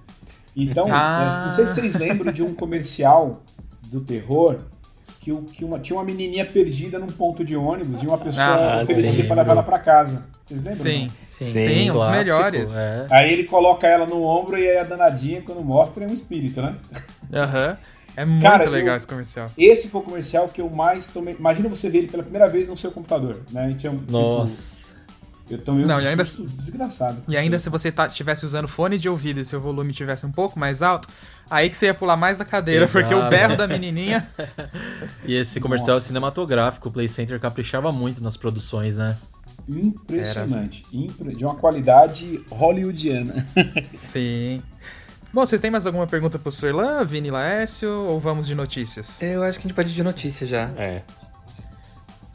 Então, 0.57 0.85
Ah. 0.91 1.43
é, 1.45 1.47
não 1.49 1.53
sei 1.55 1.67
se 1.67 1.75
vocês 1.75 1.95
lembram 1.95 2.33
de 2.33 2.43
um 2.43 2.55
comercial 2.55 3.41
do 3.91 4.01
terror 4.01 4.59
que, 5.21 5.33
o- 5.33 5.43
que 5.43 5.65
uma, 5.65 5.79
tinha 5.79 5.97
uma 5.99 6.05
menininha 6.05 6.45
perdida 6.47 6.99
num 6.99 7.07
ponto 7.07 7.45
de 7.45 7.57
ônibus 7.57 8.03
e 8.03 8.07
uma 8.07 8.19
pessoa 8.19 8.45
Ah, 8.47 8.83
oferecia 8.83 9.25
pra 9.25 9.37
levar 9.37 9.53
ela 9.53 9.63
pra 9.63 9.79
casa. 9.79 10.25
Vocês 10.47 10.63
lembram? 10.63 10.83
Sim. 10.83 11.09
Sim, 11.25 11.45
Sim, 11.53 11.91
um 11.91 11.95
dos 11.95 12.09
melhores. 12.09 12.75
é. 12.77 13.07
Aí 13.11 13.33
ele 13.33 13.45
coloca 13.45 13.87
ela 13.87 14.07
no 14.07 14.23
ombro 14.25 14.59
e 14.59 14.69
aí 14.69 14.79
a 14.79 14.83
danadinha, 14.83 15.41
quando 15.43 15.63
mostra, 15.63 16.05
é 16.05 16.09
um 16.09 16.13
espírito, 16.13 16.61
né? 16.61 16.75
Aham. 17.33 17.77
É 18.21 18.25
muito 18.25 18.43
Cara, 18.43 18.69
legal 18.69 18.95
eu- 18.95 18.97
esse 18.97 19.07
comercial. 19.07 19.49
Esse 19.57 19.89
foi 19.89 20.01
o 20.01 20.05
comercial 20.05 20.49
que 20.49 20.61
eu 20.61 20.69
mais 20.69 21.07
tomei. 21.07 21.37
Imagina 21.39 21.69
você 21.69 21.89
ver 21.89 21.99
ele 21.99 22.09
pela 22.09 22.23
primeira 22.25 22.49
vez 22.49 22.69
no 22.69 22.77
seu 22.77 22.91
computador, 22.91 23.41
né? 23.53 23.71
Então, 23.71 23.97
tipo, 23.97 24.11
Nossa. 24.11 24.89
eu 25.49 25.59
tomei 25.59 25.85
um 25.85 25.87
Não, 25.87 26.01
e 26.01 26.07
ainda- 26.09 26.25
susto 26.25 26.45
desgraçado. 26.61 27.23
E 27.29 27.37
ainda 27.37 27.59
se 27.61 27.71
você 27.71 27.93
tá, 27.93 28.07
estivesse 28.09 28.45
usando 28.45 28.67
fone 28.67 28.99
de 28.99 29.09
ouvido 29.09 29.39
e 29.39 29.45
seu 29.45 29.61
volume 29.61 29.93
tivesse 29.93 30.27
um 30.27 30.33
pouco 30.33 30.59
mais 30.59 30.83
alto, 30.83 31.07
aí 31.49 31.71
que 31.71 31.77
você 31.77 31.87
ia 31.87 31.95
pular 31.95 32.17
mais 32.17 32.39
da 32.39 32.45
cadeira, 32.45 32.87
Exato. 32.87 32.99
porque 32.99 33.15
o 33.15 33.29
berro 33.31 33.57
da 33.57 33.69
menininha. 33.69 34.29
E 35.25 35.35
esse 35.37 35.61
comercial 35.61 36.01
cinematográfico, 36.01 36.89
o 36.89 36.93
Play 36.93 37.07
Center 37.07 37.39
caprichava 37.39 37.93
muito 37.93 38.21
nas 38.23 38.37
produções, 38.37 38.97
né? 38.97 39.17
Impressionante. 39.69 40.83
Impre- 40.93 41.35
De 41.35 41.45
uma 41.45 41.55
qualidade 41.55 42.41
hollywoodiana. 42.51 43.47
Sim. 43.97 44.63
Bom, 45.33 45.45
vocês 45.45 45.61
têm 45.61 45.71
mais 45.71 45.87
alguma 45.87 46.07
pergunta 46.07 46.39
pro 46.39 46.51
Surlan, 46.51 47.05
Vini 47.05 47.31
Laércio, 47.31 47.91
ou 47.91 48.19
vamos 48.19 48.47
de 48.47 48.55
notícias? 48.55 49.21
Eu 49.21 49.43
acho 49.43 49.59
que 49.59 49.67
a 49.67 49.69
gente 49.69 49.75
pode 49.75 49.91
ir 49.91 49.95
de 49.95 50.03
notícia 50.03 50.47
já. 50.47 50.71
É. 50.77 51.03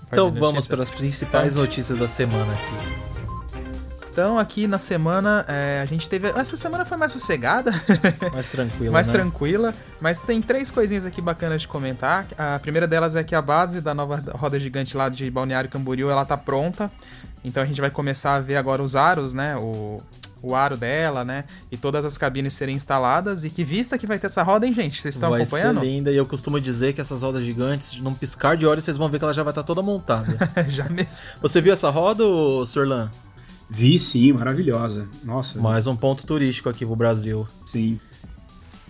Então 0.07 0.31
vamos 0.31 0.55
notícia? 0.67 0.75
para 0.75 0.83
as 0.83 0.91
principais 0.91 1.53
Tá. 1.55 1.59
notícias 1.59 1.97
da 1.97 2.07
semana 2.07 2.51
aqui. 2.53 3.03
Então, 4.11 4.37
aqui 4.37 4.67
na 4.67 4.77
semana, 4.77 5.43
é, 5.47 5.81
a 5.81 5.85
gente 5.85 6.07
teve. 6.07 6.27
Essa 6.29 6.55
semana 6.55 6.85
foi 6.85 6.95
mais 6.97 7.11
sossegada, 7.11 7.71
Mais 8.31 8.47
tranquila, 8.47 8.91
mais 8.91 9.07
né? 9.07 9.13
tranquila, 9.13 9.73
mas 9.99 10.21
tem 10.21 10.39
três 10.39 10.69
coisinhas 10.69 11.03
aqui 11.03 11.19
bacanas 11.19 11.63
de 11.63 11.67
comentar. 11.67 12.27
A 12.37 12.59
primeira 12.59 12.87
delas 12.87 13.15
é 13.15 13.23
que 13.23 13.33
a 13.33 13.41
base 13.41 13.81
da 13.81 13.91
nova 13.95 14.23
roda 14.35 14.59
gigante 14.59 14.95
lá 14.95 15.09
de 15.09 15.31
Balneário 15.31 15.67
Camboriú, 15.67 16.11
ela 16.11 16.23
tá 16.25 16.37
pronta. 16.37 16.91
Então 17.43 17.63
a 17.63 17.65
gente 17.65 17.81
vai 17.81 17.89
começar 17.89 18.35
a 18.35 18.39
ver 18.39 18.55
agora 18.55 18.83
os 18.83 18.95
aros, 18.95 19.33
né? 19.33 19.55
O, 19.57 19.99
o 20.43 20.53
aro 20.53 20.75
dela, 20.75 21.23
né? 21.23 21.45
E 21.71 21.77
todas 21.77 22.03
as 22.03 22.17
cabines 22.17 22.53
serem 22.53 22.75
instaladas. 22.75 23.45
E 23.45 23.49
que 23.49 23.63
vista 23.63 23.97
que 23.97 24.05
vai 24.05 24.19
ter 24.19 24.27
essa 24.27 24.43
roda, 24.43 24.67
hein, 24.67 24.73
gente? 24.73 25.01
Vocês 25.01 25.15
estão 25.15 25.29
vai 25.29 25.41
acompanhando? 25.41 25.79
ser 25.79 25.85
linda 25.85 26.11
e 26.11 26.17
eu 26.17 26.25
costumo 26.25 26.59
dizer 26.59 26.91
que 26.93 26.99
essas 26.99 27.23
rodas 27.23 27.43
gigantes, 27.43 27.97
num 27.99 28.13
piscar 28.13 28.57
de 28.57 28.65
olhos, 28.67 28.83
vocês 28.83 28.97
vão 28.97 29.09
ver 29.09 29.19
que 29.19 29.23
ela 29.23 29.33
já 29.33 29.41
vai 29.41 29.51
estar 29.51 29.63
toda 29.63 29.81
montada. 29.81 30.37
Já 30.67 30.89
mesmo. 30.89 31.25
Você 31.41 31.61
viu 31.61 31.71
essa 31.71 31.89
roda, 31.89 32.25
ô, 32.25 32.65
Sorlan? 32.65 33.09
Vi 33.69 33.97
sim, 33.97 34.33
maravilhosa. 34.33 35.07
Nossa, 35.23 35.59
Mais 35.61 35.87
um 35.87 35.95
ponto 35.95 36.25
turístico 36.27 36.67
aqui 36.69 36.85
pro 36.85 36.95
Brasil. 36.95 37.47
sim. 37.65 37.99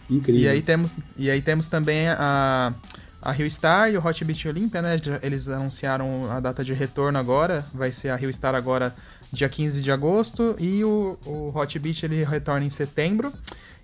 Incrível. 0.10 0.42
E 0.42 0.48
aí 0.50 0.62
temos, 0.62 0.94
e 1.18 1.32
aí 1.32 1.42
temos 1.42 1.68
também 1.70 2.10
a, 2.10 2.74
a 3.22 3.32
Rio 3.32 3.50
Star 3.50 3.90
e 3.90 3.98
o 3.98 4.06
Hot 4.06 4.24
Beach 4.26 4.48
Olympia, 4.48 4.82
né? 4.82 4.98
Eles 5.22 5.48
anunciaram 5.48 6.30
a 6.30 6.40
data 6.42 6.64
de 6.64 6.74
retorno 6.74 7.18
agora. 7.18 7.66
Vai 7.74 7.92
ser 7.92 8.10
a 8.10 8.16
Rio 8.16 8.32
Star 8.32 8.54
agora 8.54 8.94
dia 9.34 9.50
15 9.50 9.82
de 9.82 9.92
agosto 9.92 10.56
e 10.60 10.84
o, 10.84 11.18
o 11.26 11.52
Hot 11.58 11.78
Beach 11.80 12.06
ele 12.06 12.24
retorna 12.24 12.66
em 12.66 12.70
setembro. 12.70 13.34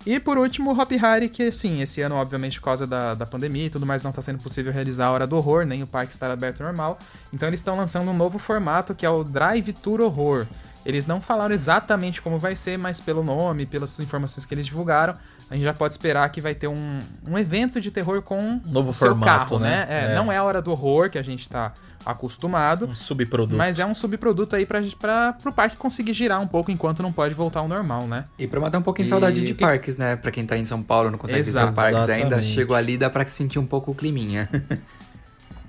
E 0.06 0.18
por 0.18 0.38
último, 0.38 0.72
o 0.72 0.80
Hop 0.80 0.90
Hari, 0.92 1.28
que 1.28 1.52
sim, 1.52 1.82
esse 1.82 2.00
ano, 2.00 2.14
obviamente, 2.14 2.58
por 2.58 2.64
causa 2.64 2.86
da, 2.86 3.14
da 3.14 3.26
pandemia 3.26 3.66
e 3.66 3.70
tudo 3.70 3.84
mais, 3.84 4.02
não 4.02 4.10
está 4.10 4.22
sendo 4.22 4.42
possível 4.42 4.72
realizar 4.72 5.06
a 5.06 5.10
Hora 5.10 5.26
do 5.26 5.36
Horror, 5.36 5.66
nem 5.66 5.82
o 5.82 5.86
parque 5.86 6.12
estar 6.12 6.30
aberto 6.30 6.62
normal. 6.62 6.98
Então 7.32 7.48
eles 7.48 7.60
estão 7.60 7.76
lançando 7.76 8.10
um 8.10 8.16
novo 8.16 8.38
formato 8.38 8.94
que 8.94 9.04
é 9.04 9.10
o 9.10 9.22
Drive 9.22 9.72
Tour 9.74 10.00
Horror. 10.00 10.46
Eles 10.86 11.06
não 11.06 11.20
falaram 11.20 11.54
exatamente 11.54 12.22
como 12.22 12.38
vai 12.38 12.56
ser, 12.56 12.78
mas 12.78 13.00
pelo 13.00 13.22
nome, 13.22 13.66
pelas 13.66 13.98
informações 14.00 14.46
que 14.46 14.54
eles 14.54 14.64
divulgaram, 14.64 15.14
a 15.50 15.54
gente 15.54 15.64
já 15.64 15.74
pode 15.74 15.92
esperar 15.94 16.28
que 16.30 16.40
vai 16.40 16.54
ter 16.54 16.68
um, 16.68 17.00
um 17.26 17.36
evento 17.36 17.80
de 17.80 17.90
terror 17.90 18.22
com 18.22 18.60
Novo 18.64 18.90
o 18.90 18.94
seu 18.94 19.08
formato, 19.08 19.26
carro, 19.50 19.58
né? 19.58 19.86
É, 19.88 20.12
É. 20.12 20.14
Não 20.14 20.30
é 20.30 20.36
a 20.36 20.44
hora 20.44 20.62
do 20.62 20.70
horror 20.70 21.10
que 21.10 21.18
a 21.18 21.22
gente 21.22 21.48
tá 21.48 21.72
acostumado, 22.06 22.86
Um 22.86 22.94
subproduto. 22.94 23.56
mas 23.56 23.78
é 23.78 23.84
um 23.84 23.94
subproduto 23.94 24.56
aí 24.56 24.64
pra, 24.64 24.80
pra, 24.98 25.32
pro 25.34 25.52
parque 25.52 25.76
conseguir 25.76 26.14
girar 26.14 26.40
um 26.40 26.46
pouco 26.46 26.70
enquanto 26.70 27.02
não 27.02 27.12
pode 27.12 27.34
voltar 27.34 27.60
ao 27.60 27.68
normal, 27.68 28.06
né? 28.06 28.24
E 28.38 28.46
pra 28.46 28.58
matar 28.60 28.78
um 28.78 28.82
pouquinho 28.82 29.04
E- 29.06 29.08
saudade 29.10 29.44
de 29.44 29.52
parques, 29.54 29.96
né? 29.98 30.16
Pra 30.16 30.30
quem 30.30 30.46
tá 30.46 30.56
em 30.56 30.64
São 30.64 30.82
Paulo, 30.82 31.10
não 31.10 31.18
consegue 31.18 31.40
visitar 31.42 31.64
Exato. 31.64 31.74
parques 31.76 32.08
ainda, 32.08 32.26
Exatamente. 32.36 32.54
chegou 32.54 32.74
ali, 32.76 32.96
dá 32.96 33.10
pra 33.10 33.26
sentir 33.26 33.58
um 33.58 33.66
pouco 33.66 33.90
o 33.90 33.94
climinha. 33.94 34.48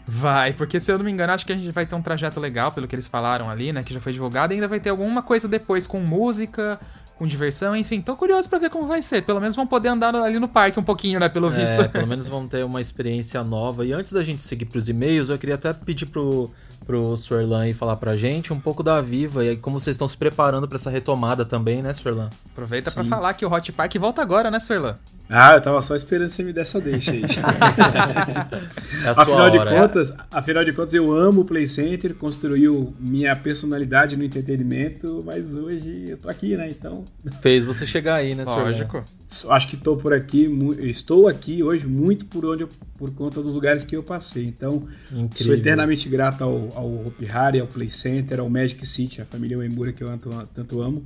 Vai, 0.07 0.51
porque 0.53 0.79
se 0.79 0.91
eu 0.91 0.97
não 0.97 1.05
me 1.05 1.11
engano, 1.11 1.31
acho 1.31 1.45
que 1.45 1.53
a 1.53 1.55
gente 1.55 1.71
vai 1.71 1.85
ter 1.85 1.95
um 1.95 2.01
trajeto 2.01 2.39
legal, 2.39 2.71
pelo 2.71 2.87
que 2.87 2.95
eles 2.95 3.07
falaram 3.07 3.49
ali, 3.49 3.71
né? 3.71 3.81
Que 3.83 3.93
já 3.93 3.99
foi 4.01 4.11
divulgado, 4.11 4.51
e 4.51 4.55
ainda 4.55 4.67
vai 4.67 4.79
ter 4.79 4.89
alguma 4.89 5.21
coisa 5.21 5.47
depois 5.47 5.87
com 5.87 5.99
música, 6.01 6.79
com 7.21 7.27
diversão, 7.27 7.75
enfim. 7.75 8.01
Tô 8.01 8.15
curioso 8.15 8.49
pra 8.49 8.57
ver 8.57 8.71
como 8.71 8.87
vai 8.87 8.99
ser. 9.03 9.21
Pelo 9.21 9.39
menos 9.39 9.55
vão 9.55 9.67
poder 9.67 9.89
andar 9.89 10.15
ali 10.15 10.39
no 10.39 10.47
parque 10.47 10.79
um 10.79 10.83
pouquinho, 10.83 11.19
né? 11.19 11.29
Pelo 11.29 11.51
visto. 11.51 11.79
É, 11.79 11.87
pelo 11.87 12.07
menos 12.07 12.27
vão 12.27 12.47
ter 12.47 12.65
uma 12.65 12.81
experiência 12.81 13.43
nova. 13.43 13.85
E 13.85 13.93
antes 13.93 14.11
da 14.11 14.23
gente 14.23 14.41
seguir 14.41 14.65
pros 14.65 14.89
e-mails, 14.89 15.29
eu 15.29 15.37
queria 15.37 15.53
até 15.53 15.71
pedir 15.71 16.07
pro, 16.07 16.49
pro 16.83 17.15
Suerlan 17.15 17.61
aí 17.61 17.73
falar 17.73 17.97
pra 17.97 18.17
gente 18.17 18.51
um 18.51 18.59
pouco 18.59 18.81
da 18.81 18.99
Viva 19.01 19.45
e 19.45 19.49
aí 19.49 19.55
como 19.55 19.79
vocês 19.79 19.93
estão 19.93 20.07
se 20.07 20.17
preparando 20.17 20.67
pra 20.67 20.77
essa 20.77 20.89
retomada 20.89 21.45
também, 21.45 21.83
né, 21.83 21.93
Suerlan? 21.93 22.31
Aproveita 22.51 22.89
pra 22.89 23.03
Sim. 23.03 23.09
falar 23.09 23.35
que 23.35 23.45
o 23.45 23.53
Hot 23.53 23.71
Park 23.71 23.95
volta 23.97 24.19
agora, 24.19 24.49
né, 24.49 24.59
Serlan? 24.59 24.97
Ah, 25.31 25.53
eu 25.55 25.61
tava 25.61 25.81
só 25.81 25.95
esperando 25.95 26.29
você 26.29 26.43
me 26.43 26.51
dar 26.51 26.61
essa 26.61 26.79
deixa 26.81 27.11
aí. 27.11 27.21
É 29.03 29.09
a 29.09 29.13
sua 29.15 29.23
afinal 29.23 29.49
de 29.49 29.57
hora. 29.57 29.71
contas, 29.71 30.13
afinal 30.29 30.63
de 30.63 30.71
contas, 30.73 30.93
eu 30.93 31.11
amo 31.15 31.41
o 31.41 31.45
Play 31.45 31.65
Center, 31.65 32.13
construiu 32.15 32.93
minha 32.99 33.35
personalidade 33.35 34.15
no 34.15 34.23
entretenimento, 34.23 35.23
mas 35.25 35.53
hoje 35.55 36.05
eu 36.09 36.17
tô 36.17 36.29
aqui, 36.29 36.55
né? 36.55 36.69
Então, 36.69 37.03
Fez 37.41 37.65
você 37.65 37.85
chegar 37.87 38.15
aí, 38.15 38.35
né? 38.35 38.43
Lógico. 38.45 39.03
acho 39.49 39.67
que 39.67 39.77
tô 39.77 39.97
por 39.97 40.13
aqui, 40.13 40.47
estou 40.81 41.27
aqui 41.27 41.63
hoje 41.63 41.87
muito 41.87 42.25
por 42.25 42.45
onde 42.45 42.63
eu- 42.63 42.69
por 42.97 43.09
conta 43.15 43.41
dos 43.41 43.53
lugares 43.55 43.83
que 43.83 43.95
eu 43.95 44.03
passei. 44.03 44.45
Então, 44.45 44.87
sou 45.09 45.19
Incrível. 45.19 45.55
eternamente 45.57 46.07
grato 46.07 46.43
ao, 46.43 46.69
ao 46.75 47.05
Hopi 47.07 47.27
Hari, 47.27 47.59
ao 47.59 47.67
Play 47.67 47.89
Center, 47.89 48.39
ao 48.39 48.49
Magic 48.49 48.85
City, 48.85 49.21
a 49.21 49.25
família 49.25 49.57
Uemura 49.57 49.91
que 49.91 50.03
eu 50.03 50.07
tanto, 50.09 50.29
tanto 50.53 50.81
amo. 50.81 51.03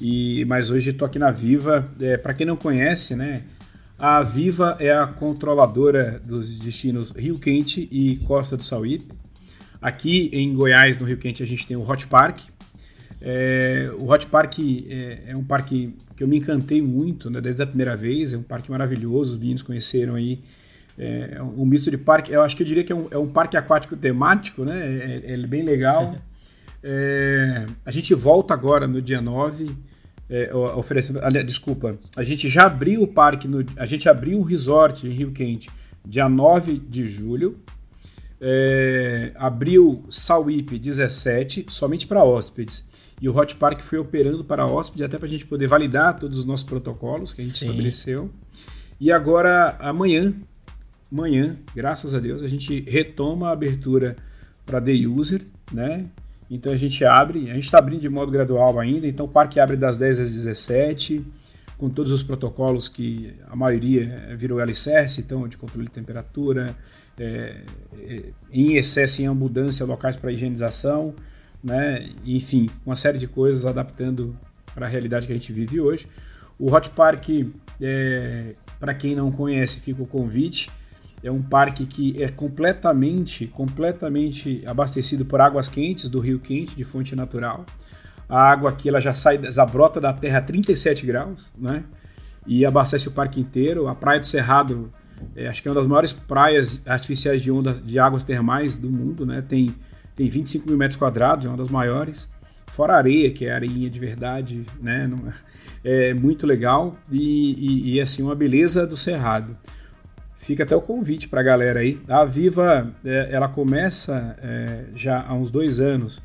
E, 0.00 0.44
mas 0.46 0.70
hoje 0.70 0.90
estou 0.90 1.06
aqui 1.06 1.18
na 1.18 1.30
Viva. 1.30 1.88
É, 2.00 2.16
Para 2.16 2.34
quem 2.34 2.46
não 2.46 2.56
conhece, 2.56 3.14
né? 3.14 3.42
A 3.98 4.22
Viva 4.22 4.76
é 4.80 4.92
a 4.92 5.06
controladora 5.06 6.22
dos 6.24 6.58
destinos 6.58 7.10
Rio 7.10 7.38
Quente 7.38 7.86
e 7.92 8.16
Costa 8.18 8.56
do 8.56 8.64
Sauípe. 8.64 9.04
Aqui 9.80 10.30
em 10.32 10.54
Goiás, 10.54 10.98
no 10.98 11.06
Rio 11.06 11.18
Quente, 11.18 11.42
a 11.42 11.46
gente 11.46 11.66
tem 11.66 11.76
o 11.76 11.88
Hot 11.88 12.06
Park. 12.06 12.40
É, 13.20 13.90
o 13.98 14.10
Hot 14.10 14.26
Park 14.28 14.58
é, 14.58 15.24
é 15.26 15.36
um 15.36 15.44
parque 15.44 15.94
que 16.16 16.24
eu 16.24 16.28
me 16.28 16.38
encantei 16.38 16.80
muito 16.80 17.28
né, 17.28 17.42
desde 17.42 17.62
a 17.62 17.66
primeira 17.66 17.94
vez. 17.94 18.32
É 18.32 18.38
um 18.38 18.42
parque 18.42 18.70
maravilhoso. 18.70 19.32
Os 19.34 19.38
meninos 19.38 19.62
conheceram 19.62 20.14
aí. 20.14 20.38
É 20.98 21.42
um 21.42 21.64
misto 21.66 21.90
de 21.90 21.98
parque. 21.98 22.32
Eu 22.32 22.42
acho 22.42 22.56
que 22.56 22.62
eu 22.62 22.66
diria 22.66 22.84
que 22.84 22.92
é 22.92 22.96
um, 22.96 23.06
é 23.10 23.18
um 23.18 23.28
parque 23.28 23.56
aquático 23.56 23.96
temático, 23.96 24.64
né? 24.64 25.22
É, 25.24 25.34
é 25.34 25.36
bem 25.46 25.62
legal. 25.62 26.16
É, 26.82 27.66
a 27.84 27.90
gente 27.90 28.14
volta 28.14 28.54
agora 28.54 28.88
no 28.88 29.02
dia 29.02 29.20
9. 29.20 29.68
É, 30.30 30.54
oferecendo, 30.54 31.18
aliás, 31.24 31.44
desculpa, 31.44 31.98
a 32.16 32.22
gente 32.22 32.48
já 32.48 32.66
abriu 32.66 33.02
o 33.02 33.08
parque, 33.08 33.48
no, 33.48 33.64
a 33.76 33.84
gente 33.84 34.08
abriu 34.08 34.38
o 34.38 34.42
resort 34.42 35.04
em 35.04 35.10
Rio 35.10 35.32
Quente 35.32 35.68
dia 36.04 36.28
9 36.28 36.78
de 36.78 37.08
julho. 37.08 37.54
É, 38.40 39.32
abriu 39.34 40.02
Sauípe 40.08 40.78
17, 40.78 41.66
somente 41.68 42.06
para 42.06 42.24
hóspedes. 42.24 42.88
E 43.20 43.28
o 43.28 43.36
Hot 43.36 43.54
Park 43.56 43.80
foi 43.80 43.98
operando 43.98 44.42
para 44.42 44.64
hóspedes 44.64 45.04
até 45.04 45.18
para 45.18 45.26
a 45.26 45.30
gente 45.30 45.44
poder 45.44 45.66
validar 45.66 46.18
todos 46.18 46.38
os 46.38 46.44
nossos 46.46 46.64
protocolos 46.64 47.34
que 47.34 47.42
a 47.42 47.44
gente 47.44 47.58
Sim. 47.58 47.66
estabeleceu. 47.66 48.30
E 48.98 49.12
agora, 49.12 49.76
amanhã, 49.78 50.34
amanhã, 51.12 51.56
graças 51.74 52.14
a 52.14 52.18
Deus, 52.18 52.42
a 52.42 52.48
gente 52.48 52.80
retoma 52.80 53.48
a 53.48 53.52
abertura 53.52 54.16
para 54.64 54.80
day 54.80 55.06
user, 55.06 55.42
né? 55.70 56.04
Então 56.50 56.72
a 56.72 56.76
gente 56.76 57.04
abre, 57.04 57.50
a 57.50 57.54
gente 57.54 57.64
está 57.64 57.78
abrindo 57.78 58.00
de 58.00 58.08
modo 58.08 58.32
gradual 58.32 58.80
ainda, 58.80 59.06
então 59.06 59.26
o 59.26 59.28
parque 59.28 59.60
abre 59.60 59.76
das 59.76 59.98
10 59.98 60.18
às 60.18 60.32
17, 60.32 61.24
com 61.78 61.88
todos 61.88 62.10
os 62.10 62.22
protocolos 62.22 62.88
que 62.88 63.34
a 63.48 63.54
maioria 63.54 64.26
eh, 64.28 64.36
virou 64.36 64.58
alicerce, 64.58 65.20
então 65.20 65.46
de 65.46 65.56
controle 65.56 65.86
de 65.86 65.92
temperatura, 65.92 66.76
é, 67.18 67.62
em 68.50 68.76
excesso, 68.76 69.22
em 69.22 69.26
abundância, 69.26 69.84
locais 69.86 70.16
para 70.16 70.32
higienização, 70.32 71.14
né? 71.62 72.08
enfim, 72.24 72.68
uma 72.84 72.96
série 72.96 73.18
de 73.18 73.26
coisas 73.26 73.66
adaptando 73.66 74.36
para 74.74 74.86
a 74.86 74.88
realidade 74.88 75.26
que 75.26 75.32
a 75.32 75.36
gente 75.36 75.52
vive 75.52 75.80
hoje. 75.80 76.06
O 76.58 76.74
Hot 76.74 76.90
Park, 76.90 77.28
é, 77.80 78.52
para 78.78 78.94
quem 78.94 79.14
não 79.14 79.30
conhece, 79.30 79.80
fica 79.80 80.02
o 80.02 80.06
convite. 80.06 80.70
É 81.22 81.30
um 81.30 81.42
parque 81.42 81.84
que 81.84 82.22
é 82.22 82.28
completamente, 82.28 83.46
completamente 83.46 84.62
abastecido 84.66 85.24
por 85.24 85.40
águas 85.40 85.68
quentes 85.68 86.08
do 86.08 86.18
Rio 86.18 86.38
Quente, 86.38 86.74
de 86.74 86.84
fonte 86.84 87.14
natural. 87.14 87.64
A 88.28 88.50
água 88.50 88.70
aqui 88.70 88.88
ela 88.88 89.00
já 89.00 89.12
sai, 89.12 89.40
já 89.50 89.66
brota 89.66 90.00
da 90.00 90.12
terra 90.12 90.38
a 90.38 90.42
37 90.42 91.04
graus, 91.04 91.52
né? 91.58 91.84
E 92.46 92.64
abastece 92.64 93.08
o 93.08 93.10
parque 93.10 93.40
inteiro. 93.40 93.88
A 93.88 93.94
Praia 93.94 94.20
do 94.20 94.26
Cerrado, 94.26 94.88
é, 95.36 95.48
acho 95.48 95.60
que 95.60 95.68
é 95.68 95.70
uma 95.70 95.74
das 95.74 95.86
maiores 95.86 96.12
praias 96.12 96.80
artificiais 96.86 97.42
de 97.42 97.50
onda 97.50 97.74
de 97.74 97.98
águas 97.98 98.24
termais 98.24 98.76
do 98.76 98.88
mundo, 98.88 99.26
né? 99.26 99.42
Tem, 99.46 99.74
tem 100.16 100.28
25 100.28 100.68
mil 100.68 100.78
metros 100.78 100.96
quadrados, 100.96 101.44
é 101.44 101.48
uma 101.48 101.58
das 101.58 101.68
maiores. 101.68 102.30
Fora 102.72 102.94
a 102.94 102.96
areia, 102.96 103.30
que 103.30 103.44
é 103.44 103.52
areinha 103.52 103.90
de 103.90 103.98
verdade, 103.98 104.64
né? 104.80 105.06
Não 105.06 105.28
é, 105.84 106.10
é 106.10 106.14
muito 106.14 106.46
legal 106.46 106.96
e, 107.10 107.52
e, 107.52 107.94
e, 107.94 108.00
assim, 108.00 108.22
uma 108.22 108.34
beleza 108.34 108.86
do 108.86 108.96
Cerrado. 108.96 109.52
Fica 110.40 110.64
até 110.64 110.74
o 110.74 110.80
convite 110.80 111.28
para 111.28 111.40
a 111.40 111.44
galera 111.44 111.80
aí. 111.80 112.00
A 112.08 112.24
Viva, 112.24 112.90
é, 113.04 113.28
ela 113.30 113.46
começa 113.46 114.36
é, 114.42 114.84
já 114.96 115.22
há 115.22 115.34
uns 115.34 115.50
dois 115.50 115.80
anos 115.80 116.20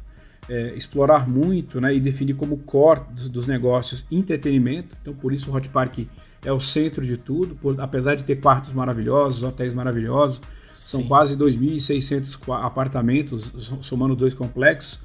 é, 0.49 0.74
explorar 0.74 1.28
muito 1.28 1.82
né, 1.82 1.93
e 1.93 1.99
definir 1.99 2.34
como 2.34 2.57
core 2.59 3.01
dos, 3.11 3.28
dos, 3.28 3.45
negócios 3.45 4.05
entretenimento. 4.09 4.95
Então, 5.01 5.13
por 5.13 5.34
isso 5.34 5.51
o 5.51 5.55
Hot 5.55 5.68
Park 5.68 5.99
é 6.45 6.51
o 6.51 6.61
centro 6.61 7.05
de 7.05 7.18
tudo. 7.18 7.55
Por, 7.55 7.80
apesar 7.82 8.16
de 8.16 8.24
ter 8.24 8.38
quartos 8.38 8.72
maravilhosos, 8.72 9.43
hotéis 9.43 9.74
maravilhosos, 9.74 10.38
Sim. 10.74 10.99
são 10.99 11.03
quase 11.03 11.36
2.600 11.36 12.39
apartamentos, 12.63 13.51
somando 13.82 14.16
dois 14.16 14.34
complexos. 14.34 14.97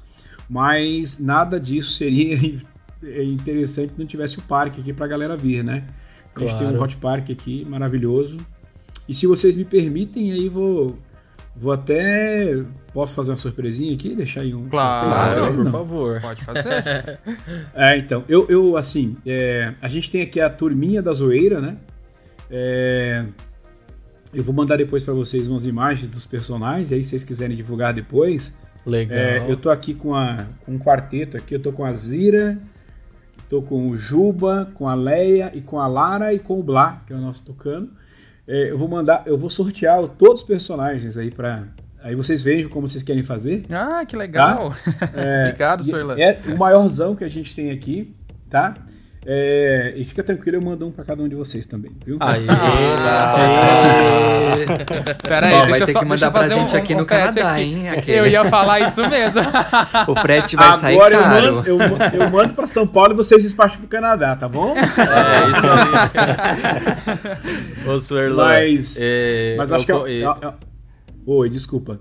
Mas 0.49 1.19
nada 1.19 1.59
disso 1.59 1.91
seria 1.91 2.37
interessante 3.03 3.91
se 3.91 3.99
não 3.99 4.05
tivesse 4.05 4.39
o 4.39 4.41
parque 4.43 4.79
aqui 4.79 4.93
para 4.93 5.05
a 5.05 5.09
galera 5.09 5.35
vir, 5.35 5.65
né? 5.65 5.85
Claro. 6.33 6.47
A 6.47 6.57
gente 6.57 6.69
tem 6.69 6.77
um 6.77 6.81
Hot 6.81 6.95
Park 6.95 7.29
aqui 7.29 7.65
maravilhoso. 7.67 8.37
E 9.07 9.13
se 9.13 9.27
vocês 9.27 9.55
me 9.55 9.65
permitem, 9.65 10.31
aí 10.31 10.47
vou 10.47 10.95
Vou 11.55 11.73
até. 11.73 12.63
Posso 12.93 13.13
fazer 13.13 13.31
uma 13.31 13.37
surpresinha 13.37 13.93
aqui? 13.93 14.15
Deixar 14.15 14.41
aí 14.41 14.53
um. 14.53 14.69
Claro, 14.69 15.09
Claro, 15.39 15.55
por 15.55 15.63
Não. 15.65 15.71
favor. 15.71 16.21
Pode 16.21 16.43
fazer. 16.43 17.19
É, 17.75 17.97
então, 17.97 18.23
eu, 18.27 18.47
eu 18.49 18.77
assim, 18.77 19.13
é, 19.25 19.73
a 19.81 19.87
gente 19.87 20.09
tem 20.09 20.21
aqui 20.21 20.39
a 20.39 20.49
turminha 20.49 21.01
da 21.01 21.11
zoeira, 21.11 21.59
né? 21.59 21.77
É, 22.49 23.25
eu 24.33 24.43
vou 24.43 24.53
mandar 24.53 24.77
depois 24.77 25.03
para 25.03 25.13
vocês 25.13 25.47
umas 25.47 25.65
imagens 25.65 26.09
dos 26.09 26.25
personagens, 26.25 26.91
aí 26.91 27.03
se 27.03 27.11
vocês 27.11 27.23
quiserem 27.23 27.55
divulgar 27.55 27.93
depois. 27.93 28.57
Legal. 28.85 29.17
É, 29.17 29.51
eu 29.51 29.57
tô 29.57 29.69
aqui 29.69 29.93
com, 29.93 30.15
a, 30.15 30.47
com 30.65 30.73
um 30.73 30.79
quarteto 30.79 31.37
aqui, 31.37 31.55
eu 31.55 31.59
tô 31.59 31.71
com 31.71 31.85
a 31.85 31.93
Zira, 31.93 32.57
tô 33.49 33.61
com 33.61 33.87
o 33.87 33.97
Juba, 33.97 34.71
com 34.73 34.87
a 34.87 34.95
Leia 34.95 35.51
e 35.53 35.61
com 35.61 35.79
a 35.79 35.87
Lara 35.87 36.33
e 36.33 36.39
com 36.39 36.59
o 36.59 36.63
Blá, 36.63 37.03
que 37.05 37.13
é 37.13 37.15
o 37.15 37.21
nosso 37.21 37.43
tocando. 37.43 37.89
É, 38.51 38.69
eu 38.69 38.77
vou 38.77 38.89
mandar, 38.89 39.23
eu 39.25 39.37
vou 39.37 39.49
sortear 39.49 40.05
todos 40.19 40.41
os 40.41 40.47
personagens 40.47 41.15
aí 41.17 41.31
para 41.31 41.63
Aí 42.03 42.15
vocês 42.15 42.43
vejam 42.43 42.67
como 42.69 42.85
vocês 42.85 43.01
querem 43.03 43.23
fazer. 43.23 43.63
Ah, 43.71 44.03
que 44.05 44.15
legal. 44.17 44.73
É, 45.15 45.45
Obrigado, 45.45 45.85
Sorlan. 45.85 46.19
É 46.19 46.37
o 46.47 46.57
maiorzão 46.57 47.15
que 47.15 47.23
a 47.23 47.29
gente 47.29 47.55
tem 47.55 47.71
aqui, 47.71 48.13
tá? 48.49 48.73
É, 49.23 49.93
e 49.97 50.03
fica 50.03 50.23
tranquilo, 50.23 50.57
eu 50.57 50.61
mando 50.63 50.87
um 50.87 50.91
pra 50.91 51.05
cada 51.05 51.21
um 51.21 51.29
de 51.29 51.35
vocês 51.35 51.63
também, 51.67 51.91
viu? 52.03 52.17
Aí, 52.19 52.43
Aê. 52.49 54.65
Pera 55.27 55.47
aí, 55.47 55.53
Ó, 55.53 55.61
deixa 55.61 55.69
vai 55.71 55.81
eu 55.81 55.85
ter 55.85 55.93
só- 55.93 55.99
que 55.99 56.05
mandar 56.05 56.25
eu 56.27 56.31
pra 56.31 56.49
gente 56.49 56.75
um- 56.75 56.79
aqui 56.79 56.95
um 56.95 56.97
no 56.97 57.05
Canadá, 57.05 57.51
aqui. 57.53 57.61
hein? 57.61 57.89
Aquele. 57.89 58.17
Eu 58.19 58.25
ia 58.27 58.45
falar 58.49 58.79
isso 58.79 59.07
mesmo. 59.07 59.41
O 60.07 60.15
frete 60.15 60.55
vai 60.55 60.73
sair 60.73 60.95
Agora 60.95 61.13
eu 61.15 61.21
caro. 61.21 61.55
mando, 61.55 61.69
eu, 61.69 61.77
eu 62.21 62.29
mando 62.31 62.53
pra 62.53 62.65
São 62.65 62.87
Paulo 62.87 63.13
e 63.13 63.15
vocês 63.15 63.43
despacham 63.43 63.77
pro 63.77 63.87
Canadá, 63.87 64.35
tá 64.35 64.49
bom? 64.49 64.73
É 64.75 65.47
isso 65.49 65.67
aí. 67.85 67.95
Ô, 67.95 67.99
Suerlan. 67.99 68.43
Mas, 68.43 68.97
é, 68.99 69.55
mas 69.57 69.69
eu 69.69 69.75
acho 69.75 69.85
que. 69.85 69.91
É, 69.91 69.95
co- 69.99 70.07
é, 70.07 70.21
é- 70.21 70.47
é- 70.47 70.53
Oi, 71.27 71.49
desculpa. 71.49 71.99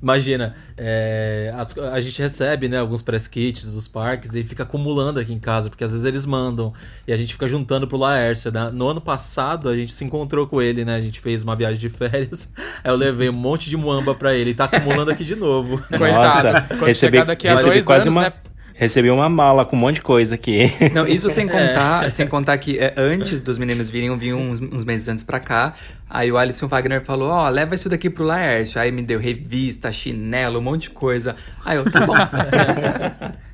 Imagina, 0.00 0.54
é, 0.76 1.52
as- 1.56 1.76
a 1.76 2.00
gente 2.00 2.22
recebe 2.22 2.68
né, 2.68 2.78
alguns 2.78 3.02
press 3.02 3.26
kits 3.26 3.66
dos 3.66 3.88
parques 3.88 4.32
e 4.34 4.44
fica 4.44 4.62
acumulando 4.62 5.18
aqui 5.18 5.32
em 5.32 5.38
casa, 5.40 5.68
porque 5.68 5.82
às 5.82 5.90
vezes 5.90 6.06
eles 6.06 6.24
mandam 6.24 6.72
e 7.06 7.12
a 7.12 7.16
gente 7.16 7.32
fica 7.32 7.48
juntando 7.48 7.88
pro 7.88 7.96
Laércio. 7.98 8.52
Né? 8.52 8.70
No 8.72 8.86
ano 8.88 9.00
passado 9.00 9.68
a 9.68 9.76
gente 9.76 9.90
se 9.92 10.04
encontrou 10.04 10.46
com 10.46 10.62
ele, 10.62 10.84
né? 10.84 10.94
A 10.94 11.00
gente 11.00 11.18
fez 11.20 11.42
uma 11.42 11.56
viagem 11.56 11.78
de 11.78 11.88
férias, 11.90 12.48
aí 12.84 12.90
eu 12.92 12.96
levei 12.96 13.28
um 13.28 13.32
monte 13.32 13.68
de 13.68 13.76
muamba 13.76 14.14
pra 14.14 14.34
ele 14.34 14.50
e 14.50 14.54
tá 14.54 14.64
acumulando 14.66 15.10
aqui 15.10 15.24
de 15.24 15.34
novo. 15.34 15.82
Nossa, 15.90 16.62
Quando 16.68 16.84
recebi, 16.86 17.16
chegar 17.18 17.24
daqui 17.24 17.48
a 17.48 17.52
recebi 17.52 17.70
dois 17.70 17.84
quase 17.84 18.02
anos, 18.08 18.14
uma. 18.16 18.22
né? 18.22 18.32
Recebi 18.78 19.10
uma 19.10 19.28
mala 19.28 19.64
com 19.66 19.74
um 19.74 19.78
monte 19.80 19.96
de 19.96 20.02
coisa 20.02 20.36
aqui. 20.36 20.72
Não, 20.94 21.04
isso 21.04 21.28
sem 21.28 21.48
contar, 21.48 22.12
sem 22.12 22.28
contar 22.28 22.56
que 22.58 22.78
é, 22.78 22.94
antes 22.96 23.42
dos 23.42 23.58
meninos 23.58 23.90
virem, 23.90 24.16
vinham 24.16 24.38
uns, 24.38 24.60
uns 24.60 24.84
meses 24.84 25.08
antes 25.08 25.24
pra 25.24 25.40
cá. 25.40 25.74
Aí 26.08 26.30
o 26.30 26.38
Alisson 26.38 26.68
Wagner 26.68 27.04
falou: 27.04 27.28
Ó, 27.28 27.48
leva 27.48 27.74
isso 27.74 27.88
daqui 27.88 28.08
pro 28.08 28.22
Laércio. 28.22 28.80
Aí 28.80 28.92
me 28.92 29.02
deu 29.02 29.18
revista, 29.18 29.90
chinelo, 29.90 30.60
um 30.60 30.62
monte 30.62 30.82
de 30.82 30.90
coisa. 30.90 31.34
Aí 31.64 31.76
eu, 31.76 31.90
tá 31.90 32.06
bom. 32.06 32.14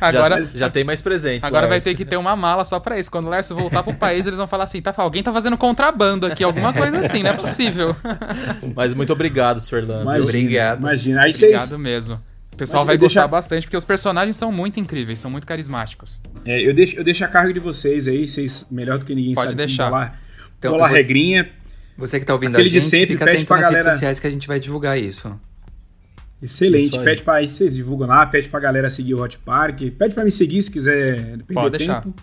Agora, 0.00 0.40
já, 0.40 0.58
já 0.58 0.70
tem 0.70 0.84
mais 0.84 1.02
presentes. 1.02 1.42
agora 1.42 1.66
vai 1.66 1.80
ter 1.80 1.94
que 1.94 2.04
ter 2.04 2.16
uma 2.16 2.36
mala 2.36 2.64
só 2.64 2.78
pra 2.78 2.98
isso. 2.98 3.10
Quando 3.10 3.26
o 3.26 3.30
Lércio 3.30 3.56
voltar 3.56 3.82
pro 3.82 3.92
país, 3.92 4.24
eles 4.24 4.38
vão 4.38 4.46
falar 4.46 4.64
assim: 4.64 4.80
tá, 4.80 4.94
alguém 4.96 5.22
tá 5.22 5.32
fazendo 5.32 5.58
contrabando 5.58 6.26
aqui, 6.26 6.44
alguma 6.44 6.72
coisa 6.72 7.00
assim, 7.00 7.22
não 7.22 7.30
é 7.30 7.34
possível. 7.34 7.96
Mas 8.74 8.94
muito 8.94 9.12
obrigado, 9.12 9.60
Suerlan. 9.60 10.02
Imagina? 10.02 10.24
Obrigado. 10.24 10.80
Imagina. 10.80 11.20
Aí 11.24 11.32
Obrigado 11.32 11.68
vocês. 11.68 11.80
mesmo. 11.80 12.20
O 12.58 12.64
pessoal 12.66 12.84
vai 12.84 12.96
gostar 12.98 13.20
deixa- 13.20 13.28
bastante, 13.28 13.62
porque 13.66 13.76
os 13.76 13.84
personagens 13.84 14.36
são 14.36 14.50
muito 14.50 14.80
incríveis, 14.80 15.20
são 15.20 15.30
muito 15.30 15.46
carismáticos. 15.46 16.20
É, 16.44 16.60
eu, 16.68 16.74
deixo, 16.74 16.96
eu 16.96 17.04
deixo 17.04 17.24
a 17.24 17.28
cargo 17.28 17.52
de 17.52 17.60
vocês 17.60 18.08
aí, 18.08 18.26
vocês 18.26 18.66
melhor 18.68 18.98
do 18.98 19.04
que 19.04 19.14
ninguém 19.14 19.34
Pode 19.34 19.50
sabe 19.50 19.56
deixar. 19.56 19.84
bolar, 19.90 20.20
Então, 20.58 20.72
bolar 20.72 20.90
você- 20.90 20.96
regrinha. 20.96 21.48
Você 21.96 22.18
que 22.18 22.26
tá 22.26 22.32
ouvindo 22.32 22.50
Aquele 22.56 22.68
a 22.68 22.72
de 22.72 22.80
gente, 22.80 22.90
sempre, 22.90 23.06
fica 23.14 23.24
pede 23.24 23.36
atento 23.38 23.52
nas 23.52 23.60
galera- 23.62 23.78
redes 23.84 23.92
sociais 23.94 24.18
que 24.20 24.26
a 24.26 24.30
gente 24.30 24.48
vai 24.48 24.58
divulgar 24.58 24.98
isso. 24.98 25.38
Excelente. 26.42 26.94
Isso. 26.94 27.04
Pede 27.04 27.22
pra 27.22 27.34
aí, 27.34 27.48
vocês 27.48 27.74
divulgam 27.74 28.06
lá, 28.08 28.24
pede 28.26 28.48
pra 28.48 28.60
galera 28.60 28.90
seguir 28.90 29.14
o 29.14 29.22
Hot 29.22 29.38
Park. 29.38 29.80
Pede 29.98 30.14
pra 30.14 30.24
me 30.24 30.30
seguir 30.32 30.62
se 30.62 30.70
quiser 30.70 31.14
perder 31.16 31.54
Pode 31.54 31.78
deixar. 31.78 32.02
tempo. 32.02 32.20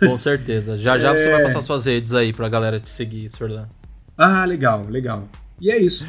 Com 0.00 0.16
certeza. 0.16 0.76
Já 0.78 0.98
já 0.98 1.12
você 1.16 1.28
É. 1.28 1.32
vai 1.32 1.42
passar 1.42 1.62
suas 1.62 1.84
redes 1.86 2.12
aí 2.14 2.32
pra 2.32 2.48
galera 2.48 2.78
te 2.80 2.88
seguir, 2.90 3.28
Suerlan. 3.28 3.68
Ah, 4.16 4.44
legal, 4.44 4.82
legal. 4.88 5.28
E 5.60 5.70
é 5.70 5.78
isso. 5.78 6.06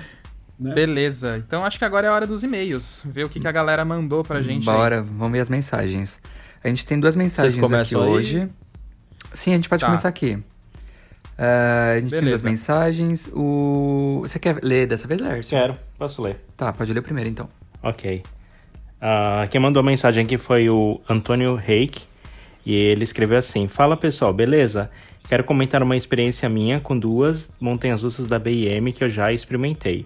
Né? 0.60 0.74
Beleza, 0.74 1.38
então 1.46 1.64
acho 1.66 1.78
que 1.78 1.86
agora 1.86 2.08
é 2.08 2.10
a 2.10 2.14
hora 2.14 2.28
dos 2.28 2.44
e-mails. 2.44 3.04
Ver 3.06 3.24
o 3.26 3.30
que, 3.30 3.40
que 3.40 3.48
a 3.48 3.52
galera 3.52 3.84
mandou 3.86 4.24
pra 4.24 4.42
gente. 4.42 4.70
aí. 4.70 4.76
Bora, 4.76 5.02
vamos 5.02 5.32
ver 5.34 5.40
as 5.42 5.50
mensagens. 5.50 6.22
A 6.64 6.68
gente 6.68 6.86
tem 6.86 7.00
duas 7.00 7.16
mensagens 7.16 7.54
aqui 7.54 7.62
começam 7.62 8.02
aí? 8.02 8.10
hoje. 8.10 8.50
Sim, 9.34 9.52
a 9.52 9.56
gente 9.56 9.68
pode 9.70 9.82
Tá. 9.82 9.88
começar 9.88 10.08
aqui. 10.10 10.38
Ah, 11.38 11.92
a 11.98 12.00
gente 12.00 12.12
tem 12.12 12.22
duas 12.22 12.42
Beleza. 12.42 12.50
mensagens. 12.50 13.30
O... 13.34 14.20
Você 14.24 14.40
quer 14.40 14.60
ler 14.64 14.88
dessa 14.88 15.08
vez, 15.08 15.20
Lércio? 15.20 15.58
Quero, 15.58 15.78
posso 15.98 16.22
ler. 16.22 16.38
Tá, 16.56 16.72
pode 16.72 16.94
ler 16.94 17.02
primeiro 17.02 17.30
então. 17.30 17.50
Ok. 17.84 18.24
Ah, 19.02 19.46
quem 19.50 19.60
mandou 19.60 19.82
a 19.82 19.84
mensagem 19.84 20.24
aqui 20.24 20.38
foi 20.38 20.70
o 20.70 21.00
Antônio 21.10 21.56
Reik. 21.56 22.04
E 22.66 22.74
ele 22.74 23.04
escreveu 23.04 23.38
assim: 23.38 23.68
Fala 23.68 23.96
pessoal, 23.98 24.34
beleza? 24.34 24.90
Quero 25.28 25.44
comentar 25.44 25.84
uma 25.84 25.98
experiência 25.98 26.48
minha 26.48 26.80
com 26.80 26.98
duas 26.98 27.52
montanhas 27.60 28.04
russas 28.04 28.26
da 28.28 28.40
BM 28.40 28.92
que 28.94 29.04
eu 29.04 29.10
já 29.10 29.32
experimentei. 29.34 30.06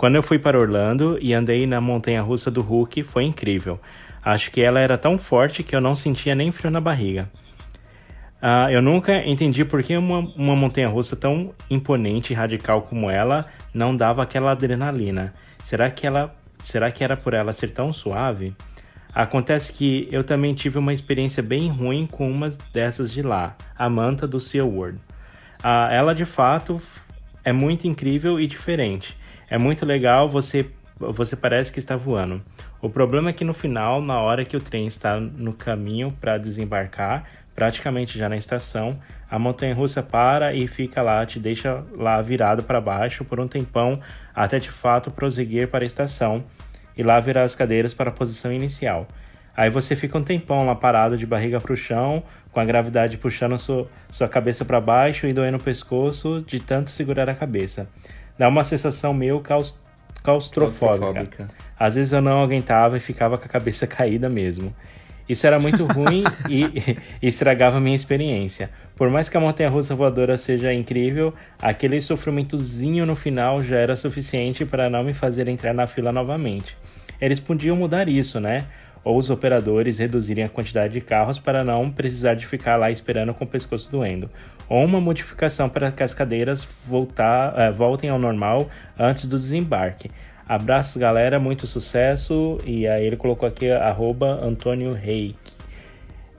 Quando 0.00 0.14
eu 0.14 0.22
fui 0.22 0.38
para 0.38 0.58
Orlando 0.58 1.18
e 1.20 1.34
andei 1.34 1.66
na 1.66 1.78
montanha 1.78 2.22
russa 2.22 2.50
do 2.50 2.62
Hulk, 2.62 3.02
foi 3.02 3.24
incrível. 3.24 3.78
Acho 4.24 4.50
que 4.50 4.62
ela 4.62 4.80
era 4.80 4.96
tão 4.96 5.18
forte 5.18 5.62
que 5.62 5.76
eu 5.76 5.80
não 5.82 5.94
sentia 5.94 6.34
nem 6.34 6.50
frio 6.50 6.70
na 6.70 6.80
barriga. 6.80 7.30
Ah, 8.40 8.72
eu 8.72 8.80
nunca 8.80 9.22
entendi 9.28 9.62
por 9.62 9.82
que 9.82 9.94
uma, 9.94 10.20
uma 10.20 10.56
montanha 10.56 10.88
russa 10.88 11.14
tão 11.16 11.52
imponente 11.68 12.32
e 12.32 12.34
radical 12.34 12.80
como 12.80 13.10
ela 13.10 13.44
não 13.74 13.94
dava 13.94 14.22
aquela 14.22 14.52
adrenalina. 14.52 15.34
Será 15.62 15.90
que 15.90 16.06
ela, 16.06 16.34
será 16.64 16.90
que 16.90 17.04
era 17.04 17.14
por 17.14 17.34
ela 17.34 17.52
ser 17.52 17.68
tão 17.68 17.92
suave? 17.92 18.56
Acontece 19.14 19.70
que 19.70 20.08
eu 20.10 20.24
também 20.24 20.54
tive 20.54 20.78
uma 20.78 20.94
experiência 20.94 21.42
bem 21.42 21.68
ruim 21.68 22.06
com 22.10 22.30
uma 22.30 22.50
dessas 22.72 23.12
de 23.12 23.20
lá, 23.20 23.54
a 23.76 23.86
Manta 23.90 24.26
do 24.26 24.40
Sea 24.40 24.64
World. 24.64 24.98
Ah, 25.62 25.90
ela 25.92 26.14
de 26.14 26.24
fato 26.24 26.80
é 27.44 27.52
muito 27.52 27.86
incrível 27.86 28.40
e 28.40 28.46
diferente. 28.46 29.19
É 29.50 29.58
muito 29.58 29.84
legal, 29.84 30.28
você 30.28 30.64
você 31.00 31.34
parece 31.34 31.72
que 31.72 31.78
está 31.78 31.96
voando. 31.96 32.42
O 32.80 32.90
problema 32.90 33.30
é 33.30 33.32
que 33.32 33.42
no 33.42 33.54
final, 33.54 34.02
na 34.02 34.20
hora 34.20 34.44
que 34.44 34.54
o 34.54 34.60
trem 34.60 34.86
está 34.86 35.18
no 35.18 35.54
caminho 35.54 36.10
para 36.12 36.36
desembarcar, 36.36 37.24
praticamente 37.54 38.18
já 38.18 38.28
na 38.28 38.36
estação, 38.36 38.94
a 39.30 39.38
montanha 39.38 39.74
russa 39.74 40.02
para 40.02 40.52
e 40.52 40.66
fica 40.66 41.00
lá, 41.00 41.24
te 41.24 41.38
deixa 41.38 41.82
lá 41.96 42.20
virado 42.20 42.62
para 42.62 42.80
baixo 42.80 43.24
por 43.24 43.40
um 43.40 43.46
tempão 43.46 43.98
até 44.34 44.58
de 44.58 44.70
fato 44.70 45.10
prosseguir 45.10 45.68
para 45.68 45.84
a 45.84 45.86
estação 45.86 46.44
e 46.96 47.02
lá 47.02 47.18
virar 47.18 47.44
as 47.44 47.54
cadeiras 47.54 47.94
para 47.94 48.10
a 48.10 48.12
posição 48.12 48.52
inicial. 48.52 49.06
Aí 49.56 49.68
você 49.68 49.96
fica 49.96 50.16
um 50.16 50.22
tempão 50.22 50.66
lá 50.66 50.74
parado 50.74 51.16
de 51.16 51.26
barriga 51.26 51.60
para 51.60 51.72
o 51.72 51.76
chão, 51.76 52.22
com 52.52 52.60
a 52.60 52.64
gravidade 52.64 53.18
puxando 53.18 53.58
sua, 53.58 53.88
sua 54.10 54.28
cabeça 54.28 54.64
para 54.64 54.80
baixo 54.80 55.26
e 55.26 55.32
doendo 55.32 55.56
o 55.56 55.60
pescoço 55.60 56.44
de 56.46 56.60
tanto 56.60 56.90
segurar 56.90 57.28
a 57.28 57.34
cabeça. 57.34 57.88
Dá 58.40 58.48
uma 58.48 58.64
sensação 58.64 59.12
meio 59.12 59.38
caus, 59.40 59.78
claustrofóbica. 60.22 61.12
Claustrofóbica. 61.12 61.48
Às 61.78 61.96
vezes 61.96 62.10
eu 62.14 62.22
não 62.22 62.42
aguentava 62.42 62.96
e 62.96 63.00
ficava 63.00 63.36
com 63.36 63.44
a 63.44 63.48
cabeça 63.48 63.84
caída 63.86 64.30
mesmo. 64.30 64.74
Isso 65.28 65.46
era 65.46 65.60
muito 65.60 65.84
ruim 65.84 66.24
e, 66.48 66.64
e 67.20 67.26
estragava 67.26 67.78
minha 67.78 67.94
experiência. 67.94 68.70
Por 68.96 69.10
mais 69.10 69.28
que 69.28 69.36
a 69.36 69.40
montanha 69.40 69.68
russa 69.68 69.94
voadora 69.94 70.38
seja 70.38 70.72
incrível, 70.72 71.34
aquele 71.60 72.00
sofrimentozinho 72.00 73.04
no 73.04 73.14
final 73.14 73.62
já 73.62 73.76
era 73.76 73.94
suficiente 73.94 74.64
para 74.64 74.88
não 74.88 75.04
me 75.04 75.12
fazer 75.12 75.46
entrar 75.46 75.74
na 75.74 75.86
fila 75.86 76.10
novamente. 76.10 76.78
Eles 77.20 77.38
podiam 77.38 77.76
mudar 77.76 78.08
isso, 78.08 78.40
né? 78.40 78.64
Ou 79.04 79.18
os 79.18 79.28
operadores 79.28 79.98
reduzirem 79.98 80.44
a 80.44 80.48
quantidade 80.48 80.94
de 80.94 81.02
carros 81.02 81.38
para 81.38 81.62
não 81.62 81.90
precisar 81.90 82.32
de 82.32 82.46
ficar 82.46 82.76
lá 82.76 82.90
esperando 82.90 83.34
com 83.34 83.44
o 83.44 83.46
pescoço 83.46 83.90
doendo. 83.90 84.30
Ou 84.70 84.84
uma 84.84 85.00
modificação 85.00 85.68
para 85.68 85.90
que 85.90 86.00
as 86.00 86.14
cadeiras 86.14 86.66
voltar, 86.86 87.52
eh, 87.58 87.72
voltem 87.72 88.08
ao 88.08 88.20
normal 88.20 88.70
antes 88.96 89.26
do 89.26 89.36
desembarque. 89.36 90.08
Abraços, 90.48 90.96
galera, 90.96 91.40
muito 91.40 91.66
sucesso. 91.66 92.58
E 92.64 92.86
aí 92.86 93.04
ele 93.04 93.16
colocou 93.16 93.48
aqui 93.48 93.68
arroba 93.68 94.40
Antônio 94.44 94.92
Reik. 94.92 95.36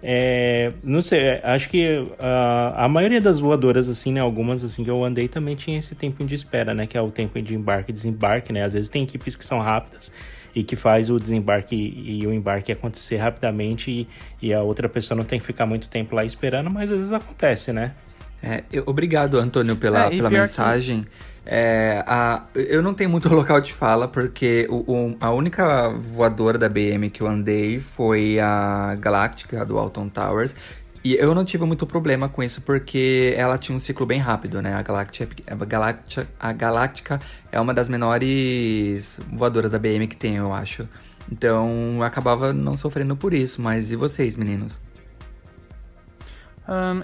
É, 0.03 0.71
não 0.83 1.01
sei, 1.01 1.39
acho 1.43 1.69
que 1.69 2.07
ah, 2.19 2.85
a 2.85 2.89
maioria 2.89 3.21
das 3.21 3.39
voadoras, 3.39 3.87
assim, 3.87 4.11
né, 4.11 4.19
algumas 4.19 4.63
assim 4.63 4.83
que 4.83 4.89
eu 4.89 5.03
andei 5.03 5.27
também 5.27 5.55
tinha 5.55 5.77
esse 5.77 5.93
tempo 5.93 6.23
de 6.25 6.33
espera, 6.33 6.73
né, 6.73 6.87
que 6.87 6.97
é 6.97 7.01
o 7.01 7.11
tempo 7.11 7.39
de 7.39 7.53
embarque 7.53 7.91
e 7.91 7.93
desembarque, 7.93 8.51
né, 8.51 8.63
às 8.63 8.73
vezes 8.73 8.89
tem 8.89 9.03
equipes 9.03 9.35
que 9.35 9.45
são 9.45 9.59
rápidas 9.59 10.11
e 10.55 10.63
que 10.63 10.75
faz 10.75 11.11
o 11.11 11.19
desembarque 11.19 11.75
e 11.75 12.25
o 12.25 12.33
embarque 12.33 12.71
acontecer 12.71 13.17
rapidamente 13.17 13.91
e, 13.91 14.07
e 14.41 14.53
a 14.53 14.63
outra 14.63 14.89
pessoa 14.89 15.15
não 15.15 15.23
tem 15.23 15.39
que 15.39 15.45
ficar 15.45 15.67
muito 15.67 15.87
tempo 15.87 16.15
lá 16.15 16.25
esperando, 16.25 16.71
mas 16.71 16.89
às 16.89 16.97
vezes 16.97 17.13
acontece, 17.13 17.71
né. 17.71 17.91
É, 18.43 18.63
eu- 18.71 18.83
obrigado, 18.85 19.37
Antônio, 19.39 19.75
pela, 19.75 20.05
É, 20.05 20.09
pela 20.09 20.29
mensagem. 20.29 21.05
É, 21.45 22.03
a- 22.07 22.43
eu 22.55 22.81
não 22.83 22.93
tenho 22.93 23.09
muito 23.09 23.27
local 23.33 23.59
de 23.61 23.73
fala, 23.73 24.07
porque 24.07 24.67
o- 24.69 24.83
o- 24.91 25.17
a 25.19 25.31
única 25.31 25.89
voadora 25.89 26.57
da 26.57 26.69
BM 26.69 27.09
que 27.09 27.21
eu 27.21 27.27
andei 27.27 27.79
foi 27.79 28.39
a 28.39 28.95
Galáctica, 28.99 29.65
do 29.65 29.77
Alton 29.77 30.07
Towers. 30.07 30.55
E 31.03 31.15
eu 31.15 31.33
não 31.33 31.43
tive 31.43 31.65
muito 31.65 31.87
problema 31.87 32.29
com 32.29 32.43
isso, 32.43 32.61
porque 32.61 33.33
ela 33.35 33.57
tinha 33.57 33.75
um 33.75 33.79
ciclo 33.79 34.05
bem 34.05 34.19
rápido, 34.19 34.61
né? 34.61 34.75
A 34.75 34.83
Galáctica, 34.83 35.27
a 35.47 35.65
Galáctica, 35.65 36.27
a 36.39 36.51
Galáctica 36.53 37.19
é 37.51 37.59
uma 37.59 37.73
das 37.73 37.89
menores 37.89 39.19
voadoras 39.33 39.71
da 39.71 39.79
BM 39.79 40.05
que 40.07 40.15
tem, 40.15 40.35
eu 40.35 40.53
acho. 40.53 40.87
Então, 41.31 41.93
eu 41.97 42.03
acabava 42.03 42.53
não 42.53 42.77
sofrendo 42.77 43.15
por 43.15 43.33
isso. 43.33 43.61
Mas 43.61 43.91
e 43.91 43.95
vocês, 43.95 44.35
meninos? 44.35 44.79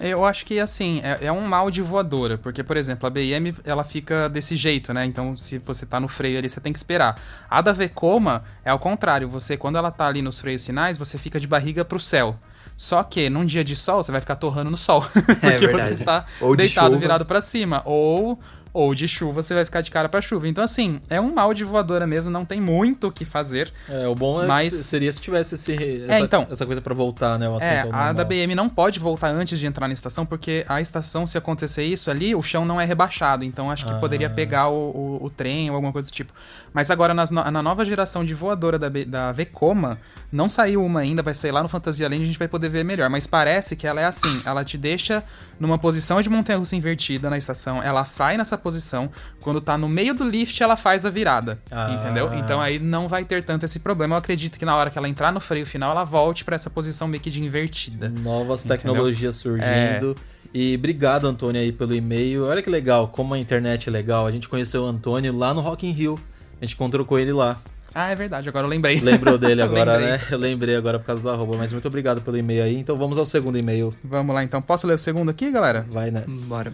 Eu 0.01 0.23
acho 0.23 0.45
que, 0.45 0.59
assim, 0.59 1.01
é, 1.03 1.25
é 1.25 1.31
um 1.31 1.41
mal 1.41 1.69
de 1.69 1.81
voadora, 1.81 2.37
porque, 2.37 2.63
por 2.63 2.77
exemplo, 2.77 3.07
a 3.07 3.09
BM, 3.09 3.53
ela 3.65 3.83
fica 3.83 4.29
desse 4.29 4.55
jeito, 4.55 4.93
né? 4.93 5.03
Então, 5.05 5.35
se 5.35 5.57
você 5.57 5.85
tá 5.85 5.99
no 5.99 6.07
freio 6.07 6.37
ali, 6.37 6.47
você 6.47 6.61
tem 6.61 6.71
que 6.71 6.79
esperar. 6.79 7.19
A 7.49 7.61
da 7.61 7.73
Vekoma 7.73 8.43
é 8.63 8.69
ao 8.69 8.79
contrário, 8.79 9.27
você, 9.27 9.57
quando 9.57 9.77
ela 9.77 9.91
tá 9.91 10.07
ali 10.07 10.21
nos 10.21 10.39
freios 10.39 10.61
sinais, 10.61 10.97
você 10.97 11.17
fica 11.17 11.39
de 11.39 11.47
barriga 11.47 11.83
pro 11.83 11.99
céu. 11.99 12.37
Só 12.77 13.01
que, 13.01 13.27
num 13.29 13.43
dia 13.43 13.63
de 13.63 13.75
sol, 13.75 14.03
você 14.03 14.11
vai 14.11 14.21
ficar 14.21 14.35
torrando 14.35 14.69
no 14.69 14.77
sol, 14.77 15.01
porque 15.41 15.67
verdade. 15.67 15.95
você 15.95 16.03
tá 16.03 16.25
Ou 16.39 16.55
de 16.55 16.63
deitado, 16.63 16.89
chuva. 16.89 16.99
virado 16.99 17.25
pra 17.25 17.41
cima. 17.41 17.81
Ou... 17.85 18.39
Ou 18.73 18.93
de 18.93 19.07
chuva, 19.07 19.41
você 19.41 19.53
vai 19.53 19.65
ficar 19.65 19.81
de 19.81 19.89
cara 19.89 20.07
pra 20.07 20.21
chuva. 20.21 20.47
Então, 20.47 20.63
assim, 20.63 21.01
é 21.09 21.19
um 21.19 21.33
mal 21.33 21.53
de 21.53 21.63
voadora 21.63 22.05
mesmo, 22.05 22.31
não 22.31 22.45
tem 22.45 22.61
muito 22.61 23.07
o 23.07 23.11
que 23.11 23.25
fazer. 23.25 23.71
É, 23.89 24.07
o 24.07 24.13
bom 24.13 24.43
é 24.43 24.45
Mas- 24.45 24.69
que 24.75 24.83
seria 24.83 25.11
se 25.11 25.19
tivesse 25.19 25.55
esse, 25.55 26.03
essa, 26.07 26.19
então. 26.23 26.45
essa 26.51 26.65
coisa 26.65 26.81
pra 26.81 26.93
voltar, 26.93 27.39
né? 27.39 27.47
É, 27.61 27.87
a 27.91 28.13
da 28.13 28.23
BM 28.23 28.53
não 28.53 28.69
pode 28.69 28.99
voltar 28.99 29.29
antes 29.29 29.57
de 29.59 29.65
entrar 29.65 29.87
na 29.87 29.93
estação, 29.93 30.25
porque 30.25 30.63
a 30.67 30.79
estação, 30.81 31.25
se 31.25 31.37
acontecer 31.37 31.83
isso 31.85 32.11
ali, 32.11 32.35
o 32.35 32.41
chão 32.43 32.65
não 32.65 32.79
é 32.79 32.85
rebaixado. 32.85 33.43
Então 33.43 33.71
acho 33.71 33.85
que 33.85 33.91
Ah. 33.91 33.95
poderia 33.99 34.29
pegar 34.29 34.67
o, 34.69 34.91
o, 34.91 35.25
o 35.25 35.29
trem 35.29 35.69
ou 35.69 35.75
alguma 35.75 35.91
coisa 35.93 36.09
do 36.09 36.11
tipo. 36.13 36.31
Mas 36.73 36.91
agora, 36.91 37.13
nas 37.13 37.31
na 37.31 37.63
nova 37.63 37.83
geração 37.85 38.23
de 38.23 38.33
voadora 38.33 38.77
da, 38.77 38.89
B- 38.89 39.05
da 39.05 39.31
Vekoma, 39.31 39.97
não 40.31 40.49
saiu 40.49 40.83
uma 40.83 40.99
ainda, 40.99 41.23
vai 41.23 41.33
sair 41.33 41.51
lá 41.51 41.63
no 41.63 41.69
Fantasia 41.69 42.07
Land, 42.07 42.23
a 42.23 42.25
gente 42.27 42.37
vai 42.39 42.47
poder 42.47 42.69
ver 42.69 42.83
melhor, 42.83 43.09
mas 43.09 43.25
parece 43.25 43.75
que 43.75 43.87
ela 43.87 44.01
é 44.01 44.05
assim, 44.05 44.41
ela 44.45 44.63
te 44.63 44.77
deixa 44.77 45.23
numa 45.59 45.77
posição 45.77 46.21
de 46.21 46.29
montanha-russa 46.29 46.75
invertida 46.75 47.29
na 47.29 47.37
estação, 47.37 47.81
ela 47.81 48.03
sai 48.05 48.37
nessa 48.37 48.56
posição, 48.57 49.09
quando 49.41 49.61
tá 49.61 49.77
no 49.77 49.87
meio 49.87 50.13
do 50.13 50.27
lift 50.27 50.61
ela 50.61 50.75
faz 50.75 51.05
a 51.05 51.09
virada, 51.09 51.59
Ah. 51.71 51.91
entendeu? 51.93 52.33
Então 52.35 52.59
aí 52.61 52.79
não 52.79 53.07
vai 53.07 53.23
ter 53.25 53.43
tanto 53.43 53.65
esse 53.65 53.79
problema. 53.79 54.15
Eu 54.15 54.19
acredito 54.19 54.57
que 54.59 54.65
na 54.65 54.75
hora 54.75 54.89
que 54.89 54.97
ela 54.97 55.07
entrar 55.09 55.31
no 55.31 55.39
freio 55.39 55.65
final, 55.65 55.91
ela 55.91 56.03
volte 56.03 56.43
pra 56.45 56.55
essa 56.55 56.69
posição 56.69 57.07
meio 57.07 57.21
que 57.21 57.29
de 57.29 57.41
invertida. 57.41 58.09
Novas 58.09 58.61
Entendeu? 58.65 58.77
tecnologias 58.77 59.35
surgindo. 59.35 60.15
E 60.53 60.75
obrigado, 60.75 61.27
Antônio, 61.27 61.61
aí 61.61 61.71
pelo 61.71 61.93
e-mail. 61.93 62.45
Olha 62.45 62.61
que 62.61 62.69
legal, 62.69 63.09
como 63.09 63.33
a 63.33 63.37
internet 63.39 63.89
é 63.89 63.91
legal. 63.91 64.25
A 64.25 64.31
gente 64.31 64.47
conheceu 64.47 64.83
o 64.83 64.85
Antônio 64.85 65.35
lá 65.35 65.53
no 65.53 65.61
Rock 65.61 65.85
in 65.85 65.91
Rio. 65.91 66.19
A 66.59 66.65
gente 66.65 66.73
encontrou 66.75 67.05
com 67.05 67.19
ele 67.19 67.31
lá. 67.33 67.59
Ah, 67.93 68.09
é 68.11 68.15
verdade, 68.15 68.47
agora 68.47 68.65
eu 68.65 68.69
lembrei. 68.69 68.99
Lembrou 68.99 69.37
dele 69.37 69.61
agora, 69.63 69.97
né? 69.99 70.19
Eu 70.29 70.37
lembrei 70.37 70.75
agora 70.75 70.99
por 70.99 71.05
causa 71.05 71.21
do 71.23 71.29
arroba. 71.29 71.57
Mas 71.57 71.71
muito 71.73 71.87
obrigado 71.87 72.21
pelo 72.21 72.37
e-mail 72.37 72.63
aí. 72.63 72.77
Então 72.77 72.95
vamos 72.97 73.17
ao 73.17 73.25
segundo 73.25 73.57
e-mail. 73.57 73.93
Vamos 74.03 74.33
lá 74.35 74.43
então. 74.43 74.61
Posso 74.61 74.85
ler 74.87 74.93
o 74.93 74.97
segundo 74.99 75.29
aqui, 75.29 75.51
galera? 75.51 75.85
Vai 75.89 76.11
nessa. 76.11 76.47
Bora. 76.47 76.73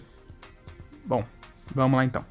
Bom, 1.06 1.24
vamos 1.74 1.98
lá 1.98 2.06
então. 2.06 2.26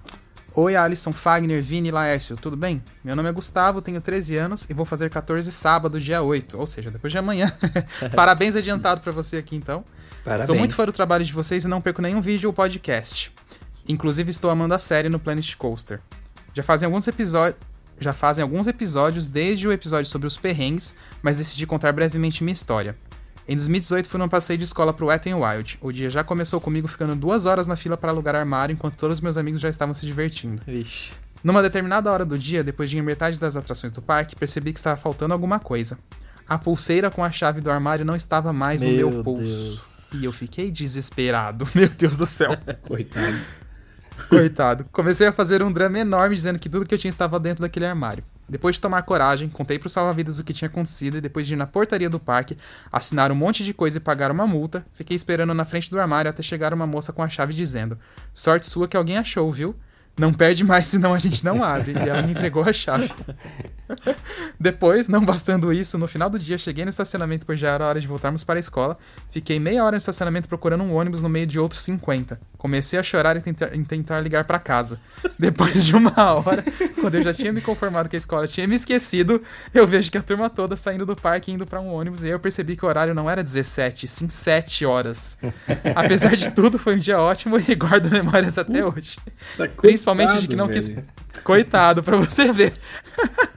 Oi, 0.55 0.77
Alisson, 0.77 1.12
Fagner, 1.12 1.62
Vini 1.62 1.89
e 1.89 1.93
Laércio, 1.93 2.36
tudo 2.36 2.59
bem? 2.59 2.82
Meu 3.02 3.16
nome 3.16 3.27
é 3.27 3.32
Gustavo, 3.32 3.81
tenho 3.81 4.02
13 4.02 4.36
anos 4.36 4.66
e 4.69 4.74
vou 4.74 4.85
fazer 4.85 5.09
14 5.09 5.51
sábado, 5.51 5.98
dia 5.98 6.20
8, 6.20 6.59
ou 6.59 6.66
seja, 6.66 6.90
depois 6.90 7.10
de 7.10 7.19
amanhã. 7.19 7.51
Parabéns 8.14 8.55
adiantado 8.55 9.01
pra 9.01 9.10
você 9.12 9.39
aqui 9.39 9.56
então. 9.56 9.82
Parabéns. 10.23 10.47
Sou 10.47 10.55
muito 10.55 10.74
fã 10.74 10.85
do 10.85 10.93
trabalho 10.93 11.24
de 11.24 11.32
vocês 11.32 11.64
e 11.64 11.69
não 11.69 11.81
perco 11.81 12.02
nenhum 12.02 12.20
vídeo 12.20 12.51
ou 12.51 12.52
podcast. 12.52 13.32
Inclusive 13.89 14.31
estou 14.31 14.51
amando 14.51 14.74
a 14.74 14.78
série 14.78 15.09
no 15.09 15.19
Planet 15.19 15.56
Coaster. 15.56 16.01
Já 16.52 16.62
fazem 16.62 16.86
alguns 16.86 17.09
episódios. 17.09 17.59
Já 17.98 18.12
fazem 18.12 18.43
alguns 18.43 18.66
episódios 18.66 19.28
desde 19.28 19.66
o 19.66 19.73
episódio 19.73 20.10
sobre 20.10 20.27
os 20.27 20.36
perrengues, 20.36 20.94
mas 21.23 21.39
decidi 21.39 21.66
contar 21.66 21.93
brevemente 21.93 22.43
minha 22.43 22.52
história. 22.52 22.97
Em 23.48 23.56
2018 23.56 24.09
fui 24.09 24.20
num 24.20 24.28
passeio 24.28 24.59
de 24.59 24.64
escola 24.64 24.93
pro 24.93 25.06
Wet 25.06 25.28
n 25.28 25.35
Wild. 25.40 25.78
O 25.81 25.90
dia 25.90 26.09
já 26.09 26.23
começou 26.23 26.60
comigo 26.60 26.86
ficando 26.86 27.16
duas 27.16 27.44
horas 27.44 27.66
na 27.66 27.77
fila 27.77 27.97
para 27.97 28.10
alugar 28.10 28.36
armário 28.36 28.73
enquanto 28.73 28.97
todos 28.97 29.20
meus 29.20 29.36
amigos 29.36 29.60
já 29.60 29.69
estavam 29.69 29.93
se 29.93 30.06
divertindo. 30.06 30.62
Vixe. 30.66 31.12
Numa 31.43 31.60
determinada 31.60 32.10
hora 32.10 32.24
do 32.24 32.39
dia, 32.39 32.62
depois 32.62 32.89
de 32.89 32.98
ir 32.98 33.02
metade 33.02 33.39
das 33.39 33.56
atrações 33.56 33.93
do 33.93 34.01
parque, 34.01 34.36
percebi 34.36 34.73
que 34.73 34.78
estava 34.78 34.97
faltando 34.97 35.35
alguma 35.35 35.59
coisa. 35.59 35.98
A 36.48 36.56
pulseira 36.56 37.10
com 37.10 37.24
a 37.24 37.32
chave 37.32 37.60
do 37.60 37.70
armário 37.70 38.05
não 38.05 38.14
estava 38.14 38.52
mais 38.52 38.81
no 38.81 38.89
Meu 38.89 39.10
meu 39.10 39.24
pulso. 39.24 39.43
Deus. 39.43 39.93
E 40.14 40.24
eu 40.24 40.32
fiquei 40.32 40.70
desesperado. 40.70 41.66
Meu 41.74 41.89
Deus 41.89 42.16
do 42.16 42.27
céu. 42.27 42.51
Coitado. 42.86 43.36
Coitado. 44.28 44.85
Comecei 44.93 45.27
a 45.27 45.32
fazer 45.32 45.62
um 45.62 45.73
drama 45.73 45.98
enorme 45.98 46.36
dizendo 46.36 46.59
que 46.59 46.69
tudo 46.69 46.85
que 46.85 46.94
eu 46.94 46.98
tinha 46.98 47.09
estava 47.09 47.40
dentro 47.40 47.62
daquele 47.62 47.86
armário. 47.86 48.23
Depois 48.48 48.77
de 48.77 48.82
tomar 48.82 49.02
coragem, 49.02 49.48
contei 49.48 49.78
pro 49.78 49.89
salva-vidas 49.89 50.39
o 50.39 50.44
que 50.44 50.52
tinha 50.52 50.69
acontecido 50.69 51.16
e 51.16 51.20
depois 51.20 51.47
de 51.47 51.55
ir 51.55 51.56
na 51.56 51.66
portaria 51.66 52.10
do 52.10 52.20
parque, 52.20 52.56
assinar 52.90 53.32
um 53.32 53.35
monte 53.35 53.64
de 53.64 53.73
coisa 53.73 53.98
e 53.98 54.01
pagar 54.01 54.31
uma 54.31 54.47
multa, 54.47 54.85
fiquei 54.94 55.14
esperando 55.14 55.55
na 55.55 55.64
frente 55.64 55.90
do 55.90 56.01
armário 56.01 56.28
até 56.28 56.43
chegar 56.43 56.74
uma 56.74 56.86
moça 56.86 57.12
com 57.12 57.23
a 57.23 57.28
chave 57.28 57.55
dizendo: 57.55 57.98
Sorte 58.35 58.66
sua 58.66 58.89
que 58.89 58.97
alguém 58.97 59.16
achou, 59.16 59.51
viu? 59.51 59.74
Não 60.19 60.33
perde 60.33 60.63
mais, 60.63 60.87
senão 60.87 61.15
a 61.15 61.19
gente 61.19 61.45
não 61.45 61.63
abre. 61.65 61.93
E 61.93 62.09
ela 62.09 62.23
me 62.23 62.33
entregou 62.33 62.63
a 62.63 62.73
chave. 62.73 63.11
Depois, 64.59 65.09
não 65.09 65.25
bastando 65.25 65.73
isso, 65.73 65.99
no 65.99 66.07
final 66.07 66.31
do 66.31 66.39
dia 66.39 66.57
cheguei 66.59 66.85
no 66.85 66.91
estacionamento, 66.91 67.45
pois 67.47 67.59
já 67.59 67.71
era 67.71 67.87
hora 67.87 68.01
de 68.01 68.07
voltarmos 68.07 68.45
para 68.45 68.59
a 68.59 68.61
escola. 68.61 68.97
Fiquei 69.31 69.59
meia 69.59 69.85
hora 69.85 69.93
no 69.93 69.99
estacionamento 69.99 70.49
procurando 70.49 70.85
um 70.85 70.95
ônibus 70.95 71.23
no 71.23 71.29
meio 71.29 71.47
de 71.47 71.59
outros 71.59 71.83
50. 71.83 72.41
Comecei 72.57 72.99
a 72.99 73.03
chorar 73.03 73.37
e 73.37 73.41
tentar, 73.41 73.75
em 73.75 73.85
tentar 73.85 74.21
ligar 74.21 74.45
para 74.45 74.59
casa. 74.59 74.99
Depois 75.39 75.85
de 75.85 75.97
uma 75.97 76.13
hora, 76.35 76.65
quando 77.01 77.17
eu 77.17 77.23
já 77.23 77.35
tinha 77.35 77.53
me 77.53 77.61
conformado 77.61 78.09
que 78.09 78.17
a 78.17 78.19
escola 78.19 78.47
tinha 78.47 78.67
me 78.67 78.77
esquecido, 78.77 79.43
eu 79.75 79.87
vejo 79.87 80.11
que 80.11 80.19
a 80.19 80.23
turma 80.23 80.49
toda 80.49 80.77
saindo 80.77 81.05
do 81.05 81.17
parque 81.17 81.51
e 81.51 81.55
indo 81.55 81.67
para 81.67 81.81
um 81.81 81.93
ônibus 81.93 82.23
e 82.23 82.27
aí 82.27 82.33
eu 82.33 82.41
percebi 82.41 82.77
que 82.77 82.85
o 82.85 82.89
horário 82.89 83.15
não 83.15 83.29
era 83.29 83.43
17, 83.43 84.07
sim 84.07 84.29
7 84.29 84.87
horas. 84.87 85.39
Apesar 85.95 86.37
de 86.37 86.51
tudo, 86.51 86.79
foi 86.79 86.97
um 86.97 86.99
dia 86.99 87.21
ótimo 87.21 87.59
e 87.59 87.75
guardo 87.75 88.09
memórias 88.13 88.57
até 88.59 88.85
hoje. 88.85 89.17
Tá 89.57 89.67
Principalmente 90.05 90.41
de 90.41 90.49
que 90.49 90.57
não 90.57 90.69
quis. 90.69 90.89
velho. 90.89 91.03
Coitado, 91.45 92.03
pra 92.03 92.16
você 92.16 92.53
ver. 92.53 92.73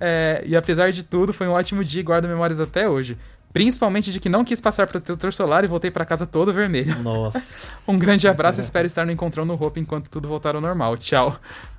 É, 0.00 0.44
e 0.46 0.54
apesar 0.54 0.92
de 0.92 1.02
tudo, 1.02 1.32
foi 1.32 1.48
um 1.48 1.50
ótimo 1.50 1.82
dia 1.82 2.00
e 2.00 2.04
guardo 2.04 2.28
memórias 2.28 2.60
até 2.60 2.88
hoje. 2.88 3.18
Principalmente 3.52 4.12
de 4.12 4.20
que 4.20 4.28
não 4.28 4.44
quis 4.44 4.60
passar 4.60 4.86
protetor 4.86 5.32
solar 5.32 5.64
e 5.64 5.66
voltei 5.66 5.90
pra 5.90 6.04
casa 6.04 6.24
todo 6.24 6.52
vermelho. 6.52 6.96
Nossa. 7.02 7.42
Um 7.90 7.98
grande 7.98 8.28
abraço 8.28 8.60
e 8.60 8.62
espero 8.62 8.86
estar 8.86 9.04
no 9.04 9.10
encontrão 9.10 9.44
no 9.44 9.54
Hope 9.54 9.80
enquanto 9.80 10.08
tudo 10.08 10.28
voltar 10.28 10.54
ao 10.54 10.60
normal. 10.60 10.96
Tchau. 10.98 11.36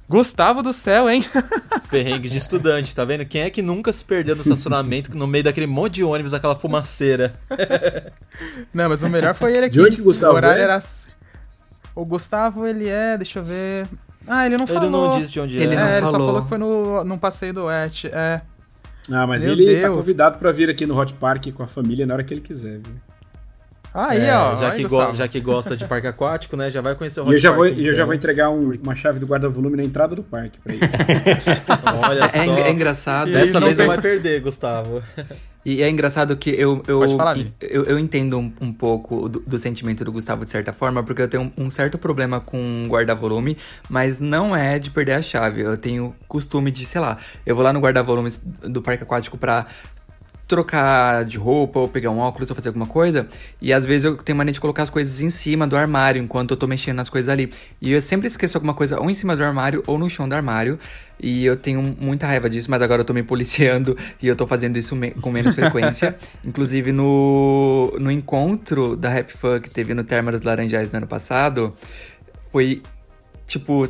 Gustavo 0.10 0.62
do 0.62 0.74
céu, 0.74 1.10
hein? 1.10 1.24
Perrengue 1.90 2.28
de 2.28 2.40
estudante, 2.40 2.94
tá 2.94 3.06
vendo? 3.06 3.24
Quem 3.26 3.44
é 3.44 3.50
que 3.50 3.62
nunca 3.62 3.94
se 3.94 4.04
perdeu 4.04 4.36
no 4.36 4.42
estacionamento 4.42 5.16
no 5.16 5.26
meio 5.26 5.46
daquele 5.46 5.68
monte 5.68 5.94
de 5.94 6.04
ônibus, 6.04 6.34
aquela 6.34 6.58
fumaceira? 6.58 7.32
Não, 8.74 8.90
mas 8.90 9.02
o 9.02 9.08
melhor 9.08 9.36
foi 9.36 9.54
ele 9.56 9.68
aqui. 9.68 9.76
De 9.78 9.82
onde 9.82 9.96
que 9.96 10.02
o 10.02 10.06
Gustavo 10.06 10.34
O 10.34 10.36
horário 10.36 10.60
é? 10.60 10.64
era. 10.64 10.82
O 12.00 12.06
Gustavo, 12.06 12.66
ele 12.66 12.88
é. 12.88 13.18
Deixa 13.18 13.40
eu 13.40 13.44
ver. 13.44 13.88
Ah, 14.28 14.46
ele 14.46 14.58
não 14.58 14.66
Ele 14.66 14.74
falou. 14.74 14.90
não 14.92 15.20
disse 15.20 15.32
de 15.32 15.40
onde 15.40 15.58
Ele 15.58 15.76
é. 15.76 15.80
É, 15.80 15.98
ele 15.98 16.06
só 16.06 16.12
falou. 16.14 16.28
falou 16.28 16.42
que 16.44 16.50
foi 16.50 16.58
no, 16.58 17.04
num 17.04 17.18
passeio 17.18 17.54
do 17.54 17.70
Et. 17.72 18.06
É. 18.06 18.42
Ah, 19.12 19.26
mas 19.26 19.44
Meu 19.44 19.54
ele 19.54 19.76
tá 19.78 19.88
Deus. 19.88 19.98
convidado 19.98 20.38
pra 20.38 20.52
vir 20.52 20.70
aqui 20.70 20.86
no 20.86 20.96
Hot 21.00 21.14
Park 21.16 21.48
com 21.54 21.64
a 21.64 21.68
família 21.68 22.06
na 22.06 22.14
hora 22.14 22.24
que 22.24 22.34
ele 22.34 22.42
quiser, 22.42 22.74
viu? 22.80 22.94
Aí, 23.92 24.20
É, 24.22 24.38
ó. 24.38 24.56
já, 24.56 24.72
aí, 24.72 24.84
que 24.84 24.88
go- 24.88 25.16
já 25.16 25.28
que 25.28 25.40
gosta 25.40 25.76
de 25.76 25.84
parque 25.86 26.06
aquático, 26.06 26.56
né? 26.56 26.70
Já 26.70 26.80
vai 26.80 26.94
conhecer 26.94 27.22
o 27.22 27.24
Hot 27.24 27.32
E 27.32 27.36
eu 27.36 27.40
já, 27.40 27.50
Park 27.50 27.58
vou, 27.58 27.68
e 27.68 27.88
eu 27.88 27.94
já 27.96 28.06
vou 28.06 28.14
entregar 28.14 28.52
um- 28.52 28.72
uma 28.84 28.94
chave 28.96 29.18
do 29.20 29.26
guarda-volume 29.26 29.76
na 29.78 29.84
entrada 29.84 30.16
do 30.16 30.22
parque 30.22 30.60
pra 30.60 30.74
ele. 30.74 30.82
Olha 32.08 32.26
É, 32.26 32.30
só. 32.30 32.38
é 32.38 32.62
é 32.62 32.72
engraçado. 32.72 33.32
Dessa 33.32 33.60
vez 33.60 33.76
não 33.78 33.88
vai 33.88 34.00
perder, 34.00 34.42
Gustavo. 34.42 35.02
E 35.66 35.82
é 35.82 35.90
engraçado 35.90 36.36
que 36.38 36.50
eu, 36.50 36.82
eu, 36.88 37.18
falar, 37.18 37.38
eu, 37.60 37.84
eu 37.84 38.00
entendo 38.00 38.38
um, 38.38 38.52
um 38.62 38.72
pouco 38.72 39.28
do, 39.28 39.40
do 39.42 39.60
sentimento 39.60 40.06
do 40.06 40.12
Gustavo 40.12 40.46
de 40.46 40.52
certa 40.52 40.72
forma, 40.72 41.04
porque 41.04 41.22
eu 41.22 41.28
tenho 41.28 41.52
um, 41.58 41.66
um 41.66 41.70
certo 41.70 41.98
problema 41.98 42.40
com 42.40 42.88
guarda-volume, 42.88 43.58
mas 43.90 44.20
não 44.20 44.56
é 44.56 44.80
de 44.80 44.90
perder 44.90 45.14
a 45.14 45.22
chave. 45.22 45.62
Eu 45.62 45.78
tenho 45.78 46.16
costume 46.28 46.72
de, 46.72 46.86
sei 46.86 47.02
lá, 47.02 47.18
eu 47.46 47.56
vou 47.56 47.64
lá 47.64 47.74
no 47.74 47.80
guarda-volume 47.80 48.32
do 48.64 48.82
parque 48.82 49.04
aquático 49.04 49.38
pra 49.38 49.68
trocar 50.50 51.24
de 51.26 51.38
roupa 51.38 51.80
ou 51.80 51.88
pegar 51.88 52.10
um 52.10 52.18
óculos 52.18 52.50
ou 52.50 52.56
fazer 52.56 52.70
alguma 52.70 52.88
coisa. 52.88 53.30
E 53.62 53.72
às 53.72 53.86
vezes 53.86 54.04
eu 54.06 54.18
tenho 54.18 54.36
mania 54.36 54.52
de 54.52 54.60
colocar 54.60 54.82
as 54.82 54.90
coisas 54.90 55.22
em 55.22 55.30
cima 55.30 55.68
do 55.68 55.78
armário 55.78 56.22
enquanto 56.22 56.52
eu 56.52 56.58
tô 56.58 56.66
mexendo 56.66 56.98
nas 56.98 57.08
coisas 57.08 57.30
ali. 57.30 57.52
E 57.80 57.92
eu 57.92 58.02
sempre 58.02 58.26
esqueço 58.28 58.58
alguma 58.58 58.74
coisa 58.74 59.00
ou 59.00 59.10
em 59.12 59.14
cima 59.14 59.36
do 59.38 59.44
armário 59.44 59.84
ou 59.86 60.00
no 60.00 60.10
chão 60.10 60.28
do 60.28 60.34
armário. 60.34 60.80
E 61.22 61.46
eu 61.46 61.56
tenho 61.56 61.82
muita 62.00 62.26
raiva 62.26 62.50
disso, 62.50 62.72
mas 62.72 62.82
agora 62.82 63.02
eu 63.02 63.06
tô 63.06 63.14
me 63.14 63.22
policiando 63.22 63.96
e 64.22 64.28
eu 64.28 64.36
tô 64.36 64.48
fazendo 64.48 64.76
isso 64.78 64.96
me- 64.96 65.12
com 65.12 65.32
menos 65.32 65.54
frequência. 65.54 66.18
Inclusive 66.44 66.92
no, 66.92 67.96
no 68.00 68.10
encontro 68.12 68.96
da 68.96 69.10
Rap 69.10 69.32
Fun 69.32 69.60
que 69.60 69.70
teve 69.70 69.94
no 69.94 70.04
Terma 70.04 70.32
dos 70.32 70.42
Laranjais 70.42 70.90
no 70.92 70.98
ano 70.98 71.08
passado, 71.08 71.76
foi 72.52 72.82
tipo 73.46 73.88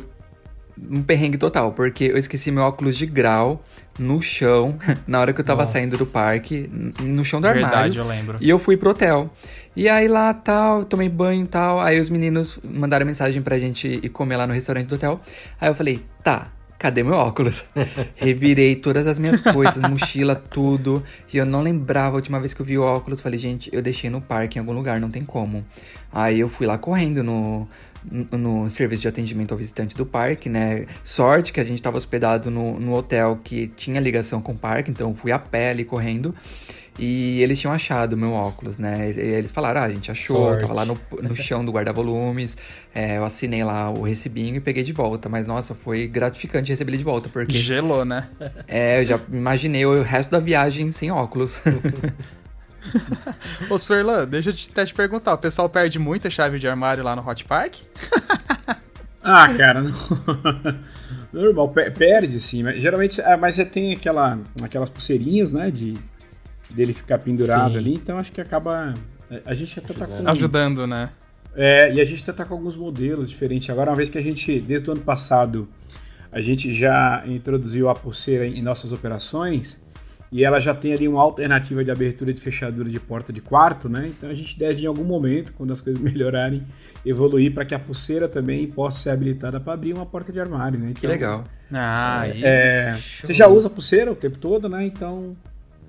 um 0.90 1.02
perrengue 1.02 1.38
total, 1.38 1.72
porque 1.72 2.04
eu 2.04 2.18
esqueci 2.18 2.50
meu 2.50 2.64
óculos 2.64 2.96
de 2.96 3.06
grau 3.06 3.62
no 4.00 4.20
chão 4.22 4.78
na 5.06 5.20
hora 5.20 5.32
que 5.32 5.40
eu 5.40 5.44
tava 5.44 5.62
Nossa. 5.62 5.72
saindo 5.72 5.98
do 5.98 6.06
parque, 6.06 6.68
no 7.00 7.24
chão 7.24 7.40
do 7.40 7.46
Verdade, 7.46 7.74
armário. 7.74 7.98
eu 7.98 8.06
lembro. 8.06 8.38
E 8.40 8.48
eu 8.48 8.58
fui 8.58 8.76
pro 8.76 8.90
hotel. 8.90 9.30
E 9.76 9.88
aí 9.88 10.08
lá, 10.08 10.34
tal, 10.34 10.84
tomei 10.84 11.08
banho 11.08 11.44
e 11.44 11.46
tal. 11.46 11.78
Aí 11.80 12.00
os 12.00 12.10
meninos 12.10 12.58
mandaram 12.64 13.06
mensagem 13.06 13.40
pra 13.42 13.58
gente 13.58 14.00
ir 14.02 14.08
comer 14.08 14.36
lá 14.36 14.46
no 14.46 14.54
restaurante 14.54 14.86
do 14.86 14.94
hotel. 14.96 15.20
Aí 15.60 15.68
eu 15.68 15.74
falei, 15.74 16.02
tá, 16.24 16.48
cadê 16.78 17.02
meu 17.02 17.14
óculos? 17.14 17.62
Revirei 18.16 18.74
todas 18.74 19.06
as 19.06 19.18
minhas 19.18 19.38
coisas, 19.40 19.76
mochila, 19.88 20.34
tudo. 20.34 21.04
E 21.32 21.36
eu 21.36 21.46
não 21.46 21.60
lembrava 21.60 22.14
a 22.14 22.16
última 22.16 22.40
vez 22.40 22.52
que 22.52 22.60
eu 22.60 22.66
vi 22.66 22.78
o 22.78 22.82
óculos. 22.82 23.20
Falei, 23.20 23.38
gente, 23.38 23.70
eu 23.72 23.80
deixei 23.80 24.10
no 24.10 24.20
parque 24.20 24.58
em 24.58 24.60
algum 24.60 24.72
lugar, 24.72 24.98
não 24.98 25.10
tem 25.10 25.24
como. 25.24 25.64
Aí 26.12 26.40
eu 26.40 26.48
fui 26.48 26.66
lá 26.66 26.76
correndo 26.76 27.22
no, 27.22 27.68
no, 28.04 28.68
serviço 28.70 29.02
de 29.02 29.08
atendimento 29.08 29.52
ao 29.52 29.58
visitante 29.58 29.96
do 29.96 30.06
parque, 30.06 30.48
né? 30.48 30.86
Sorte 31.02 31.52
que 31.52 31.60
a 31.60 31.64
gente 31.64 31.82
tava 31.82 31.96
hospedado 31.96 32.50
no, 32.50 32.78
no 32.78 32.94
hotel 32.94 33.38
que 33.42 33.68
tinha 33.68 34.00
ligação 34.00 34.40
com 34.40 34.52
o 34.52 34.58
parque, 34.58 34.90
então 34.90 35.10
eu 35.10 35.14
fui 35.14 35.32
a 35.32 35.38
pé 35.38 35.70
ali 35.70 35.84
correndo. 35.84 36.34
E 36.98 37.42
eles 37.42 37.58
tinham 37.58 37.72
achado 37.72 38.14
meu 38.14 38.32
óculos, 38.32 38.76
né? 38.76 39.10
E 39.12 39.18
eles 39.18 39.50
falaram, 39.50 39.80
ah, 39.80 39.84
a 39.84 39.88
gente 39.90 40.10
achou, 40.10 40.36
Sorte. 40.36 40.60
tava 40.60 40.74
lá 40.74 40.84
no, 40.84 41.00
no 41.22 41.34
chão 41.34 41.64
do 41.64 41.72
guarda-volumes. 41.72 42.58
É, 42.94 43.16
eu 43.16 43.24
assinei 43.24 43.64
lá 43.64 43.88
o 43.90 44.02
recibinho 44.02 44.56
e 44.56 44.60
peguei 44.60 44.82
de 44.82 44.92
volta. 44.92 45.26
Mas, 45.26 45.46
nossa, 45.46 45.74
foi 45.74 46.06
gratificante 46.06 46.70
receber 46.70 46.90
ele 46.90 46.98
de 46.98 47.04
volta, 47.04 47.30
porque 47.30 47.58
Gelou, 47.58 48.04
né? 48.04 48.28
é, 48.68 49.00
eu 49.00 49.06
já 49.06 49.20
imaginei 49.32 49.86
o 49.86 50.02
resto 50.02 50.30
da 50.30 50.40
viagem 50.40 50.90
sem 50.90 51.10
óculos. 51.10 51.58
Ô, 53.68 53.78
Suerlan, 53.78 54.26
deixa 54.26 54.50
eu 54.50 54.54
te- 54.54 54.68
até 54.70 54.84
te 54.86 54.94
perguntar. 54.94 55.34
O 55.34 55.38
pessoal 55.38 55.68
perde 55.68 55.98
muita 55.98 56.30
chave 56.30 56.58
de 56.58 56.66
armário 56.68 57.04
lá 57.04 57.14
no 57.16 57.26
Hot 57.28 57.44
Park? 57.44 57.74
Ah, 59.22 59.52
cara, 59.54 59.82
não. 59.82 59.92
Normal, 61.30 61.68
pe- 61.68 61.90
perde 61.90 62.40
sim. 62.40 62.62
Mas, 62.62 62.80
geralmente, 62.80 63.20
ah, 63.20 63.36
mas 63.36 63.54
você 63.54 63.66
tem 63.66 63.92
aquela, 63.92 64.38
aquelas 64.62 64.88
pulseirinhas, 64.88 65.52
né? 65.52 65.70
De 65.70 65.92
dele 66.70 66.94
ficar 66.94 67.18
pendurado 67.18 67.72
Sim. 67.72 67.76
ali, 67.78 67.94
então 67.94 68.16
acho 68.18 68.32
que 68.32 68.40
acaba. 68.40 68.94
A 69.44 69.54
gente 69.54 69.78
até 69.78 69.92
tá 69.92 70.06
com. 70.06 70.26
Ajudando, 70.26 70.86
né? 70.86 71.10
É, 71.54 71.92
e 71.92 72.00
a 72.00 72.04
gente 72.06 72.22
até 72.22 72.32
tá 72.32 72.44
com 72.46 72.54
alguns 72.54 72.74
modelos 72.76 73.28
diferentes. 73.28 73.68
Agora, 73.68 73.90
uma 73.90 73.96
vez 73.96 74.08
que 74.08 74.16
a 74.16 74.22
gente, 74.22 74.58
desde 74.58 74.88
o 74.88 74.92
ano 74.94 75.02
passado, 75.02 75.68
a 76.32 76.40
gente 76.40 76.72
já 76.74 77.22
introduziu 77.26 77.90
a 77.90 77.94
pulseira 77.94 78.46
em 78.46 78.62
nossas 78.62 78.90
operações, 78.90 79.78
e 80.32 80.44
ela 80.44 80.60
já 80.60 80.72
tem 80.72 80.92
ali 80.92 81.08
uma 81.08 81.20
alternativa 81.20 81.82
de 81.82 81.90
abertura 81.90 82.30
e 82.30 82.34
de 82.34 82.40
fechadura 82.40 82.88
de 82.88 83.00
porta 83.00 83.32
de 83.32 83.40
quarto, 83.40 83.88
né? 83.88 84.06
Então 84.16 84.30
a 84.30 84.34
gente 84.34 84.56
deve 84.58 84.82
em 84.82 84.86
algum 84.86 85.02
momento, 85.04 85.52
quando 85.54 85.72
as 85.72 85.80
coisas 85.80 86.00
melhorarem, 86.02 86.62
evoluir 87.04 87.52
para 87.52 87.64
que 87.64 87.74
a 87.74 87.78
pulseira 87.78 88.28
também 88.28 88.66
possa 88.68 88.98
ser 89.00 89.10
habilitada 89.10 89.58
para 89.60 89.72
abrir 89.72 89.92
uma 89.92 90.06
porta 90.06 90.30
de 90.32 90.38
armário, 90.38 90.78
né? 90.78 90.86
Então, 90.90 91.00
Que 91.00 91.06
legal. 91.06 91.42
Ah, 91.72 92.22
é, 92.26 92.30
aí. 92.32 92.40
é, 92.44 92.96
você 93.24 93.32
já 93.34 93.48
usa 93.48 93.66
a 93.68 93.70
pulseira 93.70 94.12
o 94.12 94.14
tempo 94.16 94.38
todo, 94.38 94.68
né? 94.68 94.84
Então 94.86 95.30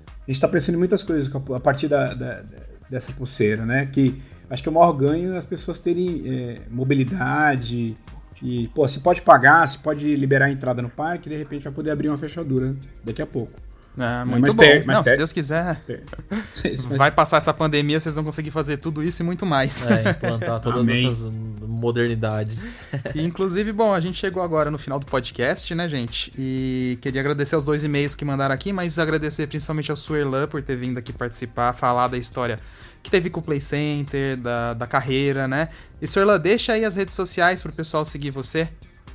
a 0.06 0.26
gente 0.26 0.36
está 0.36 0.48
pensando 0.48 0.74
em 0.74 0.78
muitas 0.78 1.02
coisas 1.02 1.32
a 1.32 1.56
a 1.56 1.60
partir 1.60 1.86
da, 1.88 2.12
da- 2.14 2.42
dessa 2.90 3.12
pulseira, 3.12 3.64
né? 3.64 3.86
Que 3.86 4.20
acho 4.50 4.62
que 4.62 4.68
o 4.68 4.72
maior 4.72 4.92
ganho 4.92 5.34
é 5.34 5.38
as 5.38 5.44
pessoas 5.46 5.78
terem 5.80 6.22
é, 6.26 6.56
mobilidade. 6.68 7.96
E, 8.42 8.66
pô, 8.74 8.86
você 8.88 8.98
pode 8.98 9.22
pagar, 9.22 9.66
você 9.66 9.78
pode 9.78 10.16
liberar 10.16 10.46
a 10.46 10.50
entrada 10.50 10.82
no 10.82 10.90
parque 10.90 11.28
e 11.28 11.32
de 11.32 11.38
repente 11.38 11.62
vai 11.62 11.72
poder 11.72 11.92
abrir 11.92 12.08
uma 12.08 12.18
fechadura 12.18 12.74
daqui 13.04 13.22
a 13.22 13.26
pouco. 13.26 13.52
Ah, 13.98 14.24
Mas 14.26 14.40
muito 14.40 14.54
bom. 14.54 14.62
per- 14.62 14.86
mas 14.86 14.96
Não, 14.96 15.04
se 15.04 15.10
per- 15.10 15.18
Deus 15.18 15.32
quiser, 15.32 15.78
mas- 16.64 16.84
vai 16.96 17.10
passar 17.10 17.36
essa 17.36 17.52
pandemia, 17.52 18.00
vocês 18.00 18.14
vão 18.14 18.24
conseguir 18.24 18.50
fazer 18.50 18.78
tudo 18.78 19.02
isso 19.02 19.22
e 19.22 19.24
muito 19.24 19.44
mais. 19.44 19.84
É, 19.86 20.10
implantar 20.10 20.60
todas 20.60 20.80
Amém. 20.80 21.04
essas 21.10 21.30
modernidades. 21.60 22.78
E, 23.14 23.22
inclusive, 23.22 23.70
bom, 23.72 23.92
a 23.92 24.00
gente 24.00 24.18
chegou 24.18 24.42
agora 24.42 24.70
no 24.70 24.78
final 24.78 24.98
do 24.98 25.04
podcast, 25.06 25.74
né, 25.74 25.86
gente? 25.88 26.32
E 26.38 26.98
queria 27.02 27.20
agradecer 27.20 27.54
aos 27.54 27.64
dois 27.64 27.84
e-mails 27.84 28.14
que 28.14 28.24
mandaram 28.24 28.54
aqui, 28.54 28.72
mas 28.72 28.98
agradecer 28.98 29.46
principalmente 29.46 29.90
ao 29.90 29.96
Suerlan 29.96 30.46
por 30.46 30.62
ter 30.62 30.76
vindo 30.76 30.96
aqui 30.98 31.12
participar, 31.12 31.72
falar 31.74 32.08
da 32.08 32.16
história 32.16 32.58
que 33.02 33.10
teve 33.10 33.28
com 33.28 33.40
o 33.40 33.42
Play 33.42 33.60
Center, 33.60 34.36
da, 34.36 34.74
da 34.74 34.86
carreira, 34.86 35.46
né? 35.48 35.68
E 36.00 36.06
Suerlan, 36.06 36.38
deixa 36.38 36.72
aí 36.72 36.84
as 36.84 36.94
redes 36.96 37.14
sociais 37.14 37.62
pro 37.62 37.72
pessoal 37.72 38.04
seguir 38.04 38.30
você, 38.30 38.68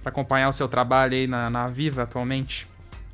pra 0.04 0.10
acompanhar 0.12 0.50
o 0.50 0.54
seu 0.54 0.68
trabalho 0.68 1.14
aí 1.14 1.26
na, 1.26 1.50
na 1.50 1.66
Viva 1.68 2.04
atualmente. 2.04 2.68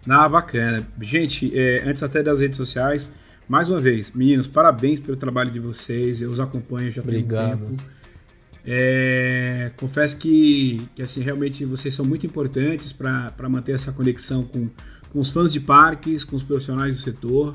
Ah, 0.07 0.27
bacana. 0.27 0.85
Gente, 1.01 1.51
é, 1.57 1.83
antes 1.87 2.03
até 2.03 2.21
das 2.21 2.39
redes 2.39 2.57
sociais, 2.57 3.09
mais 3.47 3.69
uma 3.69 3.79
vez, 3.79 4.11
meninos, 4.11 4.47
parabéns 4.47 4.99
pelo 4.99 5.17
trabalho 5.17 5.51
de 5.51 5.59
vocês. 5.59 6.21
Eu 6.21 6.31
os 6.31 6.39
acompanho 6.39 6.91
já 6.91 7.01
tem 7.01 7.21
um 7.21 7.23
Obrigado. 7.23 7.65
tempo. 7.65 7.83
É, 8.65 9.71
confesso 9.75 10.17
que, 10.17 10.87
que 10.95 11.01
assim, 11.01 11.21
realmente 11.21 11.65
vocês 11.65 11.93
são 11.93 12.05
muito 12.05 12.25
importantes 12.25 12.93
para 12.93 13.49
manter 13.49 13.73
essa 13.73 13.91
conexão 13.91 14.43
com, 14.43 14.69
com 15.11 15.19
os 15.19 15.29
fãs 15.29 15.51
de 15.51 15.59
parques, 15.59 16.23
com 16.23 16.35
os 16.35 16.43
profissionais 16.43 16.95
do 16.95 17.01
setor. 17.01 17.53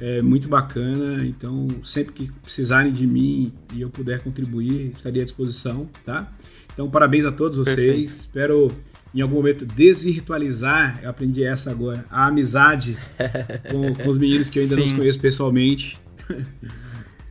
É 0.00 0.22
muito 0.22 0.48
bacana. 0.48 1.24
Então, 1.24 1.66
sempre 1.84 2.12
que 2.12 2.32
precisarem 2.42 2.92
de 2.92 3.06
mim 3.06 3.52
e 3.72 3.80
eu 3.80 3.90
puder 3.90 4.20
contribuir, 4.20 4.92
estaria 4.94 5.22
à 5.22 5.24
disposição, 5.24 5.88
tá? 6.04 6.32
Então, 6.72 6.90
parabéns 6.90 7.24
a 7.24 7.32
todos 7.32 7.58
vocês. 7.58 7.76
Perfeito. 7.76 8.08
Espero 8.08 8.72
em 9.14 9.20
algum 9.20 9.36
momento 9.36 9.64
desvirtualizar, 9.64 10.98
eu 11.02 11.08
aprendi 11.10 11.44
essa 11.44 11.70
agora, 11.70 12.04
a 12.10 12.26
amizade 12.26 12.96
com, 13.70 13.94
com 13.94 14.08
os 14.10 14.18
meninos 14.18 14.50
que 14.50 14.58
eu 14.58 14.62
ainda 14.64 14.76
não 14.76 14.84
os 14.84 14.90
Sim. 14.90 14.96
conheço 14.96 15.20
pessoalmente. 15.20 15.96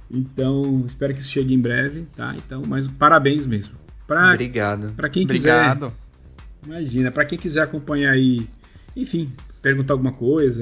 então, 0.10 0.84
espero 0.86 1.14
que 1.14 1.22
isso 1.22 1.30
chegue 1.30 1.54
em 1.54 1.60
breve, 1.60 2.06
tá? 2.16 2.36
Então, 2.38 2.62
mas 2.68 2.88
parabéns 2.88 3.46
mesmo. 3.46 3.74
Pra, 4.08 4.34
Obrigado. 4.34 4.94
pra 4.94 5.10
quem 5.10 5.26
quiser, 5.26 5.56
Obrigado. 5.56 5.94
imagina, 6.66 7.12
pra 7.12 7.26
quem 7.26 7.38
quiser 7.38 7.62
acompanhar 7.64 8.12
aí, 8.12 8.46
enfim, 8.96 9.32
perguntar 9.62 9.94
alguma 9.94 10.12
coisa, 10.12 10.62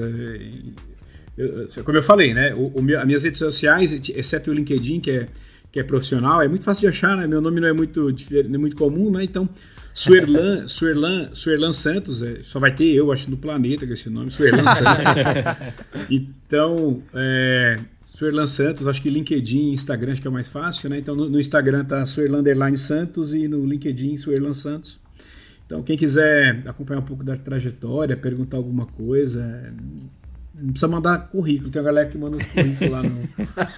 eu- 1.36 1.66
eu- 1.76 1.84
como 1.84 1.98
eu 1.98 2.02
falei, 2.02 2.32
né? 2.32 2.54
O, 2.54 2.68
o 2.78 2.82
meu, 2.82 2.98
as 2.98 3.04
minhas 3.06 3.24
redes 3.24 3.38
sociais, 3.38 3.92
exceto 4.10 4.50
o 4.50 4.54
LinkedIn, 4.54 5.00
que 5.00 5.10
é, 5.10 5.26
que 5.70 5.80
é 5.80 5.82
profissional, 5.82 6.40
é 6.42 6.48
muito 6.48 6.64
fácil 6.64 6.82
de 6.82 6.86
achar, 6.96 7.16
né? 7.16 7.26
Meu 7.26 7.40
nome 7.40 7.60
não 7.60 7.68
é 7.68 7.72
muito, 7.72 8.08
não 8.10 8.54
é 8.54 8.58
muito 8.58 8.76
comum, 8.76 9.10
né? 9.10 9.24
Então, 9.24 9.48
Suerlan, 9.94 10.68
Suerlan, 10.68 11.34
Suerlan 11.34 11.72
Santos, 11.72 12.22
é, 12.22 12.40
só 12.44 12.58
vai 12.58 12.74
ter 12.74 12.86
eu, 12.92 13.12
acho, 13.12 13.30
no 13.30 13.36
planeta 13.36 13.86
com 13.86 13.92
esse 13.92 14.08
nome, 14.08 14.32
Suerlan 14.32 14.64
Santos. 14.74 16.08
então, 16.10 17.02
é, 17.14 17.78
Suerlan 18.00 18.46
Santos, 18.46 18.88
acho 18.88 19.02
que 19.02 19.10
LinkedIn 19.10 19.70
e 19.70 19.72
Instagram 19.72 20.12
acho 20.12 20.22
que 20.22 20.26
é 20.26 20.30
o 20.30 20.32
mais 20.32 20.48
fácil, 20.48 20.88
né? 20.88 20.98
Então, 20.98 21.14
no, 21.14 21.28
no 21.28 21.38
Instagram 21.38 21.84
tá 21.84 22.06
Suerlan 22.06 22.42
Santos 22.76 23.34
e 23.34 23.46
no 23.46 23.66
LinkedIn 23.66 24.16
Suerlan 24.16 24.54
Santos. 24.54 24.98
Então, 25.66 25.82
quem 25.82 25.96
quiser 25.96 26.62
acompanhar 26.66 27.00
um 27.00 27.04
pouco 27.04 27.24
da 27.24 27.36
trajetória, 27.36 28.16
perguntar 28.16 28.58
alguma 28.58 28.86
coisa, 28.86 29.72
não 30.54 30.70
precisa 30.70 30.88
mandar 30.88 31.28
currículo, 31.28 31.70
tem 31.70 31.80
uma 31.80 31.86
galera 31.86 32.08
que 32.08 32.18
manda 32.18 32.36
os 32.36 32.44
currículos 32.44 32.90
lá 32.90 33.02
no. 33.02 33.28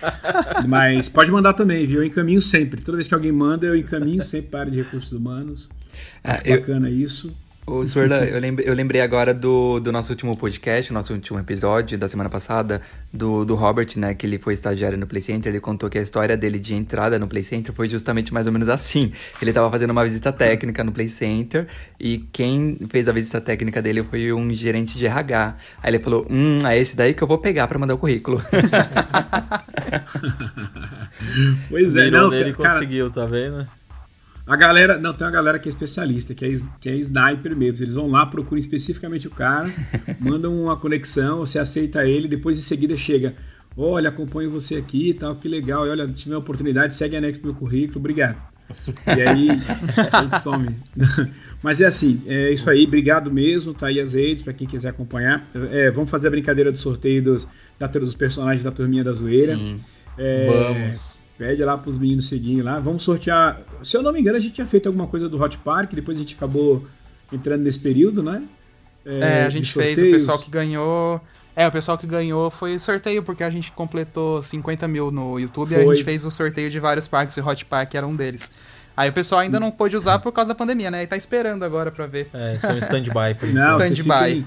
Mas 0.68 1.08
pode 1.08 1.30
mandar 1.30 1.54
também, 1.54 1.86
viu? 1.86 2.00
Eu 2.00 2.04
encaminho 2.04 2.42
sempre. 2.42 2.82
Toda 2.82 2.96
vez 2.96 3.06
que 3.06 3.14
alguém 3.14 3.30
manda, 3.30 3.66
eu 3.66 3.76
encaminho 3.76 4.22
sempre 4.22 4.50
para 4.50 4.58
a 4.58 4.62
área 4.62 4.72
de 4.72 4.78
recursos 4.78 5.12
humanos. 5.12 5.68
Ah, 6.22 6.34
Acho 6.34 6.42
eu- 6.48 6.60
bacana 6.60 6.90
isso. 6.90 7.34
Ô, 7.66 7.82
Suerlan, 7.82 8.24
eu 8.24 8.38
lembrei, 8.38 8.68
eu 8.68 8.74
lembrei 8.74 9.00
agora 9.00 9.32
do, 9.32 9.80
do 9.80 9.90
nosso 9.90 10.12
último 10.12 10.36
podcast, 10.36 10.90
o 10.90 10.94
nosso 10.94 11.14
último 11.14 11.38
episódio 11.38 11.96
da 11.96 12.06
semana 12.06 12.28
passada, 12.28 12.82
do, 13.10 13.42
do 13.42 13.54
Robert, 13.54 13.88
né, 13.96 14.12
que 14.12 14.26
ele 14.26 14.38
foi 14.38 14.52
estagiário 14.52 14.98
no 14.98 15.06
Play 15.06 15.22
Center, 15.22 15.50
ele 15.50 15.60
contou 15.60 15.88
que 15.88 15.96
a 15.96 16.02
história 16.02 16.36
dele 16.36 16.58
de 16.58 16.74
entrada 16.74 17.18
no 17.18 17.26
Play 17.26 17.42
Center 17.42 17.72
foi 17.72 17.88
justamente 17.88 18.34
mais 18.34 18.46
ou 18.46 18.52
menos 18.52 18.68
assim. 18.68 19.12
Ele 19.40 19.50
tava 19.50 19.70
fazendo 19.70 19.92
uma 19.92 20.04
visita 20.04 20.30
técnica 20.30 20.84
no 20.84 20.92
Play 20.92 21.08
Center 21.08 21.66
e 21.98 22.18
quem 22.34 22.76
fez 22.90 23.08
a 23.08 23.12
visita 23.12 23.40
técnica 23.40 23.80
dele 23.80 24.02
foi 24.02 24.30
um 24.30 24.50
gerente 24.54 24.98
de 24.98 25.06
RH. 25.06 25.56
Aí 25.82 25.90
ele 25.90 26.00
falou, 26.00 26.26
hum, 26.28 26.66
é 26.66 26.78
esse 26.78 26.94
daí 26.94 27.14
que 27.14 27.22
eu 27.22 27.26
vou 27.26 27.38
pegar 27.38 27.66
pra 27.66 27.78
mandar 27.78 27.94
o 27.94 27.98
currículo. 27.98 28.42
Pois 31.70 31.96
é, 31.96 32.04
Mirou 32.04 32.22
não, 32.22 32.30
nele 32.30 32.50
e 32.50 32.52
cara, 32.52 32.74
conseguiu, 32.74 33.10
tá 33.10 33.24
vendo? 33.24 33.66
A 34.46 34.56
galera, 34.56 34.98
não, 34.98 35.14
tem 35.14 35.26
uma 35.26 35.32
galera 35.32 35.58
que 35.58 35.68
é 35.68 35.70
especialista, 35.70 36.34
que 36.34 36.44
é, 36.44 36.52
que 36.80 36.88
é 36.88 36.96
sniper 36.96 37.56
mesmo. 37.56 37.84
Eles 37.84 37.94
vão 37.94 38.10
lá, 38.10 38.26
procuram 38.26 38.58
especificamente 38.58 39.26
o 39.26 39.30
cara, 39.30 39.72
mandam 40.20 40.54
uma 40.64 40.76
conexão, 40.76 41.38
você 41.38 41.58
aceita 41.58 42.04
ele, 42.06 42.28
depois 42.28 42.58
em 42.58 42.62
seguida 42.62 42.96
chega, 42.96 43.34
olha, 43.76 44.10
acompanho 44.10 44.50
você 44.50 44.76
aqui 44.76 45.10
e 45.10 45.14
tal, 45.14 45.34
que 45.36 45.48
legal, 45.48 45.86
e 45.86 45.90
olha, 45.90 46.06
tive 46.08 46.34
uma 46.34 46.40
oportunidade, 46.40 46.94
segue 46.94 47.16
anexo 47.16 47.40
meu 47.42 47.54
currículo, 47.54 47.98
obrigado. 48.00 48.36
E 49.06 49.22
aí, 49.22 49.48
a 50.12 50.22
gente 50.22 50.40
some. 50.40 50.74
Mas 51.62 51.80
é 51.80 51.86
assim, 51.86 52.20
é 52.26 52.52
isso 52.52 52.68
aí, 52.68 52.84
obrigado 52.84 53.30
mesmo, 53.32 53.72
tá 53.72 53.86
aí 53.86 53.98
as 53.98 54.12
redes 54.12 54.42
para 54.42 54.52
quem 54.52 54.66
quiser 54.66 54.90
acompanhar. 54.90 55.46
É, 55.70 55.90
vamos 55.90 56.10
fazer 56.10 56.28
a 56.28 56.30
brincadeira 56.30 56.70
do 56.70 56.76
sorteio 56.76 57.22
dos, 57.22 57.48
da- 57.78 57.86
dos 57.86 58.14
personagens 58.14 58.62
da 58.62 58.70
Turminha 58.70 59.02
da 59.02 59.12
Zoeira. 59.14 59.56
Sim. 59.56 59.80
É, 60.18 60.46
Vamos. 60.46 61.13
Pede 61.46 61.62
lá 61.62 61.76
pros 61.76 61.98
meninos 61.98 62.26
seguirem 62.26 62.62
lá. 62.62 62.78
Vamos 62.78 63.04
sortear. 63.04 63.60
Se 63.82 63.96
eu 63.96 64.02
não 64.02 64.12
me 64.12 64.20
engano, 64.20 64.38
a 64.38 64.40
gente 64.40 64.54
tinha 64.54 64.66
feito 64.66 64.86
alguma 64.86 65.06
coisa 65.06 65.28
do 65.28 65.38
Hot 65.42 65.58
Park, 65.58 65.92
depois 65.92 66.16
a 66.16 66.20
gente 66.20 66.34
acabou 66.34 66.82
entrando 67.30 67.62
nesse 67.62 67.78
período, 67.78 68.22
né? 68.22 68.42
É, 69.04 69.42
a 69.44 69.48
de 69.48 69.54
gente 69.58 69.70
fez, 69.70 69.98
o 69.98 70.02
pessoal 70.10 70.38
que 70.38 70.50
ganhou. 70.50 71.20
É, 71.54 71.68
o 71.68 71.70
pessoal 71.70 71.98
que 71.98 72.06
ganhou 72.06 72.50
foi 72.50 72.78
sorteio, 72.78 73.22
porque 73.22 73.44
a 73.44 73.50
gente 73.50 73.70
completou 73.72 74.42
50 74.42 74.88
mil 74.88 75.10
no 75.10 75.38
YouTube 75.38 75.72
e 75.72 75.74
a 75.76 75.84
Foi. 75.84 75.94
gente 75.96 76.04
fez 76.04 76.24
o 76.24 76.30
sorteio 76.30 76.70
de 76.70 76.80
vários 76.80 77.06
parques 77.06 77.36
e 77.36 77.40
o 77.40 77.46
Hot 77.46 77.64
Park 77.66 77.94
era 77.94 78.06
um 78.06 78.16
deles. 78.16 78.50
Aí 78.96 79.10
o 79.10 79.12
pessoal 79.12 79.42
ainda 79.42 79.60
não 79.60 79.70
pôde 79.70 79.94
usar 79.96 80.18
por 80.20 80.32
causa 80.32 80.48
da 80.48 80.54
pandemia, 80.54 80.90
né? 80.90 81.02
E 81.02 81.06
tá 81.06 81.16
esperando 81.16 81.62
agora 81.62 81.90
pra 81.92 82.06
ver. 82.06 82.28
É, 82.32 82.54
estão 82.56 82.74
em 82.74 82.78
stand-by. 82.78 83.34
por 83.38 83.46
Stand-by. 83.52 84.34
Fiquem, 84.34 84.46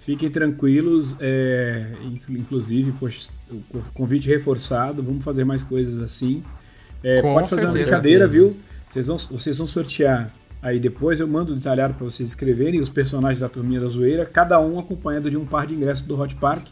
fiquem 0.00 0.30
tranquilos. 0.30 1.16
é, 1.20 1.86
inclu- 2.02 2.36
inclusive, 2.38 2.92
poxa, 2.98 3.28
o 3.50 3.60
co- 3.70 3.82
convite 3.94 4.28
reforçado. 4.28 5.02
Vamos 5.02 5.24
fazer 5.24 5.44
mais 5.44 5.62
coisas 5.62 6.02
assim. 6.02 6.42
É, 7.02 7.20
pode 7.20 7.50
fazer 7.50 7.62
uma 7.62 7.72
certeza. 7.72 7.84
brincadeira, 7.90 8.28
Certeza. 8.28 8.46
viu? 8.48 8.56
Vocês 8.92 9.06
vão, 9.06 9.18
vocês 9.18 9.58
vão 9.58 9.66
sortear. 9.68 10.30
Aí 10.62 10.80
depois 10.80 11.20
eu 11.20 11.28
mando 11.28 11.54
detalhado 11.54 11.92
para 11.94 12.04
vocês 12.04 12.28
escreverem 12.30 12.80
os 12.80 12.88
personagens 12.88 13.40
da 13.40 13.48
turminha 13.48 13.80
da 13.80 13.88
zoeira, 13.88 14.24
cada 14.24 14.58
um 14.60 14.78
acompanhado 14.78 15.28
de 15.30 15.36
um 15.36 15.44
par 15.44 15.66
de 15.66 15.74
ingressos 15.74 16.06
do 16.06 16.18
Hot 16.18 16.34
Park. 16.36 16.68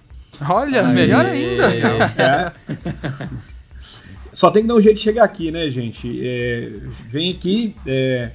Olha, 0.49 0.83
melhor 0.85 1.27
ainda. 1.27 1.65
É. 2.17 2.53
Só 4.33 4.51
tem 4.51 4.63
que 4.63 4.69
dar 4.69 4.75
um 4.77 4.81
jeito 4.81 4.97
de 4.97 5.03
chegar 5.03 5.25
aqui, 5.25 5.51
né, 5.51 5.69
gente? 5.71 6.21
É, 6.25 6.73
vem 7.11 7.31
aqui, 7.33 7.77
é, 7.87 8.31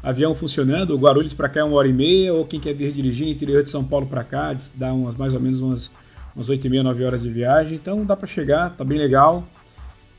avião 0.00 0.32
funcionando, 0.32 0.96
Guarulhos 0.96 1.34
para 1.34 1.48
cá 1.48 1.60
é 1.60 1.64
uma 1.64 1.76
hora 1.76 1.88
e 1.88 1.92
meia, 1.92 2.32
ou 2.32 2.44
quem 2.46 2.60
quer 2.60 2.72
vir 2.72 2.92
dirigir 2.92 3.26
interior 3.28 3.62
de 3.64 3.68
São 3.70 3.82
Paulo 3.82 4.06
para 4.06 4.22
cá, 4.22 4.56
dá 4.76 4.92
umas, 4.92 5.16
mais 5.16 5.34
ou 5.34 5.40
menos 5.40 5.60
umas, 5.60 5.90
umas 6.34 6.48
8 6.48 6.66
e 6.66 6.70
meia, 6.70 6.82
9 6.82 7.04
horas 7.04 7.22
de 7.22 7.30
viagem. 7.30 7.74
Então 7.74 8.04
dá 8.04 8.16
para 8.16 8.26
chegar, 8.26 8.70
tá 8.70 8.84
bem 8.84 8.98
legal. 8.98 9.46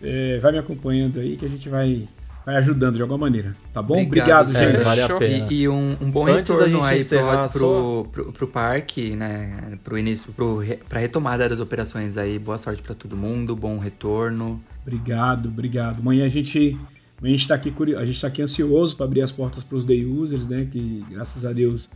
É, 0.02 0.40
vai 0.40 0.52
me 0.52 0.58
acompanhando 0.58 1.20
aí 1.20 1.38
que 1.38 1.46
a 1.46 1.50
gente 1.50 1.70
vai, 1.70 2.08
vai 2.46 2.56
ajudando 2.56 2.96
de 2.96 3.02
alguma 3.04 3.20
maneira, 3.20 3.56
tá 3.72 3.82
bom? 3.84 4.02
Obrigado, 4.02 4.50
Obrigado, 4.50 4.56
É, 4.70 4.72
gente. 4.78 4.84
vale 4.84 5.02
a 5.02 5.18
pena. 5.20 5.48
E, 5.52 5.62
e 5.62 5.70
um, 5.70 5.96
um 6.02 6.10
bom 6.10 6.26
Antes 6.28 6.56
da 6.56 6.64
retorno 6.64 6.82
gente 6.84 6.94
aí 6.94 7.00
encerrar, 7.02 7.50
pro, 7.52 8.08
pro, 8.12 8.24
pro, 8.24 8.34
pro 8.34 8.48
parque, 8.48 9.16
né? 9.16 9.78
Pro 9.84 9.98
início, 9.98 10.34
pro, 10.34 10.64
pra 10.90 11.00
retomada 11.00 11.48
das 11.48 11.60
operações 11.60 12.18
aí. 12.18 12.40
Boa 12.40 12.58
sorte 12.58 12.82
pra 12.82 12.96
todo 12.96 13.16
mundo, 13.16 13.56
bom 13.56 13.78
retorno. 13.78 14.60
Obrigado, 14.86 15.50
obrigado. 15.50 16.00
Amanhã 16.00 16.26
a 16.26 16.30
gente, 16.30 16.76
amanhã 17.20 17.36
a 17.36 17.38
gente 17.38 17.42
está 17.42 17.54
aqui, 17.54 17.70
curi- 17.70 17.96
a 17.96 18.04
gente 18.04 18.20
tá 18.20 18.26
aqui 18.28 18.42
ansioso 18.42 18.98
para 18.98 19.06
abrir 19.06 19.22
as 19.22 19.32
portas 19.32 19.64
para 19.64 19.78
os 19.78 19.86
day 19.86 20.04
users, 20.04 20.48
né? 20.48 20.68
Que 20.72 21.06
graças 21.12 21.46
a 21.46 21.54
Deus 21.54 21.88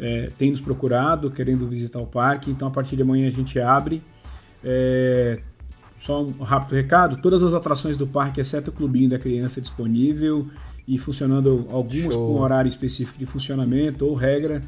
é, 0.00 0.30
tem 0.38 0.50
nos 0.50 0.60
procurado, 0.60 1.30
querendo 1.30 1.68
visitar 1.68 2.00
o 2.00 2.06
parque. 2.06 2.50
Então 2.50 2.66
a 2.66 2.70
partir 2.70 2.96
de 2.96 3.02
amanhã 3.02 3.28
a 3.28 3.32
gente 3.32 3.60
abre. 3.60 4.02
É, 4.64 5.40
só 6.00 6.22
um 6.22 6.30
rápido 6.42 6.74
recado: 6.74 7.20
todas 7.20 7.44
as 7.44 7.54
atrações 7.54 7.96
do 7.96 8.06
parque, 8.06 8.40
exceto 8.40 8.70
o 8.70 8.72
clubinho 8.72 9.10
da 9.10 9.18
criança, 9.18 9.60
disponível 9.60 10.48
e 10.88 10.98
funcionando 10.98 11.66
algumas 11.70 12.14
Show. 12.14 12.34
com 12.34 12.40
horário 12.40 12.68
específico 12.68 13.18
de 13.18 13.26
funcionamento 13.26 14.06
ou 14.06 14.14
regra. 14.14 14.62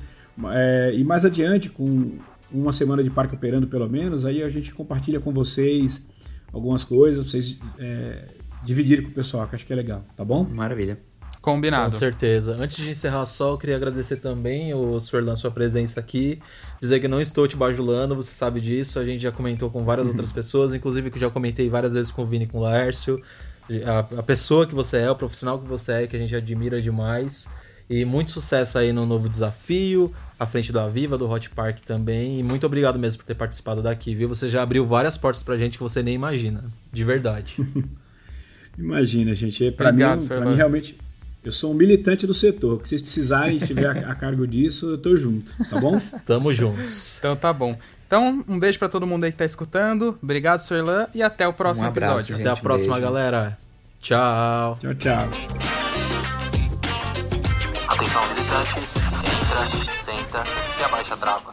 É, 0.51 0.93
e 0.95 1.03
mais 1.03 1.25
adiante, 1.25 1.69
com 1.69 2.13
uma 2.51 2.73
semana 2.73 3.03
de 3.03 3.11
parque 3.11 3.35
operando 3.35 3.67
pelo 3.67 3.89
menos, 3.89 4.25
aí 4.25 4.43
a 4.43 4.49
gente 4.51 4.73
compartilha 4.75 5.19
com 5.19 5.33
vocês 5.33 6.07
algumas 6.53 6.85
coisas, 6.85 7.23
pra 7.25 7.31
vocês 7.31 7.59
é, 7.79 8.29
dividirem 8.65 9.05
com 9.05 9.11
o 9.11 9.15
pessoal, 9.15 9.49
que 9.49 9.55
acho 9.55 9.67
que 9.67 9.73
é 9.73 9.77
legal, 9.77 10.05
tá 10.15 10.25
bom? 10.25 10.45
Maravilha. 10.45 10.99
Combinado. 11.43 11.91
Com 11.91 11.99
certeza. 11.99 12.57
Antes 12.59 12.77
de 12.77 12.91
encerrar 12.91 13.27
só, 13.27 13.51
eu 13.51 13.59
queria 13.59 13.75
agradecer 13.75 14.17
também 14.17 14.73
o 14.73 14.99
Sr. 15.01 15.37
sua 15.37 15.51
presença 15.51 15.99
aqui. 15.99 16.41
Dizer 16.81 17.01
que 17.01 17.09
não 17.09 17.21
estou 17.21 17.49
te 17.49 17.57
bajulando, 17.57 18.15
você 18.15 18.33
sabe 18.33 18.61
disso. 18.61 19.01
A 19.01 19.05
gente 19.05 19.21
já 19.21 19.33
comentou 19.33 19.69
com 19.69 19.83
várias 19.83 20.07
outras 20.09 20.31
pessoas, 20.31 20.73
inclusive 20.73 21.11
que 21.11 21.17
eu 21.17 21.23
já 21.23 21.31
comentei 21.31 21.69
várias 21.69 21.95
vezes 21.95 22.13
com 22.13 22.23
o 22.23 22.27
Vini 22.27 22.45
e 22.45 22.47
com 22.47 22.59
o 22.59 22.61
Laércio. 22.63 23.21
A, 23.85 24.21
a 24.21 24.23
pessoa 24.23 24.69
que 24.69 24.75
você 24.75 24.99
é, 24.99 25.11
o 25.11 25.17
profissional 25.17 25.59
que 25.59 25.67
você 25.67 25.93
é, 25.93 26.07
que 26.07 26.15
a 26.15 26.19
gente 26.19 26.35
admira 26.35 26.81
demais. 26.81 27.49
E 27.91 28.05
muito 28.05 28.31
sucesso 28.31 28.79
aí 28.79 28.93
no 28.93 29.05
novo 29.05 29.29
desafio, 29.29 30.15
à 30.39 30.47
frente 30.47 30.73
do 30.73 30.79
Aviva, 30.79 31.19
do 31.19 31.29
Hot 31.29 31.51
Park 31.51 31.81
também. 31.81 32.39
E 32.39 32.43
muito 32.45 32.65
obrigado 32.65 33.01
mesmo 33.01 33.19
por 33.19 33.27
ter 33.27 33.35
participado 33.35 33.83
daqui, 33.83 34.15
viu? 34.15 34.29
Você 34.29 34.49
já 34.49 34.63
abriu 34.63 34.87
várias 34.87 35.19
portas 35.19 35.43
pra 35.43 35.57
gente 35.57 35.77
que 35.77 35.83
você 35.83 36.05
nem 36.05 36.15
imagina. 36.15 36.65
De 36.93 37.03
verdade. 37.03 37.57
Imagina, 38.79 39.35
gente. 39.35 39.71
Pra, 39.73 39.91
Obrigado, 39.91 40.19
mim, 40.19 40.25
senhor 40.25 40.41
pra 40.41 40.51
mim, 40.51 40.57
realmente, 40.57 40.97
eu 41.45 41.53
sou 41.53 41.73
um 41.73 41.75
militante 41.75 42.27
do 42.27 42.35
setor. 42.35 42.81
Que 42.81 42.89
vocês 42.89 43.03
precisarem 43.03 43.57
e 43.59 43.67
tiver 43.67 43.87
a, 44.05 44.11
a 44.13 44.15
cargo 44.15 44.47
disso, 44.47 44.91
eu 44.91 44.99
tô 44.99 45.17
junto, 45.17 45.53
tá 45.69 45.81
bom? 45.81 45.97
Tamo 46.27 46.53
juntos. 46.53 47.19
Então 47.19 47.35
tá 47.37 47.53
bom. 47.53 47.77
Então, 48.07 48.45
um 48.47 48.59
beijo 48.59 48.79
pra 48.79 48.89
todo 48.89 49.07
mundo 49.07 49.25
aí 49.25 49.31
que 49.33 49.39
tá 49.39 49.45
escutando. 49.47 50.19
Obrigado, 50.23 50.61
Sorlan, 50.61 51.07
e 51.15 51.23
até 51.23 51.49
o 51.49 51.53
próximo 51.53 51.87
Um 51.87 51.91
abraço, 51.91 52.13
episódio. 52.13 52.37
gente. 52.37 52.47
Até 52.47 52.59
a 52.59 52.63
próxima, 52.63 52.95
beijo. 52.97 53.07
galera. 53.09 53.59
Tchau. 54.01 54.79
Tchau, 54.81 54.95
tchau. 54.97 55.29
Atenção 57.89 58.23
visitantes, 58.29 58.97
entra, 58.97 59.97
senta 59.97 60.45
e 60.81 60.85
abaixa 60.85 61.15
a 61.15 61.17
trava. 61.17 61.53